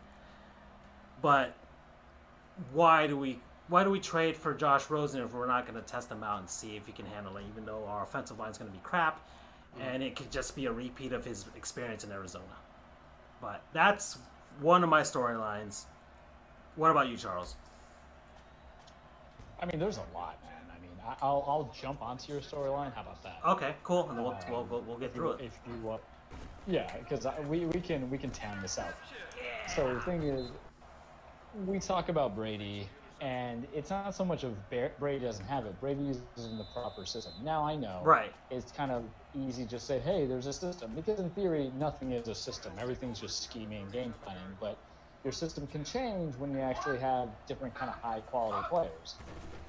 but 1.23 1.55
why 2.73 3.07
do 3.07 3.17
we 3.17 3.39
why 3.69 3.83
do 3.83 3.91
we 3.91 3.99
trade 3.99 4.37
for 4.37 4.55
Josh 4.55 4.89
Rosen 4.91 5.21
if 5.23 5.33
we're 5.33 5.47
not 5.47 5.67
going 5.67 5.75
to 5.83 5.87
test 5.87 6.11
him 6.11 6.23
out 6.23 6.39
and 6.39 6.49
see 6.49 6.77
if 6.77 6.87
he 6.87 6.93
can 6.93 7.07
handle 7.07 7.37
it? 7.37 7.45
Even 7.51 7.67
though 7.67 7.85
our 7.87 8.03
offensive 8.05 8.39
line 8.39 8.51
is 8.51 8.59
going 8.59 8.71
to 8.71 8.77
be 8.77 8.83
crap, 8.85 9.21
and 9.81 10.03
it 10.03 10.15
could 10.15 10.31
just 10.31 10.55
be 10.55 10.67
a 10.67 10.73
repeat 10.73 11.13
of 11.13 11.25
his 11.25 11.47
experience 11.57 12.05
in 12.05 12.13
Arizona. 12.13 12.45
But 13.41 13.63
that's 13.73 14.19
one 14.61 14.85
of 14.85 14.89
my 14.89 15.03
storylines. 15.03 15.85
What 16.77 16.91
about 16.91 17.09
you, 17.09 17.17
Charles? 17.17 17.57
I 19.61 19.67
mean, 19.67 19.79
there's 19.81 19.97
a 19.97 20.05
lot, 20.15 20.39
man. 20.45 20.53
I 20.77 20.81
mean, 20.81 20.93
I- 21.05 21.17
I'll 21.25 21.45
I'll 21.49 21.75
jump 21.81 22.03
onto 22.03 22.33
your 22.33 22.41
storyline. 22.43 22.95
How 22.95 23.03
about 23.03 23.23
that? 23.23 23.41
Okay, 23.47 23.75
cool, 23.83 24.09
and 24.09 24.19
then 24.19 24.25
we'll, 24.25 24.37
we'll, 24.51 24.65
we'll, 24.71 24.81
we'll 24.83 24.99
get 24.99 25.07
if 25.11 25.15
through 25.15 25.33
it. 25.33 25.41
if 25.47 25.59
you 25.67 25.91
uh, 25.91 25.99
yeah, 26.67 26.95
because 26.99 27.27
we 27.49 27.65
we 27.67 27.81
can 27.81 28.09
we 28.11 28.19
can 28.19 28.31
tan 28.31 28.61
this 28.63 28.79
out. 28.79 28.95
So 29.75 29.95
the 29.95 30.01
thing 30.01 30.23
is, 30.23 30.51
we 31.65 31.79
talk 31.79 32.09
about 32.09 32.35
Brady, 32.35 32.89
and 33.21 33.67
it's 33.75 33.91
not 33.91 34.15
so 34.15 34.25
much 34.25 34.45
of 34.45 34.55
Brady 34.71 35.25
doesn't 35.25 35.47
have 35.47 35.65
it. 35.65 35.81
Brady 35.81 36.03
uses 36.03 36.23
it 36.37 36.45
in 36.51 36.59
the 36.59 36.67
proper 36.75 37.07
system. 37.07 37.33
Now 37.43 37.65
I 37.65 37.77
know, 37.77 38.03
Right. 38.05 38.33
It's 38.51 38.73
kind 38.73 38.91
of 38.91 39.05
easy 39.35 39.65
to 39.67 39.79
say, 39.79 39.99
hey, 40.01 40.27
there's 40.27 40.47
a 40.47 40.53
system, 40.53 40.93
because 40.95 41.19
in 41.19 41.31
theory, 41.31 41.73
nothing 41.79 42.13
is 42.13 42.29
a 42.29 42.35
system. 42.35 42.73
Everything's 42.79 43.21
just 43.21 43.43
scheming 43.43 43.87
game 43.91 44.13
planning. 44.23 44.43
But 44.61 44.77
your 45.25 45.33
system 45.33 45.67
can 45.67 45.85
change 45.85 46.35
when 46.37 46.53
you 46.53 46.61
actually 46.61 46.99
have 46.99 47.29
different 47.47 47.75
kind 47.75 47.91
of 47.91 47.97
high 47.97 48.21
quality 48.21 48.67
players. 48.69 49.15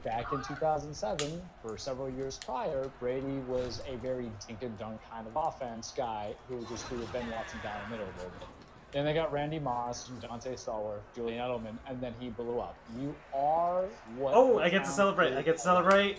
Back 0.03 0.31
in 0.31 0.43
2007, 0.43 1.41
for 1.61 1.77
several 1.77 2.09
years 2.09 2.37
prior, 2.45 2.89
Brady 2.99 3.39
was 3.47 3.81
a 3.87 3.97
very 3.97 4.29
dink 4.47 4.61
and 4.61 4.77
dunk 4.77 5.01
kind 5.09 5.25
of 5.27 5.35
offense 5.35 5.93
guy 5.95 6.33
who 6.47 6.63
just 6.67 6.85
threw 6.85 6.99
Ben 7.11 7.29
Watson 7.31 7.59
down 7.63 7.75
the 7.85 7.97
middle 7.97 8.05
a 8.05 8.15
little 8.17 8.31
bit. 8.39 8.47
Then 8.91 9.05
they 9.05 9.13
got 9.13 9.33
Randy 9.33 9.59
Moss, 9.59 10.07
and 10.09 10.21
Dante 10.21 10.55
Stallworth, 10.55 11.01
Julian 11.13 11.39
Edelman, 11.39 11.77
and 11.87 11.99
then 11.99 12.13
he 12.19 12.29
blew 12.29 12.59
up. 12.59 12.75
You 12.97 13.13
are 13.33 13.83
what? 14.17 14.33
Oh, 14.33 14.59
I 14.59 14.69
get 14.69 14.85
to 14.85 14.89
celebrate. 14.89 15.33
I 15.33 15.41
get 15.41 15.57
to 15.57 15.61
celebrate. 15.61 16.17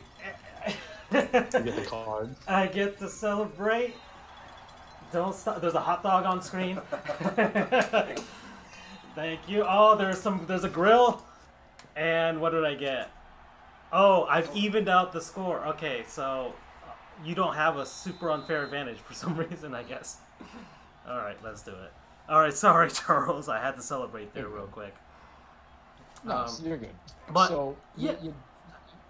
You 1.11 1.23
get 1.23 1.51
the 1.51 1.87
card. 1.89 2.35
I 2.49 2.67
get 2.67 2.99
to 2.99 3.09
celebrate. 3.09 3.95
Don't 5.13 5.35
stop. 5.35 5.63
There's 5.63 5.75
a 5.75 5.81
hot 5.81 6.03
dog 6.03 6.27
on 6.27 6.43
screen. 6.43 6.79
Thank 9.15 9.49
you. 9.49 9.65
Oh, 9.67 9.97
there's 9.97 10.21
some. 10.21 10.45
There's 10.47 10.65
a 10.65 10.69
grill. 10.69 11.23
And 11.97 12.41
what 12.41 12.51
did 12.51 12.65
I 12.65 12.75
get? 12.75 13.11
Oh, 13.93 14.25
I've 14.25 14.55
evened 14.55 14.89
out 14.89 15.13
the 15.13 15.21
score. 15.21 15.67
Okay, 15.69 16.05
so 16.07 16.53
uh, 16.87 16.91
you 17.25 17.35
don't 17.35 17.55
have 17.55 17.79
a 17.79 17.87
super 17.87 18.31
unfair 18.31 18.63
advantage 18.63 18.99
for 18.99 19.15
some 19.15 19.37
reason, 19.51 19.75
I 19.75 19.83
guess. 19.83 20.19
All 21.09 21.17
right, 21.17 21.37
let's 21.43 21.63
do 21.63 21.71
it. 21.71 21.93
All 22.29 22.41
right, 22.41 22.53
sorry, 22.55 22.91
Charles. 22.91 23.49
I 23.49 23.61
had 23.61 23.77
to 23.77 23.83
celebrate 23.83 24.35
there 24.35 24.49
real 24.49 24.67
quick. 24.67 24.95
No, 26.25 26.39
Um, 26.39 26.49
so 26.49 26.65
you're 26.67 26.77
good. 26.77 26.91
but- 27.33 27.49
so 27.49 27.77
you, 27.97 28.09
yeah. 28.09 28.15
you, 28.23 28.35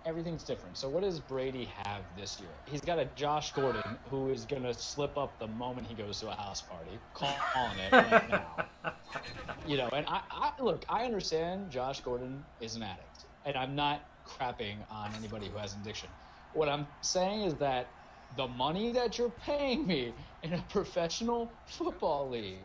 everything's 0.05 0.43
different. 0.43 0.77
So 0.77 0.89
what 0.89 1.03
does 1.03 1.21
Brady 1.21 1.69
have 1.85 2.03
this 2.17 2.39
year? 2.41 2.51
He's 2.67 2.81
got 2.81 2.99
a 2.99 3.07
Josh 3.17 3.53
Gordon 3.53 3.99
who 4.11 4.31
is 4.31 4.45
gonna 4.45 4.73
slip 4.75 5.17
up 5.19 5.39
the 5.39 5.47
moment 5.49 5.87
he 5.87 5.95
goes 5.95 6.21
to 6.21 6.29
a 6.29 6.35
house 6.35 6.63
party. 6.63 6.99
Calling 7.15 7.79
it 7.79 7.93
right 7.93 8.31
now. 8.31 8.67
You 9.67 9.79
know, 9.79 9.89
and 9.93 10.07
I, 10.07 10.21
I 10.31 10.53
look. 10.63 10.85
I 10.89 11.05
understand 11.05 11.71
Josh 11.71 12.01
Gordon 12.01 12.45
is 12.61 12.77
an 12.77 12.83
addict, 12.83 13.25
and 13.45 13.57
I'm 13.57 13.75
not 13.75 14.01
crapping 14.27 14.77
on 14.91 15.11
anybody 15.19 15.49
who 15.49 15.57
has 15.59 15.75
an 15.75 15.81
addiction. 15.81 16.09
What 16.55 16.69
I'm 16.69 16.87
saying 17.01 17.43
is 17.43 17.55
that 17.55 17.87
the 18.37 18.47
money 18.47 18.93
that 18.93 19.19
you're 19.19 19.31
paying 19.45 19.87
me 19.87 20.13
in 20.43 20.53
a 20.55 20.59
professional 20.71 21.51
football 21.67 22.29
league 22.29 22.59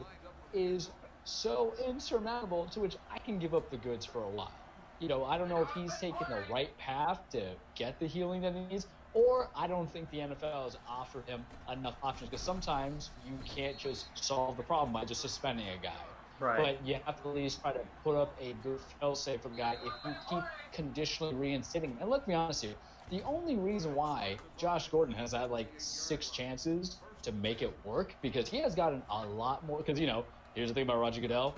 is 0.54 0.92
so 1.24 1.76
insurmountable 1.86 2.70
to 2.70 2.80
which 2.80 2.98
I 3.10 3.20
can 3.20 3.40
give 3.40 3.54
up 3.54 3.70
the 3.72 3.78
goods 3.78 4.06
for 4.06 4.24
a 4.24 4.32
while. 4.32 4.60
You 5.00 5.08
know, 5.10 5.26
I 5.26 5.38
don't 5.38 5.50
know 5.50 5.62
if 5.64 5.72
he's 5.72 6.00
taking 6.00 6.28
the 6.30 6.38
right 6.38 6.78
path 6.78 7.30
to 7.32 7.58
get 7.76 8.00
the 8.00 8.08
healing 8.08 8.42
that 8.42 8.54
he 8.56 8.62
needs, 8.68 8.88
or 9.14 9.50
I 9.56 9.68
don't 9.68 9.92
think 9.92 10.10
the 10.10 10.20
NFL 10.20 10.64
has 10.66 10.78
offered 10.88 11.28
him 11.28 11.46
enough 11.72 11.98
options 12.02 12.30
because 12.30 12.44
sometimes 12.44 13.12
you 13.18 13.40
can't 13.40 13.78
just 13.78 14.24
solve 14.24 14.58
the 14.58 14.64
problem 14.64 14.94
by 14.94 15.06
just 15.06 15.22
suspending 15.22 15.70
a 15.70 15.78
guy. 15.78 16.04
Right. 16.40 16.58
But 16.58 16.86
you 16.86 16.96
have 17.06 17.16
to 17.18 17.30
at 17.30 17.36
least 17.36 17.62
try 17.62 17.74
to 17.74 17.86
put 18.04 18.16
up 18.16 18.36
a 18.40 18.56
good 18.56 18.80
fail-safe 19.00 19.42
for 19.42 19.50
the 19.50 19.56
guy 19.56 19.78
if 19.82 19.96
you 20.04 20.16
keep 20.28 20.52
conditionally 20.74 21.36
reinstating. 21.36 21.92
him. 21.92 21.98
And 22.02 22.10
let's 22.10 22.26
be 22.26 22.34
honest 22.34 22.64
here, 22.64 22.76
the 23.10 23.24
only 23.24 23.58
reason 23.58 23.94
why 23.94 24.42
Josh 24.58 24.90
Gordon 24.90 25.16
has 25.16 25.34
had 25.34 25.52
like 25.52 25.74
six 25.78 26.32
chances 26.32 27.02
to 27.24 27.32
make 27.32 27.62
it 27.62 27.84
work 27.86 28.18
because 28.22 28.50
he 28.50 28.62
has 28.62 28.76
gotten 28.76 29.04
a 29.10 29.26
lot 29.26 29.66
more. 29.66 29.80
Because 29.80 30.00
you 30.00 30.08
know, 30.08 30.26
here's 30.56 30.70
the 30.70 30.74
thing 30.74 30.84
about 30.84 31.00
Roger 31.00 31.22
Goodell, 31.22 31.56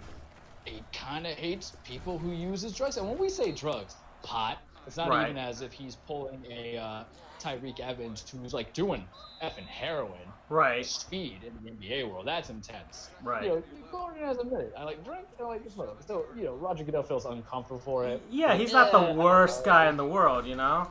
he 0.66 0.82
kind 0.94 1.28
of 1.28 1.34
hates 1.34 1.74
people 1.84 2.18
who 2.18 2.32
use 2.32 2.62
his 2.62 2.74
drugs. 2.74 2.98
And 2.98 3.08
when 3.08 3.18
we 3.18 3.30
say 3.30 3.52
drugs, 3.52 3.96
pot, 4.24 4.58
it's 4.88 4.98
not 4.98 5.10
Right. 5.10 5.24
even 5.30 5.38
as 5.38 5.62
if 5.62 5.72
he's 5.74 5.96
pulling 6.08 6.44
a 6.50 6.78
uh, 6.78 7.04
Tyreke 7.40 7.80
Evans 7.80 8.24
who's 8.30 8.54
like 8.54 8.74
doing 8.74 9.06
effing 9.44 9.66
heroin 9.68 10.18
right. 10.50 10.86
speed 10.86 11.40
in 11.46 11.54
the 11.64 11.72
NBA 11.72 12.10
world. 12.10 12.26
That's 12.26 12.50
intense. 12.50 13.10
Right. 13.24 13.44
You 13.44 13.50
know, 13.50 13.64
Gordon 13.92 14.24
has 14.24 14.38
admitted, 14.38 14.72
I 14.78 14.84
like 14.84 15.04
drink, 15.04 15.26
I 15.40 15.44
like 15.44 15.70
smoke. 15.70 16.02
So, 16.06 16.26
you 16.36 16.46
know, 16.46 16.54
Roger 16.56 16.84
Goodell 16.84 17.04
feels 17.04 17.26
uncomfortable 17.26 17.80
for 17.80 18.06
it. 18.08 18.22
Yeah, 18.32 18.50
But 18.50 18.60
he's 18.60 18.74
not 18.74 18.92
the 18.92 19.14
worst 19.14 19.64
guy 19.66 19.88
in 19.90 19.98
the 19.98 20.06
world, 20.06 20.46
you 20.48 20.56
know. 20.56 20.88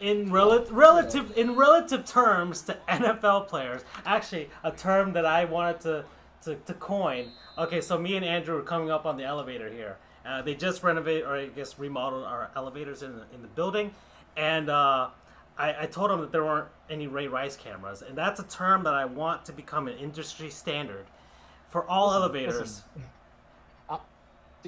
In 0.00 0.32
rel- 0.32 0.64
relative 0.70 1.36
in 1.38 1.54
relative 1.54 2.04
terms 2.04 2.62
to 2.62 2.76
NFL 2.88 3.46
players, 3.46 3.82
actually 4.04 4.50
a 4.64 4.72
term 4.72 5.12
that 5.12 5.24
I 5.24 5.44
wanted 5.44 5.80
to, 5.82 6.04
to, 6.48 6.56
to 6.56 6.74
coin. 6.74 7.30
Okay, 7.56 7.80
so 7.80 7.98
me 7.98 8.16
and 8.16 8.24
Andrew 8.24 8.58
are 8.58 8.62
coming 8.62 8.90
up 8.90 9.06
on 9.06 9.16
the 9.16 9.24
elevator 9.24 9.70
here. 9.70 9.96
Uh, 10.26 10.42
they 10.42 10.54
just 10.54 10.82
renovated, 10.82 11.24
or 11.24 11.36
I 11.36 11.46
guess 11.46 11.78
remodeled 11.78 12.24
our 12.24 12.50
elevators 12.56 13.02
in 13.02 13.16
the, 13.16 13.24
in 13.34 13.42
the 13.42 13.48
building, 13.48 13.94
and 14.36 14.68
uh, 14.68 15.08
I, 15.56 15.82
I 15.82 15.86
told 15.86 16.10
them 16.10 16.20
that 16.20 16.32
there 16.32 16.44
weren't 16.44 16.68
any 16.90 17.06
Ray 17.06 17.28
Rice 17.28 17.56
cameras, 17.56 18.02
and 18.02 18.16
that's 18.16 18.40
a 18.40 18.44
term 18.44 18.84
that 18.84 18.94
I 18.94 19.04
want 19.04 19.44
to 19.46 19.52
become 19.52 19.88
an 19.88 19.96
industry 19.98 20.50
standard 20.50 21.06
for 21.70 21.88
all 21.88 22.12
elevators. 22.12 22.58
listen. 22.60 22.84
Uh, 23.88 23.98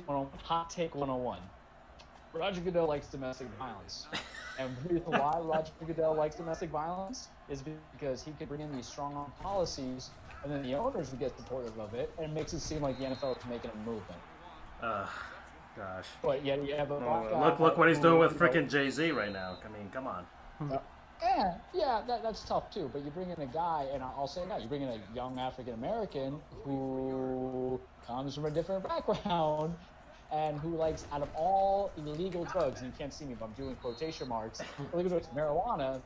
101 0.06 0.28
hot 0.44 0.70
take 0.70 0.94
101. 0.94 1.38
Roger 2.32 2.60
Goodell 2.60 2.86
likes 2.86 3.08
domestic 3.08 3.48
violence. 3.58 4.06
And 4.58 4.76
the 4.84 4.94
reason 4.94 5.10
why 5.10 5.38
Roger 5.40 5.72
Goodell 5.86 6.14
likes 6.14 6.36
domestic 6.36 6.70
violence 6.70 7.28
is 7.48 7.62
because 7.98 8.22
he 8.22 8.32
could 8.32 8.48
bring 8.48 8.60
in 8.60 8.70
these 8.76 8.86
strong 8.86 9.14
arm 9.14 9.32
policies, 9.42 10.10
and 10.42 10.52
then 10.52 10.62
the 10.62 10.74
owners 10.74 11.10
would 11.10 11.20
get 11.20 11.36
supportive 11.36 11.78
of 11.78 11.94
it, 11.94 12.10
and 12.18 12.26
it 12.26 12.34
makes 12.34 12.52
it 12.52 12.60
seem 12.60 12.80
like 12.82 12.98
the 12.98 13.04
NFL 13.04 13.36
is 13.38 13.44
making 13.48 13.70
a 13.72 13.76
movement. 13.76 14.20
Uh, 14.82 15.06
gosh. 15.76 16.06
But 16.22 16.44
yet 16.44 16.66
you 16.66 16.74
have 16.74 16.90
a 16.90 16.94
Oh, 16.94 17.40
look, 17.44 17.60
look 17.60 17.78
what 17.78 17.88
he's 17.88 17.98
doing 17.98 18.18
with 18.18 18.32
you 18.32 18.38
freaking 18.38 18.68
Jay 18.68 18.90
Z 18.90 19.10
right 19.12 19.32
now. 19.32 19.58
I 19.64 19.68
mean, 19.78 19.90
come 19.90 20.06
on. 20.06 20.26
Yeah, 21.22 21.54
yeah, 21.74 22.02
that, 22.06 22.22
that's 22.22 22.42
tough 22.44 22.70
too. 22.70 22.88
But 22.92 23.04
you 23.04 23.10
bring 23.10 23.30
in 23.30 23.40
a 23.40 23.46
guy, 23.46 23.86
and 23.92 24.02
I'll 24.02 24.26
say 24.26 24.42
that 24.48 24.62
you 24.62 24.68
bring 24.68 24.82
in 24.82 24.88
a 24.88 24.98
young 25.14 25.38
African 25.38 25.74
American 25.74 26.40
who 26.64 27.78
comes 28.06 28.34
from 28.34 28.46
a 28.46 28.50
different 28.50 28.84
background 28.84 29.74
and 30.32 30.58
who 30.60 30.76
likes, 30.76 31.06
out 31.12 31.22
of 31.22 31.28
all 31.34 31.90
illegal 31.96 32.44
drugs, 32.44 32.80
and 32.80 32.90
you 32.90 32.96
can't 32.96 33.12
see 33.12 33.24
me, 33.24 33.34
but 33.38 33.46
I'm 33.46 33.52
doing 33.52 33.74
quotation 33.76 34.28
marks, 34.28 34.60
illegal 34.94 35.10
drugs, 35.10 35.26
marijuana. 35.34 36.00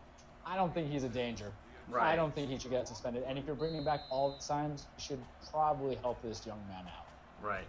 I 0.47 0.57
don't 0.57 0.73
think 0.75 0.91
he's 0.91 1.05
a 1.05 1.09
danger. 1.09 1.53
Right. 1.89 2.13
I 2.13 2.17
don't 2.17 2.35
think 2.35 2.51
he 2.51 2.59
should 2.59 2.71
get 2.71 2.89
suspended. 2.89 3.25
And 3.27 3.39
if 3.39 3.47
you're 3.47 3.55
bringing 3.55 3.85
back 3.85 4.01
all 4.11 4.37
the 4.37 4.43
signs, 4.43 4.87
you 4.97 5.05
should 5.05 5.21
probably 5.51 5.97
help 5.97 6.23
this 6.23 6.47
young 6.47 6.61
man 6.69 6.85
out. 6.87 7.07
Right. 7.43 7.67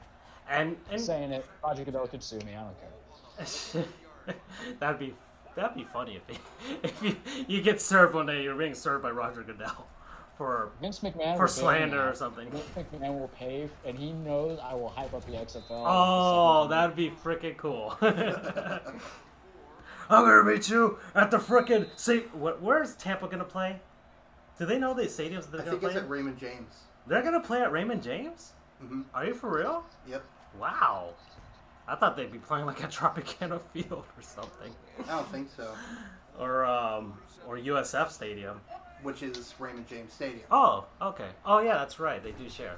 And 0.50 0.78
and 0.92 1.02
Saying 1.02 1.32
it, 1.32 1.46
Roger 1.64 1.84
Goodell 1.84 2.08
could 2.08 2.24
sue 2.24 2.40
me. 2.40 2.56
I 2.56 2.64
don't 2.64 2.76
care. 2.80 3.86
that'd 4.80 5.00
be 5.00 5.14
that'd 5.56 5.76
be 5.76 5.84
funny 5.84 6.18
if 6.18 6.24
you, 6.30 6.38
if 6.84 7.04
you, 7.04 7.16
you 7.48 7.62
get 7.62 7.82
served 7.82 8.14
one 8.14 8.28
day. 8.28 8.44
You're 8.44 8.56
being 8.56 8.76
served 8.76 9.04
by 9.04 9.12
Roger 9.12 9.44
Goodell 9.44 9.88
for 10.38 10.72
Vince 10.82 11.00
McMahon 11.00 11.38
for 11.38 11.48
slander 11.48 12.10
or 12.10 12.14
something. 12.14 12.50
Vince 12.50 12.88
McMahon 12.94 13.20
will 13.20 13.30
pay, 13.30 13.70
and 13.86 13.98
he 13.98 14.12
knows 14.12 14.60
I 14.62 14.76
will 14.76 14.90
hype 14.90 15.14
up 15.14 15.26
the 15.26 15.34
XFL. 15.34 15.64
Oh, 15.72 16.68
that'd 16.68 16.96
be 16.96 17.10
freaking 17.10 17.58
cool. 17.58 17.98
I'm 18.02 19.00
gonna 20.24 20.44
meet 20.44 20.70
you 20.70 21.00
at 21.16 21.32
the 21.32 21.38
frickin' 21.38 21.88
say. 21.96 22.20
What? 22.34 22.62
Where's 22.62 22.94
Tampa 22.96 23.28
gonna 23.28 23.44
play? 23.44 23.80
Do 24.60 24.66
they 24.66 24.80
know 24.80 24.94
the 24.94 25.04
stadiums 25.04 25.44
that 25.44 25.52
they're 25.52 25.62
I 25.62 25.66
gonna 25.66 25.72
think 25.72 25.82
play? 25.82 25.90
it's 25.92 25.98
in? 26.00 26.04
at 26.06 26.10
Raymond 26.10 26.38
James. 26.40 26.84
They're 27.08 27.22
gonna 27.22 27.40
play 27.42 27.62
at 27.62 27.72
Raymond 27.72 28.02
James. 28.04 28.52
hmm 28.82 29.02
Are 29.14 29.26
you 29.26 29.34
for 29.34 29.50
real? 29.56 29.86
Yep. 30.08 30.24
Wow. 30.60 31.14
I 31.88 31.96
thought 31.96 32.16
they'd 32.18 32.32
be 32.32 32.40
playing 32.40 32.66
like 32.66 32.84
at 32.84 32.92
Tropicana 32.92 33.62
Field 33.74 34.06
or 34.18 34.22
something, 34.22 34.74
I 35.08 35.12
don't 35.12 35.32
think 35.32 35.50
so. 35.56 35.74
or 36.40 36.66
um, 36.66 37.18
or 37.48 37.58
USF 37.58 38.10
Stadium. 38.12 38.60
Which 39.04 39.22
is 39.22 39.54
Raymond 39.60 39.88
James 39.88 40.14
Stadium. 40.14 40.46
Oh, 40.50 40.86
okay. 41.02 41.28
Oh 41.46 41.60
yeah, 41.60 41.74
that's 41.78 42.00
right. 42.00 42.24
They 42.24 42.32
do 42.32 42.50
share. 42.50 42.78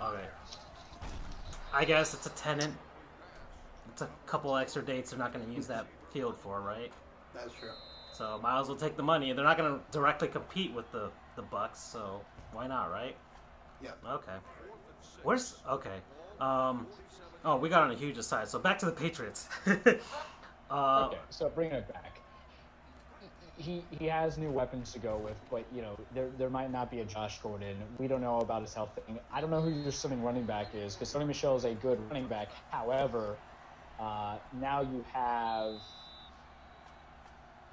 Okay. 0.00 0.24
I 1.72 1.84
guess 1.84 2.14
it's 2.14 2.26
a 2.26 2.30
tenant. 2.30 2.74
It's 3.90 4.02
a 4.02 4.08
couple 4.26 4.54
extra 4.56 4.82
dates 4.82 5.10
they're 5.10 5.18
not 5.18 5.32
going 5.32 5.44
to 5.46 5.52
use 5.52 5.66
that 5.68 5.86
field 6.12 6.36
for, 6.36 6.60
right? 6.60 6.92
That's 7.32 7.52
true. 7.54 7.70
So 8.14 8.38
might 8.40 8.60
as 8.60 8.68
well 8.68 8.76
take 8.76 8.96
the 8.96 9.02
money. 9.02 9.30
And 9.30 9.38
they're 9.38 9.44
not 9.44 9.58
going 9.58 9.74
to 9.74 9.80
directly 9.90 10.28
compete 10.28 10.72
with 10.72 10.90
the 10.92 11.10
the 11.36 11.42
Bucs, 11.42 11.76
so 11.78 12.20
why 12.52 12.68
not, 12.68 12.90
right? 12.92 13.16
Yep. 13.82 13.98
Okay. 14.08 14.36
Where's 15.22 15.56
okay? 15.68 15.98
Um. 16.40 16.86
Oh, 17.44 17.56
we 17.56 17.68
got 17.68 17.82
on 17.82 17.90
a 17.90 17.94
huge 17.94 18.16
aside. 18.16 18.48
So 18.48 18.58
back 18.58 18.78
to 18.78 18.86
the 18.86 18.92
Patriots. 18.92 19.48
uh, 20.70 21.08
Okay, 21.08 21.18
so 21.28 21.48
bringing 21.50 21.74
it 21.74 21.92
back, 21.92 22.20
he 23.56 23.84
he 23.90 24.06
has 24.06 24.38
new 24.38 24.50
weapons 24.50 24.92
to 24.92 24.98
go 24.98 25.16
with, 25.18 25.38
but 25.50 25.64
you 25.74 25.82
know 25.82 25.98
there 26.14 26.30
there 26.38 26.50
might 26.50 26.70
not 26.70 26.90
be 26.90 27.00
a 27.00 27.04
Josh 27.04 27.40
Gordon. 27.40 27.76
We 27.98 28.06
don't 28.06 28.20
know 28.22 28.38
about 28.38 28.62
his 28.62 28.72
health 28.72 28.90
thing. 28.94 29.18
I 29.32 29.40
don't 29.40 29.50
know 29.50 29.60
who 29.60 29.70
your 29.70 29.92
starting 29.92 30.22
running 30.22 30.44
back 30.44 30.68
is 30.74 30.94
because 30.94 31.12
Sony 31.12 31.26
Michel 31.26 31.56
is 31.56 31.64
a 31.64 31.74
good 31.74 31.98
running 32.08 32.28
back. 32.28 32.48
However, 32.70 33.36
uh, 34.00 34.38
now 34.60 34.80
you 34.82 35.04
have 35.12 35.74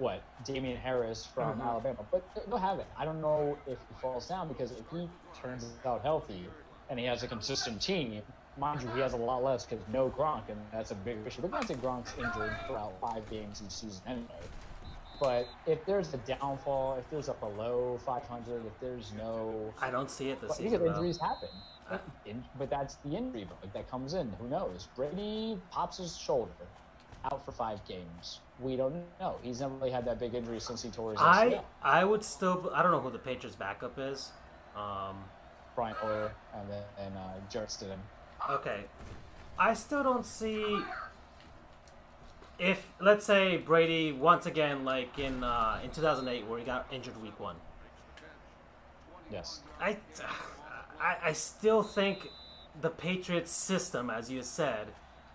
what 0.02 0.24
Damien 0.44 0.78
Harris 0.78 1.26
from 1.28 1.60
Mhm. 1.62 1.64
Alabama, 1.68 2.00
but 2.12 2.24
they'll 2.48 2.58
have 2.58 2.80
it. 2.80 2.88
I 2.98 3.06
don't 3.06 3.22
know 3.22 3.56
if 3.68 3.78
he 3.88 3.94
falls 4.02 4.28
down 4.28 4.48
because 4.48 4.72
if 4.72 4.90
he 4.90 5.08
turns 5.40 5.64
out 5.86 6.02
healthy 6.02 6.50
and 6.90 6.98
he 7.00 7.06
has 7.06 7.22
a 7.22 7.28
consistent 7.28 7.80
team, 7.80 8.24
mind 8.58 8.82
you, 8.82 8.90
he 8.90 9.00
has 9.00 9.14
a 9.14 9.18
lot 9.18 9.44
less 9.44 9.64
because 9.64 9.88
no 9.90 10.10
Gronk, 10.10 10.50
and 10.50 10.60
that's 10.72 10.90
a 10.90 10.96
big 10.96 11.20
issue. 11.26 11.44
But 11.44 11.52
granted, 11.52 11.82
Gronk's 11.84 12.18
injured 12.18 12.52
throughout 12.66 12.94
five 13.00 13.30
games 13.30 13.62
each 13.64 13.72
season 13.72 14.02
anyway. 14.08 14.28
But 15.20 15.46
if 15.68 15.86
there's 15.86 16.12
a 16.16 16.18
downfall, 16.18 16.96
if 16.98 17.08
there's 17.12 17.30
a 17.30 17.34
below 17.36 18.00
500, 18.04 18.66
if 18.66 18.80
there's 18.80 19.14
no 19.14 19.72
I 19.80 19.92
don't 19.92 20.10
see 20.10 20.32
it 20.32 20.42
this 20.42 20.54
season. 20.58 20.72
because 20.72 20.80
though. 20.82 20.94
injuries 20.96 21.20
happen. 21.20 21.50
Uh, 21.92 21.98
In- 22.26 22.44
but 22.58 22.72
that's 22.72 22.96
the 23.06 23.16
injury 23.16 23.44
bug 23.44 23.72
that 23.74 23.88
comes 23.92 24.16
in. 24.16 24.32
Who 24.40 24.48
knows? 24.48 24.88
Brady 24.96 25.62
pops 25.70 25.98
his 25.98 26.18
shoulder, 26.18 26.52
out 27.26 27.44
for 27.46 27.52
five 27.52 27.86
games. 27.86 28.40
We 28.60 28.76
don't 28.76 29.04
know. 29.20 29.36
He's 29.42 29.62
never 29.62 29.74
really 29.76 29.92
had 29.92 30.06
that 30.06 30.20
big 30.20 30.34
injury 30.34 30.60
since 30.60 30.82
he 30.82 30.90
tore 30.90 31.12
his 31.12 31.20
I 31.22 31.62
I 31.84 32.04
would 32.04 32.24
still. 32.24 32.72
I 32.74 32.82
don't 32.84 32.92
know 32.92 33.00
who 33.00 33.12
the 33.12 33.20
Patriots 33.20 33.56
backup 33.56 33.98
is. 34.00 34.32
Um. 34.76 35.18
Brian 35.76 35.96
Hoyer 35.96 36.32
and 36.54 36.70
then 36.70 36.84
and, 37.00 37.18
uh, 37.18 37.34
Jarrett 37.50 37.70
Stidham. 37.70 38.00
Okay. 38.50 38.82
I 39.58 39.74
still 39.74 40.04
don't 40.04 40.26
see 40.26 40.82
if 42.60 42.88
let's 43.00 43.26
say 43.26 43.58
Brady 43.58 44.12
once 44.12 44.46
again 44.46 44.84
like 44.86 45.18
in 45.18 45.44
uh, 45.44 45.80
in 45.84 45.92
2008 45.92 46.48
where 46.48 46.60
he 46.60 46.66
got 46.66 46.88
injured 46.92 47.22
week 47.22 47.40
1. 47.40 47.56
Yes. 49.32 49.62
I, 49.80 49.98
I 51.00 51.18
I 51.26 51.34
still 51.34 51.84
think 51.84 52.30
the 52.80 52.90
Patriots 52.90 53.52
system 53.52 54.10
as 54.10 54.30
you 54.32 54.44
said 54.44 54.88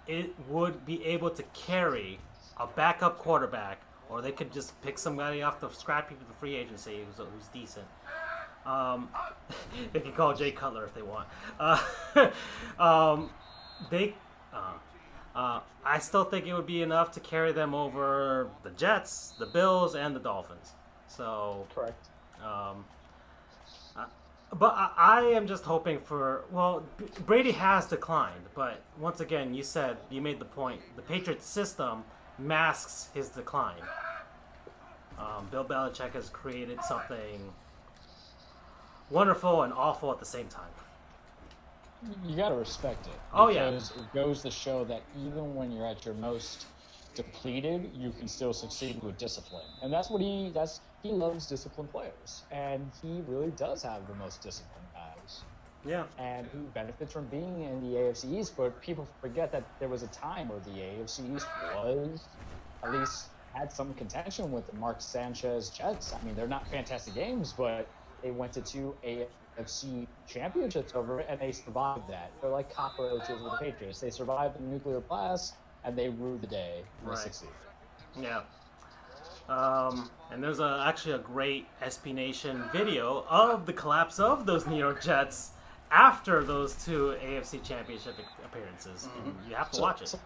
it 0.06 0.34
would 0.48 0.84
be 0.86 1.04
able 1.04 1.30
to 1.30 1.42
carry 1.54 2.18
a 2.58 2.66
backup 2.66 3.18
quarterback 3.18 3.80
or 4.08 4.22
they 4.22 4.32
could 4.32 4.52
just 4.52 4.80
pick 4.82 4.98
somebody 4.98 5.42
off 5.42 5.60
the 5.60 5.68
scrappy 5.70 6.14
of 6.14 6.28
the 6.28 6.34
free 6.34 6.54
agency 6.54 7.04
who's, 7.04 7.16
who's 7.16 7.48
decent. 7.52 7.86
Um, 8.64 9.08
they 9.92 10.00
can 10.00 10.12
call 10.12 10.34
Jay 10.34 10.52
Cutler 10.52 10.84
if 10.84 10.94
they 10.94 11.02
want. 11.02 11.28
Uh, 11.58 11.80
um, 12.78 13.30
they, 13.90 14.14
uh, 14.52 14.74
uh, 15.34 15.60
I 15.84 15.98
still 15.98 16.24
think 16.24 16.46
it 16.46 16.54
would 16.54 16.66
be 16.66 16.82
enough 16.82 17.12
to 17.12 17.20
carry 17.20 17.52
them 17.52 17.74
over 17.74 18.48
the 18.62 18.70
Jets, 18.70 19.34
the 19.38 19.46
Bills, 19.46 19.94
and 19.94 20.14
the 20.14 20.20
Dolphins. 20.20 20.72
So, 21.08 21.66
Correct. 21.74 22.08
um, 22.42 22.84
but 24.58 24.74
I, 24.76 24.90
I 24.96 25.20
am 25.30 25.46
just 25.46 25.64
hoping 25.64 26.00
for. 26.00 26.44
Well, 26.50 26.84
Brady 27.24 27.52
has 27.52 27.86
declined, 27.86 28.44
but 28.54 28.82
once 28.98 29.20
again, 29.20 29.54
you 29.54 29.62
said 29.62 29.96
you 30.10 30.20
made 30.20 30.38
the 30.38 30.44
point. 30.44 30.80
The 30.96 31.02
Patriots 31.02 31.46
system 31.46 32.04
masks 32.38 33.10
his 33.14 33.28
decline. 33.30 33.82
Um, 35.18 35.48
Bill 35.50 35.64
Belichick 35.64 36.12
has 36.12 36.28
created 36.28 36.82
something 36.84 37.52
wonderful 39.10 39.62
and 39.62 39.72
awful 39.72 40.12
at 40.12 40.18
the 40.18 40.26
same 40.26 40.48
time. 40.48 40.70
You 42.26 42.36
got 42.36 42.50
to 42.50 42.54
respect 42.54 43.06
it. 43.06 43.18
Oh, 43.32 43.48
yeah. 43.48 43.70
because 43.70 43.90
It 43.90 44.12
goes 44.12 44.42
to 44.42 44.50
show 44.50 44.84
that 44.84 45.02
even 45.24 45.54
when 45.54 45.72
you're 45.72 45.86
at 45.86 46.04
your 46.04 46.14
most 46.14 46.66
depleted, 47.14 47.90
you 47.96 48.12
can 48.18 48.28
still 48.28 48.52
succeed 48.52 49.02
with 49.02 49.16
discipline. 49.16 49.64
And 49.82 49.92
that's 49.92 50.10
what 50.10 50.20
he 50.20 50.50
that's 50.54 50.80
he 51.02 51.12
loves 51.12 51.46
disciplined 51.46 51.90
players. 51.90 52.44
And 52.50 52.92
he 53.00 53.22
really 53.26 53.50
does 53.50 53.82
have 53.82 54.06
the 54.08 54.14
most 54.14 54.42
disciplined 54.42 54.88
guys. 54.92 55.44
Yeah. 55.84 56.06
And 56.18 56.48
he 56.48 56.58
benefits 56.66 57.12
from 57.12 57.28
being 57.28 57.62
in 57.62 57.80
the 57.80 57.96
AFC 57.96 58.38
East, 58.38 58.56
but 58.56 58.80
people 58.80 59.06
forget 59.20 59.52
that 59.52 59.78
there 59.78 59.88
was 59.88 60.02
a 60.02 60.08
time 60.08 60.48
where 60.48 60.60
the 60.60 60.70
AFC 60.70 61.36
East 61.36 61.46
was 61.60 62.28
at 62.82 62.92
least 62.92 63.30
had 63.54 63.72
some 63.72 63.94
contention 63.94 64.50
with 64.50 64.66
the 64.66 64.72
Mark 64.74 65.00
Sanchez 65.00 65.70
Jets. 65.70 66.12
I 66.12 66.22
mean, 66.22 66.34
they're 66.34 66.48
not 66.48 66.68
fantastic 66.68 67.14
games, 67.14 67.52
but 67.52 67.88
they 68.22 68.30
went 68.30 68.52
to 68.54 68.62
two 68.62 68.98
AFC 69.04 70.08
championships 70.26 70.92
over 70.94 71.20
it, 71.20 71.26
and 71.28 71.40
they 71.40 71.52
survived 71.52 72.08
that. 72.08 72.32
They're 72.40 72.50
like 72.50 72.72
cockroaches 72.72 73.28
with 73.30 73.52
the 73.52 73.58
Patriots. 73.58 74.00
They 74.00 74.10
survived 74.10 74.56
the 74.58 74.62
nuclear 74.64 75.00
blast, 75.00 75.54
and 75.84 75.96
they 75.96 76.08
ruled 76.08 76.42
the 76.42 76.48
day. 76.48 76.84
And 76.98 77.08
Right. 77.08 77.16
They 77.16 77.22
succeed. 77.22 77.50
Yeah. 78.14 78.42
Um, 79.48 80.10
and 80.32 80.42
there's 80.42 80.58
a, 80.60 80.84
actually 80.86 81.12
a 81.14 81.18
great 81.18 81.66
SB 81.82 82.12
Nation 82.14 82.64
video 82.72 83.24
of 83.28 83.64
the 83.66 83.72
collapse 83.72 84.18
of 84.18 84.44
those 84.46 84.66
New 84.66 84.76
York 84.78 85.00
Jets 85.02 85.50
after 85.90 86.42
those 86.42 86.74
two 86.84 87.14
AFC 87.24 87.62
Championship 87.62 88.16
appearances. 88.44 89.08
And 89.24 89.34
you 89.48 89.54
have 89.54 89.70
to 89.70 89.76
So- 89.76 89.82
watch 89.82 90.02
it. 90.02 90.08
so 90.08 90.18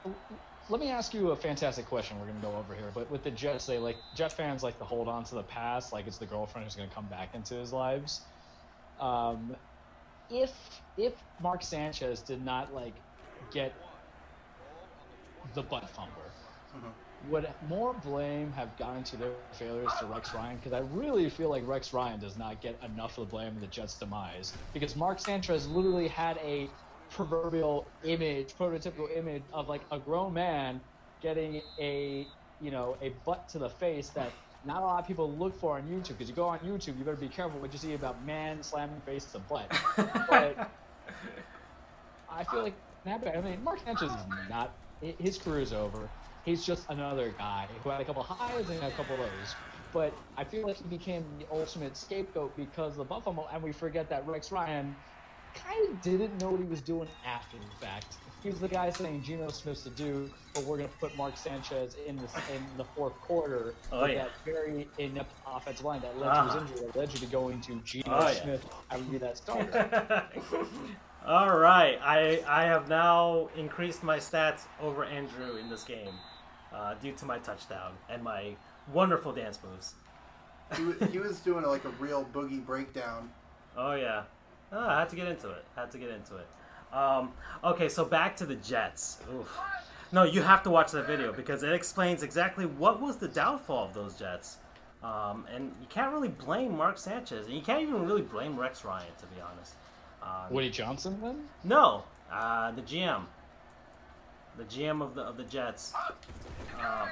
let 0.70 0.80
me 0.80 0.88
ask 0.90 1.12
you 1.12 1.32
a 1.32 1.36
fantastic 1.36 1.84
question. 1.86 2.18
We're 2.18 2.26
going 2.26 2.40
to 2.40 2.46
go 2.46 2.56
over 2.56 2.74
here, 2.74 2.90
but 2.94 3.10
with 3.10 3.22
the 3.22 3.30
Jets, 3.30 3.66
they 3.66 3.78
like 3.78 3.96
Jet 4.14 4.32
fans 4.32 4.62
like 4.62 4.78
to 4.78 4.84
hold 4.84 5.06
on 5.08 5.24
to 5.24 5.34
the 5.34 5.42
past, 5.42 5.92
like 5.92 6.06
it's 6.06 6.16
the 6.18 6.26
girlfriend 6.26 6.64
who's 6.64 6.76
going 6.76 6.88
to 6.88 6.94
come 6.94 7.06
back 7.06 7.34
into 7.34 7.54
his 7.56 7.72
lives. 7.72 8.22
Um, 9.00 9.54
if 10.30 10.52
if 10.96 11.12
Mark 11.42 11.62
Sanchez 11.62 12.20
did 12.20 12.44
not 12.44 12.72
like 12.72 12.94
get 13.52 13.72
the 15.54 15.62
butt 15.62 15.88
fumble, 15.90 16.12
would 17.22 17.54
more 17.60 17.98
blame 17.98 18.52
have 18.52 18.76
gone 18.76 19.04
to 19.04 19.16
their 19.16 19.34
failures 19.54 19.92
to 19.98 20.06
Rex 20.06 20.32
Ryan? 20.34 20.56
Because 20.56 20.72
I 20.72 20.78
really 20.80 21.28
feel 21.30 21.50
like 21.50 21.66
Rex 21.66 21.92
Ryan 21.92 22.20
does 22.20 22.36
not 22.36 22.60
get 22.60 22.78
enough 22.82 23.18
of 23.18 23.26
the 23.26 23.30
blame 23.30 23.54
in 23.54 23.60
the 23.60 23.66
Jets' 23.68 23.98
demise. 23.98 24.58
Because 24.72 24.96
Mark 24.96 25.20
Sanchez 25.20 25.66
literally 25.68 26.08
had 26.08 26.38
a 26.38 26.76
proverbial 27.10 27.92
image, 28.02 28.54
prototypical 28.56 29.14
image 29.14 29.44
of 29.52 29.68
like 29.68 29.86
a 29.90 29.98
grown 29.98 30.32
man 30.32 30.82
getting 31.20 31.60
a 31.80 32.32
you 32.58 32.70
know 32.70 32.96
a 33.02 33.10
butt 33.26 33.48
to 33.50 33.58
the 33.58 33.68
face 33.70 34.12
that 34.12 34.38
not 34.62 34.82
a 34.82 34.84
lot 34.86 35.00
of 35.00 35.06
people 35.06 35.38
look 35.38 35.58
for 35.60 35.76
on 35.78 35.86
YouTube. 35.86 36.10
Because 36.10 36.28
you 36.28 36.34
go 36.34 36.48
on 36.48 36.60
YouTube, 36.60 36.96
you 36.96 37.04
better 37.04 37.16
be 37.16 37.28
careful 37.28 37.60
what 37.60 37.72
you 37.72 37.78
see 37.78 37.94
about 37.94 38.24
man 38.24 38.62
slamming 38.62 39.02
face 39.02 39.30
to 39.32 39.40
butt. 39.40 39.72
But 40.28 40.56
I 42.28 42.44
feel 42.44 42.62
like 42.62 42.82
that. 43.04 43.26
I 43.36 43.40
mean, 43.40 43.62
Mark 43.62 43.80
Sanchez 43.84 44.12
is 44.14 44.26
not. 44.48 44.78
his 45.00 45.38
career 45.38 45.60
is 45.60 45.72
over. 45.72 46.14
He's 46.44 46.64
just 46.64 46.88
another 46.88 47.34
guy 47.38 47.66
who 47.82 47.90
had 47.90 48.00
a 48.00 48.04
couple 48.04 48.22
highs 48.22 48.68
and 48.70 48.82
a 48.82 48.90
couple 48.92 49.16
lows. 49.16 49.54
But 49.92 50.12
I 50.36 50.44
feel 50.44 50.66
like 50.66 50.76
he 50.76 50.84
became 50.84 51.24
the 51.38 51.46
ultimate 51.52 51.96
scapegoat 51.96 52.56
because 52.56 52.92
of 52.92 52.98
the 52.98 53.04
Buffalo, 53.04 53.48
and 53.52 53.62
we 53.62 53.72
forget 53.72 54.08
that 54.10 54.26
Rex 54.26 54.52
Ryan 54.52 54.94
kind 55.54 55.88
of 55.90 56.00
didn't 56.00 56.40
know 56.40 56.50
what 56.50 56.60
he 56.60 56.66
was 56.66 56.80
doing 56.80 57.08
after 57.26 57.56
the 57.58 57.84
fact. 57.84 58.16
He 58.42 58.48
was 58.50 58.60
the 58.60 58.68
guy 58.68 58.88
saying 58.90 59.22
Geno 59.22 59.50
Smith's 59.50 59.82
to 59.82 59.90
do, 59.90 60.30
but 60.54 60.62
we're 60.64 60.78
going 60.78 60.88
to 60.88 60.96
put 60.98 61.14
Mark 61.16 61.36
Sanchez 61.36 61.96
in 62.06 62.16
the 62.16 62.22
in 62.54 62.64
the 62.78 62.84
fourth 62.84 63.14
quarter 63.20 63.74
Oh, 63.92 64.02
with 64.02 64.12
yeah. 64.12 64.24
that 64.24 64.30
very 64.46 64.88
inept 64.98 65.32
offensive 65.46 65.84
line 65.84 66.00
that 66.02 66.16
led 66.18 66.28
Uh-huh. 66.28 66.54
to 66.54 66.60
his 66.64 66.70
injury, 66.70 66.86
that 66.86 66.96
led 66.96 67.12
you 67.12 67.18
to 67.18 67.26
going 67.26 67.60
to 67.62 67.74
Geno 67.84 68.04
Oh, 68.06 68.28
yeah. 68.28 68.42
Smith 68.42 68.64
and 68.92 69.10
be 69.10 69.18
that 69.18 69.36
starter. 69.42 70.24
All 71.26 71.54
right, 71.58 71.98
I 72.02 72.42
I 72.48 72.62
have 72.64 72.88
now 72.88 73.50
increased 73.56 74.02
my 74.02 74.16
stats 74.18 74.62
over 74.80 75.04
Andrew 75.04 75.56
in 75.56 75.68
this 75.68 75.82
game. 75.84 76.14
Uh, 76.74 76.94
due 76.94 77.12
to 77.12 77.24
my 77.24 77.38
touchdown 77.38 77.92
and 78.08 78.22
my 78.22 78.54
wonderful 78.92 79.32
dance 79.32 79.58
moves. 79.62 79.94
He, 80.76 80.84
wa- 80.84 81.06
he 81.08 81.18
was 81.18 81.40
doing 81.40 81.64
like 81.64 81.84
a 81.84 81.90
real 82.00 82.24
boogie 82.32 82.64
breakdown. 82.64 83.30
Oh 83.76 83.94
yeah, 83.94 84.22
oh, 84.72 84.86
I 84.86 85.00
had 85.00 85.08
to 85.10 85.16
get 85.16 85.26
into 85.28 85.50
it. 85.50 85.64
had 85.76 85.90
to 85.92 85.98
get 85.98 86.10
into 86.10 86.36
it. 86.36 86.46
Um, 86.94 87.32
okay, 87.64 87.88
so 87.88 88.04
back 88.04 88.36
to 88.36 88.46
the 88.46 88.56
Jets. 88.56 89.18
Oof. 89.32 89.58
No, 90.12 90.24
you 90.24 90.42
have 90.42 90.62
to 90.64 90.70
watch 90.70 90.90
that 90.92 91.06
video 91.06 91.32
because 91.32 91.62
it 91.62 91.72
explains 91.72 92.22
exactly 92.24 92.66
what 92.66 93.00
was 93.00 93.16
the 93.18 93.28
downfall 93.28 93.86
of 93.86 93.94
those 93.94 94.14
Jets. 94.16 94.56
Um, 95.02 95.46
and 95.54 95.72
you 95.80 95.86
can't 95.88 96.12
really 96.12 96.28
blame 96.28 96.76
Mark 96.76 96.98
Sanchez, 96.98 97.46
and 97.46 97.54
you 97.54 97.62
can't 97.62 97.80
even 97.82 98.04
really 98.06 98.22
blame 98.22 98.58
Rex 98.58 98.84
Ryan, 98.84 99.06
to 99.20 99.26
be 99.26 99.40
honest. 99.40 99.74
Um, 100.22 100.52
Woody 100.52 100.68
Johnson 100.68 101.18
then? 101.22 101.48
no, 101.64 102.02
uh, 102.30 102.70
the 102.72 102.82
GM, 102.82 103.22
the 104.60 104.66
GM 104.66 105.00
of 105.02 105.14
the 105.14 105.22
of 105.22 105.36
the 105.36 105.44
Jets. 105.44 105.92
Uh, 106.80 107.06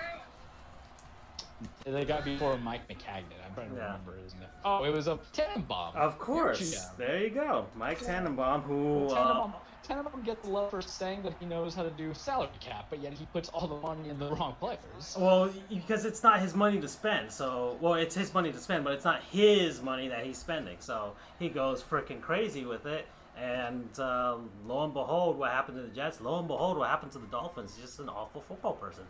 They 1.85 2.05
got 2.05 2.25
before 2.25 2.57
Mike 2.59 2.87
Maccagnan. 2.89 3.25
I'm 3.47 3.55
trying 3.55 3.70
to 3.70 3.77
Yeah. 3.77 3.87
remember 3.87 4.16
his 4.23 4.35
name. 4.35 4.45
Oh, 4.65 4.85
it 4.85 4.91
was 4.93 5.09
a 5.09 5.19
Tannenbaum. 5.33 5.97
of 5.97 6.19
course, 6.19 6.61
GM. 6.61 6.97
there 6.97 7.19
you 7.19 7.31
go, 7.31 7.66
Mike 7.75 8.01
Tannenbaum, 8.01 8.62
who. 8.62 9.07
Uh, 9.09 9.15
Tannenbaum, 9.15 9.53
Tannenbaum 9.83 10.23
gets 10.23 10.43
the 10.47 10.51
love 10.53 10.70
for 10.70 10.83
saying 10.83 11.23
that 11.23 11.33
he 11.41 11.47
knows 11.47 11.75
how 11.75 11.83
to 11.83 11.91
do 11.91 12.12
salary 12.15 12.51
cap, 12.61 12.87
but 12.91 13.01
yet 13.01 13.12
he 13.15 13.25
puts 13.33 13.49
all 13.49 13.66
the 13.66 13.77
money 13.77 14.09
in 14.11 14.19
the 14.19 14.31
wrong 14.35 14.55
players. 14.61 15.16
Well, 15.19 15.51
because 15.70 16.05
it's 16.05 16.23
not 16.23 16.41
his 16.41 16.55
money 16.55 16.79
to 16.81 16.87
spend. 16.89 17.33
So, 17.33 17.77
well, 17.81 17.95
it's 17.95 18.15
his 18.15 18.33
money 18.35 18.53
to 18.53 18.59
spend, 18.59 18.85
but 18.85 18.93
it's 18.93 19.05
not 19.05 19.23
his 19.25 19.81
money 19.83 20.07
that 20.09 20.25
he's 20.27 20.39
spending. 20.39 20.77
So 20.81 21.15
he 21.39 21.49
goes 21.49 21.83
freaking 21.83 22.20
crazy 22.20 22.66
with 22.66 22.85
it. 22.87 23.07
And 23.40 23.89
uh, 23.98 24.36
lo 24.66 24.85
and 24.85 24.93
behold, 24.93 25.39
what 25.39 25.52
happened 25.52 25.77
to 25.77 25.82
the 25.82 25.94
Jets? 25.94 26.20
Lo 26.20 26.39
and 26.39 26.48
behold, 26.48 26.77
what 26.78 26.89
happened 26.89 27.12
to 27.12 27.19
the 27.19 27.27
Dolphins? 27.27 27.74
He's 27.74 27.85
just 27.85 28.01
an 28.01 28.09
awful 28.09 28.40
football 28.40 28.73
person, 28.73 29.05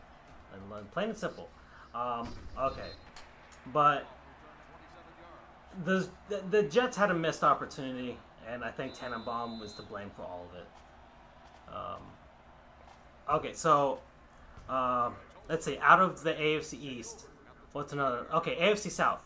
and 0.52 0.72
uh, 0.72 0.80
plain 0.92 1.10
and 1.10 1.18
simple. 1.18 1.48
Um, 1.94 2.28
okay, 2.58 2.90
but 3.72 4.06
the, 5.84 6.06
the 6.28 6.42
the 6.50 6.62
Jets 6.64 6.96
had 6.96 7.10
a 7.10 7.14
missed 7.14 7.42
opportunity, 7.42 8.18
and 8.46 8.62
I 8.62 8.70
think 8.70 8.94
Tannenbaum 8.94 9.60
was 9.60 9.72
to 9.74 9.82
blame 9.82 10.10
for 10.14 10.22
all 10.22 10.46
of 10.50 10.60
it. 10.60 11.74
Um, 11.74 13.36
okay, 13.36 13.54
so 13.54 14.00
um, 14.68 15.14
let's 15.48 15.64
see. 15.64 15.78
Out 15.78 16.00
of 16.00 16.22
the 16.22 16.34
AFC 16.34 16.74
East, 16.74 17.26
what's 17.72 17.94
another? 17.94 18.26
Okay, 18.34 18.56
AFC 18.56 18.90
South. 18.90 19.22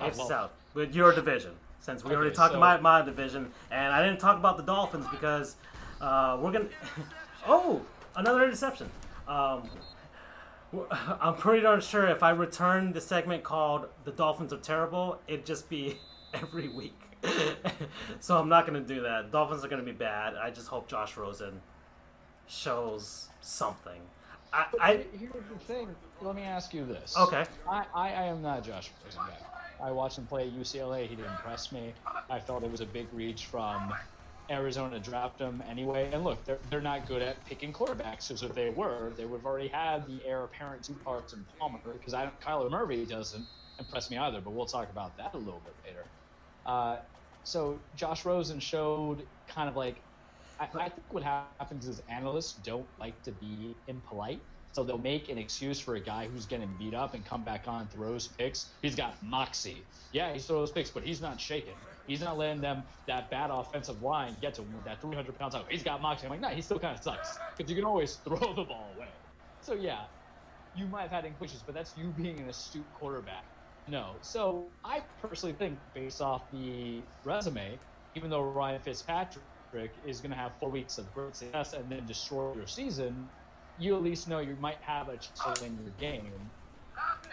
Oh, 0.00 0.04
AFC. 0.04 0.26
South 0.26 0.50
with 0.72 0.94
your 0.94 1.12
division, 1.14 1.52
since 1.80 2.04
we 2.04 2.12
already 2.14 2.28
Okay, 2.30 2.36
talked 2.36 2.52
so- 2.52 2.58
about 2.58 2.82
my 2.82 3.02
division, 3.02 3.50
and 3.70 3.92
I 3.92 4.02
didn't 4.04 4.20
talk 4.20 4.36
about 4.36 4.56
the 4.56 4.62
Dolphins 4.62 5.06
because 5.10 5.56
uh, 6.00 6.38
we're 6.40 6.52
gonna. 6.52 6.68
oh, 7.46 7.82
another 8.16 8.44
interception. 8.44 8.88
Um, 9.28 9.68
w- 10.72 10.88
I'm 11.20 11.34
pretty 11.36 11.62
darn 11.62 11.80
sure 11.80 12.06
if 12.06 12.22
I 12.22 12.30
return 12.30 12.92
the 12.92 13.00
segment 13.00 13.44
called 13.44 13.88
"The 14.04 14.12
Dolphins 14.12 14.52
Are 14.52 14.58
Terrible," 14.58 15.20
it'd 15.28 15.46
just 15.46 15.68
be 15.68 15.98
every 16.34 16.68
week. 16.68 16.98
so 18.20 18.38
I'm 18.38 18.48
not 18.48 18.66
gonna 18.66 18.80
do 18.80 19.00
that. 19.02 19.32
Dolphins 19.32 19.64
are 19.64 19.68
gonna 19.68 19.82
be 19.82 19.92
bad. 19.92 20.34
I 20.36 20.50
just 20.50 20.68
hope 20.68 20.86
Josh 20.88 21.16
Rosen 21.16 21.60
shows 22.46 23.28
something. 23.40 24.00
I, 24.52 24.66
I 24.80 25.04
Here's 25.18 25.32
the 25.52 25.58
thing. 25.66 25.88
Let 26.22 26.36
me 26.36 26.42
ask 26.42 26.72
you 26.72 26.84
this. 26.86 27.14
okay. 27.18 27.44
I, 27.68 27.84
I, 27.94 28.08
I 28.12 28.22
am 28.24 28.42
not 28.42 28.62
Josh 28.64 28.90
Rosen 29.04 29.20
guy. 29.26 29.36
I 29.82 29.90
watched 29.90 30.18
him 30.18 30.26
play 30.26 30.48
at 30.48 30.52
UCLA. 30.52 31.06
He 31.08 31.16
didn't 31.16 31.30
impress 31.32 31.72
me. 31.72 31.94
I 32.30 32.38
thought 32.38 32.62
it 32.62 32.70
was 32.70 32.80
a 32.80 32.86
big 32.86 33.06
reach 33.12 33.46
from 33.46 33.92
Arizona 34.50 34.98
to 34.98 35.00
draft 35.00 35.40
him 35.40 35.62
anyway. 35.68 36.10
And 36.12 36.24
look, 36.24 36.44
they're, 36.44 36.58
they're 36.70 36.80
not 36.80 37.06
good 37.06 37.22
at 37.22 37.44
picking 37.44 37.72
quarterbacks. 37.72 38.28
Because 38.28 38.42
if 38.42 38.54
they 38.54 38.70
were, 38.70 39.12
they 39.16 39.24
would 39.24 39.38
have 39.38 39.46
already 39.46 39.68
had 39.68 40.06
the 40.06 40.24
heir 40.24 40.44
apparent 40.44 40.84
to 40.84 40.92
Carson 41.04 41.44
Palmer. 41.58 41.78
Because 41.84 42.14
I 42.14 42.30
Kyler 42.42 42.70
Murray 42.70 43.04
doesn't 43.04 43.46
impress 43.78 44.10
me 44.10 44.16
either. 44.16 44.40
But 44.40 44.52
we'll 44.52 44.66
talk 44.66 44.90
about 44.90 45.16
that 45.18 45.34
a 45.34 45.38
little 45.38 45.62
bit 45.64 45.74
later. 45.84 46.04
Uh, 46.64 46.96
so 47.44 47.78
Josh 47.94 48.24
Rosen 48.24 48.58
showed 48.60 49.22
kind 49.46 49.68
of 49.68 49.76
like 49.76 50.02
I, 50.58 50.68
I 50.74 50.88
think 50.88 51.12
what 51.12 51.22
happens 51.22 51.86
is 51.86 52.02
analysts 52.08 52.54
don't 52.54 52.88
like 52.98 53.20
to 53.22 53.32
be 53.32 53.76
impolite. 53.86 54.40
So 54.76 54.84
they'll 54.84 54.98
make 54.98 55.30
an 55.30 55.38
excuse 55.38 55.80
for 55.80 55.94
a 55.94 56.00
guy 56.00 56.28
who's 56.28 56.44
getting 56.44 56.68
beat 56.78 56.92
up 56.92 57.14
and 57.14 57.24
come 57.24 57.42
back 57.42 57.66
on, 57.66 57.88
throws 57.88 58.28
picks. 58.28 58.74
He's 58.82 58.94
got 58.94 59.14
moxie. 59.22 59.86
Yeah, 60.12 60.34
he 60.34 60.38
throws 60.38 60.70
picks, 60.70 60.90
but 60.90 61.02
he's 61.02 61.22
not 61.22 61.40
shaking. 61.40 61.72
He's 62.06 62.20
not 62.20 62.36
letting 62.36 62.60
them 62.60 62.82
that 63.06 63.30
bad 63.30 63.48
offensive 63.50 64.02
line 64.02 64.36
get 64.42 64.52
to 64.56 64.60
him 64.60 64.74
that 64.84 65.00
300 65.00 65.38
pounds 65.38 65.54
out. 65.54 65.64
He's 65.70 65.82
got 65.82 66.02
moxie. 66.02 66.26
I'm 66.26 66.30
like, 66.30 66.42
nah, 66.42 66.50
he 66.50 66.60
still 66.60 66.78
kind 66.78 66.94
of 66.94 67.02
sucks 67.02 67.38
because 67.56 67.70
you 67.70 67.74
can 67.74 67.86
always 67.86 68.16
throw 68.26 68.36
the 68.36 68.64
ball 68.64 68.92
away. 68.96 69.08
So 69.62 69.72
yeah, 69.72 70.00
you 70.74 70.86
might 70.88 71.08
have 71.08 71.10
had 71.10 71.24
incompletions, 71.24 71.62
but 71.64 71.74
that's 71.74 71.96
you 71.96 72.10
being 72.10 72.38
an 72.38 72.50
astute 72.50 72.92
quarterback. 72.92 73.46
No. 73.86 74.16
So 74.20 74.68
I 74.84 75.00
personally 75.22 75.54
think, 75.54 75.78
based 75.94 76.20
off 76.20 76.50
the 76.52 77.02
resume, 77.24 77.78
even 78.14 78.28
though 78.28 78.42
Ryan 78.42 78.82
Fitzpatrick 78.82 79.40
is 80.04 80.20
going 80.20 80.32
to 80.32 80.36
have 80.36 80.52
four 80.60 80.68
weeks 80.70 80.98
of 80.98 81.10
great 81.14 81.34
success 81.34 81.72
and 81.72 81.90
then 81.90 82.04
destroy 82.04 82.52
your 82.54 82.66
season, 82.66 83.30
you 83.78 83.94
at 83.96 84.02
least 84.02 84.28
know 84.28 84.38
you 84.38 84.56
might 84.60 84.78
have 84.80 85.08
a 85.08 85.16
chance 85.16 85.40
to 85.44 85.62
win 85.62 85.78
your 85.82 85.92
game, 85.98 86.32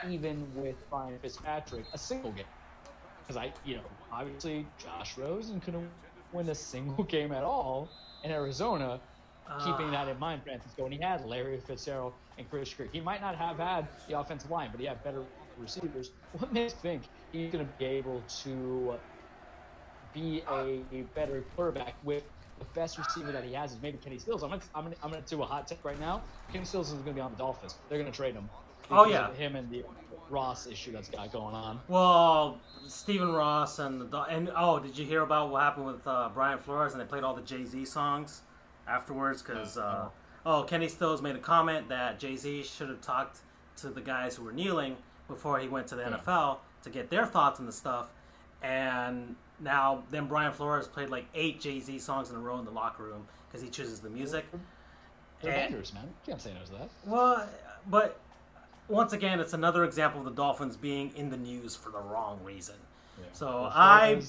even 0.10 0.46
with 0.56 0.76
Brian 0.90 1.18
Fitzpatrick, 1.20 1.86
a 1.94 1.98
single 1.98 2.32
game. 2.32 2.46
Because 3.22 3.38
I, 3.38 3.54
you 3.66 3.76
know, 3.76 3.84
obviously 4.12 4.66
Josh 4.78 5.18
Rosen 5.18 5.60
couldn't 5.62 5.90
win 6.34 6.50
a 6.50 6.56
single 6.56 7.04
game 7.16 7.32
at 7.32 7.44
all 7.44 7.90
in 8.24 8.32
Arizona. 8.32 9.00
keeping 9.64 9.92
that 9.92 10.08
in 10.08 10.18
mind, 10.20 10.42
Francisco, 10.44 10.86
and 10.86 10.94
he 10.94 11.00
had 11.00 11.26
Larry 11.26 11.60
Fitzgerald 11.60 12.14
and 12.38 12.50
Christian 12.50 12.78
Kirk. 12.86 12.94
He 12.94 13.02
might 13.02 13.22
not 13.22 13.36
have 13.36 13.58
had 13.58 13.88
the 14.08 14.20
offensive 14.20 14.50
line, 14.50 14.70
but 14.72 14.80
he 14.80 14.86
had 14.86 15.04
better 15.04 15.24
receivers. 15.58 16.12
What 16.34 16.52
makes 16.52 16.74
you 16.74 16.80
think 16.80 17.04
he's 17.32 17.52
going 17.52 17.66
to 17.66 17.72
be 17.78 17.86
able 17.86 18.24
to 18.44 18.96
be 20.14 20.44
a 20.50 21.02
better 21.16 21.44
quarterback 21.56 21.96
with 22.04 22.24
the 22.64 22.80
best 22.80 22.98
receiver 22.98 23.32
that 23.32 23.44
he 23.44 23.54
has 23.54 23.72
is 23.74 23.78
maybe 23.82 23.98
Kenny 23.98 24.18
Stills. 24.18 24.44
I'm 24.44 24.50
gonna, 24.50 24.62
I'm 24.76 24.84
gonna, 24.84 24.96
I'm 25.04 25.10
gonna 25.12 25.24
do 25.28 25.42
a 25.42 25.46
hot 25.46 25.68
take 25.68 25.84
right 25.84 26.00
now. 26.00 26.22
Kenny 26.52 26.66
Stills 26.66 26.90
is 26.92 27.00
gonna 27.00 27.14
be 27.14 27.22
on 27.22 27.32
the 27.32 27.38
Dolphins. 27.38 27.76
They're 27.90 27.98
gonna 28.00 28.12
trade 28.12 28.34
him. 28.36 28.50
Oh, 28.92 29.06
yeah. 29.06 29.34
him 29.34 29.56
and 29.56 29.70
the 29.72 29.84
Ross 30.30 30.68
issue 30.68 30.92
that's 30.92 31.10
got 31.10 31.32
going 31.32 31.56
on. 31.56 31.80
Well, 31.88 32.60
Stephen 32.88 33.32
Ross 33.32 33.80
and 33.80 34.02
the 34.12 34.20
and 34.24 34.52
oh, 34.56 34.80
did 34.80 34.98
you 34.98 35.06
hear 35.06 35.22
about 35.22 35.50
what 35.52 35.62
happened 35.62 35.86
with 35.86 36.06
uh, 36.08 36.30
Brian 36.34 36.60
Flores 36.60 36.94
and 36.94 37.02
they 37.02 37.06
played 37.06 37.24
all 37.24 37.34
the 37.36 37.42
Jay 37.42 37.66
Z 37.66 37.86
songs 37.86 38.42
afterwards? 38.88 39.42
Because 39.42 39.78
uh, 39.78 40.10
oh, 40.46 40.64
Kenny 40.64 40.88
Stills 40.88 41.22
made 41.22 41.36
a 41.36 41.40
comment 41.40 41.90
that 41.90 42.20
Jay 42.20 42.36
Z 42.36 42.64
should 42.64 42.90
have 42.90 43.02
talked 43.02 43.40
to 43.78 43.90
the 43.90 44.02
guys 44.02 44.36
who 44.36 44.44
were 44.44 44.52
kneeling 44.54 44.98
before 45.28 45.60
he 45.60 45.68
went 45.68 45.88
to 45.88 45.96
the 45.96 46.02
Yeah. 46.04 46.18
NFL 46.26 46.58
to 46.84 46.90
get 46.90 47.10
their 47.10 47.26
thoughts 47.26 47.60
on 47.60 47.66
the 47.66 47.72
stuff, 47.72 48.10
and 48.62 49.36
now 49.60 50.04
then 50.12 50.28
Brian 50.28 50.52
Flores 50.54 50.88
played 50.88 51.10
like 51.10 51.26
eight 51.36 51.60
Jay 51.62 51.80
Z 51.80 52.00
songs 52.00 52.30
in 52.30 52.36
a 52.36 52.40
row 52.40 52.58
in 52.60 52.66
the 52.66 52.72
locker 52.72 53.04
room 53.04 53.28
because 53.48 53.62
he 53.64 53.70
chooses 53.70 54.00
the 54.00 54.10
music. 54.10 54.46
They're 55.42 55.52
And- 55.54 55.72
vendors, 55.72 55.94
man. 55.94 56.04
You 56.06 56.32
can't 56.32 56.42
say 56.42 56.54
no 56.54 56.64
to 56.66 56.72
that. 56.74 56.90
Well, 57.06 57.48
but 57.88 58.20
once 58.88 59.14
again, 59.14 59.40
it's 59.40 59.54
another 59.54 59.84
example 59.84 60.20
of 60.20 60.26
the 60.26 60.32
Dolphins 60.32 60.76
being 60.78 61.16
in 61.16 61.30
the 61.30 61.38
news 61.38 61.76
for 61.76 61.90
the 61.90 62.00
wrong 62.00 62.40
reason. 62.44 62.76
So 63.32 63.46
Well, 63.46 63.72
I, 63.74 64.22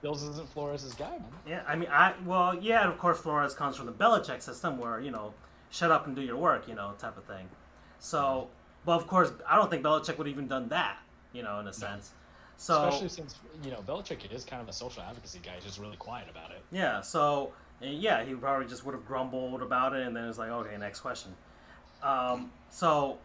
Stills 0.00 0.22
isn't 0.24 0.48
Flores' 0.50 0.92
guy, 0.94 1.10
man. 1.10 1.24
yeah, 1.46 1.62
I 1.66 1.76
mean, 1.76 1.88
I, 1.90 2.12
well, 2.24 2.54
yeah, 2.56 2.88
of 2.88 2.98
course, 2.98 3.18
Flores 3.20 3.54
comes 3.54 3.76
from 3.76 3.86
the 3.86 3.92
Belichick 3.92 4.42
system, 4.42 4.78
where 4.78 5.00
you 5.00 5.10
know, 5.12 5.32
shut 5.70 5.90
up 5.92 6.06
and 6.06 6.16
do 6.16 6.22
your 6.22 6.36
work, 6.36 6.66
you 6.68 6.74
know, 6.74 6.92
type 6.98 7.16
of 7.16 7.24
thing. 7.24 7.48
So, 8.00 8.48
but 8.84 8.92
of 8.96 9.06
course, 9.06 9.30
I 9.48 9.54
don't 9.56 9.70
think 9.70 9.84
Belichick 9.84 10.18
would 10.18 10.26
have 10.26 10.34
even 10.34 10.48
done 10.48 10.68
that, 10.70 10.98
you 11.32 11.42
know, 11.44 11.60
in 11.60 11.68
a 11.68 11.72
sense. 11.72 12.10
So, 12.62 12.84
Especially 12.84 13.08
since 13.08 13.34
you 13.64 13.72
know 13.72 13.82
Belichick 13.88 14.32
is 14.32 14.44
kind 14.44 14.62
of 14.62 14.68
a 14.68 14.72
social 14.72 15.02
advocacy 15.02 15.40
guy. 15.42 15.50
He's 15.56 15.64
just 15.64 15.80
really 15.80 15.96
quiet 15.96 16.28
about 16.30 16.52
it. 16.52 16.62
yeah, 16.70 17.00
so 17.00 17.50
yeah, 17.80 18.22
he 18.22 18.34
probably 18.34 18.68
just 18.68 18.86
would 18.86 18.94
have 18.94 19.04
grumbled 19.04 19.62
about 19.62 19.96
it, 19.96 20.06
and 20.06 20.14
then 20.14 20.28
it's 20.28 20.38
like, 20.38 20.48
okay, 20.48 20.76
next 20.76 21.00
question. 21.00 21.34
Um, 22.04 22.52
so, 22.70 23.18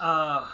uh, 0.00 0.48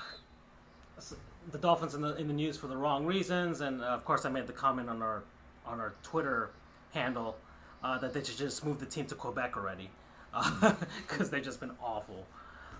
the 1.50 1.56
Dolphins 1.56 1.94
in 1.94 2.02
the 2.02 2.14
in 2.16 2.28
the 2.28 2.34
news 2.34 2.58
for 2.58 2.66
the 2.66 2.76
wrong 2.76 3.06
reasons, 3.06 3.62
and 3.62 3.80
uh, 3.80 3.86
of 3.86 4.04
course, 4.04 4.26
I 4.26 4.28
made 4.28 4.46
the 4.46 4.52
comment 4.52 4.90
on 4.90 5.00
our 5.00 5.22
on 5.64 5.80
our 5.80 5.94
Twitter 6.02 6.50
handle 6.92 7.34
uh, 7.82 7.96
that 7.96 8.12
they 8.12 8.22
should 8.22 8.36
just 8.36 8.62
move 8.62 8.78
the 8.78 8.84
team 8.84 9.06
to 9.06 9.14
Quebec 9.14 9.56
already, 9.56 9.88
because 11.08 11.30
they've 11.30 11.42
just 11.42 11.60
been 11.60 11.72
awful. 11.82 12.26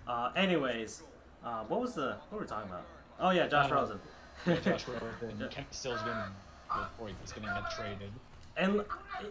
Uh, 0.07 0.31
anyways, 0.37 1.03
uh, 1.47 1.65
what 1.69 1.81
was 1.81 1.95
the 1.95 2.17
what 2.29 2.33
were 2.33 2.41
we 2.41 2.47
talking 2.47 2.69
about? 2.71 2.85
Oh 3.21 3.31
yeah, 3.31 3.47
Josh 3.47 3.71
Uh, 3.71 3.75
Rosen. 3.75 4.01
Yeah, 4.47 4.57
Josh 4.57 4.85
Rosen, 4.89 5.49
Kenny 5.51 5.67
Stills 5.71 6.03
been 6.03 6.17
before 6.69 7.09
he's 7.09 7.33
going 7.33 7.47
to 7.47 7.55
get 7.61 7.71
traded. 7.71 8.11
And 8.59 8.85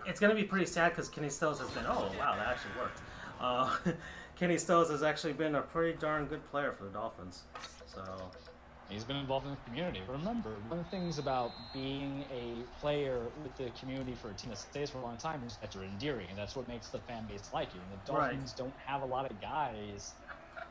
it's 0.08 0.20
going 0.20 0.36
to 0.36 0.40
be 0.42 0.48
pretty 0.48 0.66
sad 0.66 0.90
because 0.92 1.10
Kenny 1.10 1.30
Stills 1.30 1.60
has 1.60 1.70
been. 1.72 1.86
Oh 1.88 2.10
wow, 2.18 2.36
that 2.38 2.48
actually 2.48 2.72
worked. 2.80 3.00
Uh, 3.40 3.76
Kenny 4.40 4.58
Stills 4.58 4.90
has 4.90 5.04
actually 5.04 5.34
been 5.34 5.56
a 5.56 5.62
pretty 5.62 5.98
darn 5.98 6.26
good 6.26 6.46
player 6.52 6.72
for 6.72 6.86
the 6.86 6.90
Dolphins. 6.92 7.44
So 7.88 8.02
He's 8.90 9.04
been 9.04 9.16
involved 9.16 9.48
in 9.48 9.52
the 9.54 9.58
community. 9.66 10.02
Remember, 10.08 10.52
one 10.68 10.78
of 10.78 10.86
the 10.86 10.92
things 10.92 11.18
about 11.18 11.50
being 11.74 12.24
a 12.32 12.54
player 12.80 13.20
with 13.42 13.56
the 13.58 13.72
community 13.80 14.14
for 14.14 14.30
a 14.30 14.34
team 14.36 14.52
that 14.52 14.60
stays 14.60 14.92
for 14.92 15.00
a 15.00 15.02
long 15.02 15.18
time 15.18 15.42
is 15.44 15.58
that 15.58 15.74
you're 15.74 15.86
endearing, 15.86 16.28
and 16.30 16.38
that's 16.38 16.56
what 16.56 16.68
makes 16.68 16.90
the 16.90 17.00
fan 17.00 17.26
base 17.28 17.50
like 17.52 17.74
you. 17.74 17.80
And 17.82 18.00
the 18.06 18.14
Right. 18.14 18.30
Dolphins 18.34 18.54
don't 18.54 18.74
have 18.86 19.02
a 19.02 19.06
lot 19.06 19.30
of 19.32 19.42
guys 19.42 20.14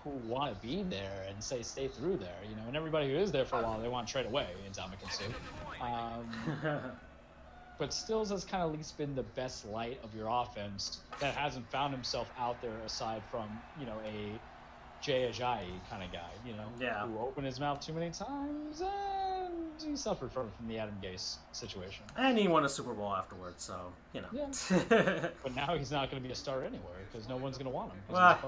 who 0.04 0.10
want 0.10 0.54
to 0.54 0.60
be 0.66 0.82
there 0.82 1.24
and 1.28 1.42
say 1.42 1.62
stay 1.62 1.88
through 1.88 2.18
there, 2.18 2.44
you 2.44 2.54
know. 2.54 2.66
And 2.68 2.76
everybody 2.76 3.08
who 3.10 3.16
is 3.16 3.32
there 3.32 3.44
for 3.46 3.58
a 3.58 3.62
while, 3.62 3.80
they 3.80 3.88
want 3.88 4.06
to 4.06 4.12
trade 4.12 4.26
away 4.26 4.48
Ndamukong 4.70 5.10
Suh. 5.10 5.84
Um, 5.84 6.30
but 7.78 7.92
Stills 7.92 8.30
has 8.30 8.44
kind 8.44 8.62
of 8.62 8.70
at 8.70 8.76
least 8.76 8.96
been 8.98 9.14
the 9.14 9.22
best 9.22 9.64
light 9.64 9.98
of 10.04 10.14
your 10.14 10.28
offense 10.30 11.02
that 11.20 11.34
hasn't 11.34 11.70
found 11.70 11.92
himself 11.92 12.30
out 12.38 12.60
there 12.60 12.82
aside 12.82 13.22
from 13.30 13.62
you 13.74 13.86
know 13.86 14.00
a 14.02 14.42
Jay 15.00 15.28
Ajayi 15.30 15.88
kind 15.88 16.02
of 16.02 16.12
guy, 16.12 16.32
you 16.42 16.54
know, 16.56 16.72
Yeah. 16.78 17.06
who 17.06 17.18
opened 17.18 17.46
his 17.46 17.58
mouth 17.60 17.80
too 17.80 17.92
many 17.92 18.10
times 18.10 18.80
and 18.80 19.33
he 19.82 19.96
suffered 19.96 20.30
from 20.32 20.50
from 20.50 20.68
the 20.68 20.78
Adam 20.78 20.94
Gase 21.02 21.36
situation. 21.52 22.04
and 22.16 22.38
he 22.38 22.48
won 22.48 22.64
a 22.64 22.68
Super 22.68 22.92
Bowl 22.94 23.14
afterwards, 23.14 23.62
so 23.64 23.92
you 24.12 24.20
know. 24.22 24.28
But 25.42 25.54
now 25.54 25.76
he's 25.76 25.90
not 25.90 26.10
going 26.10 26.22
to 26.22 26.26
be 26.26 26.32
a 26.32 26.36
star 26.36 26.60
anywhere 26.64 26.98
because 27.10 27.28
no 27.28 27.36
one's 27.36 27.56
going 27.58 27.70
to 27.70 27.74
want 27.74 27.92
him 27.92 27.98
Well, 28.08 28.38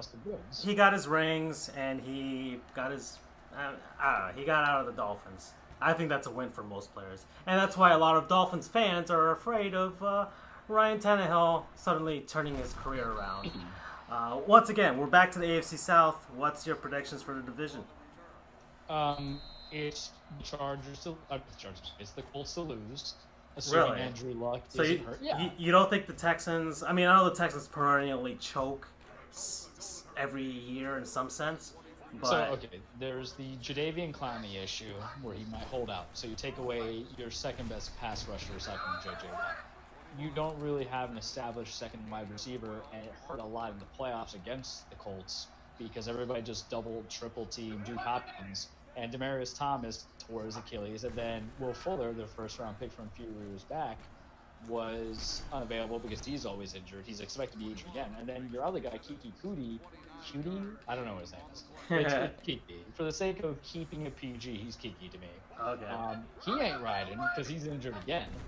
he 0.65 0.75
got 0.75 0.93
his 0.93 1.09
rings 1.09 1.71
and 1.77 2.01
he 2.01 2.61
got 2.75 2.91
his. 2.93 3.19
Uh, 3.55 3.73
I 4.01 4.33
know. 4.33 4.39
He 4.41 4.45
got 4.45 4.69
out 4.69 4.81
of 4.81 4.87
the 4.87 4.93
Dolphins. 4.93 5.53
I 5.81 5.93
think 5.93 6.09
that's 6.09 6.27
a 6.27 6.31
win 6.31 6.51
for 6.51 6.63
most 6.63 6.93
players, 6.95 7.25
and 7.47 7.59
that's 7.59 7.77
why 7.77 7.93
a 7.93 7.99
lot 7.99 8.17
of 8.17 8.29
Dolphins 8.29 8.67
fans 8.69 9.11
are 9.11 9.31
afraid 9.33 9.75
of 9.75 10.03
uh, 10.03 10.27
Ryan 10.69 10.99
Tannehill 10.99 11.65
suddenly 11.75 12.21
turning 12.21 12.57
his 12.57 12.73
career 12.75 13.09
around. 13.11 13.51
Uh, 14.09 14.39
once 14.47 14.69
again, 14.69 14.99
we're 14.99 15.07
back 15.09 15.33
to 15.33 15.41
the 15.41 15.45
AFC 15.47 15.77
South. 15.77 16.15
What's 16.37 16.65
your 16.65 16.77
predictions 16.77 17.23
for 17.25 17.35
the 17.35 17.43
division? 17.43 17.81
Um, 18.89 19.41
it's 19.73 20.11
the 20.39 20.45
Chargers 20.45 21.01
to 21.05 21.11
uh, 21.31 21.39
the 21.39 21.57
Chargers. 21.59 21.93
It's 21.99 22.13
the 22.13 22.23
Colts 22.23 22.55
to 22.55 22.61
lose, 22.63 23.15
assuming 23.57 23.91
Really? 23.91 24.01
Andrew 24.03 24.33
Luck 24.35 24.63
So 24.69 24.83
isn't 24.83 24.99
you, 25.01 25.05
hurt. 25.07 25.19
Yeah. 25.23 25.41
you 25.41 25.51
you 25.59 25.73
don't 25.73 25.91
think 25.91 26.07
the 26.07 26.13
Texans? 26.13 26.83
I 26.83 26.93
mean, 26.93 27.07
I 27.07 27.17
know 27.17 27.29
the 27.29 27.35
Texans 27.37 27.69
perennially 27.69 28.37
choke 28.37 28.89
s- 29.31 29.69
s- 29.79 30.05
every 30.17 30.45
year 30.45 30.97
in 30.99 31.05
some 31.05 31.29
sense, 31.31 31.75
but 32.21 32.29
So 32.29 32.37
okay, 32.55 32.81
there's 32.99 33.33
the 33.33 33.57
Jadeveon 33.63 34.13
Clowney 34.13 34.63
issue 34.63 34.95
where 35.23 35.35
he 35.35 35.45
might 35.51 35.65
hold 35.65 35.91
out. 35.91 36.07
So 36.15 36.27
you 36.27 36.35
take 36.35 36.59
away 36.59 37.05
your 37.19 37.31
second 37.31 37.69
best 37.69 37.97
pass 37.99 38.27
rusher 38.29 38.53
aside 38.57 38.79
from 38.79 39.13
JJ 39.13 39.31
Watt. 39.33 39.57
You 40.19 40.31
don't 40.35 40.59
really 40.61 40.85
have 40.85 41.11
an 41.11 41.19
established 41.19 41.79
second 41.79 42.01
wide 42.11 42.31
receiver, 42.33 42.81
and 42.95 43.05
it 43.05 43.13
hurt 43.29 43.39
a 43.41 43.45
lot 43.45 43.73
in 43.73 43.79
the 43.79 43.85
playoffs 43.99 44.35
against 44.35 44.89
the 44.89 44.97
Colts 44.97 45.49
because 45.79 46.09
everybody 46.09 46.41
just 46.41 46.71
double, 46.71 47.05
triple 47.11 47.45
team 47.45 47.83
Nuk 47.87 47.99
Hopkins 47.99 48.69
and 48.97 49.13
Demaryius 49.13 49.57
Thomas 49.57 50.09
tore 50.19 50.47
his 50.47 50.57
Achilles, 50.59 51.05
and 51.05 51.17
then 51.17 51.53
Will 51.59 51.75
Fuller, 51.75 52.15
the 52.15 52.27
first 52.29 52.59
round 52.59 52.79
pick 52.79 52.93
from 52.93 53.09
a 53.09 53.11
few 53.11 53.31
years 53.31 53.65
back, 53.65 54.05
was 54.61 55.47
unavailable 55.53 56.01
because 56.01 56.25
he's 56.25 56.47
always 56.47 56.75
injured. 56.75 57.07
He's 57.07 57.21
expected 57.21 57.53
to 57.53 57.59
be 57.59 57.71
injured 57.71 57.89
again. 57.89 58.15
And 58.19 58.29
then 58.29 58.49
your 58.51 58.65
other 58.65 58.81
guy, 58.81 58.99
Kiki 58.99 59.37
Cootie, 59.41 59.85
Cutie? 60.23 60.79
I 60.89 60.95
don't 60.97 61.05
know 61.05 61.15
what 61.15 61.23
his 61.23 61.33
name 61.33 61.45
is. 61.53 61.65
It's, 61.91 62.15
it's 62.15 62.41
Kiki. 62.43 62.93
For 62.97 63.05
the 63.05 63.13
sake 63.13 63.43
of 63.43 63.63
keeping 63.63 64.07
a 64.07 64.11
PG, 64.11 64.59
he's 64.59 64.77
Kiki 64.77 65.09
to 65.11 65.19
me. 65.19 65.45
okay. 65.61 65.87
Um, 65.91 66.29
he 66.39 66.61
ain't 66.61 66.81
riding 66.81 67.19
because 67.29 67.49
he's 67.49 67.67
injured 67.67 67.97
again. 67.97 68.43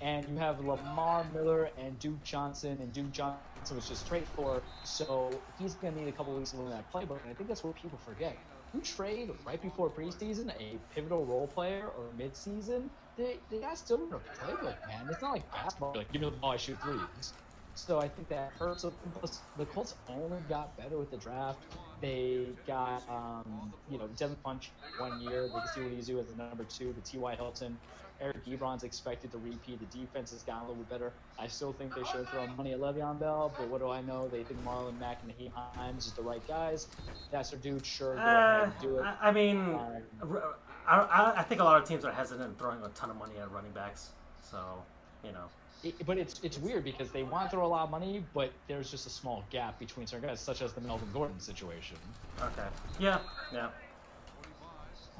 And 0.00 0.28
you 0.28 0.36
have 0.38 0.60
Lamar 0.60 1.30
Miller 1.32 1.70
and 1.78 1.98
Duke 1.98 2.22
Johnson, 2.22 2.80
and 2.82 2.92
Duke 2.92 3.10
Johnson 3.12 3.42
was 3.76 3.88
just 3.88 4.02
straight 4.02 4.28
for, 4.28 4.66
so 4.82 5.44
he's 5.56 5.76
going 5.76 5.94
to 5.94 6.00
need 6.00 6.08
a 6.08 6.12
couple 6.12 6.34
weeks 6.34 6.50
to 6.50 6.58
learn 6.58 6.70
that 6.70 6.90
playbook. 6.92 7.22
And 7.22 7.30
I 7.30 7.34
think 7.34 7.48
that's 7.48 7.64
what 7.64 7.76
people 7.76 7.98
forget. 7.98 8.42
You 8.74 8.82
trade 8.82 9.30
right 9.46 9.62
before 9.62 9.94
preseason 9.94 10.52
a 10.58 10.80
pivotal 10.90 11.24
role 11.24 11.46
player 11.46 11.88
or 11.88 12.12
midseason, 12.12 12.90
they, 13.16 13.42
they 13.48 13.60
got 13.60 13.78
still 13.78 13.98
learn 14.08 14.14
a 14.14 14.44
playbook, 14.44 14.84
man. 14.84 15.08
It's 15.08 15.22
not 15.22 15.32
like 15.32 15.50
basketball. 15.52 15.94
Like, 15.94 16.10
give 16.10 16.22
me 16.22 16.28
the 16.30 16.36
ball, 16.36 16.50
I 16.50 16.56
shoot 16.56 16.80
threes. 16.82 17.34
So 17.74 18.00
I 18.00 18.08
think 18.08 18.28
that 18.30 18.52
hurts. 18.58 18.84
Plus, 19.12 19.48
the 19.54 19.66
Colts 19.66 19.94
only 20.08 20.42
got 20.42 20.76
better 20.76 20.98
with 20.98 21.10
the 21.12 21.18
draft. 21.18 21.66
They 22.00 22.56
got, 22.66 23.08
um, 23.08 23.74
you 23.86 23.98
know, 23.98 24.08
Devin 24.08 24.38
Funchess 24.44 24.72
one 24.96 25.20
year. 25.20 25.48
They 25.48 25.60
can 25.60 25.68
see 25.68 25.80
what 25.80 25.92
he's 25.92 26.08
doing 26.08 26.24
as 26.24 26.30
the 26.30 26.36
number 26.36 26.64
two. 26.64 26.92
The 26.92 27.02
T.Y. 27.02 27.36
Hilton. 27.36 27.80
Eric 28.20 28.44
Ebron's 28.46 28.84
expected 28.84 29.32
to 29.32 29.38
repeat. 29.38 29.80
The 29.80 29.86
defense 29.86 30.30
has 30.30 30.42
gotten 30.42 30.62
a 30.64 30.68
little 30.68 30.82
bit 30.84 30.90
better. 30.90 31.14
I 31.38 31.46
still 31.48 31.72
think 31.72 31.94
they 31.94 32.04
should 32.04 32.28
throw 32.28 32.46
money 32.46 32.72
at 32.72 32.78
Le'Veon 32.78 33.18
Bell, 33.18 33.52
but 33.58 33.68
what 33.68 33.80
do 33.80 33.90
I 33.90 34.00
know? 34.00 34.28
They 34.28 34.44
think 34.44 34.60
Marlon 34.64 34.98
Mack 34.98 35.22
and 35.22 35.32
Nyheim 35.32 35.52
Hines 35.74 36.06
is 36.06 36.12
the 36.12 36.22
right 36.22 36.46
guys. 36.46 36.86
That's 37.32 37.50
their 37.50 37.58
dude. 37.58 37.84
Sure, 37.84 38.14
go 38.14 38.20
ahead 38.20 38.28
Uh, 38.68 38.70
do 38.80 38.98
it. 38.98 39.02
I, 39.02 39.28
I 39.28 39.32
mean, 39.32 39.58
Um, 39.74 40.38
I- 40.86 41.34
I 41.36 41.42
think 41.42 41.60
a 41.60 41.64
lot 41.64 41.80
of 41.82 41.88
teams 41.88 42.04
are 42.04 42.12
hesitant 42.12 42.48
in 42.50 42.54
throwing 42.56 42.82
a 42.84 42.88
ton 42.90 43.10
of 43.10 43.16
money 43.16 43.36
at 43.38 43.50
running 43.50 43.72
backs. 43.72 44.10
So, 44.42 44.82
you 45.24 45.32
know. 45.32 45.46
It, 45.82 46.06
but 46.06 46.16
it's 46.16 46.38
it's 46.40 46.56
weird 46.56 46.84
because 46.84 47.10
they 47.10 47.24
want 47.24 47.50
to 47.50 47.50
throw 47.54 47.66
a 47.66 47.68
lot 47.68 47.84
of 47.84 47.90
money, 47.90 48.24
but 48.32 48.52
there's 48.68 48.90
just 48.90 49.06
a 49.06 49.10
small 49.10 49.44
gap 49.50 49.78
between 49.78 50.06
certain 50.06 50.26
guys, 50.28 50.40
such 50.40 50.62
as 50.62 50.72
the 50.72 50.80
Melvin 50.80 51.10
Gordon 51.12 51.38
situation. 51.40 51.96
Okay. 52.40 52.68
Yeah. 52.98 53.18
Yeah. 53.52 53.68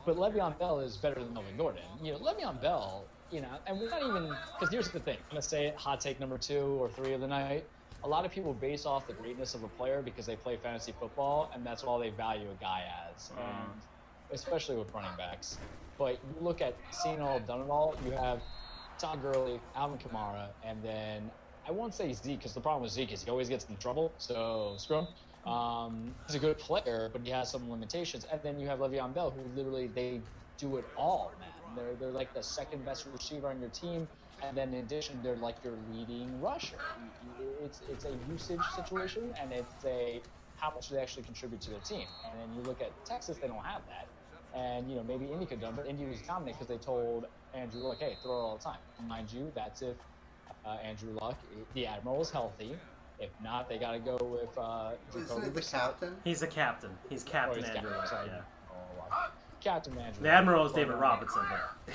But 0.05 0.16
Le'Veon 0.16 0.59
Bell 0.59 0.81
is 0.81 0.97
better 0.97 1.22
than 1.22 1.32
Melvin 1.32 1.56
Gordon. 1.56 1.82
You 2.02 2.12
know, 2.12 2.18
Le'Veon 2.18 2.60
Bell, 2.60 3.05
you 3.31 3.40
know, 3.40 3.48
and 3.66 3.81
we're 3.81 3.89
not 3.89 4.02
even 4.02 4.35
because 4.59 4.72
here's 4.72 4.90
the 4.90 5.01
thing. 5.01 5.16
I'm 5.16 5.31
gonna 5.31 5.43
say 5.43 5.66
it, 5.66 5.76
hot 5.76 6.01
take 6.01 6.20
number 6.20 6.39
two 6.39 6.78
or 6.81 6.89
three 6.89 7.14
of 7.14 7.20
the 7.20 7.26
night. 7.26 7.64
A 8.02 8.09
lot 8.09 8.26
of 8.26 8.32
people 8.32 8.52
base 8.52 8.85
off 8.85 9.06
the 9.06 9.14
greatness 9.14 9.55
of 9.55 9.62
a 9.62 9.68
player 9.68 10.02
because 10.02 10.26
they 10.26 10.36
play 10.36 10.59
fantasy 10.59 10.93
football, 11.01 11.51
and 11.55 11.64
that's 11.64 11.85
all 11.85 11.98
they 11.98 12.10
value 12.10 12.51
a 12.51 12.60
guy 12.62 12.85
as, 13.10 13.31
mm. 13.31 13.39
and 13.39 13.81
especially 14.31 14.76
with 14.76 14.93
running 14.93 15.16
backs. 15.16 15.59
But 15.97 16.18
you 16.35 16.44
look 16.44 16.60
at 16.60 16.76
seeing 16.90 17.20
all 17.20 17.40
done 17.40 17.62
it 17.62 17.70
all. 17.70 17.97
You 18.05 18.10
have 18.10 18.43
Todd 18.98 19.22
Gurley, 19.22 19.59
Alvin 19.74 19.98
Kamara, 19.98 20.48
and 20.62 20.82
then 20.82 21.31
I 21.66 21.70
won't 21.70 21.94
say 21.94 22.12
Zeke 22.12 22.39
because 22.39 22.52
the 22.52 22.60
problem 22.60 22.82
with 22.82 22.93
Zeke 22.93 23.12
is 23.12 23.22
he 23.22 23.31
always 23.31 23.48
gets 23.48 23.64
in 23.70 23.76
trouble. 23.78 24.12
So 24.18 24.74
screw 24.76 24.98
him. 24.98 25.06
Um, 25.46 26.14
he's 26.26 26.36
a 26.36 26.38
good 26.38 26.58
player, 26.58 27.10
but 27.12 27.22
he 27.22 27.30
has 27.30 27.50
some 27.50 27.70
limitations. 27.70 28.26
And 28.30 28.40
then 28.42 28.58
you 28.58 28.66
have 28.66 28.78
Le'Veon 28.78 29.14
Bell, 29.14 29.30
who 29.30 29.42
literally 29.56 29.88
they 29.88 30.20
do 30.58 30.76
it 30.76 30.84
all, 30.96 31.32
man. 31.38 31.48
They're 31.76 31.94
they're 31.98 32.10
like 32.10 32.32
the 32.34 32.42
second 32.42 32.84
best 32.84 33.06
receiver 33.12 33.48
on 33.48 33.60
your 33.60 33.70
team, 33.70 34.06
and 34.42 34.56
then 34.56 34.72
in 34.72 34.80
addition, 34.80 35.20
they're 35.22 35.36
like 35.36 35.56
your 35.64 35.74
leading 35.92 36.40
rusher. 36.40 36.76
It's 37.62 37.80
it's 37.90 38.04
a 38.04 38.16
usage 38.30 38.60
situation, 38.76 39.34
and 39.40 39.52
it's 39.52 39.84
a 39.84 40.20
how 40.56 40.70
much 40.70 40.88
they 40.88 40.98
actually 40.98 41.24
contribute 41.24 41.60
to 41.62 41.70
their 41.70 41.80
team. 41.80 42.06
And 42.30 42.40
then 42.40 42.56
you 42.56 42.62
look 42.62 42.80
at 42.80 42.92
Texas, 43.04 43.38
they 43.38 43.48
don't 43.48 43.64
have 43.64 43.82
that. 43.88 44.06
And 44.58 44.88
you 44.88 44.96
know 44.96 45.02
maybe 45.02 45.26
Indy 45.26 45.46
could 45.46 45.58
have 45.58 45.74
done, 45.74 45.74
but 45.76 45.86
Indy 45.86 46.06
was 46.06 46.20
dominant 46.22 46.58
because 46.58 46.68
they 46.68 46.82
told 46.82 47.26
Andrew 47.54 47.80
Luck, 47.80 47.98
hey, 47.98 48.16
throw 48.22 48.32
it 48.32 48.42
all 48.42 48.56
the 48.56 48.64
time. 48.64 48.78
Mind 49.08 49.32
you, 49.32 49.50
that's 49.54 49.82
if 49.82 49.96
uh, 50.64 50.76
Andrew 50.82 51.12
Luck, 51.20 51.36
the 51.74 51.86
Admiral, 51.86 52.22
is 52.22 52.30
healthy. 52.30 52.76
If 53.18 53.30
not, 53.42 53.68
they 53.68 53.78
got 53.78 53.92
to 53.92 53.98
go 53.98 54.16
with 54.16 54.56
uh, 54.58 54.92
Isn't 55.16 55.44
it 55.44 55.54
the 55.54 55.60
captain? 55.62 56.16
He's 56.24 56.42
a 56.42 56.46
captain. 56.46 56.90
He's 57.08 57.24
Oh, 57.26 57.30
Captain 57.30 57.60
he's 57.64 57.70
Andrew. 57.74 57.90
captain, 57.92 58.08
sorry. 58.08 58.26
Yeah. 58.28 58.40
Oh, 58.70 58.74
wow. 58.98 59.26
Captain 59.60 59.96
Andrew. 59.98 60.22
The 60.22 60.30
Admiral 60.30 60.66
is 60.66 60.72
David 60.72 60.94
uh, 60.94 60.98
Robinson. 60.98 61.42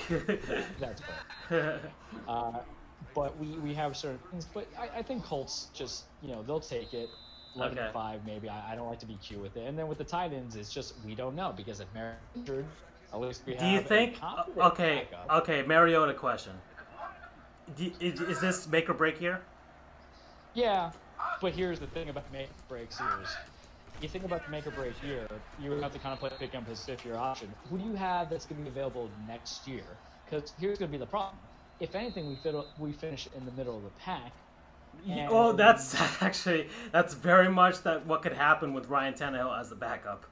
But 0.08 0.40
That's 0.80 1.02
fair. 1.48 1.80
Uh, 2.28 2.52
but 3.14 3.36
we, 3.38 3.48
we 3.58 3.74
have 3.74 3.96
certain 3.96 4.18
things. 4.30 4.46
But 4.52 4.66
I, 4.78 4.98
I 4.98 5.02
think 5.02 5.24
Colts 5.24 5.68
just, 5.74 6.04
you 6.22 6.28
know, 6.28 6.42
they'll 6.42 6.60
take 6.60 6.94
it. 6.94 7.08
11 7.56 7.78
Okay. 7.78 7.90
5, 7.92 8.24
maybe. 8.26 8.48
I, 8.48 8.72
I 8.72 8.76
don't 8.76 8.88
like 8.88 9.00
to 9.00 9.06
be 9.06 9.16
cute 9.16 9.40
with 9.40 9.56
it. 9.56 9.66
And 9.66 9.76
then 9.78 9.88
with 9.88 9.98
the 9.98 10.04
tight 10.04 10.32
ends, 10.32 10.54
it's 10.56 10.72
just 10.72 10.94
we 11.04 11.14
don't 11.16 11.34
know 11.34 11.52
because 11.56 11.80
if 11.80 11.88
Merritt 11.92 12.18
injured, 12.36 12.64
at 13.12 13.20
least 13.20 13.42
we 13.44 13.52
have. 13.54 13.60
Do 13.60 13.66
you 13.66 13.74
have 13.74 13.84
a 13.84 13.88
think? 13.88 14.20
confident 14.20 14.58
Okay. 14.66 15.08
backup. 15.10 15.42
Okay. 15.42 15.62
Mariota 15.66 16.14
question. 16.14 16.52
Do, 17.76 17.90
is, 18.00 18.20
is 18.20 18.40
this 18.40 18.68
make 18.68 18.88
or 18.88 18.94
break 18.94 19.18
here? 19.18 19.40
Yeah, 20.54 20.90
but 21.40 21.52
here's 21.52 21.78
the 21.78 21.86
thing 21.88 22.08
about 22.08 22.30
make 22.32 22.48
or 22.48 22.76
break 22.76 22.92
series. 22.92 23.28
You 24.00 24.08
think 24.08 24.24
about 24.24 24.44
the 24.44 24.50
make 24.50 24.66
or 24.66 24.70
break 24.70 24.94
year, 25.02 25.26
you 25.60 25.70
would 25.70 25.82
have 25.82 25.92
to 25.92 25.98
kind 25.98 26.12
of 26.12 26.20
play 26.20 26.30
pick 26.38 26.54
up 26.54 26.66
his 26.66 26.82
fifth 26.84 27.04
year 27.04 27.16
option. 27.16 27.52
Who 27.68 27.78
do 27.78 27.84
you 27.84 27.94
have 27.94 28.30
that's 28.30 28.46
going 28.46 28.58
to 28.58 28.62
be 28.62 28.70
available 28.70 29.10
next 29.28 29.68
year? 29.68 29.84
Because 30.24 30.52
here's 30.58 30.78
going 30.78 30.90
to 30.90 30.92
be 30.92 30.98
the 30.98 31.06
problem. 31.06 31.36
If 31.80 31.94
anything, 31.94 32.28
we 32.28 32.36
fit, 32.36 32.54
we 32.78 32.92
finish 32.92 33.28
in 33.36 33.44
the 33.44 33.52
middle 33.52 33.76
of 33.76 33.82
the 33.82 33.90
pack. 34.00 34.32
Yeah, 35.04 35.28
Oh, 35.30 35.52
that's 35.52 35.94
actually 36.22 36.68
that's 36.92 37.14
very 37.14 37.48
much 37.48 37.82
that 37.82 38.06
what 38.06 38.22
could 38.22 38.32
happen 38.32 38.72
with 38.74 38.88
Ryan 38.88 39.14
Tannehill 39.14 39.58
as 39.58 39.70
the 39.70 39.76
backup. 39.76 40.24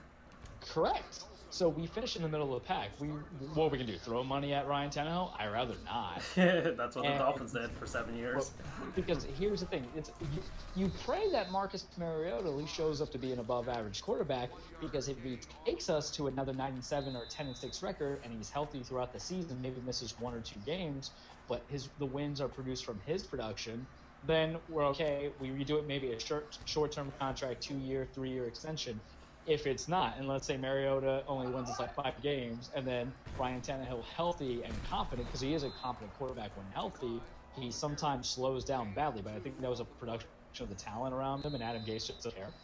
Correct. 0.68 1.24
So 1.58 1.68
we 1.68 1.88
finish 1.88 2.14
in 2.14 2.22
the 2.22 2.28
middle 2.28 2.54
of 2.54 2.62
the 2.62 2.66
pack. 2.68 3.00
We 3.00 3.08
what 3.08 3.72
we 3.72 3.78
can 3.78 3.86
do? 3.88 3.98
Throw 3.98 4.22
money 4.22 4.54
at 4.54 4.68
Ryan 4.68 4.90
Tannehill? 4.90 5.34
I 5.36 5.48
rather 5.48 5.76
not. 5.84 6.22
that's 6.36 6.94
what 6.94 7.04
the 7.04 7.18
Dolphins 7.18 7.52
did 7.52 7.76
for 7.76 7.84
seven 7.84 8.14
years. 8.14 8.54
Well, 8.78 8.92
because 8.94 9.24
here's 9.24 9.58
the 9.58 9.66
thing: 9.66 9.90
it's 9.92 10.08
you, 10.20 10.40
you 10.76 10.88
pray 10.88 11.28
that 11.32 11.50
Marcus 11.50 11.88
Mariota 11.96 12.46
at 12.46 12.54
least 12.54 12.72
shows 12.72 13.00
up 13.00 13.10
to 13.10 13.18
be 13.18 13.32
an 13.32 13.40
above-average 13.40 14.00
quarterback. 14.02 14.50
Because 14.80 15.08
if 15.08 15.18
he 15.18 15.42
takes 15.66 15.90
us 15.90 16.12
to 16.12 16.28
another 16.28 16.54
nine 16.54 16.74
and 16.74 16.84
seven 16.84 17.16
or 17.16 17.26
ten 17.26 17.48
and 17.48 17.58
six 17.58 17.82
record, 17.82 18.20
and 18.22 18.32
he's 18.32 18.50
healthy 18.50 18.84
throughout 18.84 19.12
the 19.12 19.18
season, 19.18 19.60
maybe 19.60 19.80
misses 19.80 20.16
one 20.16 20.34
or 20.34 20.42
two 20.42 20.60
games, 20.60 21.16
but 21.48 21.64
his 21.68 21.92
the 21.96 22.06
wins 22.06 22.40
are 22.40 22.48
produced 22.48 22.84
from 22.84 23.00
his 23.00 23.26
production, 23.26 23.88
then 24.22 24.58
we're 24.68 24.86
okay. 24.90 25.34
We 25.40 25.50
redo 25.50 25.80
it, 25.80 25.86
maybe 25.86 26.12
a 26.12 26.20
short 26.20 26.56
short-term 26.66 27.12
contract, 27.18 27.62
two-year, 27.64 28.06
three-year 28.14 28.46
extension. 28.46 29.02
If 29.48 29.66
it's 29.66 29.88
not, 29.88 30.18
and 30.18 30.28
let's 30.28 30.46
say 30.46 30.56
Mariota 30.56 31.24
only 31.26 31.48
wins 31.48 31.70
us 31.70 31.78
like 31.78 31.94
five 31.94 32.22
games, 32.22 32.70
and 32.76 32.86
then 32.86 33.14
Ryan 33.38 33.60
Tannehill 33.62 34.04
healthy 34.04 34.62
and 34.62 34.84
confident, 34.84 35.28
because 35.28 35.40
he 35.40 35.54
is 35.54 35.62
a 35.64 35.70
confident 35.70 36.12
quarterback 36.12 36.56
when 36.56 36.66
healthy, 36.68 37.24
he 37.52 37.72
sometimes 37.72 38.28
slows 38.28 38.64
down 38.64 38.92
badly. 38.92 39.22
But 39.22 39.34
I 39.34 39.40
think 39.40 39.60
that 39.60 39.70
was 39.70 39.80
a 39.80 39.84
production 39.84 40.28
of 40.60 40.68
the 40.68 40.74
talent 40.74 41.14
around 41.14 41.44
him, 41.44 41.54
and 41.54 41.62
Adam 41.62 41.84
Gase 41.84 42.06
just 42.06 42.34
care. 42.34 42.54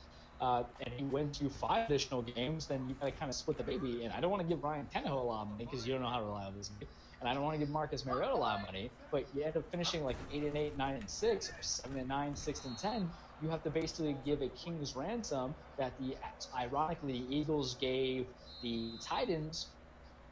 Uh, 0.41 0.65
and 0.85 0.93
he 0.95 1.05
wins 1.05 1.41
you 1.41 1.49
five 1.49 1.89
additional 1.89 2.21
games, 2.21 2.67
then 2.67 2.89
you 2.89 2.95
got 2.97 3.07
to 3.07 3.13
kind 3.13 3.31
of 3.31 3.35
split 3.35 3.57
the 3.57 3.65
baby. 3.65 4.03
And 4.03 4.13
I 4.13 4.21
don't 4.21 4.31
want 4.31 4.43
to 4.43 4.49
give 4.49 4.63
Ryan 4.63 4.87
Tannehill 4.95 5.13
a 5.13 5.15
lot 5.15 5.43
of 5.43 5.49
money 5.49 5.65
because 5.65 5.87
you 5.87 5.93
don't 5.93 6.03
know 6.03 6.09
how 6.09 6.23
reliable 6.23 6.59
this 6.59 6.71
is. 6.71 6.77
And 7.21 7.29
I 7.31 7.35
don't 7.35 7.45
want 7.45 7.55
to 7.55 7.59
give 7.59 7.71
Marcus 7.71 8.05
Mariota 8.05 8.35
a 8.35 8.37
lot 8.37 8.57
of 8.57 8.63
money, 8.63 8.93
but 9.11 9.27
you 9.33 9.45
end 9.45 9.57
up 9.57 9.65
finishing 9.71 10.03
like 10.03 10.19
eight 10.31 10.45
and 10.45 10.57
eight, 10.57 10.77
nine 10.77 10.97
and 10.97 11.09
six, 11.09 11.49
or 11.49 11.63
seven 11.63 11.99
and 11.99 12.09
nine, 12.09 12.37
six 12.37 12.65
and 12.65 12.77
ten. 12.77 13.13
You 13.45 13.51
have 13.51 13.63
to 13.65 13.71
basically 13.71 14.15
give 14.15 14.41
a 14.41 14.49
king's 14.49 14.95
ransom 14.97 15.57
that 15.77 15.99
the 15.99 16.17
ironically 16.57 17.13
the 17.13 17.37
Eagles 17.37 17.77
gave 17.79 18.25
the 18.63 18.99
Titans. 19.07 19.77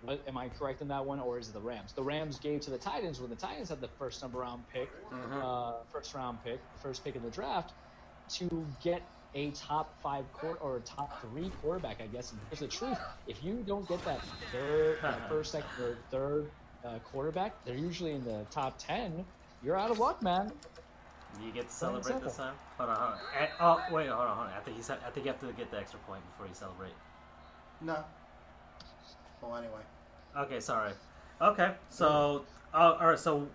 Am 0.09 0.39
I 0.39 0.48
correct 0.48 0.80
in 0.80 0.89
that 0.89 1.05
one, 1.05 1.20
or 1.20 1.39
is 1.39 1.51
it 1.51 1.52
the 1.52 1.60
Rams? 1.60 1.93
The 1.93 2.02
Rams 2.02 2.39
gave 2.39 2.62
to 2.62 2.70
the 2.70 2.78
Titans 2.78 3.20
when 3.20 3.28
the 3.28 3.36
Titans 3.36 3.68
had 3.68 3.82
the 3.82 3.90
first 3.98 4.22
number 4.22 4.39
round 4.39 4.66
pick, 4.66 4.89
Mhm. 5.12 5.43
uh, 5.44 5.84
first 5.93 6.14
round 6.14 6.40
pick, 6.43 6.62
first 6.80 7.05
pick 7.05 7.14
in 7.14 7.22
the 7.22 7.30
draft, 7.30 7.74
to 8.39 8.48
get 8.80 9.02
a 9.34 9.52
top 9.52 10.01
five 10.02 10.32
quarter 10.32 10.59
or 10.62 10.78
a 10.78 10.82
top 10.82 11.20
three 11.20 11.51
quarterback, 11.51 12.01
I 12.01 12.06
guess. 12.06 12.32
And 12.32 12.40
here's 12.48 12.60
the 12.60 12.68
truth: 12.68 12.97
if 13.26 13.43
you 13.43 13.62
don't 13.62 13.86
get 13.86 14.05
that 14.05 14.22
third, 14.51 15.01
that 15.02 15.20
first, 15.28 15.52
second, 15.52 15.70
or 15.78 16.06
third 16.10 16.52
uh, 16.82 17.01
quarterback, 17.01 17.62
they're 17.66 17.76
usually 17.76 18.12
in 18.14 18.24
the 18.24 18.47
top 18.47 18.78
ten. 18.78 19.34
You're 19.60 19.76
out 19.76 19.90
of 19.90 19.98
luck, 19.98 20.22
man. 20.22 20.48
You 21.40 21.52
get 21.52 21.68
to 21.68 21.74
Plain 21.74 21.96
and 21.96 22.04
celebrate 22.04 22.24
this 22.24 22.36
time. 22.36 22.54
Hold 22.78 22.90
on, 22.90 22.96
hold 22.96 23.10
on. 23.10 23.18
Eh, 23.40 23.46
oh, 23.60 23.80
wait, 23.90 24.09
hold 24.09 24.20
on, 24.20 24.36
hold 24.36 24.48
on. 24.48 24.52
I 24.54 24.60
think 24.60 24.76
he 24.76 24.82
said. 24.82 24.98
I 25.06 25.10
think 25.10 25.26
you 25.26 25.32
have 25.32 25.40
to 25.40 25.52
get 25.52 25.70
the 25.70 25.78
extra 25.78 25.98
point 26.00 26.22
before 26.32 26.46
you 26.46 26.54
celebrate. 26.54 26.92
No. 27.80 28.04
Well, 29.40 29.56
anyway. 29.56 29.82
Okay, 30.36 30.60
sorry. 30.60 30.92
Okay, 31.40 31.72
so 31.88 32.44
uh, 32.74 32.96
all 33.00 33.09
right, 33.09 33.18
so 33.18 33.48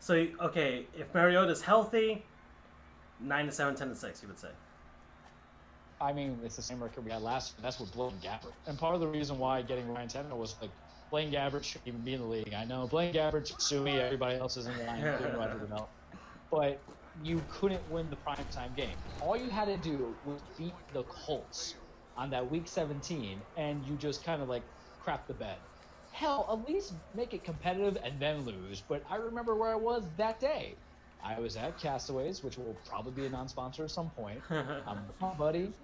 so 0.00 0.26
okay, 0.40 0.86
if 0.98 1.12
Mariota's 1.14 1.62
healthy, 1.62 2.24
nine 3.20 3.46
to 3.46 3.52
seven, 3.52 3.74
ten 3.74 3.88
to 3.88 3.94
six, 3.94 4.22
you 4.22 4.28
would 4.28 4.38
say. 4.38 4.50
I 6.00 6.12
mean, 6.12 6.38
it's 6.44 6.56
the 6.56 6.62
same 6.62 6.82
record 6.82 7.04
we 7.06 7.10
had 7.10 7.22
last 7.22 7.54
year. 7.54 7.62
That's 7.62 7.80
with 7.80 7.92
Blaine 7.94 8.12
Gabbert. 8.22 8.52
And 8.66 8.78
part 8.78 8.94
of 8.94 9.00
the 9.00 9.06
reason 9.06 9.38
why 9.38 9.62
getting 9.62 9.88
Ryan 9.88 10.08
Tannehill 10.08 10.36
was 10.36 10.54
like, 10.60 10.70
Blaine 11.10 11.32
Gabbert 11.32 11.64
shouldn't 11.64 11.88
even 11.88 12.02
be 12.02 12.12
in 12.12 12.20
the 12.20 12.26
league. 12.26 12.52
I 12.52 12.64
know 12.66 12.86
Blaine 12.86 13.14
Gabbert 13.14 13.46
should 13.46 13.62
sue 13.62 13.82
me. 13.82 13.98
Everybody 13.98 14.38
else 14.38 14.58
is 14.58 14.66
in 14.66 14.86
line, 14.86 15.02
including 15.02 15.36
Roger 15.38 15.58
Goodell. 15.58 15.88
But 16.50 16.84
you 17.14 17.46
couldn't 17.48 17.88
win 17.88 18.10
the 18.10 18.16
primetime 18.16 18.74
game. 18.76 18.98
All 19.20 19.36
you 19.36 19.50
had 19.50 19.66
to 19.66 19.78
do 19.78 20.18
was 20.22 20.42
beat 20.56 20.74
the 20.92 21.04
Colts 21.04 21.74
on 22.16 22.30
that 22.30 22.50
week 22.50 22.68
17, 22.68 23.44
and 23.56 23.84
you 23.84 23.96
just 23.96 24.24
kind 24.24 24.42
of 24.42 24.48
like 24.48 24.64
crap 25.00 25.26
the 25.26 25.34
bed. 25.34 25.62
Hell, 26.12 26.48
at 26.50 26.68
least 26.68 26.94
make 27.14 27.34
it 27.34 27.44
competitive 27.44 27.98
and 28.02 28.20
then 28.20 28.40
lose. 28.44 28.82
But 28.82 29.02
I 29.08 29.16
remember 29.16 29.56
where 29.56 29.72
I 29.72 29.76
was 29.76 30.14
that 30.16 30.40
day. 30.40 30.80
I 31.22 31.40
was 31.40 31.56
at 31.56 31.78
Castaways, 31.78 32.42
which 32.42 32.58
will 32.58 32.82
probably 32.86 33.12
be 33.12 33.26
a 33.26 33.30
non-sponsor 33.30 33.84
at 33.84 33.90
some 33.90 34.10
point. 34.10 34.44
I'm 34.50 35.06
with 35.06 35.20
my 35.20 35.34
buddy. 35.34 35.74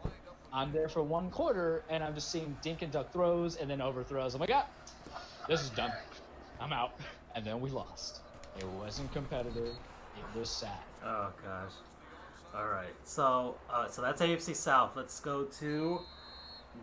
I'm 0.53 0.73
there 0.73 0.89
for 0.89 1.03
one 1.03 1.31
quarter, 1.31 1.85
and 1.91 2.05
I'm 2.05 2.15
just 2.15 2.31
seeing 2.31 2.59
dink 2.63 2.83
and 2.83 2.93
duck 2.93 3.13
throws 3.13 3.57
and 3.57 3.71
then 3.71 3.81
overthrows. 3.81 4.35
I'm 4.35 4.41
like, 4.41 4.51
ah, 4.53 4.71
this 5.49 5.63
is 5.63 5.71
done. 5.71 5.93
I'm 6.61 6.73
out. 6.73 6.93
And 7.35 7.47
then 7.47 7.61
we 7.61 7.71
lost. 7.71 8.23
It 8.55 8.69
wasn't 8.69 9.13
competitive. 9.13 9.79
It 10.35 10.39
was 10.39 10.51
sad. 10.51 10.71
Oh 11.05 11.29
gosh. 11.45 11.73
All 12.55 12.69
right. 12.69 12.95
So 13.05 13.57
uh, 13.71 13.89
so 13.89 14.03
that's 14.03 14.23
AFC 14.23 14.55
South. 14.55 14.93
Let's 14.97 15.21
go 15.21 15.45
to 15.45 16.01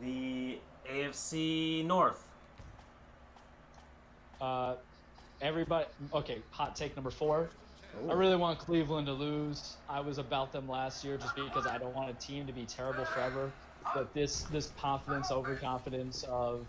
the 0.01 0.57
AFC 0.91 1.85
North. 1.85 2.25
Uh, 4.41 4.75
everybody, 5.41 5.85
okay, 6.13 6.37
hot 6.51 6.75
take 6.75 6.95
number 6.95 7.11
four. 7.11 7.49
I 8.09 8.13
really 8.13 8.35
want 8.35 8.59
Cleveland 8.59 9.07
to 9.07 9.13
lose. 9.13 9.77
I 9.89 9.99
was 9.99 10.19
about 10.19 10.51
them 10.53 10.69
last 10.69 11.03
year 11.03 11.17
just 11.17 11.35
because 11.35 11.65
I 11.65 11.77
don't 11.77 11.95
want 11.95 12.09
a 12.09 12.13
team 12.13 12.45
to 12.45 12.53
be 12.53 12.65
terrible 12.65 13.03
forever. 13.05 13.51
But 13.93 14.13
this 14.13 14.41
this 14.43 14.71
confidence, 14.79 15.31
overconfidence 15.31 16.23
of 16.23 16.65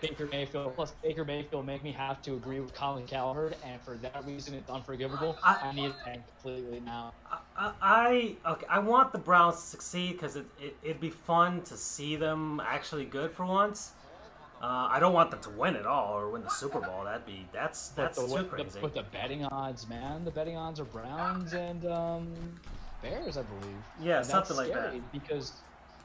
Baker 0.00 0.26
Mayfield 0.26 0.74
plus 0.74 0.92
Baker 1.02 1.24
Mayfield 1.24 1.66
make 1.66 1.82
me 1.84 1.92
have 1.92 2.22
to 2.22 2.34
agree 2.34 2.60
with 2.60 2.74
Colin 2.74 3.06
Cowherd, 3.06 3.56
and 3.64 3.80
for 3.82 3.96
that 3.96 4.24
reason, 4.26 4.54
it's 4.54 4.70
unforgivable. 4.70 5.36
I- 5.42 5.58
I, 5.62 5.72
need 5.72 5.86
it 5.86 5.94
and 6.06 6.22
completely 6.42 6.80
now. 6.80 7.12
I, 7.56 7.72
I 7.80 8.36
okay. 8.52 8.66
I 8.68 8.78
want 8.78 9.12
the 9.12 9.18
Browns 9.18 9.56
to 9.56 9.62
succeed 9.62 10.12
because 10.12 10.36
it, 10.36 10.46
it 10.60 10.76
it'd 10.82 11.00
be 11.00 11.10
fun 11.10 11.62
to 11.62 11.76
see 11.76 12.16
them 12.16 12.60
actually 12.64 13.04
good 13.04 13.30
for 13.30 13.44
once. 13.44 13.92
Uh, 14.62 14.88
I 14.90 15.00
don't 15.00 15.14
want 15.14 15.30
them 15.30 15.40
to 15.40 15.50
win 15.50 15.74
at 15.74 15.86
all 15.86 16.12
or 16.18 16.28
win 16.28 16.42
the 16.42 16.50
Super 16.50 16.80
Bowl. 16.80 17.04
That'd 17.04 17.24
be 17.24 17.46
that's 17.52 17.90
But 17.90 18.02
that's 18.14 18.18
the, 18.18 18.36
too 18.36 18.44
crazy. 18.44 18.68
the, 18.74 18.80
with 18.80 18.94
the 18.94 19.04
betting 19.04 19.44
odds, 19.46 19.88
man, 19.88 20.24
the 20.24 20.30
betting 20.30 20.56
odds 20.56 20.78
are 20.78 20.84
Browns 20.84 21.54
and 21.54 21.86
um, 21.86 22.28
Bears, 23.00 23.38
I 23.38 23.42
believe. 23.42 23.64
Yeah, 24.02 24.16
And 24.16 24.26
that's 24.26 24.28
something 24.28 24.56
like 24.56 24.72
that. 24.74 25.12
Because 25.12 25.52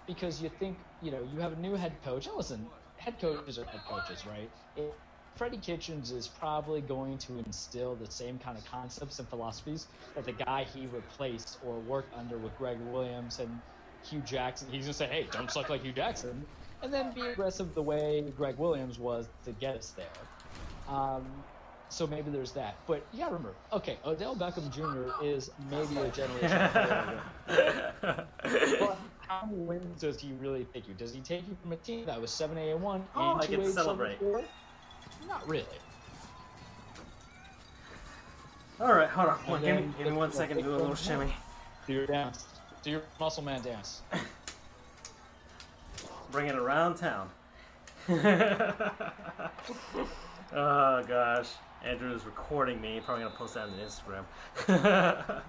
because 0.08 0.42
you 0.42 0.50
think 0.60 0.78
you 1.02 1.12
know 1.12 1.20
you 1.34 1.40
have 1.42 1.54
a 1.54 1.60
new 1.60 1.76
head 1.76 1.92
coach. 2.06 2.28
And 2.28 2.36
listen, 2.38 2.66
head 2.98 3.20
coaches 3.20 3.60
are 3.60 3.66
head 3.66 3.86
coaches, 3.86 4.26
right? 4.26 4.52
It, 4.76 5.02
Freddie 5.38 5.60
Kitchens 5.60 6.12
is 6.12 6.30
probably 6.30 6.82
going 6.82 7.18
to 7.20 7.40
instill 7.40 7.98
the 7.98 8.12
same 8.12 8.40
kind 8.40 8.58
of 8.58 8.66
concepts 8.66 9.20
and 9.20 9.30
philosophies 9.30 9.92
that 10.16 10.26
the 10.26 10.34
guy 10.34 10.64
he 10.66 10.88
replaced 10.88 11.58
or 11.62 11.82
worked 11.82 12.14
under 12.14 12.40
with 12.40 12.56
Gregg 12.56 12.80
Williams 12.80 13.40
and 13.40 13.64
Hue 14.04 14.22
Jackson. 14.24 14.70
He's 14.70 14.86
gonna 14.86 14.94
say, 14.94 15.08
"Hey, 15.10 15.30
don't 15.32 15.52
suck 15.52 15.70
like 15.70 15.82
Hue 15.82 15.94
Jackson," 15.94 16.48
and 16.82 16.94
then 16.94 17.14
be 17.14 17.28
aggressive 17.28 17.74
the 17.76 17.84
way 17.84 18.32
Gregg 18.32 18.58
Williams 18.60 19.00
was 19.00 19.30
to 19.44 19.54
get 19.54 19.78
us 19.78 19.94
there. 19.94 20.32
Um, 20.88 21.46
so 21.90 22.08
maybe 22.08 22.32
there's 22.32 22.54
that. 22.54 22.86
But 22.88 23.10
yeah, 23.14 23.26
remember, 23.28 23.62
okay, 23.72 24.02
Odell 24.06 24.38
Beckham 24.38 24.70
Jr. 24.70 25.12
is 25.18 25.52
maybe 25.60 26.04
a 26.04 26.12
generation. 26.12 26.70
But 28.78 29.15
how 29.28 29.46
many 29.46 29.62
wins 29.64 30.02
does 30.02 30.20
he 30.20 30.32
really 30.40 30.66
take 30.74 30.88
you? 30.88 30.94
Does 30.94 31.14
he 31.14 31.20
take 31.22 31.48
you 31.48 31.56
from 31.62 31.72
a 31.72 31.78
team 31.78 32.06
that 32.06 32.20
was 32.22 32.32
seven 32.32 32.58
eight 32.58 32.72
and 32.72 32.82
one 32.82 33.06
Oh, 33.16 33.36
I 33.36 33.40
get 33.42 33.50
two 33.50 33.56
to 33.58 33.62
eight 33.62 33.66
seven 33.68 33.84
celebrate. 33.84 34.18
Not 35.28 35.48
really. 35.48 35.66
all 38.80 38.94
right, 38.94 39.10
hold 39.10 39.30
on. 39.30 39.38
One, 39.48 39.62
give 39.62 39.76
me 39.76 39.88
give 39.98 40.08
me 40.08 40.14
one 40.14 40.32
second. 40.32 40.58
big 40.58 40.66
Do 40.66 40.76
a 40.76 40.78
little 40.78 40.96
shimmy. 40.96 41.34
Do 41.88 41.94
your 41.94 42.06
dance. 42.06 42.46
Do 42.84 42.92
your 42.92 43.02
muscle 43.20 43.44
man 43.44 43.62
dance. 43.62 44.02
Bring 46.32 46.48
it 46.48 46.56
around 46.56 46.96
town. 46.96 47.30
oh 48.10 48.22
gosh, 50.54 51.50
Andrew 51.84 52.14
is 52.14 52.24
recording 52.26 52.80
me. 52.80 53.02
Probably 53.04 53.24
gonna 53.24 53.36
post 53.36 53.56
that 53.56 53.68
on 53.70 53.80
Instagram. 53.80 54.26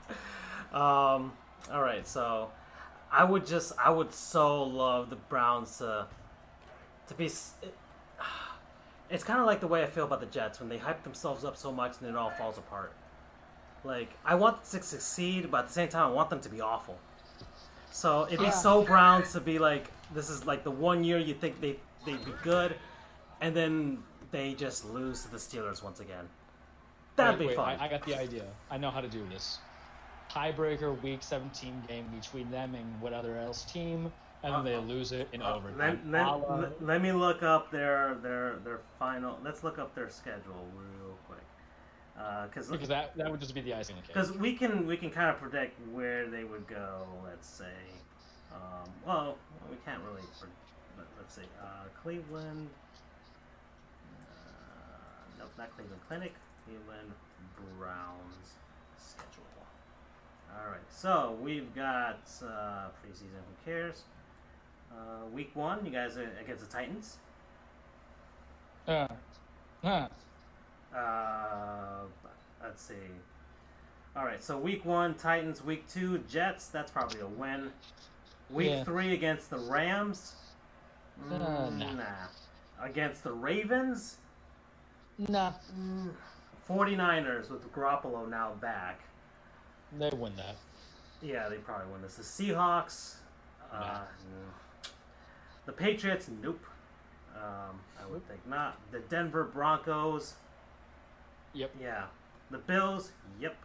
um, 0.72 1.32
all 1.70 1.82
right, 1.82 2.06
so 2.06 2.50
I 3.10 3.24
would 3.24 3.46
just, 3.46 3.72
I 3.78 3.90
would 3.90 4.12
so 4.12 4.62
love 4.64 5.10
the 5.10 5.16
Browns 5.16 5.78
to, 5.78 6.06
to 7.08 7.14
be. 7.14 7.26
s- 7.26 7.54
It's 9.08 9.22
kind 9.22 9.38
of 9.38 9.46
like 9.46 9.60
the 9.60 9.68
way 9.68 9.84
I 9.84 9.86
feel 9.86 10.04
about 10.04 10.18
the 10.18 10.26
Jets 10.26 10.58
when 10.58 10.68
they 10.68 10.78
hype 10.78 11.04
themselves 11.04 11.44
up 11.44 11.56
so 11.56 11.70
much 11.70 11.92
and 12.00 12.08
it 12.10 12.16
all 12.16 12.30
falls 12.30 12.58
apart. 12.58 12.92
Like 13.84 14.10
I 14.24 14.34
want 14.34 14.64
them 14.64 14.80
to 14.80 14.86
succeed, 14.86 15.48
but 15.48 15.58
at 15.58 15.66
the 15.68 15.72
same 15.72 15.88
time, 15.88 16.08
I 16.08 16.12
want 16.12 16.28
them 16.28 16.40
to 16.40 16.48
be 16.48 16.60
awful. 16.60 16.98
So 17.92 18.26
it'd 18.26 18.40
be 18.40 18.46
Yeah. 18.46 18.50
so 18.50 18.82
Browns 18.82 19.32
to 19.34 19.40
be 19.40 19.60
like, 19.60 19.92
this 20.12 20.28
is 20.28 20.44
like 20.44 20.64
the 20.64 20.72
one 20.72 21.04
year 21.04 21.18
you 21.18 21.34
think 21.34 21.60
they 21.60 21.76
they'd 22.04 22.24
be 22.24 22.32
good, 22.42 22.74
and 23.40 23.54
then 23.54 24.02
they 24.32 24.54
just 24.54 24.84
lose 24.90 25.22
to 25.22 25.30
the 25.30 25.36
Steelers 25.36 25.84
once 25.84 26.00
again. 26.00 26.28
That'd 27.14 27.38
wait, 27.38 27.44
be 27.44 27.46
wait, 27.50 27.56
fun. 27.56 27.78
I, 27.80 27.84
I 27.84 27.88
got 27.88 28.04
the 28.04 28.18
idea. 28.18 28.42
I 28.72 28.76
know 28.76 28.90
how 28.90 29.00
to 29.00 29.08
do 29.08 29.24
this. 29.30 29.58
Tiebreaker 30.28 31.00
week 31.02 31.22
17 31.22 31.82
game 31.82 32.10
between 32.10 32.50
them 32.50 32.74
and 32.74 33.00
what 33.00 33.12
other 33.12 33.36
else 33.38 33.64
team, 33.64 34.12
and 34.42 34.54
then 34.54 34.64
they 34.64 34.76
lose 34.76 35.12
it 35.12 35.28
in 35.32 35.42
Uh, 35.42 35.54
overtime. 35.54 35.78
let, 35.78 36.06
let, 36.06 36.26
la- 36.26 36.68
let- 36.80 37.02
me 37.02 37.12
look 37.12 37.42
up 37.42 37.70
their 37.70 38.14
their 38.22 38.56
their 38.64 38.80
final. 38.98 39.38
Let's 39.42 39.62
look 39.64 39.78
up 39.78 39.94
their 39.94 40.08
schedule 40.10 40.70
real 40.74 41.16
quick, 41.26 41.46
because 42.48 42.68
because 42.68 42.88
that, 42.88 43.16
that 43.16 43.30
would 43.30 43.40
just 43.40 43.54
be 43.54 43.60
the 43.60 43.74
icing 43.74 43.96
on 43.96 44.02
the 44.02 44.06
cake. 44.08 44.14
because 44.14 44.32
we 44.32 44.54
can 44.54 44.86
we 44.86 44.96
can 44.96 45.10
kind 45.10 45.30
of 45.30 45.38
predict 45.38 45.78
where 45.92 46.28
they 46.28 46.44
would 46.44 46.66
go. 46.66 47.06
Let's 47.24 47.48
say, 47.48 47.72
um, 48.52 48.90
well, 49.06 49.38
we 49.70 49.76
can't 49.84 50.02
really. 50.02 50.22
Let, 50.96 51.06
let's 51.18 51.34
see, 51.34 51.42
uh, 51.62 51.88
Cleveland. 52.02 52.68
Uh, 54.12 55.38
nope, 55.38 55.52
not 55.58 55.74
Cleveland 55.76 56.00
Clinic. 56.08 56.34
Cleveland 56.64 57.12
Browns. 57.78 58.54
All 60.58 60.70
right, 60.70 60.80
so 60.90 61.36
we've 61.42 61.74
got 61.74 62.20
uh, 62.42 62.88
preseason. 63.02 63.42
Who 63.64 63.70
cares? 63.70 64.02
Uh, 64.90 65.26
week 65.32 65.50
one, 65.54 65.84
you 65.84 65.90
guys 65.90 66.16
are 66.16 66.30
against 66.40 66.68
the 66.68 66.72
Titans. 66.76 67.18
Uh, 68.88 69.08
huh. 69.82 70.08
Uh, 70.96 72.04
let's 72.62 72.82
see. 72.82 72.94
All 74.16 74.24
right, 74.24 74.42
so 74.42 74.56
week 74.58 74.84
one, 74.84 75.14
Titans. 75.14 75.62
Week 75.62 75.86
two, 75.88 76.18
Jets. 76.30 76.68
That's 76.68 76.90
probably 76.90 77.20
a 77.20 77.26
win. 77.26 77.70
Week 78.48 78.70
Yeah. 78.70 78.84
three 78.84 79.12
against 79.12 79.50
the 79.50 79.58
Rams. 79.58 80.36
Uh, 81.30 81.34
Mm, 81.34 81.78
nah. 81.78 81.92
nah. 81.92 82.04
Against 82.82 83.24
the 83.24 83.32
Ravens. 83.32 84.16
Nah, 85.18 85.52
49ers 86.68 87.50
with 87.50 87.72
Garoppolo 87.72 88.28
now 88.28 88.52
back. 88.60 89.00
They 89.98 90.10
win 90.10 90.36
that. 90.36 90.56
Yeah, 91.22 91.48
they 91.48 91.56
probably 91.56 91.92
win 91.92 92.02
this. 92.02 92.16
The 92.16 92.22
Seahawks. 92.22 93.16
Uh, 93.72 93.78
Nah. 93.78 94.00
The 95.64 95.72
Patriots. 95.72 96.28
Nope. 96.42 96.64
Um, 97.34 97.80
I 98.00 98.06
would 98.10 98.26
think 98.28 98.46
not. 98.46 98.78
The 98.92 99.00
Denver 99.00 99.44
Broncos. 99.44 100.34
Yep. 101.54 101.72
Yeah. 101.80 102.04
The 102.50 102.58
Bills. 102.58 103.12
Yep. 103.40 103.56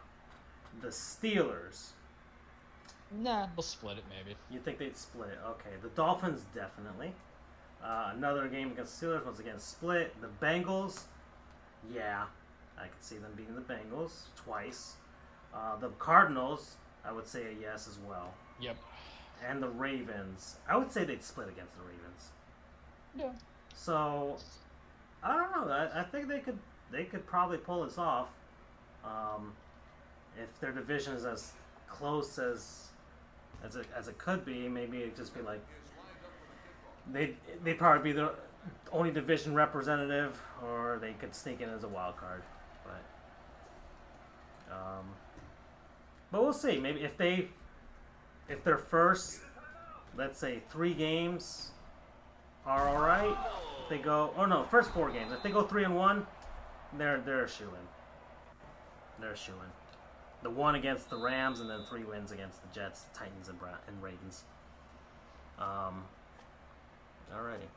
The 0.80 0.88
Steelers. 0.88 1.90
Nah, 3.10 3.46
they'll 3.54 3.62
split 3.62 3.98
it 3.98 4.04
maybe. 4.08 4.36
You 4.50 4.58
think 4.58 4.78
they'd 4.78 4.96
split? 4.96 5.28
it? 5.30 5.38
Okay. 5.46 5.70
The 5.82 5.90
Dolphins 5.90 6.44
definitely. 6.54 7.12
Uh, 7.84 8.12
another 8.16 8.48
game 8.48 8.72
against 8.72 8.98
the 9.00 9.06
Steelers. 9.06 9.24
Once 9.24 9.38
again, 9.38 9.58
split. 9.58 10.14
The 10.20 10.28
Bengals. 10.44 11.02
Yeah, 11.94 12.24
I 12.78 12.86
could 12.86 13.02
see 13.02 13.18
them 13.18 13.32
beating 13.36 13.54
the 13.54 13.60
Bengals 13.60 14.22
twice. 14.36 14.94
Uh, 15.54 15.76
the 15.76 15.88
Cardinals. 15.98 16.76
I 17.04 17.12
would 17.12 17.26
say 17.26 17.42
a 17.42 17.60
yes 17.60 17.88
as 17.88 17.98
well. 18.08 18.32
Yep. 18.60 18.76
And 19.48 19.62
the 19.62 19.68
Ravens. 19.68 20.56
I 20.68 20.76
would 20.76 20.92
say 20.92 21.04
they'd 21.04 21.22
split 21.22 21.48
against 21.48 21.76
the 21.76 21.82
Ravens. 21.82 22.28
Yeah. 23.16 23.32
So 23.74 24.36
I 25.22 25.36
don't 25.36 25.68
know. 25.68 25.72
I, 25.72 26.00
I 26.00 26.02
think 26.04 26.28
they 26.28 26.38
could 26.38 26.58
they 26.90 27.04
could 27.04 27.26
probably 27.26 27.58
pull 27.58 27.84
this 27.84 27.98
off. 27.98 28.28
Um, 29.04 29.52
if 30.40 30.60
their 30.60 30.72
division 30.72 31.14
is 31.14 31.24
as 31.24 31.52
close 31.88 32.38
as 32.38 32.86
as 33.64 33.76
it, 33.76 33.86
as 33.96 34.08
it 34.08 34.18
could 34.18 34.44
be, 34.44 34.68
maybe 34.68 34.98
it'd 34.98 35.16
just 35.16 35.34
be 35.34 35.42
like 35.42 35.60
they 37.12 37.34
they'd 37.64 37.78
probably 37.78 38.12
be 38.12 38.16
the 38.16 38.32
only 38.92 39.10
division 39.10 39.54
representative, 39.54 40.40
or 40.62 40.98
they 41.00 41.12
could 41.14 41.34
sneak 41.34 41.60
in 41.60 41.68
as 41.68 41.82
a 41.84 41.88
wild 41.88 42.16
card. 42.16 42.42
But 42.84 43.02
um, 44.74 45.06
but 46.32 46.42
we'll 46.42 46.52
see. 46.52 46.78
Maybe 46.78 47.02
if 47.02 47.16
they 47.16 47.48
if 48.48 48.64
their 48.64 48.78
first 48.78 49.40
let's 50.16 50.38
say 50.38 50.62
three 50.70 50.94
games 50.94 51.70
are 52.66 52.88
all 52.88 53.00
right. 53.00 53.36
If 53.82 53.88
they 53.88 53.98
go, 53.98 54.32
oh 54.36 54.46
no, 54.46 54.64
first 54.64 54.90
four 54.90 55.10
games. 55.10 55.32
If 55.32 55.42
they 55.42 55.50
go 55.50 55.62
three 55.62 55.84
and 55.84 55.96
one, 55.96 56.26
they're 56.96 57.20
they're 57.20 57.44
in. 57.44 57.48
They're 59.20 59.32
in. 59.32 59.72
The 60.42 60.50
one 60.50 60.74
against 60.74 61.08
the 61.08 61.16
Rams, 61.16 61.60
and 61.60 61.70
then 61.70 61.80
three 61.88 62.02
wins 62.02 62.32
against 62.32 62.60
the 62.62 62.68
Jets, 62.74 63.04
Titans, 63.14 63.48
and 63.48 63.58
Bra- 63.58 63.78
and 63.86 64.02
Ravens. 64.02 64.42
Um. 65.58 66.04
Alrighty. 67.32 67.68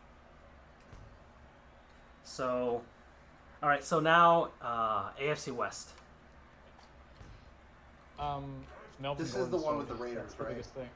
So, 2.23 2.81
all 3.61 3.69
right. 3.69 3.83
So 3.83 3.99
now 3.99 4.49
uh, 4.61 5.11
AFC 5.21 5.53
West. 5.53 5.91
Um, 8.19 8.63
Melvin 9.01 9.25
This 9.25 9.35
is 9.35 9.49
the 9.49 9.57
one 9.57 9.77
with 9.77 9.87
the 9.87 9.95
Raiders, 9.95 10.33
the 10.33 10.43
right? 10.43 10.53
biggest 10.53 10.71
thing. 10.73 10.89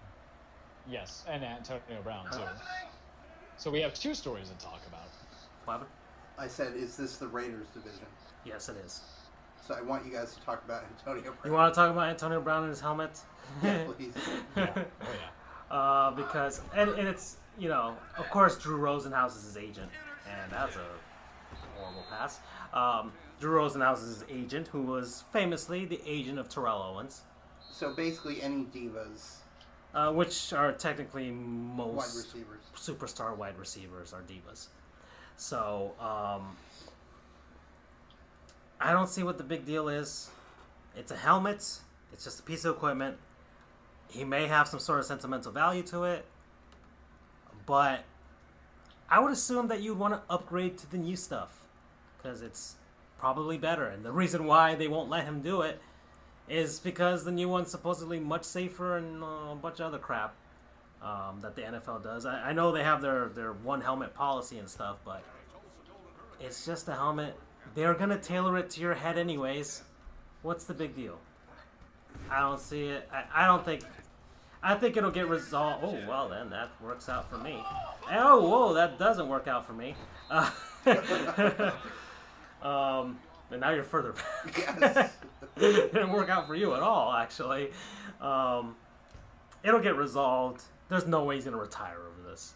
Yes, 0.89 1.23
and 1.27 1.43
Antonio 1.43 1.81
Brown 2.03 2.25
too. 2.31 2.39
So 3.57 3.69
we 3.69 3.81
have 3.81 3.93
two 3.93 4.13
stories 4.13 4.49
to 4.49 4.55
talk 4.63 4.79
about. 4.87 5.01
What? 5.65 5.87
I 6.37 6.47
said, 6.47 6.75
is 6.75 6.95
this 6.95 7.17
the 7.17 7.27
Raiders 7.27 7.67
division? 7.73 8.05
Yes, 8.45 8.69
it 8.69 8.77
is. 8.85 9.01
So 9.67 9.75
I 9.75 9.81
want 9.81 10.05
you 10.05 10.11
guys 10.13 10.33
to 10.35 10.41
talk 10.41 10.63
about 10.65 10.83
Antonio 10.97 11.23
Brown. 11.23 11.37
You 11.45 11.51
want 11.51 11.73
to 11.73 11.77
talk 11.77 11.91
about 11.91 12.09
Antonio 12.09 12.39
Brown 12.41 12.63
and 12.63 12.69
his 12.69 12.79
helmet? 12.81 13.19
Yeah, 13.63 13.83
please. 13.85 14.13
Oh 14.57 14.67
yeah. 14.67 15.75
uh, 15.75 16.11
because 16.11 16.61
and, 16.75 16.91
and 16.91 17.07
it's 17.07 17.37
you 17.57 17.67
know 17.67 17.95
of 18.17 18.29
course 18.29 18.57
Drew 18.57 18.77
Rosenhaus 18.77 19.35
is 19.37 19.43
his 19.43 19.57
agent, 19.57 19.89
and 20.29 20.51
that's 20.51 20.75
a 20.75 20.85
horrible 21.75 22.03
pass. 22.09 22.39
Um, 22.73 23.11
Drew 23.39 23.57
Rosenhaus 23.59 24.03
is 24.03 24.21
his 24.21 24.25
agent, 24.29 24.67
who 24.67 24.81
was 24.81 25.23
famously 25.31 25.85
the 25.85 26.01
agent 26.05 26.39
of 26.39 26.49
Terrell 26.49 26.81
Owens, 26.81 27.21
So 27.71 27.93
basically, 27.93 28.41
any 28.41 28.65
divas, 28.65 29.37
uh, 29.93 30.11
which 30.11 30.53
are 30.53 30.71
technically 30.73 31.31
most 31.31 31.95
wide 31.95 32.15
receivers. 32.15 32.61
superstar 32.75 33.35
wide 33.35 33.57
receivers 33.57 34.13
are 34.13 34.21
divas. 34.21 34.67
So 35.37 35.93
um, 35.99 36.57
I 38.79 38.91
don't 38.91 39.07
see 39.09 39.23
what 39.23 39.37
the 39.37 39.43
big 39.43 39.65
deal 39.65 39.87
is. 39.87 40.29
It's 40.95 41.11
a 41.11 41.15
helmet. 41.15 41.79
It's 42.11 42.23
just 42.23 42.39
a 42.41 42.43
piece 42.43 42.65
of 42.65 42.75
equipment. 42.75 43.17
He 44.09 44.25
may 44.25 44.47
have 44.47 44.67
some 44.67 44.79
sort 44.79 44.99
of 44.99 45.05
sentimental 45.05 45.51
value 45.51 45.83
to 45.83 46.03
it, 46.03 46.25
but 47.65 48.03
I 49.09 49.19
would 49.19 49.31
assume 49.31 49.67
that 49.69 49.81
you'd 49.81 49.97
want 49.97 50.15
to 50.15 50.21
upgrade 50.33 50.77
to 50.79 50.91
the 50.91 50.97
new 50.97 51.15
stuff 51.15 51.63
because 52.29 52.41
it's 52.43 52.75
probably 53.17 53.57
better. 53.57 53.87
And 53.87 54.05
the 54.05 54.11
reason 54.11 54.45
why 54.45 54.75
they 54.75 54.87
won't 54.87 55.09
let 55.09 55.25
him 55.25 55.41
do 55.41 55.61
it 55.61 55.81
is 56.47 56.79
because 56.79 57.23
the 57.23 57.31
new 57.31 57.49
one's 57.49 57.71
supposedly 57.71 58.19
much 58.19 58.43
safer 58.43 58.97
and 58.97 59.23
uh, 59.23 59.51
a 59.51 59.57
bunch 59.59 59.79
of 59.79 59.87
other 59.87 59.97
crap 59.97 60.35
um, 61.01 61.39
that 61.41 61.55
the 61.55 61.63
NFL 61.63 62.03
does. 62.03 62.25
I, 62.25 62.49
I 62.49 62.53
know 62.53 62.71
they 62.71 62.83
have 62.83 63.01
their, 63.01 63.29
their 63.29 63.53
one 63.53 63.81
helmet 63.81 64.13
policy 64.13 64.59
and 64.59 64.69
stuff, 64.69 64.97
but 65.03 65.23
it's 66.39 66.65
just 66.65 66.87
a 66.87 66.93
helmet. 66.93 67.35
They're 67.75 67.93
gonna 67.93 68.17
tailor 68.17 68.57
it 68.57 68.69
to 68.71 68.81
your 68.81 68.93
head 68.93 69.17
anyways. 69.17 69.83
What's 70.41 70.65
the 70.65 70.73
big 70.73 70.95
deal? 70.95 71.17
I 72.29 72.41
don't 72.41 72.59
see 72.59 72.85
it. 72.85 73.09
I, 73.11 73.43
I 73.43 73.45
don't 73.45 73.63
think. 73.63 73.83
I 74.61 74.75
think 74.75 74.97
it'll 74.97 75.11
get 75.11 75.29
resolved. 75.29 75.83
Oh 75.83 75.97
well, 76.07 76.29
then 76.29 76.49
that 76.49 76.69
works 76.81 77.09
out 77.09 77.29
for 77.29 77.37
me. 77.37 77.63
Oh 78.11 78.41
whoa, 78.47 78.73
that 78.73 78.97
doesn't 78.97 79.27
work 79.27 79.47
out 79.47 79.67
for 79.67 79.73
me. 79.73 79.95
Uh, 80.29 80.49
um, 82.61 83.19
and 83.51 83.61
now 83.61 83.71
you're 83.71 83.83
further 83.83 84.13
back. 84.13 84.57
Yes. 84.57 85.11
it 85.57 85.93
didn't 85.93 86.11
work 86.11 86.29
out 86.29 86.47
for 86.47 86.55
you 86.55 86.75
at 86.75 86.81
all, 86.81 87.13
actually. 87.13 87.71
Um, 88.21 88.75
it'll 89.63 89.79
get 89.81 89.95
resolved. 89.95 90.63
There's 90.89 91.07
no 91.07 91.23
way 91.23 91.35
he's 91.35 91.45
gonna 91.45 91.57
retire 91.57 91.97
over 91.97 92.29
this. 92.29 92.53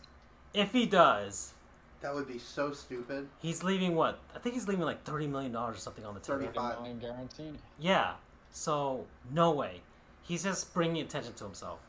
If 0.54 0.72
he 0.72 0.86
does, 0.86 1.54
that 2.02 2.14
would 2.14 2.28
be 2.28 2.38
so 2.40 2.74
stupid. 2.74 3.28
he's 3.40 3.64
leaving 3.64 3.96
what? 3.96 4.20
I 4.36 4.40
think 4.40 4.56
he's 4.56 4.68
leaving 4.68 4.86
like 4.86 5.04
thirty 5.04 5.28
million 5.28 5.52
dollars 5.52 5.78
or 5.78 5.80
something 5.80 6.06
on 6.06 6.14
the 6.14 6.20
table. 6.20 6.40
30. 6.40 6.54
Five. 6.54 6.80
Million 6.82 7.00
guaranteed. 7.00 7.58
Yeah. 7.80 8.14
So 8.52 9.06
no 9.32 9.52
way. 9.52 9.82
He's 10.22 10.44
just 10.44 10.74
bringing 10.74 11.02
attention 11.02 11.34
to 11.34 11.44
himself 11.44 11.80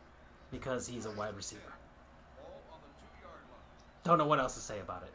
because 0.50 0.86
he's 0.86 1.06
a 1.06 1.10
wide 1.12 1.36
receiver. 1.36 1.60
Don't 4.02 4.18
know 4.18 4.26
what 4.26 4.38
else 4.38 4.54
to 4.54 4.60
say 4.60 4.80
about 4.80 5.02
it. 5.02 5.12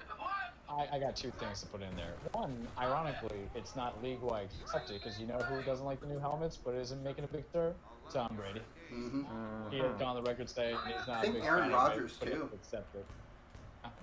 I, 0.70 0.88
I 0.94 1.00
got 1.00 1.16
two 1.16 1.32
things 1.32 1.62
to 1.62 1.68
put 1.68 1.82
in 1.82 1.96
there. 1.96 2.14
One, 2.34 2.68
ironically, 2.78 3.40
it's 3.56 3.76
not 3.76 4.02
league-wide 4.04 4.50
accepted 4.64 5.02
because 5.02 5.20
you 5.20 5.26
know 5.26 5.38
who 5.38 5.64
doesn't 5.64 5.86
like 5.86 6.00
the 6.00 6.08
new 6.08 6.20
helmets 6.20 6.58
but 6.58 6.76
isn't 6.76 7.04
making 7.04 7.24
a 7.24 7.28
big 7.28 7.44
stir? 7.50 7.74
Tom 8.14 8.36
Brady. 8.36 8.62
Mm-hmm. 8.94 9.24
He 9.72 9.78
had 9.78 9.98
gone 10.00 10.16
on 10.18 10.24
the 10.24 10.30
record 10.30 10.50
saying 10.50 10.76
he's 10.88 11.08
not 11.08 11.18
I 11.18 11.20
a 11.20 11.22
think 11.24 11.36
big 11.36 11.44
Aaron 11.44 11.72
Rodgers, 11.72 12.18
of 12.22 12.28
it, 12.28 12.32
but 12.32 12.50
too. 12.50 12.50
accepted. 12.54 13.04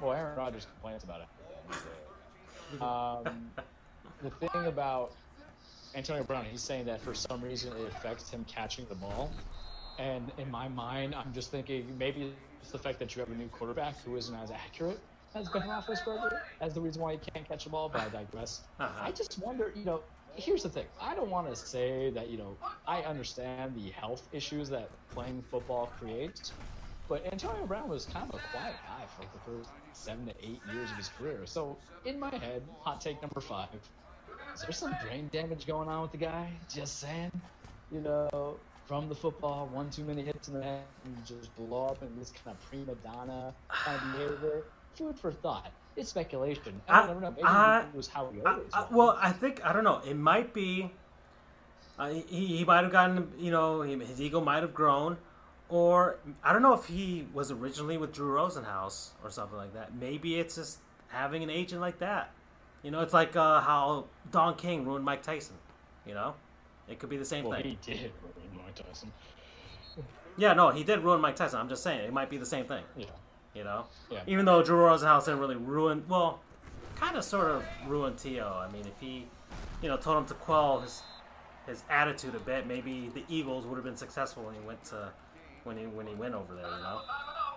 Well, 0.01 0.12
Aaron 0.12 0.36
Rodgers 0.36 0.66
complains 0.66 1.05
about 1.05 1.20
it. 1.22 2.82
Um, 2.82 3.51
the 4.22 4.30
thing 4.30 4.66
about 4.66 5.12
Antonio 5.94 6.24
Brown, 6.24 6.44
he's 6.44 6.62
saying 6.62 6.86
that 6.86 7.01
for 7.01 7.14
some 7.14 7.43
reason 7.43 7.72
it 7.76 7.88
affects 7.88 8.30
him 8.30 8.44
catching 8.48 8.86
the 8.88 8.94
ball. 8.94 9.30
And 9.98 10.30
in 10.38 10.51
my 10.51 10.68
mind, 10.68 11.14
I'm 11.14 11.32
just 11.32 11.51
thinking 11.51 11.86
maybe 11.98 12.32
it's 12.60 12.70
the 12.70 12.78
fact 12.78 12.98
that 12.98 13.14
you 13.14 13.20
have 13.20 13.30
a 13.30 13.34
new 13.34 13.48
quarterback 13.48 14.01
who 14.02 14.16
isn't 14.16 14.34
as 14.34 14.51
accurate 14.51 15.01
as 15.37 15.49
Ben 15.51 15.63
Roethlisberger 15.63 16.41
as 16.61 16.75
the 16.75 16.81
reason 16.81 17.03
why 17.03 17.13
he 17.13 17.19
can't 17.35 17.47
catch 17.47 17.65
the 17.65 17.71
ball, 17.71 17.89
but 17.89 18.01
I 18.01 18.09
digress. 18.09 18.63
Uh-huh. 18.81 19.05
I 19.05 19.13
just 19.13 19.39
wonder, 19.39 19.73
you 19.75 19.85
know, 19.85 20.03
here's 20.35 20.63
the 20.63 20.69
thing. 20.69 20.87
I 21.01 21.15
don't 21.15 21.31
want 21.31 21.49
to 21.49 21.57
say 21.57 22.11
that, 22.11 22.29
you 22.31 22.39
know, 22.39 22.59
I 22.87 23.03
understand 23.03 23.75
the 23.75 23.91
health 23.91 24.29
issues 24.33 24.69
that 24.71 24.91
playing 25.13 25.43
football 25.51 25.95
creates, 25.99 26.53
but 27.09 27.25
Antonio 27.33 27.67
Brown 27.67 27.89
was 27.89 28.07
kind 28.07 28.29
of 28.29 28.41
a 28.41 28.43
quiet 28.57 28.77
guy 28.87 29.05
for 29.15 29.23
like 29.23 29.33
the 29.33 29.39
first 29.41 29.71
seven 29.93 30.27
to 30.27 30.35
eight 30.41 30.61
years 30.73 30.91
of 30.91 30.97
his 30.97 31.09
career. 31.09 31.47
So 31.47 31.79
in 32.05 32.19
my 32.19 32.35
head, 32.35 32.63
hot 32.81 33.01
take 33.01 33.21
number 33.23 33.41
five. 33.41 33.69
Is 34.55 34.63
there 34.63 34.73
some 34.73 34.95
brain 35.07 35.29
damage 35.33 35.67
going 35.67 35.89
on 35.89 36.03
with 36.03 36.13
the 36.13 36.19
guy? 36.19 36.51
Just 36.69 36.99
saying. 36.99 37.31
You 37.91 38.01
know, 38.01 38.61
from 38.89 39.09
the 39.09 39.15
football, 39.15 39.69
one 39.69 39.91
too 39.91 40.05
many 40.05 40.25
hits 40.25 40.49
in 40.49 40.55
the 40.55 40.63
head, 40.63 40.87
and 41.05 41.25
just 41.25 41.55
blow 41.55 41.87
up 41.87 42.03
in 42.03 42.19
this 42.19 42.33
kind 42.33 42.57
of 42.57 42.69
prima 42.69 42.95
donna 42.97 43.55
kind 43.71 43.97
of 43.97 44.13
behavior. 44.13 44.65
Food 44.97 45.18
for 45.18 45.31
thought. 45.31 45.70
It's 45.97 46.10
speculation. 46.10 46.81
I, 46.89 47.01
I- 47.01 47.06
never 47.06 47.20
know. 47.20 47.31
Maybe 47.31 47.43
I- 47.44 47.81
it 47.82 47.94
was 47.94 48.09
how 48.09 48.31
he 48.31 48.40
always 48.43 48.68
I, 48.73 48.86
well, 48.90 49.18
I 49.20 49.32
think 49.32 49.64
I 49.64 49.73
don't 49.73 49.85
know. 49.85 50.01
It 50.06 50.16
might 50.16 50.52
be. 50.52 50.90
Uh, 51.98 52.10
he 52.10 52.59
he 52.59 52.64
might 52.64 52.82
have 52.82 52.93
gotten 52.93 53.32
you 53.39 53.51
know 53.51 53.81
his 53.81 54.20
ego 54.20 54.40
might 54.40 54.62
have 54.62 54.74
grown, 54.74 55.16
or 55.70 56.18
I 56.44 56.52
don't 56.52 56.60
know 56.60 56.74
if 56.74 56.85
he 56.85 57.27
was 57.32 57.51
originally 57.51 57.97
with 57.97 58.12
Drew 58.12 58.35
Rosenhaus 58.35 59.10
or 59.24 59.31
something 59.31 59.56
like 59.56 59.73
that. 59.73 59.94
Maybe 59.94 60.39
it's 60.39 60.56
just 60.56 60.78
having 61.09 61.43
an 61.43 61.48
agent 61.48 61.81
like 61.81 61.98
that. 62.01 62.32
You 62.82 62.90
know, 62.90 63.01
it's 63.01 63.14
like 63.14 63.35
uh, 63.35 63.60
how 63.60 64.05
Don 64.31 64.56
King 64.56 64.85
ruined 64.85 65.05
Mike 65.05 65.23
Tyson. 65.23 65.56
You 66.06 66.14
know, 66.14 66.35
it 66.89 66.98
could 66.98 67.09
be 67.09 67.16
the 67.16 67.24
same 67.24 67.44
well, 67.44 67.60
thing. 67.60 67.78
he 67.82 67.93
did 67.94 68.12
ruin 68.23 68.64
Mike 68.64 68.74
Tyson. 68.74 69.12
Yeah, 70.36 70.52
no, 70.52 70.70
he 70.70 70.85
did 70.85 71.01
ruin 71.01 71.20
Mike 71.20 71.36
Tyson. 71.36 71.59
I'm 71.59 71.68
just 71.68 71.82
saying 71.82 72.01
it 72.01 72.12
might 72.12 72.28
be 72.28 72.36
the 72.36 72.47
same 72.47 72.66
thing. 72.66 72.85
Yeah. 72.94 73.06
You 73.57 73.65
know, 73.65 73.87
Yeah. 74.11 74.20
even 74.27 74.45
though 74.45 74.62
Drew 74.62 74.77
Rosenhaus 74.78 75.24
didn't 75.24 75.41
really 75.41 75.57
ruin, 75.57 76.05
well, 76.09 76.41
kind 76.95 77.16
of 77.16 77.24
sort 77.24 77.51
of 77.51 77.65
ruined 77.87 78.19
To. 78.19 78.41
I 78.43 78.69
mean, 78.70 78.87
if 78.87 78.99
he, 79.01 79.27
you 79.83 79.89
know, 79.89 79.97
told 79.97 80.19
him 80.19 80.27
to 80.27 80.35
quell 80.35 80.81
his 80.81 81.03
his 81.66 81.83
attitude 81.91 82.35
a 82.37 82.39
bit, 82.39 82.66
maybe 82.66 83.09
the 83.12 83.24
Eagles 83.28 83.66
would 83.66 83.74
have 83.77 83.85
been 83.85 83.97
successful 83.97 84.45
when 84.45 84.55
he 84.55 84.61
went 84.61 84.85
to 84.85 85.09
when 85.65 85.77
he 85.77 85.87
when 85.87 86.07
he 86.07 86.15
went 86.15 86.35
over 86.35 86.55
there. 86.55 86.65
You 86.70 86.83
know, 86.83 87.01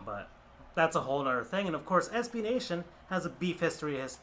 but 0.06 0.30
that's 0.76 0.96
a 0.96 1.02
whole 1.02 1.22
other 1.28 1.44
thing. 1.44 1.68
And 1.68 1.76
of 1.76 1.86
course, 1.86 2.10
SB 2.10 2.42
Nation 2.42 2.84
has 3.10 3.26
a 3.26 3.30
beef 3.30 3.60
history 3.60 3.98
his 4.00 4.20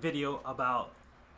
video 0.00 0.40
about 0.44 0.90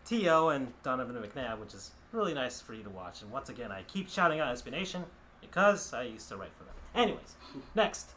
To 0.06 0.48
and 0.48 0.72
Donovan 0.82 1.16
McNabb, 1.16 1.58
which 1.58 1.74
is 1.74 1.90
really 2.12 2.34
nice 2.34 2.60
for 2.60 2.74
you 2.74 2.82
to 2.84 2.90
watch. 2.90 3.22
And 3.22 3.30
once 3.30 3.48
again, 3.48 3.70
I 3.70 3.82
keep 3.82 4.08
shouting 4.08 4.40
out 4.40 4.54
SB 4.56 4.70
Nation 4.70 5.04
because 5.40 5.92
I 5.92 6.02
used 6.04 6.28
to 6.30 6.36
write 6.36 6.52
for 6.56 6.64
them. 6.64 6.74
Anyways, 6.94 7.36
next. 7.74 8.12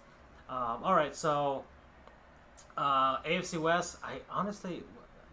Um, 0.49 0.83
all 0.83 0.93
right, 0.95 1.15
so 1.15 1.63
uh, 2.77 3.17
AFC 3.23 3.59
West. 3.61 3.97
I 4.03 4.19
honestly 4.29 4.83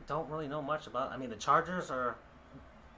don't 0.08 0.28
really 0.28 0.48
know 0.48 0.60
much 0.62 0.86
about. 0.86 1.12
I 1.12 1.16
mean, 1.16 1.30
the 1.30 1.36
Chargers 1.36 1.90
are. 1.90 2.16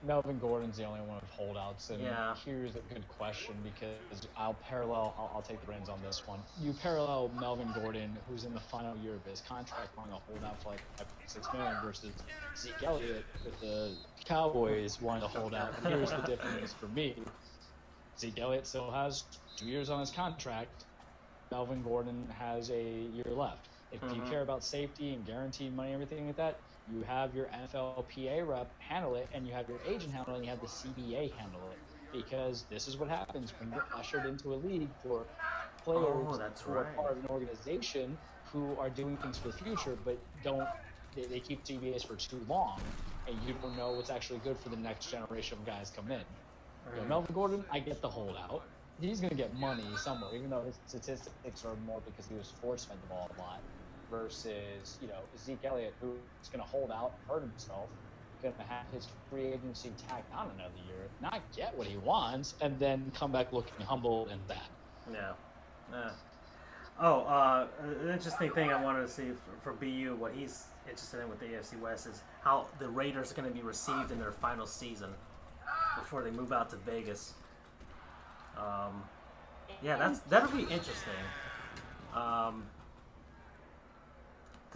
Melvin 0.07 0.39
Gordon's 0.39 0.77
the 0.77 0.85
only 0.85 1.01
one 1.01 1.17
with 1.17 1.31
holdouts, 1.31 1.91
and 1.91 2.01
Yeah. 2.01 2.37
here's 2.45 2.77
a 2.77 2.81
good 2.93 3.09
question 3.09 3.55
because 3.65 4.29
I'll 4.37 4.55
parallel. 4.55 5.15
I'll, 5.19 5.33
I'll 5.35 5.43
take 5.43 5.61
the 5.65 5.73
reins 5.73 5.89
on 5.89 5.99
this 6.03 6.27
one. 6.27 6.39
You 6.61 6.75
parallel 6.75 7.31
Melvin 7.41 7.73
Gordon, 7.75 8.17
who's 8.29 8.45
in 8.45 8.53
the 8.55 8.61
final 8.61 8.97
year 8.99 9.15
of 9.15 9.25
his 9.25 9.41
contract, 9.49 9.97
wanting 9.97 10.15
to 10.15 10.21
hold 10.29 10.45
out 10.45 10.63
for 10.63 10.69
like 10.71 10.83
five, 10.97 11.07
six 11.27 11.49
million, 11.53 11.75
versus 11.83 12.13
Zeke 12.57 12.83
Elliott 12.85 13.25
with 13.45 13.59
the 13.61 13.95
Cowboys 14.25 15.01
wanting 15.01 15.23
to 15.23 15.29
hold 15.29 15.55
out. 15.55 15.75
Here's 15.83 16.11
the 16.11 16.19
difference 16.19 16.73
for 16.75 16.87
me: 16.89 17.17
Zeke 18.19 18.39
Elliott 18.39 18.67
still 18.67 18.91
has 18.91 19.25
two 19.57 19.67
years 19.67 19.91
on 19.91 19.99
his 20.01 20.11
contract. 20.11 20.85
Melvin 21.51 21.83
Gordon 21.83 22.29
has 22.31 22.71
a 22.71 22.83
year 22.83 23.33
left. 23.35 23.69
If 23.91 24.13
you 24.13 24.23
Mhm. 24.23 24.29
care 24.29 24.43
about 24.43 24.65
safety 24.65 25.15
and 25.15 25.25
guaranteed 25.25 25.75
money, 25.75 25.93
everything 25.95 26.27
like 26.27 26.37
that, 26.37 26.63
you 26.87 27.03
have 27.03 27.35
your 27.35 27.49
NFLPA 27.53 28.29
rep 28.47 28.61
handle 28.67 29.17
it, 29.17 29.29
and 29.33 29.47
you 29.47 29.55
have 29.55 29.69
your 29.69 29.81
agent 29.85 30.13
handle 30.13 30.35
it, 30.35 30.39
and 30.39 30.45
you 30.45 30.51
have 30.51 30.61
the 30.61 30.69
CBA 30.69 31.29
handle 31.29 31.71
it. 31.71 31.79
Because 32.13 32.67
this 32.69 32.87
is 32.89 32.97
what 32.99 33.09
happens 33.09 33.55
when 33.59 33.71
you're 33.71 33.87
ushered 33.93 34.27
into 34.27 34.55
a 34.55 34.57
league 34.57 34.95
for 35.03 35.29
players 35.83 36.29
Oh, 36.29 36.37
that's 36.37 36.61
who 36.65 36.77
are 36.77 36.87
part 36.95 37.13
of 37.13 37.19
an 37.19 37.27
organization 37.31 38.19
who 38.53 38.79
are 38.79 38.91
doing 38.91 39.17
things 39.19 39.39
for 39.39 39.49
the 39.49 39.57
future, 39.57 39.97
but 39.97 40.19
don't 40.41 40.71
they, 41.15 41.27
they 41.27 41.41
keep 41.41 41.65
CBAs 41.67 42.05
for 42.05 42.17
too 42.17 42.41
long, 42.45 42.93
and 43.27 43.43
you 43.43 43.55
don't 43.55 43.75
know 43.77 43.93
what's 43.93 44.11
actually 44.11 44.41
good 44.41 44.59
for 44.61 44.69
the 44.69 44.77
next 44.77 45.07
generation 45.09 45.59
of 45.59 45.65
guys 45.65 45.91
coming 45.91 46.19
in. 46.21 46.27
You 46.93 47.01
know, 47.01 47.07
Melvin 47.07 47.35
Gordon, 47.35 47.67
I 47.71 47.81
get 47.81 48.01
the 48.03 48.11
holdout. 48.11 48.65
He's 49.01 49.21
going 49.21 49.31
to 49.31 49.37
get 49.37 49.55
money 49.55 49.85
somewhere, 49.97 50.31
even 50.35 50.51
though 50.51 50.63
his 50.63 50.79
statistics 50.87 51.65
are 51.65 51.77
more 51.87 52.01
because 52.07 52.27
he 52.27 52.35
was 52.35 52.53
force 52.63 52.85
fed 52.85 52.97
the 53.03 53.07
ball 53.09 53.31
a 53.37 53.41
lot. 53.41 53.61
Versus, 54.11 54.99
you 55.03 55.09
know, 55.09 55.19
Zeke 55.37 55.65
Elliott, 55.65 55.95
who's 56.01 56.49
going 56.53 56.63
to 56.63 56.69
hold 56.69 56.91
out, 56.93 57.13
hurt 57.29 57.43
himself, 57.43 57.89
going 58.43 58.55
to 58.55 58.63
have 58.63 58.85
his 58.93 59.09
free 59.31 59.47
agency 59.47 59.91
tacked 60.09 60.33
on 60.35 60.51
another 60.55 60.75
year, 60.87 61.09
not 61.21 61.41
get 61.55 61.77
what 61.77 61.87
he 61.87 61.97
wants, 61.97 62.55
and 62.61 62.79
then 62.79 63.11
come 63.15 63.33
back 63.33 63.53
looking 63.53 63.85
humble 63.85 64.29
and 64.31 64.47
bad. 64.47 64.59
Yeah. 65.13 65.33
Yeah. 65.93 66.11
Oh, 66.99 67.21
uh, 67.23 67.67
an 67.83 68.11
interesting 68.11 68.51
thing 68.53 68.73
I 68.73 68.83
wanted 68.83 69.03
to 69.03 69.09
see 69.09 69.31
for, 69.63 69.73
for 69.73 69.73
BU, 69.73 70.17
what 70.19 70.33
he's 70.35 70.67
interested 70.89 71.21
in 71.21 71.29
with 71.29 71.41
the 71.41 71.47
AFC 71.47 71.79
West 71.81 72.07
is 72.07 72.23
how 72.43 72.69
the 72.79 72.89
Raiders 72.89 73.33
are 73.33 73.35
going 73.35 73.49
to 73.49 73.55
be 73.55 73.63
received 73.63 74.11
in 74.11 74.19
their 74.19 74.33
final 74.33 74.67
season 74.67 75.11
before 75.99 76.23
they 76.23 76.31
move 76.31 76.53
out 76.53 76.71
to 76.71 76.77
Vegas. 76.77 77.35
Um, 78.57 79.03
yeah, 79.83 79.97
that's 79.97 80.21
that'll 80.21 80.51
be 80.51 80.63
interesting. 80.63 81.13
Um, 82.15 82.65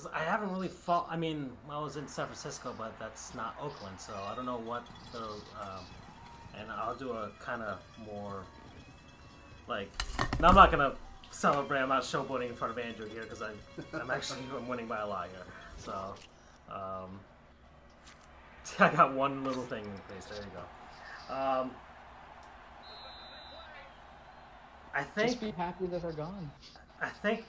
because 0.01 0.11
I 0.15 0.21
haven't 0.25 0.53
really 0.53 0.69
fought. 0.69 1.07
I 1.11 1.17
mean, 1.17 1.51
I 1.69 1.81
was 1.81 1.97
in 1.97 2.09
San 2.09 2.27
Francisco, 2.27 2.75
but 2.77 2.99
that's 2.99 3.35
not 3.35 3.57
Oakland, 3.61 4.01
so 4.01 4.15
I 4.15 4.35
don't 4.35 4.47
know 4.47 4.59
what 4.59 4.85
the. 5.13 5.23
Um, 5.23 5.85
and 6.59 6.71
I'll 6.71 6.95
do 6.95 7.13
a 7.13 7.31
kind 7.41 7.63
of 7.63 7.79
more 8.07 8.45
like. 9.69 9.91
No, 10.41 10.49
I'm 10.49 10.55
not 10.55 10.71
gonna 10.71 10.95
celebrate. 11.31 11.81
I'm 11.81 11.89
not 11.89 12.03
showboating 12.03 12.49
in 12.49 12.55
front 12.55 12.73
of 12.73 12.79
Andrew 12.79 13.09
here 13.09 13.23
because 13.23 13.43
I'm 13.43 13.57
I'm 13.93 14.11
actually 14.11 14.41
I'm 14.57 14.69
winning 14.69 14.87
by 14.87 15.01
a 15.01 15.07
lot 15.07 15.29
here. 15.29 15.45
So, 15.79 16.15
um, 16.71 17.21
I 18.79 18.89
got 18.95 19.15
one 19.15 19.45
little 19.45 19.65
thing 19.65 19.85
in 19.85 19.91
place. 20.09 20.25
There 20.27 20.39
you 20.39 20.51
go. 20.55 21.35
Um, 21.35 21.71
I 24.95 25.03
think 25.05 25.29
Just 25.29 25.41
be 25.41 25.51
happy 25.53 25.87
that 25.87 26.03
they're 26.03 26.13
gone. 26.13 26.51
I 27.01 27.09
think 27.09 27.45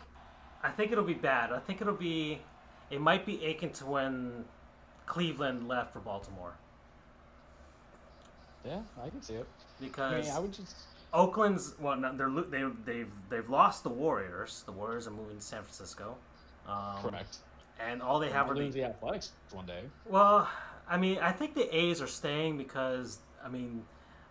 I 0.64 0.70
think 0.70 0.92
it'll 0.92 1.04
be 1.04 1.14
bad. 1.14 1.52
I 1.52 1.60
think 1.60 1.82
it'll 1.82 1.94
be 1.94 2.40
it 2.90 3.02
might 3.02 3.26
be 3.26 3.46
akin 3.46 3.72
to 3.74 3.86
when 3.86 4.46
Cleveland 5.06 5.68
left 5.68 5.94
for 5.94 6.00
Baltimore 6.00 6.54
Yeah, 8.66 8.82
I 9.04 9.10
can 9.10 9.22
see 9.22 9.36
it. 9.36 9.48
I 9.80 9.84
because 9.84 10.26
mean, 10.28 10.36
I 10.36 10.40
would 10.40 10.54
just. 10.54 10.76
Oakland's 11.14 11.76
well 11.80 11.98
no, 11.98 12.16
they're 12.16 12.30
they 12.50 12.64
they've 12.86 13.12
they've 13.30 13.50
lost 13.50 13.84
the 13.84 13.90
Warriors. 13.90 14.64
The 14.66 14.72
Warriors 14.72 15.08
are 15.08 15.12
moving 15.12 15.38
to 15.38 15.44
San 15.44 15.64
Francisco. 15.64 16.18
Um, 16.68 16.98
Correct. 17.02 17.38
And 17.80 18.02
all 18.02 18.20
they 18.20 18.30
have 18.30 18.50
are 18.50 18.56
the 18.56 18.70
the 18.70 18.84
Athletics 18.84 19.32
one 19.52 19.66
day. 19.66 19.82
well, 20.06 20.48
I 20.88 20.98
mean, 20.98 21.18
I 21.20 21.32
think 21.32 21.56
the 21.56 21.76
A's 21.76 22.02
are 22.02 22.08
staying 22.08 22.58
because 22.58 23.20
I 23.44 23.50
mean 23.50 23.84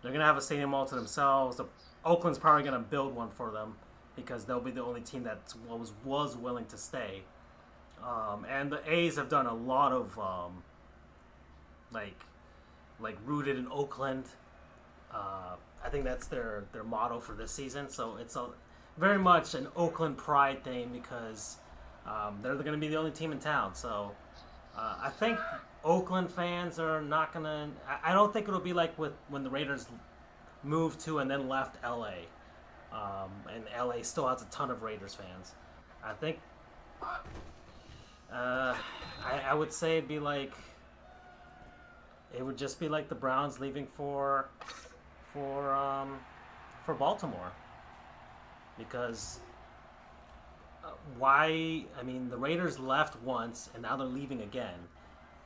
they're 0.02 0.12
gonna 0.12 0.24
have 0.24 0.36
a 0.36 0.40
stadium 0.40 0.74
all 0.74 0.86
to 0.86 0.94
themselves. 0.94 1.56
The, 1.56 1.66
Oakland's 2.04 2.38
probably 2.38 2.62
gonna 2.62 2.78
build 2.78 3.14
one 3.14 3.30
for 3.30 3.50
them 3.50 3.76
because 4.16 4.44
they'll 4.44 4.60
be 4.60 4.70
the 4.70 4.82
only 4.82 5.00
team 5.00 5.24
that 5.24 5.38
was 5.68 5.92
was 6.04 6.36
willing 6.36 6.66
to 6.66 6.76
stay. 6.76 7.22
Um, 8.02 8.46
and 8.48 8.72
the 8.72 8.80
A's 8.90 9.16
have 9.16 9.28
done 9.28 9.46
a 9.46 9.54
lot 9.54 9.92
of 9.92 10.18
um, 10.18 10.62
like 11.92 12.24
like 13.00 13.16
rooted 13.24 13.58
in 13.58 13.66
Oakland. 13.70 14.24
Uh, 15.12 15.56
I 15.84 15.88
think 15.88 16.04
that's 16.04 16.26
their 16.26 16.64
their 16.72 16.84
motto 16.84 17.20
for 17.20 17.32
this 17.32 17.52
season. 17.52 17.88
So 17.88 18.16
it's 18.16 18.36
a 18.36 18.46
very 18.98 19.18
much 19.18 19.54
an 19.54 19.68
Oakland 19.76 20.16
pride 20.16 20.62
thing 20.64 20.90
because 20.92 21.56
um, 22.06 22.38
they're 22.42 22.54
going 22.54 22.72
to 22.72 22.78
be 22.78 22.88
the 22.88 22.96
only 22.96 23.10
team 23.10 23.32
in 23.32 23.38
town. 23.38 23.74
So 23.74 24.12
uh, 24.76 24.96
I 25.02 25.10
think 25.10 25.38
Oakland 25.84 26.30
fans 26.30 26.78
are 26.78 27.00
not 27.00 27.32
going 27.32 27.44
to. 27.44 27.68
I 28.02 28.12
don't 28.12 28.32
think 28.32 28.48
it'll 28.48 28.60
be 28.60 28.72
like 28.72 28.98
with 28.98 29.12
when 29.28 29.42
the 29.42 29.50
Raiders 29.50 29.86
moved 30.62 31.00
to 31.00 31.18
and 31.18 31.30
then 31.30 31.48
left 31.48 31.76
LA. 31.84 32.12
Um, 32.92 33.30
and 33.52 33.64
LA 33.76 34.02
still 34.02 34.28
has 34.28 34.42
a 34.42 34.46
ton 34.46 34.70
of 34.70 34.82
Raiders 34.82 35.14
fans. 35.14 35.54
I 36.04 36.12
think. 36.12 36.38
Uh, 38.32 38.74
I, 39.24 39.40
I 39.48 39.54
would 39.54 39.72
say 39.72 39.98
it'd 39.98 40.08
be 40.08 40.18
like. 40.18 40.52
It 42.36 42.44
would 42.44 42.56
just 42.56 42.78
be 42.78 42.88
like 42.88 43.08
the 43.08 43.14
Browns 43.14 43.58
leaving 43.58 43.88
for, 43.96 44.48
for 45.32 45.72
um, 45.72 46.20
for 46.84 46.94
Baltimore. 46.94 47.52
Because 48.78 49.40
uh, 50.84 50.90
why? 51.18 51.84
I 51.98 52.02
mean, 52.04 52.30
the 52.30 52.36
Raiders 52.36 52.78
left 52.78 53.20
once, 53.22 53.70
and 53.74 53.82
now 53.82 53.96
they're 53.96 54.06
leaving 54.06 54.42
again, 54.42 54.78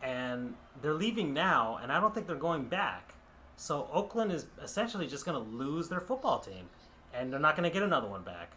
and 0.03 0.55
they're 0.83 0.95
leaving 0.95 1.33
now, 1.33 1.79
and 1.83 1.91
I 1.91 2.01
don't 2.01 2.15
think 2.15 2.27
they're 2.27 2.37
going 2.37 2.65
back. 2.65 3.14
So 3.57 3.89
Oakland 3.93 4.33
is 4.33 4.47
essentially 4.63 5.07
just 5.07 5.25
going 5.25 5.43
to 5.43 5.51
lose 5.51 5.89
their 5.89 6.01
football 6.01 6.41
team, 6.41 6.69
and 7.13 7.33
they're 7.33 7.41
not 7.41 7.57
going 7.57 7.69
to 7.69 7.73
get 7.73 7.83
another 7.83 8.09
one 8.09 8.23
back. 8.23 8.53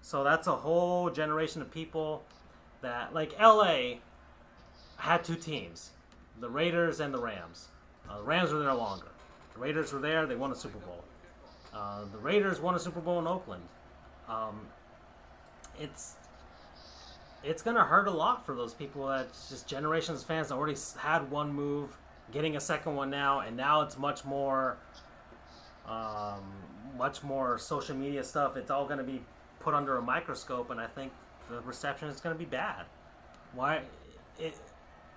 So 0.00 0.24
that's 0.24 0.46
a 0.46 0.54
whole 0.54 1.10
generation 1.10 1.60
of 1.60 1.70
people 1.70 2.24
that, 2.80 3.12
like 3.12 3.38
LA, 3.40 3.96
had 4.96 5.24
two 5.24 5.34
teams, 5.34 5.90
the 6.40 6.48
Raiders 6.48 7.00
and 7.00 7.12
the 7.12 7.18
Rams. 7.18 7.68
Uh, 8.08 8.18
the 8.18 8.24
Rams 8.24 8.52
were 8.52 8.60
there 8.60 8.74
longer. 8.74 9.08
The 9.54 9.60
Raiders 9.60 9.92
were 9.92 10.00
there; 10.00 10.26
they 10.26 10.36
won 10.36 10.52
a 10.52 10.56
Super 10.56 10.78
Bowl. 10.78 11.02
Uh, 11.74 12.04
the 12.10 12.18
Raiders 12.18 12.60
won 12.60 12.74
a 12.74 12.78
Super 12.78 13.00
Bowl 13.00 13.18
in 13.18 13.26
Oakland. 13.26 13.62
Um, 14.28 14.60
it's 15.78 16.14
it's 17.42 17.62
gonna 17.62 17.84
hurt 17.84 18.08
a 18.08 18.12
lot 18.12 18.46
for 18.46 18.54
those 18.54 18.74
people 18.74 19.06
that 19.08 19.28
just 19.48 19.66
generations 19.66 20.22
of 20.22 20.26
fans 20.26 20.48
that 20.48 20.54
already 20.54 20.78
had 20.98 21.30
one 21.30 21.52
move, 21.52 21.96
getting 22.32 22.56
a 22.56 22.60
second 22.60 22.96
one 22.96 23.10
now, 23.10 23.40
and 23.40 23.56
now 23.56 23.82
it's 23.82 23.98
much 23.98 24.24
more, 24.24 24.78
um, 25.86 26.42
much 26.96 27.22
more 27.22 27.58
social 27.58 27.96
media 27.96 28.24
stuff. 28.24 28.56
It's 28.56 28.70
all 28.70 28.86
gonna 28.86 29.04
be 29.04 29.22
put 29.60 29.74
under 29.74 29.96
a 29.96 30.02
microscope, 30.02 30.70
and 30.70 30.80
I 30.80 30.86
think 30.86 31.12
the 31.48 31.60
reception 31.60 32.08
is 32.08 32.20
gonna 32.20 32.34
be 32.34 32.44
bad. 32.44 32.86
Why, 33.54 33.82
it, 34.38 34.58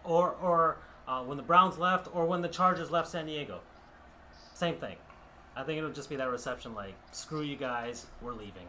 or 0.04 0.32
or 0.42 0.78
uh, 1.08 1.24
when 1.24 1.38
the 1.38 1.44
Browns 1.44 1.78
left, 1.78 2.08
or 2.14 2.26
when 2.26 2.42
the 2.42 2.48
Chargers 2.48 2.92
left 2.92 3.08
San 3.10 3.26
Diego, 3.26 3.62
same 4.54 4.76
thing. 4.76 4.98
I 5.56 5.64
think 5.64 5.78
it'll 5.78 5.92
just 5.92 6.10
be 6.10 6.16
that 6.16 6.30
reception 6.30 6.74
like, 6.74 6.94
screw 7.12 7.42
you 7.42 7.58
guys, 7.58 8.06
we're 8.22 8.34
leaving. 8.34 8.68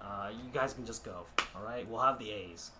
Uh, 0.00 0.30
you 0.30 0.50
guys 0.52 0.72
can 0.72 0.86
just 0.86 1.04
go. 1.04 1.26
All 1.54 1.62
right, 1.62 1.86
we'll 1.88 2.00
have 2.00 2.18
the 2.18 2.30
A's, 2.30 2.70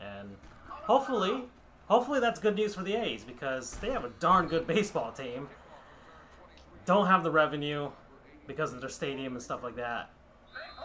and 0.00 0.30
hopefully, 0.68 1.44
hopefully 1.88 2.20
that's 2.20 2.40
good 2.40 2.54
news 2.56 2.74
for 2.74 2.82
the 2.82 2.94
A's 2.94 3.24
because 3.24 3.76
they 3.76 3.90
have 3.90 4.04
a 4.04 4.10
darn 4.20 4.48
good 4.48 4.66
baseball 4.66 5.12
team. 5.12 5.48
Don't 6.86 7.06
have 7.06 7.22
the 7.24 7.30
revenue 7.30 7.90
because 8.46 8.72
of 8.72 8.80
their 8.80 8.90
stadium 8.90 9.32
and 9.34 9.42
stuff 9.42 9.62
like 9.62 9.76
that. 9.76 10.10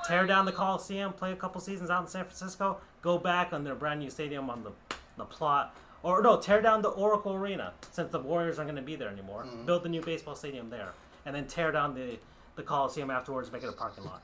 tear 0.08 0.26
down 0.26 0.46
the 0.46 0.52
Coliseum, 0.52 1.12
play 1.14 1.32
a 1.32 1.36
couple 1.36 1.60
seasons 1.62 1.90
out 1.90 2.02
in 2.02 2.08
San 2.08 2.24
Francisco, 2.24 2.78
go 3.02 3.18
back 3.18 3.52
on 3.54 3.64
their 3.64 3.76
brand 3.76 4.00
new 4.00 4.10
stadium 4.10 4.50
on 4.50 4.64
the 4.64 4.72
the 5.18 5.26
plot, 5.26 5.76
or 6.02 6.22
no, 6.22 6.40
tear 6.40 6.62
down 6.62 6.82
the 6.82 6.88
Oracle 6.90 7.34
Arena 7.34 7.74
since 7.92 8.10
the 8.10 8.20
Warriors 8.20 8.58
aren't 8.58 8.72
going 8.72 8.82
to 8.82 8.86
be 8.86 8.96
there 8.96 9.10
anymore. 9.10 9.46
Build 9.66 9.84
the 9.84 9.90
new 9.90 10.02
baseball 10.02 10.36
stadium 10.36 10.70
there, 10.70 10.94
and 11.26 11.36
then 11.36 11.46
tear 11.46 11.72
down 11.74 11.94
the 11.94 12.18
the 12.56 12.64
Coliseum 12.64 13.10
afterwards, 13.12 13.52
make 13.52 13.64
it 13.64 13.70
a 13.70 13.74
parking 13.74 14.06
lot. 14.06 14.22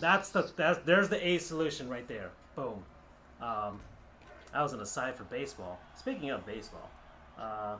That's 0.00 0.28
the 0.28 0.50
that's 0.56 0.80
there's 0.84 1.08
the 1.08 1.26
A 1.26 1.38
solution 1.38 1.88
right 1.88 2.06
there. 2.06 2.30
Boom. 2.54 2.82
Um, 3.40 3.80
that 4.52 4.62
was 4.62 4.72
an 4.72 4.80
aside 4.80 5.16
for 5.16 5.24
baseball. 5.24 5.78
Speaking 5.96 6.30
of 6.30 6.44
baseball, 6.46 6.90
uh, 7.38 7.76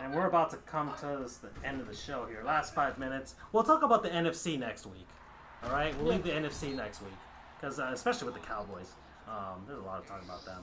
and 0.00 0.14
we're 0.14 0.26
about 0.26 0.50
to 0.50 0.56
come 0.56 0.92
to 1.00 1.06
the 1.06 1.66
end 1.66 1.80
of 1.80 1.86
the 1.86 1.94
show 1.94 2.26
here. 2.26 2.42
Last 2.44 2.74
five 2.74 2.98
minutes. 2.98 3.34
We'll 3.52 3.64
talk 3.64 3.82
about 3.82 4.02
the 4.02 4.08
NFC 4.08 4.58
next 4.58 4.86
week. 4.86 5.06
All 5.64 5.70
right, 5.70 5.96
we'll 5.98 6.12
leave 6.12 6.24
the 6.24 6.30
NFC 6.30 6.74
next 6.74 7.00
week 7.00 7.14
because 7.60 7.78
uh, 7.78 7.90
especially 7.92 8.26
with 8.26 8.34
the 8.34 8.46
Cowboys, 8.46 8.92
um, 9.28 9.62
there's 9.66 9.78
a 9.78 9.82
lot 9.82 10.00
of 10.00 10.06
talk 10.06 10.22
about 10.22 10.44
them. 10.44 10.62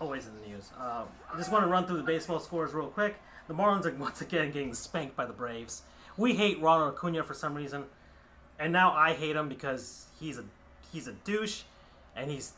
Always 0.00 0.26
in 0.26 0.34
the 0.40 0.48
news. 0.48 0.70
Uh, 0.78 1.04
I 1.32 1.36
just 1.36 1.52
want 1.52 1.64
to 1.64 1.68
run 1.70 1.86
through 1.86 1.98
the 1.98 2.02
baseball 2.02 2.40
scores 2.40 2.72
real 2.72 2.88
quick. 2.88 3.16
The 3.48 3.54
Marlins 3.54 3.86
are 3.86 3.94
once 3.98 4.20
again 4.20 4.50
getting 4.50 4.74
spanked 4.74 5.16
by 5.16 5.26
the 5.26 5.32
Braves. 5.32 5.82
We 6.16 6.34
hate 6.34 6.60
Ronald 6.60 6.94
Acuna 6.94 7.22
for 7.22 7.34
some 7.34 7.54
reason, 7.54 7.84
and 8.58 8.72
now 8.72 8.92
I 8.92 9.14
hate 9.14 9.36
him 9.36 9.48
because 9.48 10.06
he's 10.18 10.38
a 10.38 10.44
he's 10.92 11.06
a 11.06 11.12
douche, 11.12 11.62
and 12.16 12.30
he's 12.30 12.52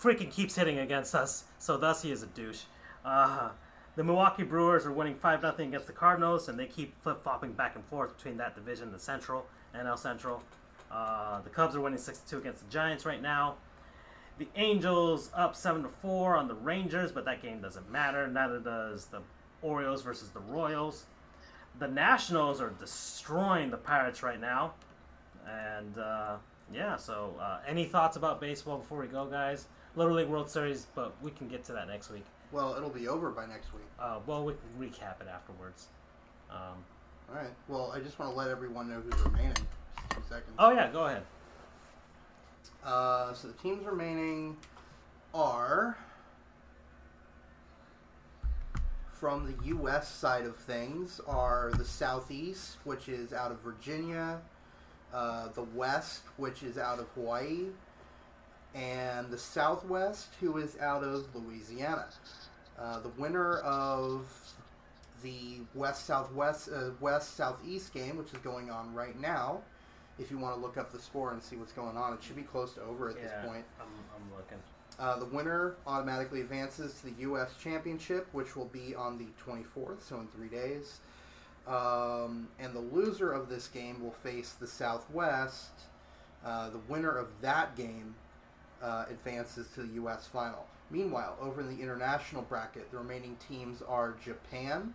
freaking 0.00 0.30
keeps 0.30 0.56
hitting 0.56 0.78
against 0.78 1.14
us. 1.14 1.44
So 1.58 1.76
thus 1.76 2.02
he 2.02 2.10
is 2.10 2.22
a 2.22 2.26
douche. 2.26 2.62
Uh, 3.04 3.50
the 3.96 4.04
Milwaukee 4.04 4.42
Brewers 4.42 4.84
are 4.84 4.92
winning 4.92 5.14
five 5.14 5.40
0 5.40 5.54
against 5.58 5.86
the 5.86 5.92
Cardinals, 5.92 6.48
and 6.48 6.58
they 6.58 6.66
keep 6.66 7.00
flip 7.02 7.22
flopping 7.22 7.52
back 7.52 7.76
and 7.76 7.84
forth 7.86 8.16
between 8.16 8.36
that 8.36 8.54
division, 8.54 8.92
the 8.92 8.98
Central, 8.98 9.46
NL 9.74 9.98
Central. 9.98 10.42
Uh, 10.90 11.40
the 11.40 11.50
Cubs 11.50 11.74
are 11.74 11.80
winning 11.80 11.98
six 11.98 12.18
two 12.18 12.38
against 12.38 12.64
the 12.64 12.70
Giants 12.70 13.06
right 13.06 13.22
now. 13.22 13.56
The 14.38 14.48
Angels 14.54 15.30
up 15.34 15.56
seven 15.56 15.82
to 15.82 15.88
four 15.88 16.36
on 16.36 16.46
the 16.46 16.54
Rangers, 16.54 17.10
but 17.10 17.24
that 17.24 17.42
game 17.42 17.60
doesn't 17.60 17.90
matter. 17.90 18.28
Neither 18.28 18.58
does 18.58 19.06
the 19.06 19.22
Orioles 19.62 20.02
versus 20.02 20.28
the 20.28 20.40
Royals. 20.40 21.06
The 21.78 21.88
Nationals 21.88 22.60
are 22.60 22.70
destroying 22.78 23.70
the 23.70 23.76
Pirates 23.78 24.22
right 24.22 24.40
now, 24.40 24.74
and 25.48 25.96
uh, 25.96 26.36
yeah. 26.72 26.96
So, 26.96 27.34
uh, 27.40 27.60
any 27.66 27.86
thoughts 27.86 28.16
about 28.16 28.40
baseball 28.40 28.78
before 28.78 28.98
we 28.98 29.06
go, 29.06 29.24
guys? 29.26 29.66
Little 29.96 30.14
League 30.14 30.28
World 30.28 30.50
Series, 30.50 30.86
but 30.94 31.14
we 31.22 31.30
can 31.30 31.48
get 31.48 31.64
to 31.64 31.72
that 31.72 31.88
next 31.88 32.10
week. 32.10 32.24
Well, 32.52 32.74
it'll 32.76 32.90
be 32.90 33.08
over 33.08 33.30
by 33.30 33.46
next 33.46 33.72
week. 33.72 33.86
Uh, 33.98 34.18
well, 34.26 34.44
we 34.44 34.52
can 34.52 34.88
recap 34.90 35.20
it 35.20 35.26
afterwards. 35.32 35.88
Um, 36.50 36.84
All 37.28 37.34
right. 37.34 37.50
Well, 37.66 37.92
I 37.94 38.00
just 38.00 38.18
want 38.18 38.30
to 38.30 38.36
let 38.36 38.48
everyone 38.50 38.88
know 38.88 39.00
who's 39.00 39.20
remaining. 39.22 39.54
Just 39.54 40.10
two 40.10 40.22
seconds. 40.28 40.52
oh 40.58 40.70
yeah, 40.70 40.90
go 40.92 41.06
ahead. 41.06 41.22
Uh, 42.84 43.32
so 43.32 43.48
the 43.48 43.54
teams 43.54 43.84
remaining 43.84 44.56
are 45.34 45.96
from 49.12 49.46
the 49.46 49.64
U.S. 49.68 50.08
side 50.08 50.44
of 50.44 50.56
things 50.56 51.20
are 51.26 51.72
the 51.78 51.84
Southeast, 51.84 52.76
which 52.84 53.08
is 53.08 53.32
out 53.32 53.50
of 53.50 53.60
Virginia, 53.60 54.40
uh, 55.12 55.48
the 55.54 55.62
West, 55.62 56.22
which 56.36 56.62
is 56.62 56.76
out 56.76 56.98
of 56.98 57.08
Hawaii, 57.14 57.66
and 58.76 59.30
the 59.30 59.38
Southwest, 59.38 60.28
who 60.40 60.58
is 60.58 60.76
out 60.80 61.02
of 61.02 61.34
Louisiana. 61.34 62.06
Uh, 62.78 63.00
the 63.00 63.08
winner 63.10 63.58
of 63.58 64.26
the 65.22 65.60
West 65.74 66.04
Southwest 66.06 66.68
uh, 66.68 66.90
West 67.00 67.36
Southeast 67.36 67.94
game, 67.94 68.18
which 68.18 68.32
is 68.32 68.38
going 68.38 68.70
on 68.70 68.94
right 68.94 69.18
now. 69.18 69.62
If 70.18 70.30
you 70.30 70.38
want 70.38 70.54
to 70.54 70.60
look 70.60 70.76
up 70.76 70.92
the 70.92 70.98
score 70.98 71.32
and 71.32 71.42
see 71.42 71.56
what's 71.56 71.72
going 71.72 71.96
on, 71.96 72.12
it 72.12 72.22
should 72.22 72.36
be 72.36 72.42
close 72.42 72.74
to 72.74 72.82
over 72.82 73.08
at 73.08 73.16
yeah, 73.16 73.22
this 73.22 73.32
point. 73.46 73.64
I'm, 73.80 73.86
I'm 74.14 74.36
looking. 74.36 74.58
Uh, 74.98 75.18
the 75.18 75.26
winner 75.26 75.76
automatically 75.86 76.40
advances 76.40 76.94
to 77.00 77.06
the 77.06 77.22
U.S. 77.22 77.54
Championship, 77.62 78.26
which 78.32 78.56
will 78.56 78.66
be 78.66 78.94
on 78.94 79.18
the 79.18 79.26
24th, 79.44 80.00
so 80.00 80.20
in 80.20 80.26
three 80.28 80.48
days. 80.48 81.00
Um, 81.66 82.48
and 82.58 82.72
the 82.72 82.80
loser 82.80 83.32
of 83.32 83.48
this 83.48 83.68
game 83.68 84.02
will 84.02 84.14
face 84.22 84.52
the 84.52 84.66
Southwest. 84.66 85.70
Uh, 86.44 86.70
the 86.70 86.78
winner 86.88 87.10
of 87.10 87.28
that 87.42 87.76
game 87.76 88.14
uh, 88.82 89.06
advances 89.10 89.68
to 89.74 89.82
the 89.82 89.94
U.S. 89.94 90.26
final. 90.26 90.66
Meanwhile, 90.90 91.36
over 91.40 91.60
in 91.60 91.76
the 91.76 91.82
international 91.82 92.42
bracket, 92.42 92.90
the 92.90 92.98
remaining 92.98 93.36
teams 93.48 93.82
are 93.82 94.14
Japan, 94.24 94.94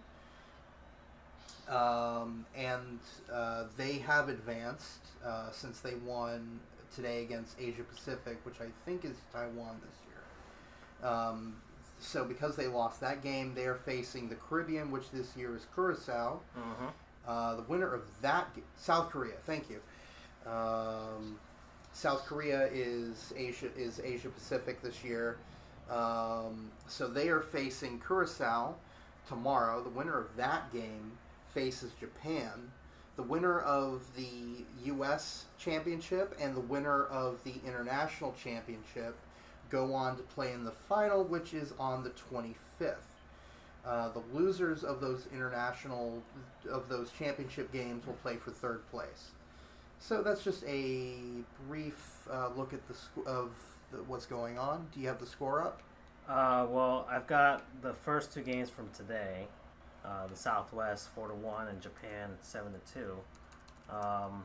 um, 1.68 2.46
and 2.56 3.00
uh, 3.32 3.66
they 3.78 3.94
have 4.00 4.30
advanced 4.30 5.08
uh, 5.26 5.52
since 5.52 5.80
they 5.82 5.96
won 6.06 6.60
today 6.96 7.24
against 7.24 7.60
Asia 7.60 7.84
Pacific, 7.84 8.38
which 8.44 8.62
I 8.62 8.68
think 8.86 9.06
is 9.06 9.18
Taiwan 9.34 9.80
this 9.86 9.98
year. 10.08 11.10
Um, 11.10 11.56
so 12.00 12.26
because 12.26 12.56
they 12.56 12.68
lost 12.68 13.00
that 13.02 13.22
game, 13.22 13.54
they 13.54 13.66
are 13.66 13.76
facing 13.76 14.30
the 14.30 14.36
Caribbean, 14.36 14.92
which 14.92 15.12
this 15.12 15.36
year 15.38 15.56
is 15.56 15.66
Curacao. 15.74 16.40
Mm-hmm. 16.58 16.86
Uh, 17.28 17.56
the 17.56 17.62
winner 17.64 17.94
of 17.94 18.02
that 18.22 18.48
South 18.78 19.10
Korea, 19.12 19.36
thank 19.46 19.66
you. 19.70 19.80
Um, 20.50 21.38
South 21.94 22.26
Korea 22.26 22.70
is 22.72 23.34
Asia 23.36 23.70
is 23.76 24.00
Asia 24.04 24.30
Pacific 24.30 24.82
this 24.82 25.04
year, 25.04 25.38
um, 25.90 26.72
so 26.88 27.08
they 27.08 27.30
are 27.30 27.42
facing 27.42 28.00
Curacao 28.00 28.76
tomorrow. 29.28 29.84
The 29.84 29.90
winner 29.90 30.18
of 30.18 30.36
that 30.38 30.72
game 30.72 31.12
faces 31.54 31.92
Japan. 32.00 32.72
The 33.18 33.24
winner 33.24 33.60
of 33.60 34.04
the 34.16 34.64
U.S. 34.86 35.46
Championship 35.60 36.36
and 36.40 36.56
the 36.56 36.62
winner 36.62 37.06
of 37.06 37.44
the 37.44 37.54
International 37.68 38.34
Championship 38.42 39.16
go 39.70 39.94
on 39.94 40.16
to 40.16 40.24
play 40.24 40.54
in 40.54 40.64
the 40.64 40.72
final, 40.72 41.24
which 41.24 41.54
is 41.54 41.74
on 41.78 42.04
the 42.04 42.12
25th. 42.12 42.96
Uh, 43.86 44.10
the 44.10 44.22
losers 44.32 44.84
of 44.84 45.02
those 45.02 45.28
international 45.34 46.22
of 46.70 46.88
those 46.88 47.12
championship 47.18 47.72
games 47.74 48.06
will 48.06 48.14
play 48.16 48.38
for 48.38 48.52
third 48.52 48.88
place. 48.92 49.32
So 50.02 50.24
that's 50.24 50.44
just 50.44 50.64
a 50.66 51.14
brief 51.70 52.28
uh, 52.30 52.50
look 52.58 52.74
at 52.74 52.86
the 52.88 52.94
sc- 52.96 53.28
of 53.28 53.52
the, 53.92 53.98
what's 54.04 54.26
going 54.26 54.58
on. 54.58 54.88
Do 54.94 55.00
you 55.00 55.08
have 55.08 55.20
the 55.20 55.28
score 55.28 55.62
up? 55.62 55.82
Uh, 56.28 56.66
well, 56.70 57.08
I've 57.10 57.28
got 57.28 57.64
the 57.84 57.94
first 57.94 58.34
two 58.34 58.42
games 58.42 58.70
from 58.70 58.90
today. 58.90 59.48
Uh, 60.04 60.26
the 60.26 60.36
Southwest 60.36 61.10
four 61.14 61.28
to 61.28 61.36
one 61.36 61.68
and 61.68 61.80
Japan 61.80 62.32
seven 62.42 62.74
to 62.74 62.94
two. 62.94 63.16
Um, 63.96 64.44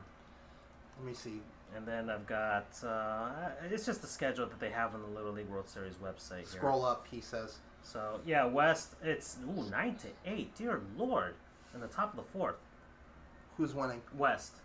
Let 0.99 1.07
me 1.07 1.13
see. 1.15 1.41
and 1.75 1.87
then 1.87 2.11
I've 2.11 2.27
got 2.27 2.67
uh, 2.85 3.29
it's 3.71 3.85
just 3.85 4.01
the 4.01 4.07
schedule 4.07 4.45
that 4.45 4.59
they 4.59 4.69
have 4.69 4.93
on 4.93 5.01
the 5.01 5.07
Little 5.07 5.31
League 5.33 5.49
World 5.49 5.67
Series 5.67 5.95
website. 5.95 6.37
Here. 6.51 6.59
Scroll 6.59 6.85
up. 6.85 7.07
He 7.09 7.19
says. 7.19 7.57
So 7.81 8.19
yeah, 8.27 8.45
West 8.45 8.93
it's 9.03 9.37
ooh 9.57 9.67
nine 9.71 9.95
to 9.95 10.07
eight. 10.31 10.53
Dear 10.55 10.81
Lord, 10.95 11.33
in 11.73 11.81
the 11.81 11.87
top 11.87 12.11
of 12.15 12.17
the 12.23 12.31
fourth. 12.37 12.57
Who's 13.57 13.73
winning? 13.73 14.01
West. 14.15 14.57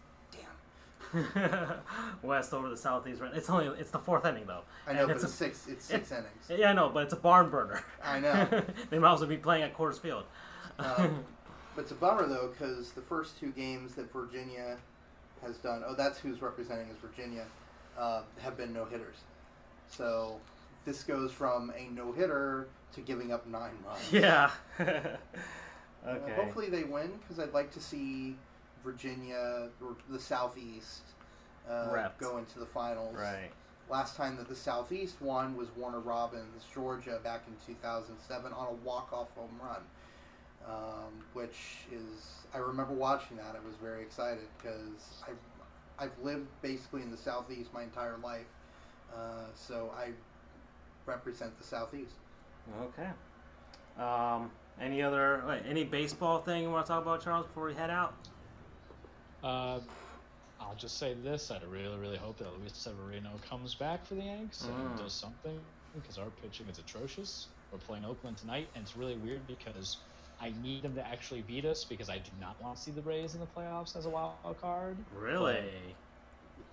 West 2.23 2.53
over 2.55 2.69
the 2.69 2.77
Southeast. 2.77 3.21
Right. 3.21 3.33
It's 3.35 3.51
only 3.51 3.67
it's 3.79 3.91
the 3.91 3.99
fourth 3.99 4.25
inning 4.25 4.45
though. 4.47 4.63
I 4.87 4.93
know, 4.93 5.01
And 5.01 5.09
but 5.09 5.17
it's 5.17 5.25
a- 5.25 5.29
six. 5.29 5.67
It's 5.69 5.85
six 5.85 6.11
innings. 6.13 6.27
Yeah, 6.49 6.71
I 6.71 6.73
know, 6.73 6.89
but 6.89 7.05
it's 7.05 7.13
a 7.13 7.17
barn 7.17 7.51
burner. 7.51 7.83
I 8.05 8.21
know. 8.21 8.47
they 8.91 8.99
might 8.99 9.15
well 9.15 9.27
be 9.27 9.37
playing 9.37 9.63
at 9.65 9.77
Coors 9.77 9.99
Field. 9.99 10.25
Um, 10.79 11.25
but 11.77 11.83
it's 11.83 11.91
a 11.93 11.97
bummer 11.97 12.27
though, 12.27 12.49
because 12.49 12.93
the 12.93 13.03
first 13.03 13.39
two 13.39 13.51
games 13.51 13.95
that 13.95 14.13
Virginia 14.13 14.77
has 15.45 15.57
done. 15.59 15.83
Oh, 15.87 15.95
that's 15.95 16.19
who's 16.19 16.41
representing 16.41 16.89
is 16.89 16.97
Virginia. 16.99 17.45
Uh, 17.99 18.23
have 18.41 18.57
been 18.57 18.73
no 18.73 18.85
hitters. 18.85 19.17
So 19.89 20.41
this 20.85 21.03
goes 21.03 21.31
from 21.31 21.73
a 21.77 21.93
no 21.93 22.13
hitter 22.13 22.69
to 22.95 23.01
giving 23.01 23.33
up 23.33 23.47
nine 23.47 23.73
runs. 23.87 24.13
yeah. 24.13 24.51
Uh, 24.79 26.09
okay. 26.09 26.33
hopefully 26.35 26.69
they 26.69 26.83
win 26.85 27.11
because 27.21 27.39
I'd 27.39 27.53
like 27.55 27.71
to 27.73 27.81
see 27.81 28.37
Virginia 28.85 29.69
or 29.81 29.97
the 30.09 30.19
Southeast 30.19 31.03
uh, 31.69 32.09
go 32.19 32.39
into 32.39 32.59
the 32.59 32.67
finals. 32.67 33.15
Right. 33.17 33.51
Last 33.91 34.17
time 34.17 34.37
that 34.37 34.49
the 34.49 34.57
Southeast 34.57 35.21
won 35.21 35.57
was 35.57 35.69
Warner 35.77 36.01
Robins, 36.01 36.65
Georgia, 36.73 37.21
back 37.23 37.43
in 37.47 37.75
2007 37.75 38.53
on 38.53 38.67
a 38.67 38.73
walk-off 38.85 39.33
home 39.33 39.61
run, 39.63 39.83
um, 40.67 41.13
which 41.35 41.87
is 41.93 42.45
I 42.55 42.59
remember 42.59 42.95
watching 42.95 43.37
that. 43.37 43.55
I 43.55 43.67
was 43.67 43.77
very 43.83 44.03
excited 44.03 44.45
because 44.57 45.23
I 45.27 45.33
I've 46.03 46.19
lived 46.23 46.49
basically 46.63 47.03
in 47.03 47.11
the 47.11 47.17
Southeast 47.17 47.73
my 47.75 47.83
entire 47.83 48.17
life, 48.23 48.47
uh, 49.15 49.47
so 49.55 49.93
I 49.97 50.11
represent 51.07 51.57
the 51.59 51.65
Southeast. 51.65 52.15
Okay. 52.81 53.11
Um, 54.03 54.51
any 54.81 55.03
other 55.03 55.61
any 55.69 55.85
baseball 55.85 56.41
thing 56.41 56.63
you 56.63 56.71
want 56.71 56.87
to 56.87 56.93
talk 56.93 57.03
about, 57.03 57.23
Charles, 57.23 57.47
before 57.47 57.67
we 57.67 57.75
head 57.75 57.91
out? 57.91 58.15
Uh, 59.43 59.81
I'll 60.61 60.77
just 60.77 60.99
say 60.99 61.15
this: 61.15 61.51
I 61.51 61.61
really, 61.63 61.99
really 61.99 62.17
hope 62.17 62.39
that 62.39 62.53
Luis 62.53 62.77
Severino 62.77 63.39
comes 63.39 63.75
back 63.75 64.07
for 64.07 64.15
the 64.15 64.23
Yanks 64.23 64.69
and 64.69 64.95
Mm. 64.95 64.99
does 64.99 65.19
something 65.19 65.65
because 65.95 66.19
our 66.19 66.31
pitching 66.31 66.69
is 66.69 66.79
atrocious. 66.79 67.55
We're 67.71 67.79
playing 67.79 68.05
Oakland 68.05 68.39
tonight, 68.39 68.71
and 68.75 68.83
it's 68.83 68.97
really 68.97 69.17
weird 69.17 69.47
because 69.47 70.07
I 70.41 70.51
need 70.51 70.85
them 70.85 70.95
to 70.95 71.07
actually 71.07 71.43
beat 71.43 71.65
us 71.65 71.85
because 71.85 72.09
I 72.09 72.19
do 72.19 72.31
not 72.37 72.61
want 72.61 72.77
to 72.77 72.83
see 72.83 72.93
the 72.93 73.03
Rays 73.03 73.35
in 73.35 73.41
the 73.41 73.47
playoffs 73.47 73.97
as 73.97 74.07
a 74.07 74.11
wild 74.11 74.59
card. 74.59 75.07
Really? 75.11 75.97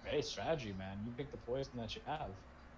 hey, 0.06 0.22
strategy, 0.22 0.74
man. 0.74 1.04
You 1.06 1.12
pick 1.12 1.32
the 1.32 1.38
poison 1.38 1.78
that 1.78 1.96
you 1.96 2.02
have. 2.06 2.36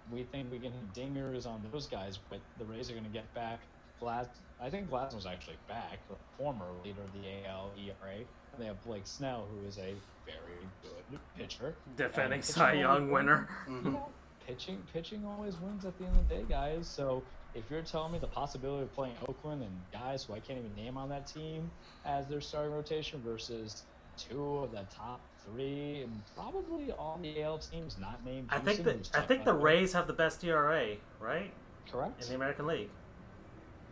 We 0.08 0.24
think 0.24 0.50
we 0.50 0.60
can 0.60 0.72
hit 0.72 0.92
dingers 0.92 1.46
on 1.46 1.62
those 1.62 1.86
guys, 1.86 2.18
but 2.18 2.42
the 2.56 2.66
Rays 2.66 2.90
are 2.90 2.94
going 2.94 3.04
to 3.04 3.10
get 3.10 3.32
back. 3.34 3.68
Glass, 4.00 4.26
I 4.60 4.70
think 4.70 4.88
Glass 4.88 5.14
was 5.14 5.26
actually 5.26 5.58
back, 5.68 6.08
the 6.08 6.16
former 6.36 6.72
leader 6.74 7.02
of 7.02 7.12
the 7.12 7.44
AL 7.44 7.74
ERA. 7.78 8.26
And 8.52 8.62
they 8.62 8.66
have 8.66 8.82
Blake 8.84 9.02
Snell, 9.06 9.46
who 9.50 9.66
is 9.66 9.78
a 9.78 9.94
very 10.26 10.58
good 10.82 11.18
pitcher. 11.36 11.74
Defending 11.96 12.38
And 12.38 12.44
Cy 12.44 12.74
Young 12.74 13.02
always 13.02 13.12
winner. 13.12 13.48
wins. 13.66 13.84
You 13.86 13.90
know, 13.92 14.08
pitching, 14.46 14.82
pitching 14.92 15.24
always 15.24 15.56
wins 15.60 15.84
at 15.84 15.96
the 15.98 16.04
end 16.04 16.16
of 16.18 16.28
the 16.28 16.34
day, 16.36 16.44
guys. 16.48 16.86
So 16.86 17.22
if 17.54 17.64
you're 17.70 17.82
telling 17.82 18.12
me 18.12 18.18
the 18.18 18.26
possibility 18.26 18.82
of 18.82 18.94
playing 18.94 19.14
Oakland 19.28 19.62
and 19.62 19.70
guys 19.92 20.24
who 20.24 20.34
I 20.34 20.40
can't 20.40 20.58
even 20.58 20.74
name 20.74 20.96
on 20.96 21.08
that 21.10 21.26
team 21.26 21.70
as 22.04 22.26
their 22.26 22.40
starting 22.40 22.72
rotation 22.72 23.20
versus 23.24 23.82
two 24.16 24.58
of 24.58 24.72
the 24.72 24.84
top 24.94 25.20
three 25.44 26.02
and 26.02 26.20
probably 26.36 26.92
all 26.92 27.18
the 27.22 27.42
AL 27.42 27.58
teams 27.58 27.96
not 27.98 28.24
named. 28.24 28.48
I 28.50 28.56
think 28.58 28.66
Houston, 28.76 28.84
that 28.84 28.96
who's 28.96 29.10
I 29.14 29.20
think 29.22 29.44
the 29.44 29.52
Rays 29.54 29.92
have 29.92 30.06
the 30.06 30.12
best 30.12 30.44
ERA, 30.44 30.96
right, 31.20 31.52
correct. 31.90 32.22
in 32.22 32.28
the 32.28 32.34
American 32.34 32.66
League. 32.66 32.90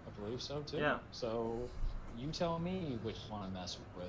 I 0.07 0.23
believe 0.23 0.41
so 0.43 0.61
too. 0.63 0.79
Yeah. 0.79 0.99
So 1.13 1.59
you 2.19 2.29
tell 2.29 2.59
me 2.59 2.99
which 3.03 3.17
one 3.29 3.43
to 3.49 3.55
mess 3.55 3.79
with. 3.97 4.07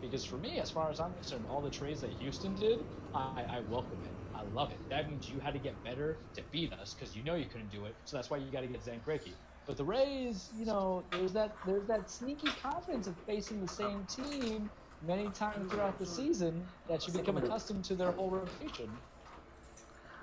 Because 0.00 0.24
for 0.24 0.36
me, 0.36 0.58
as 0.60 0.70
far 0.70 0.90
as 0.90 1.00
I'm 1.00 1.12
concerned, 1.14 1.44
all 1.50 1.60
the 1.60 1.70
trades 1.70 2.00
that 2.02 2.10
Houston 2.20 2.54
did, 2.56 2.84
I, 3.14 3.44
I 3.48 3.60
welcome 3.70 3.98
it. 4.04 4.10
I 4.36 4.42
love 4.54 4.70
it. 4.70 4.78
That 4.90 5.08
means 5.08 5.30
you 5.30 5.40
had 5.40 5.54
to 5.54 5.58
get 5.58 5.82
better 5.82 6.16
to 6.34 6.42
beat 6.52 6.72
us 6.74 6.94
because 6.94 7.16
you 7.16 7.22
know 7.22 7.34
you 7.34 7.46
couldn't 7.46 7.72
do 7.72 7.86
it. 7.86 7.94
So 8.04 8.16
that's 8.16 8.30
why 8.30 8.36
you 8.36 8.50
got 8.50 8.60
to 8.60 8.66
get 8.66 8.84
Greinke. 9.06 9.32
But 9.66 9.76
the 9.76 9.84
Rays, 9.84 10.50
you 10.56 10.64
know, 10.64 11.02
there's 11.10 11.32
that 11.32 11.56
there's 11.66 11.86
that 11.86 12.08
sneaky 12.08 12.48
confidence 12.62 13.08
of 13.08 13.16
facing 13.26 13.60
the 13.60 13.68
same 13.68 14.04
team 14.04 14.70
many 15.06 15.28
times 15.30 15.72
throughout 15.72 15.98
the 15.98 16.06
season 16.06 16.64
that 16.88 17.06
you 17.06 17.12
become 17.12 17.36
accustomed 17.36 17.84
to 17.84 17.94
their 17.94 18.12
whole 18.12 18.30
rotation. 18.30 18.88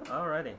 Alrighty, 0.06 0.54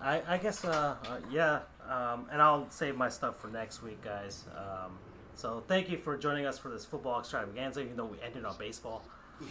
I 0.00 0.22
I 0.26 0.38
guess 0.38 0.64
uh, 0.64 0.96
uh 1.06 1.18
yeah, 1.30 1.60
um, 1.88 2.26
and 2.32 2.40
I'll 2.40 2.70
save 2.70 2.96
my 2.96 3.08
stuff 3.08 3.38
for 3.38 3.48
next 3.48 3.82
week, 3.82 4.02
guys. 4.02 4.44
Um, 4.56 4.98
so 5.34 5.62
thank 5.68 5.90
you 5.90 5.98
for 5.98 6.16
joining 6.16 6.46
us 6.46 6.58
for 6.58 6.68
this 6.68 6.84
football 6.84 7.20
extravaganza, 7.20 7.80
even 7.80 7.96
though 7.96 8.04
we 8.06 8.18
ended 8.24 8.44
on 8.44 8.56
baseball. 8.58 9.02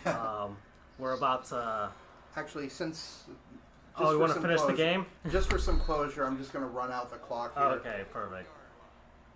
Yeah. 0.06 0.18
Um, 0.20 0.58
we're 1.00 1.14
about 1.14 1.46
to. 1.46 1.90
Actually, 2.36 2.70
since. 2.70 3.24
Oh, 3.98 4.12
you 4.14 4.20
want 4.20 4.34
to 4.34 4.40
finish 4.40 4.62
the 4.62 4.68
closure- 4.68 4.78
game? 4.84 5.06
Just 5.32 5.50
for 5.50 5.58
some 5.58 5.80
closure, 5.80 6.24
I'm 6.26 6.38
just 6.38 6.54
going 6.54 6.64
to 6.64 6.70
run 6.72 6.92
out 6.94 7.10
the 7.12 7.18
clock 7.18 7.54
here. 7.56 7.64
Okay, 7.66 8.04
perfect. 8.14 8.48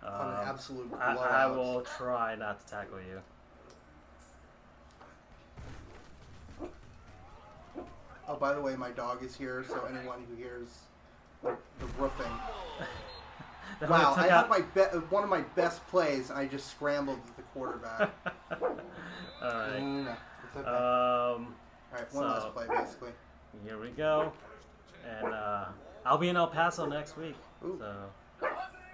On 0.02 0.28
an 0.28 0.34
Um, 0.40 0.48
absolute 0.48 0.92
I, 0.98 1.14
I 1.14 1.46
will 1.46 1.82
try 1.82 2.36
not 2.36 2.64
to 2.64 2.72
tackle 2.72 2.98
you. 3.00 3.20
Oh, 8.28 8.36
by 8.36 8.52
the 8.54 8.60
way, 8.60 8.74
my 8.76 8.90
dog 8.90 9.22
is 9.22 9.36
here, 9.36 9.64
so 9.68 9.84
anyone 9.84 10.18
who 10.28 10.36
hears 10.36 10.68
the, 11.42 11.50
the 11.78 11.86
roofing. 11.98 12.32
Wow, 13.82 14.12
I 14.12 14.14
took 14.14 14.30
had 14.30 14.30
out- 14.30 14.48
my 14.48 14.60
be- 14.60 14.98
one 15.10 15.22
of 15.24 15.28
my 15.30 15.42
best 15.54 15.86
plays, 15.88 16.30
and 16.30 16.38
I 16.38 16.46
just 16.46 16.70
scrambled 16.70 17.20
the 17.36 17.42
quarterback. 17.42 18.10
All 18.60 18.68
right. 19.42 20.16
It's 20.48 20.56
okay. 20.56 20.68
Um, 20.68 20.74
All 20.74 21.46
right, 21.92 22.00
one 22.00 22.08
so- 22.12 22.20
last 22.20 22.54
play, 22.54 22.66
basically. 22.68 23.10
here 23.64 23.78
we 23.80 23.90
go, 23.90 24.32
and 25.06 25.32
uh, 25.34 25.64
I'll 26.04 26.18
be 26.18 26.28
in 26.28 26.36
El 26.36 26.46
Paso 26.46 26.86
next 26.86 27.16
week, 27.18 27.36
Ooh. 27.64 27.76
so 27.78 28.48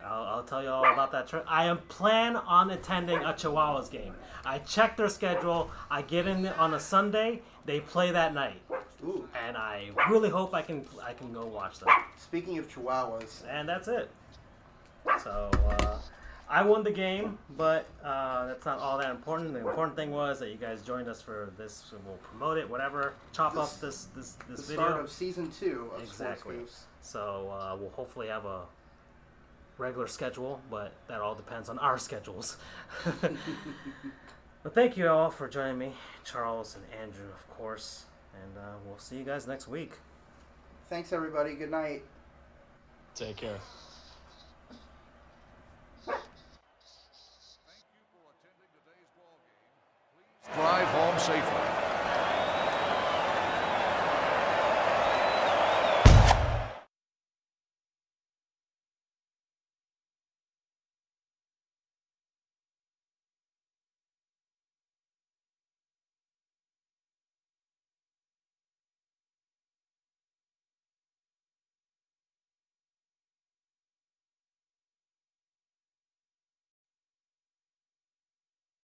I'll, 0.04 0.22
I'll 0.24 0.42
tell 0.42 0.62
you 0.62 0.68
all 0.68 0.84
about 0.92 1.12
that 1.12 1.28
trip. 1.28 1.44
I 1.48 1.66
am 1.66 1.78
plan 1.88 2.34
on 2.36 2.70
attending 2.70 3.18
a 3.18 3.32
Chihuahuas 3.32 3.88
game. 3.90 4.14
I 4.44 4.58
check 4.58 4.96
their 4.96 5.08
schedule. 5.08 5.70
I 5.90 6.02
get 6.02 6.26
in 6.26 6.46
on 6.48 6.74
a 6.74 6.80
Sunday. 6.80 7.42
They 7.66 7.78
play 7.78 8.10
that 8.10 8.34
night, 8.34 8.60
Ooh. 9.04 9.28
and 9.46 9.56
I 9.56 9.90
really 10.10 10.28
hope 10.28 10.52
I 10.54 10.62
can 10.62 10.84
I 11.04 11.12
can 11.12 11.32
go 11.32 11.46
watch 11.46 11.78
them. 11.78 11.88
Speaking 12.18 12.58
of 12.58 12.68
Chihuahuas, 12.68 13.42
And 13.48 13.68
that's 13.68 13.86
it. 13.86 14.10
So 15.22 15.50
uh, 15.68 15.98
I 16.48 16.62
won 16.62 16.82
the 16.84 16.90
game, 16.90 17.38
but 17.56 17.86
uh, 18.04 18.46
that's 18.46 18.64
not 18.66 18.78
all 18.78 18.98
that 18.98 19.10
important. 19.10 19.52
The 19.52 19.60
important 19.60 19.96
thing 19.96 20.10
was 20.10 20.38
that 20.40 20.48
you 20.50 20.56
guys 20.56 20.82
joined 20.82 21.08
us 21.08 21.20
for 21.22 21.52
this. 21.56 21.84
So 21.90 21.96
we'll 22.06 22.16
promote 22.16 22.58
it, 22.58 22.68
whatever. 22.68 23.14
Chop 23.32 23.54
This- 23.54 23.62
up 23.74 23.80
this 23.80 24.04
this 24.16 24.32
this 24.48 24.60
the 24.62 24.66
video. 24.74 24.86
start 24.88 25.00
of 25.00 25.10
season 25.10 25.50
two 25.50 25.90
of 25.94 26.02
Exactly. 26.02 26.56
Sports 26.56 26.84
So 27.00 27.50
uh, 27.50 27.76
we'll 27.78 27.90
hopefully 27.90 28.28
have 28.28 28.44
a 28.44 28.62
regular 29.78 30.06
schedule, 30.06 30.60
but 30.70 30.92
that 31.08 31.20
all 31.20 31.34
depends 31.34 31.68
on 31.68 31.78
our 31.78 31.98
schedules. 31.98 32.56
but 34.62 34.74
thank 34.74 34.96
you 34.96 35.08
all 35.08 35.30
for 35.30 35.48
joining 35.48 35.78
me, 35.78 35.92
Charles 36.24 36.76
and 36.76 36.84
Andrew, 37.02 37.28
of 37.32 37.48
course. 37.56 38.04
And 38.42 38.56
uh, 38.58 38.70
we'll 38.86 38.98
see 38.98 39.16
you 39.16 39.24
guys 39.24 39.46
next 39.46 39.66
week. 39.68 39.92
Thanks, 40.88 41.12
everybody. 41.12 41.54
Good 41.54 41.70
night. 41.70 42.02
Take 43.14 43.36
care. 43.36 43.58
drive 50.54 50.88
home 50.88 51.18
safely. 51.18 51.81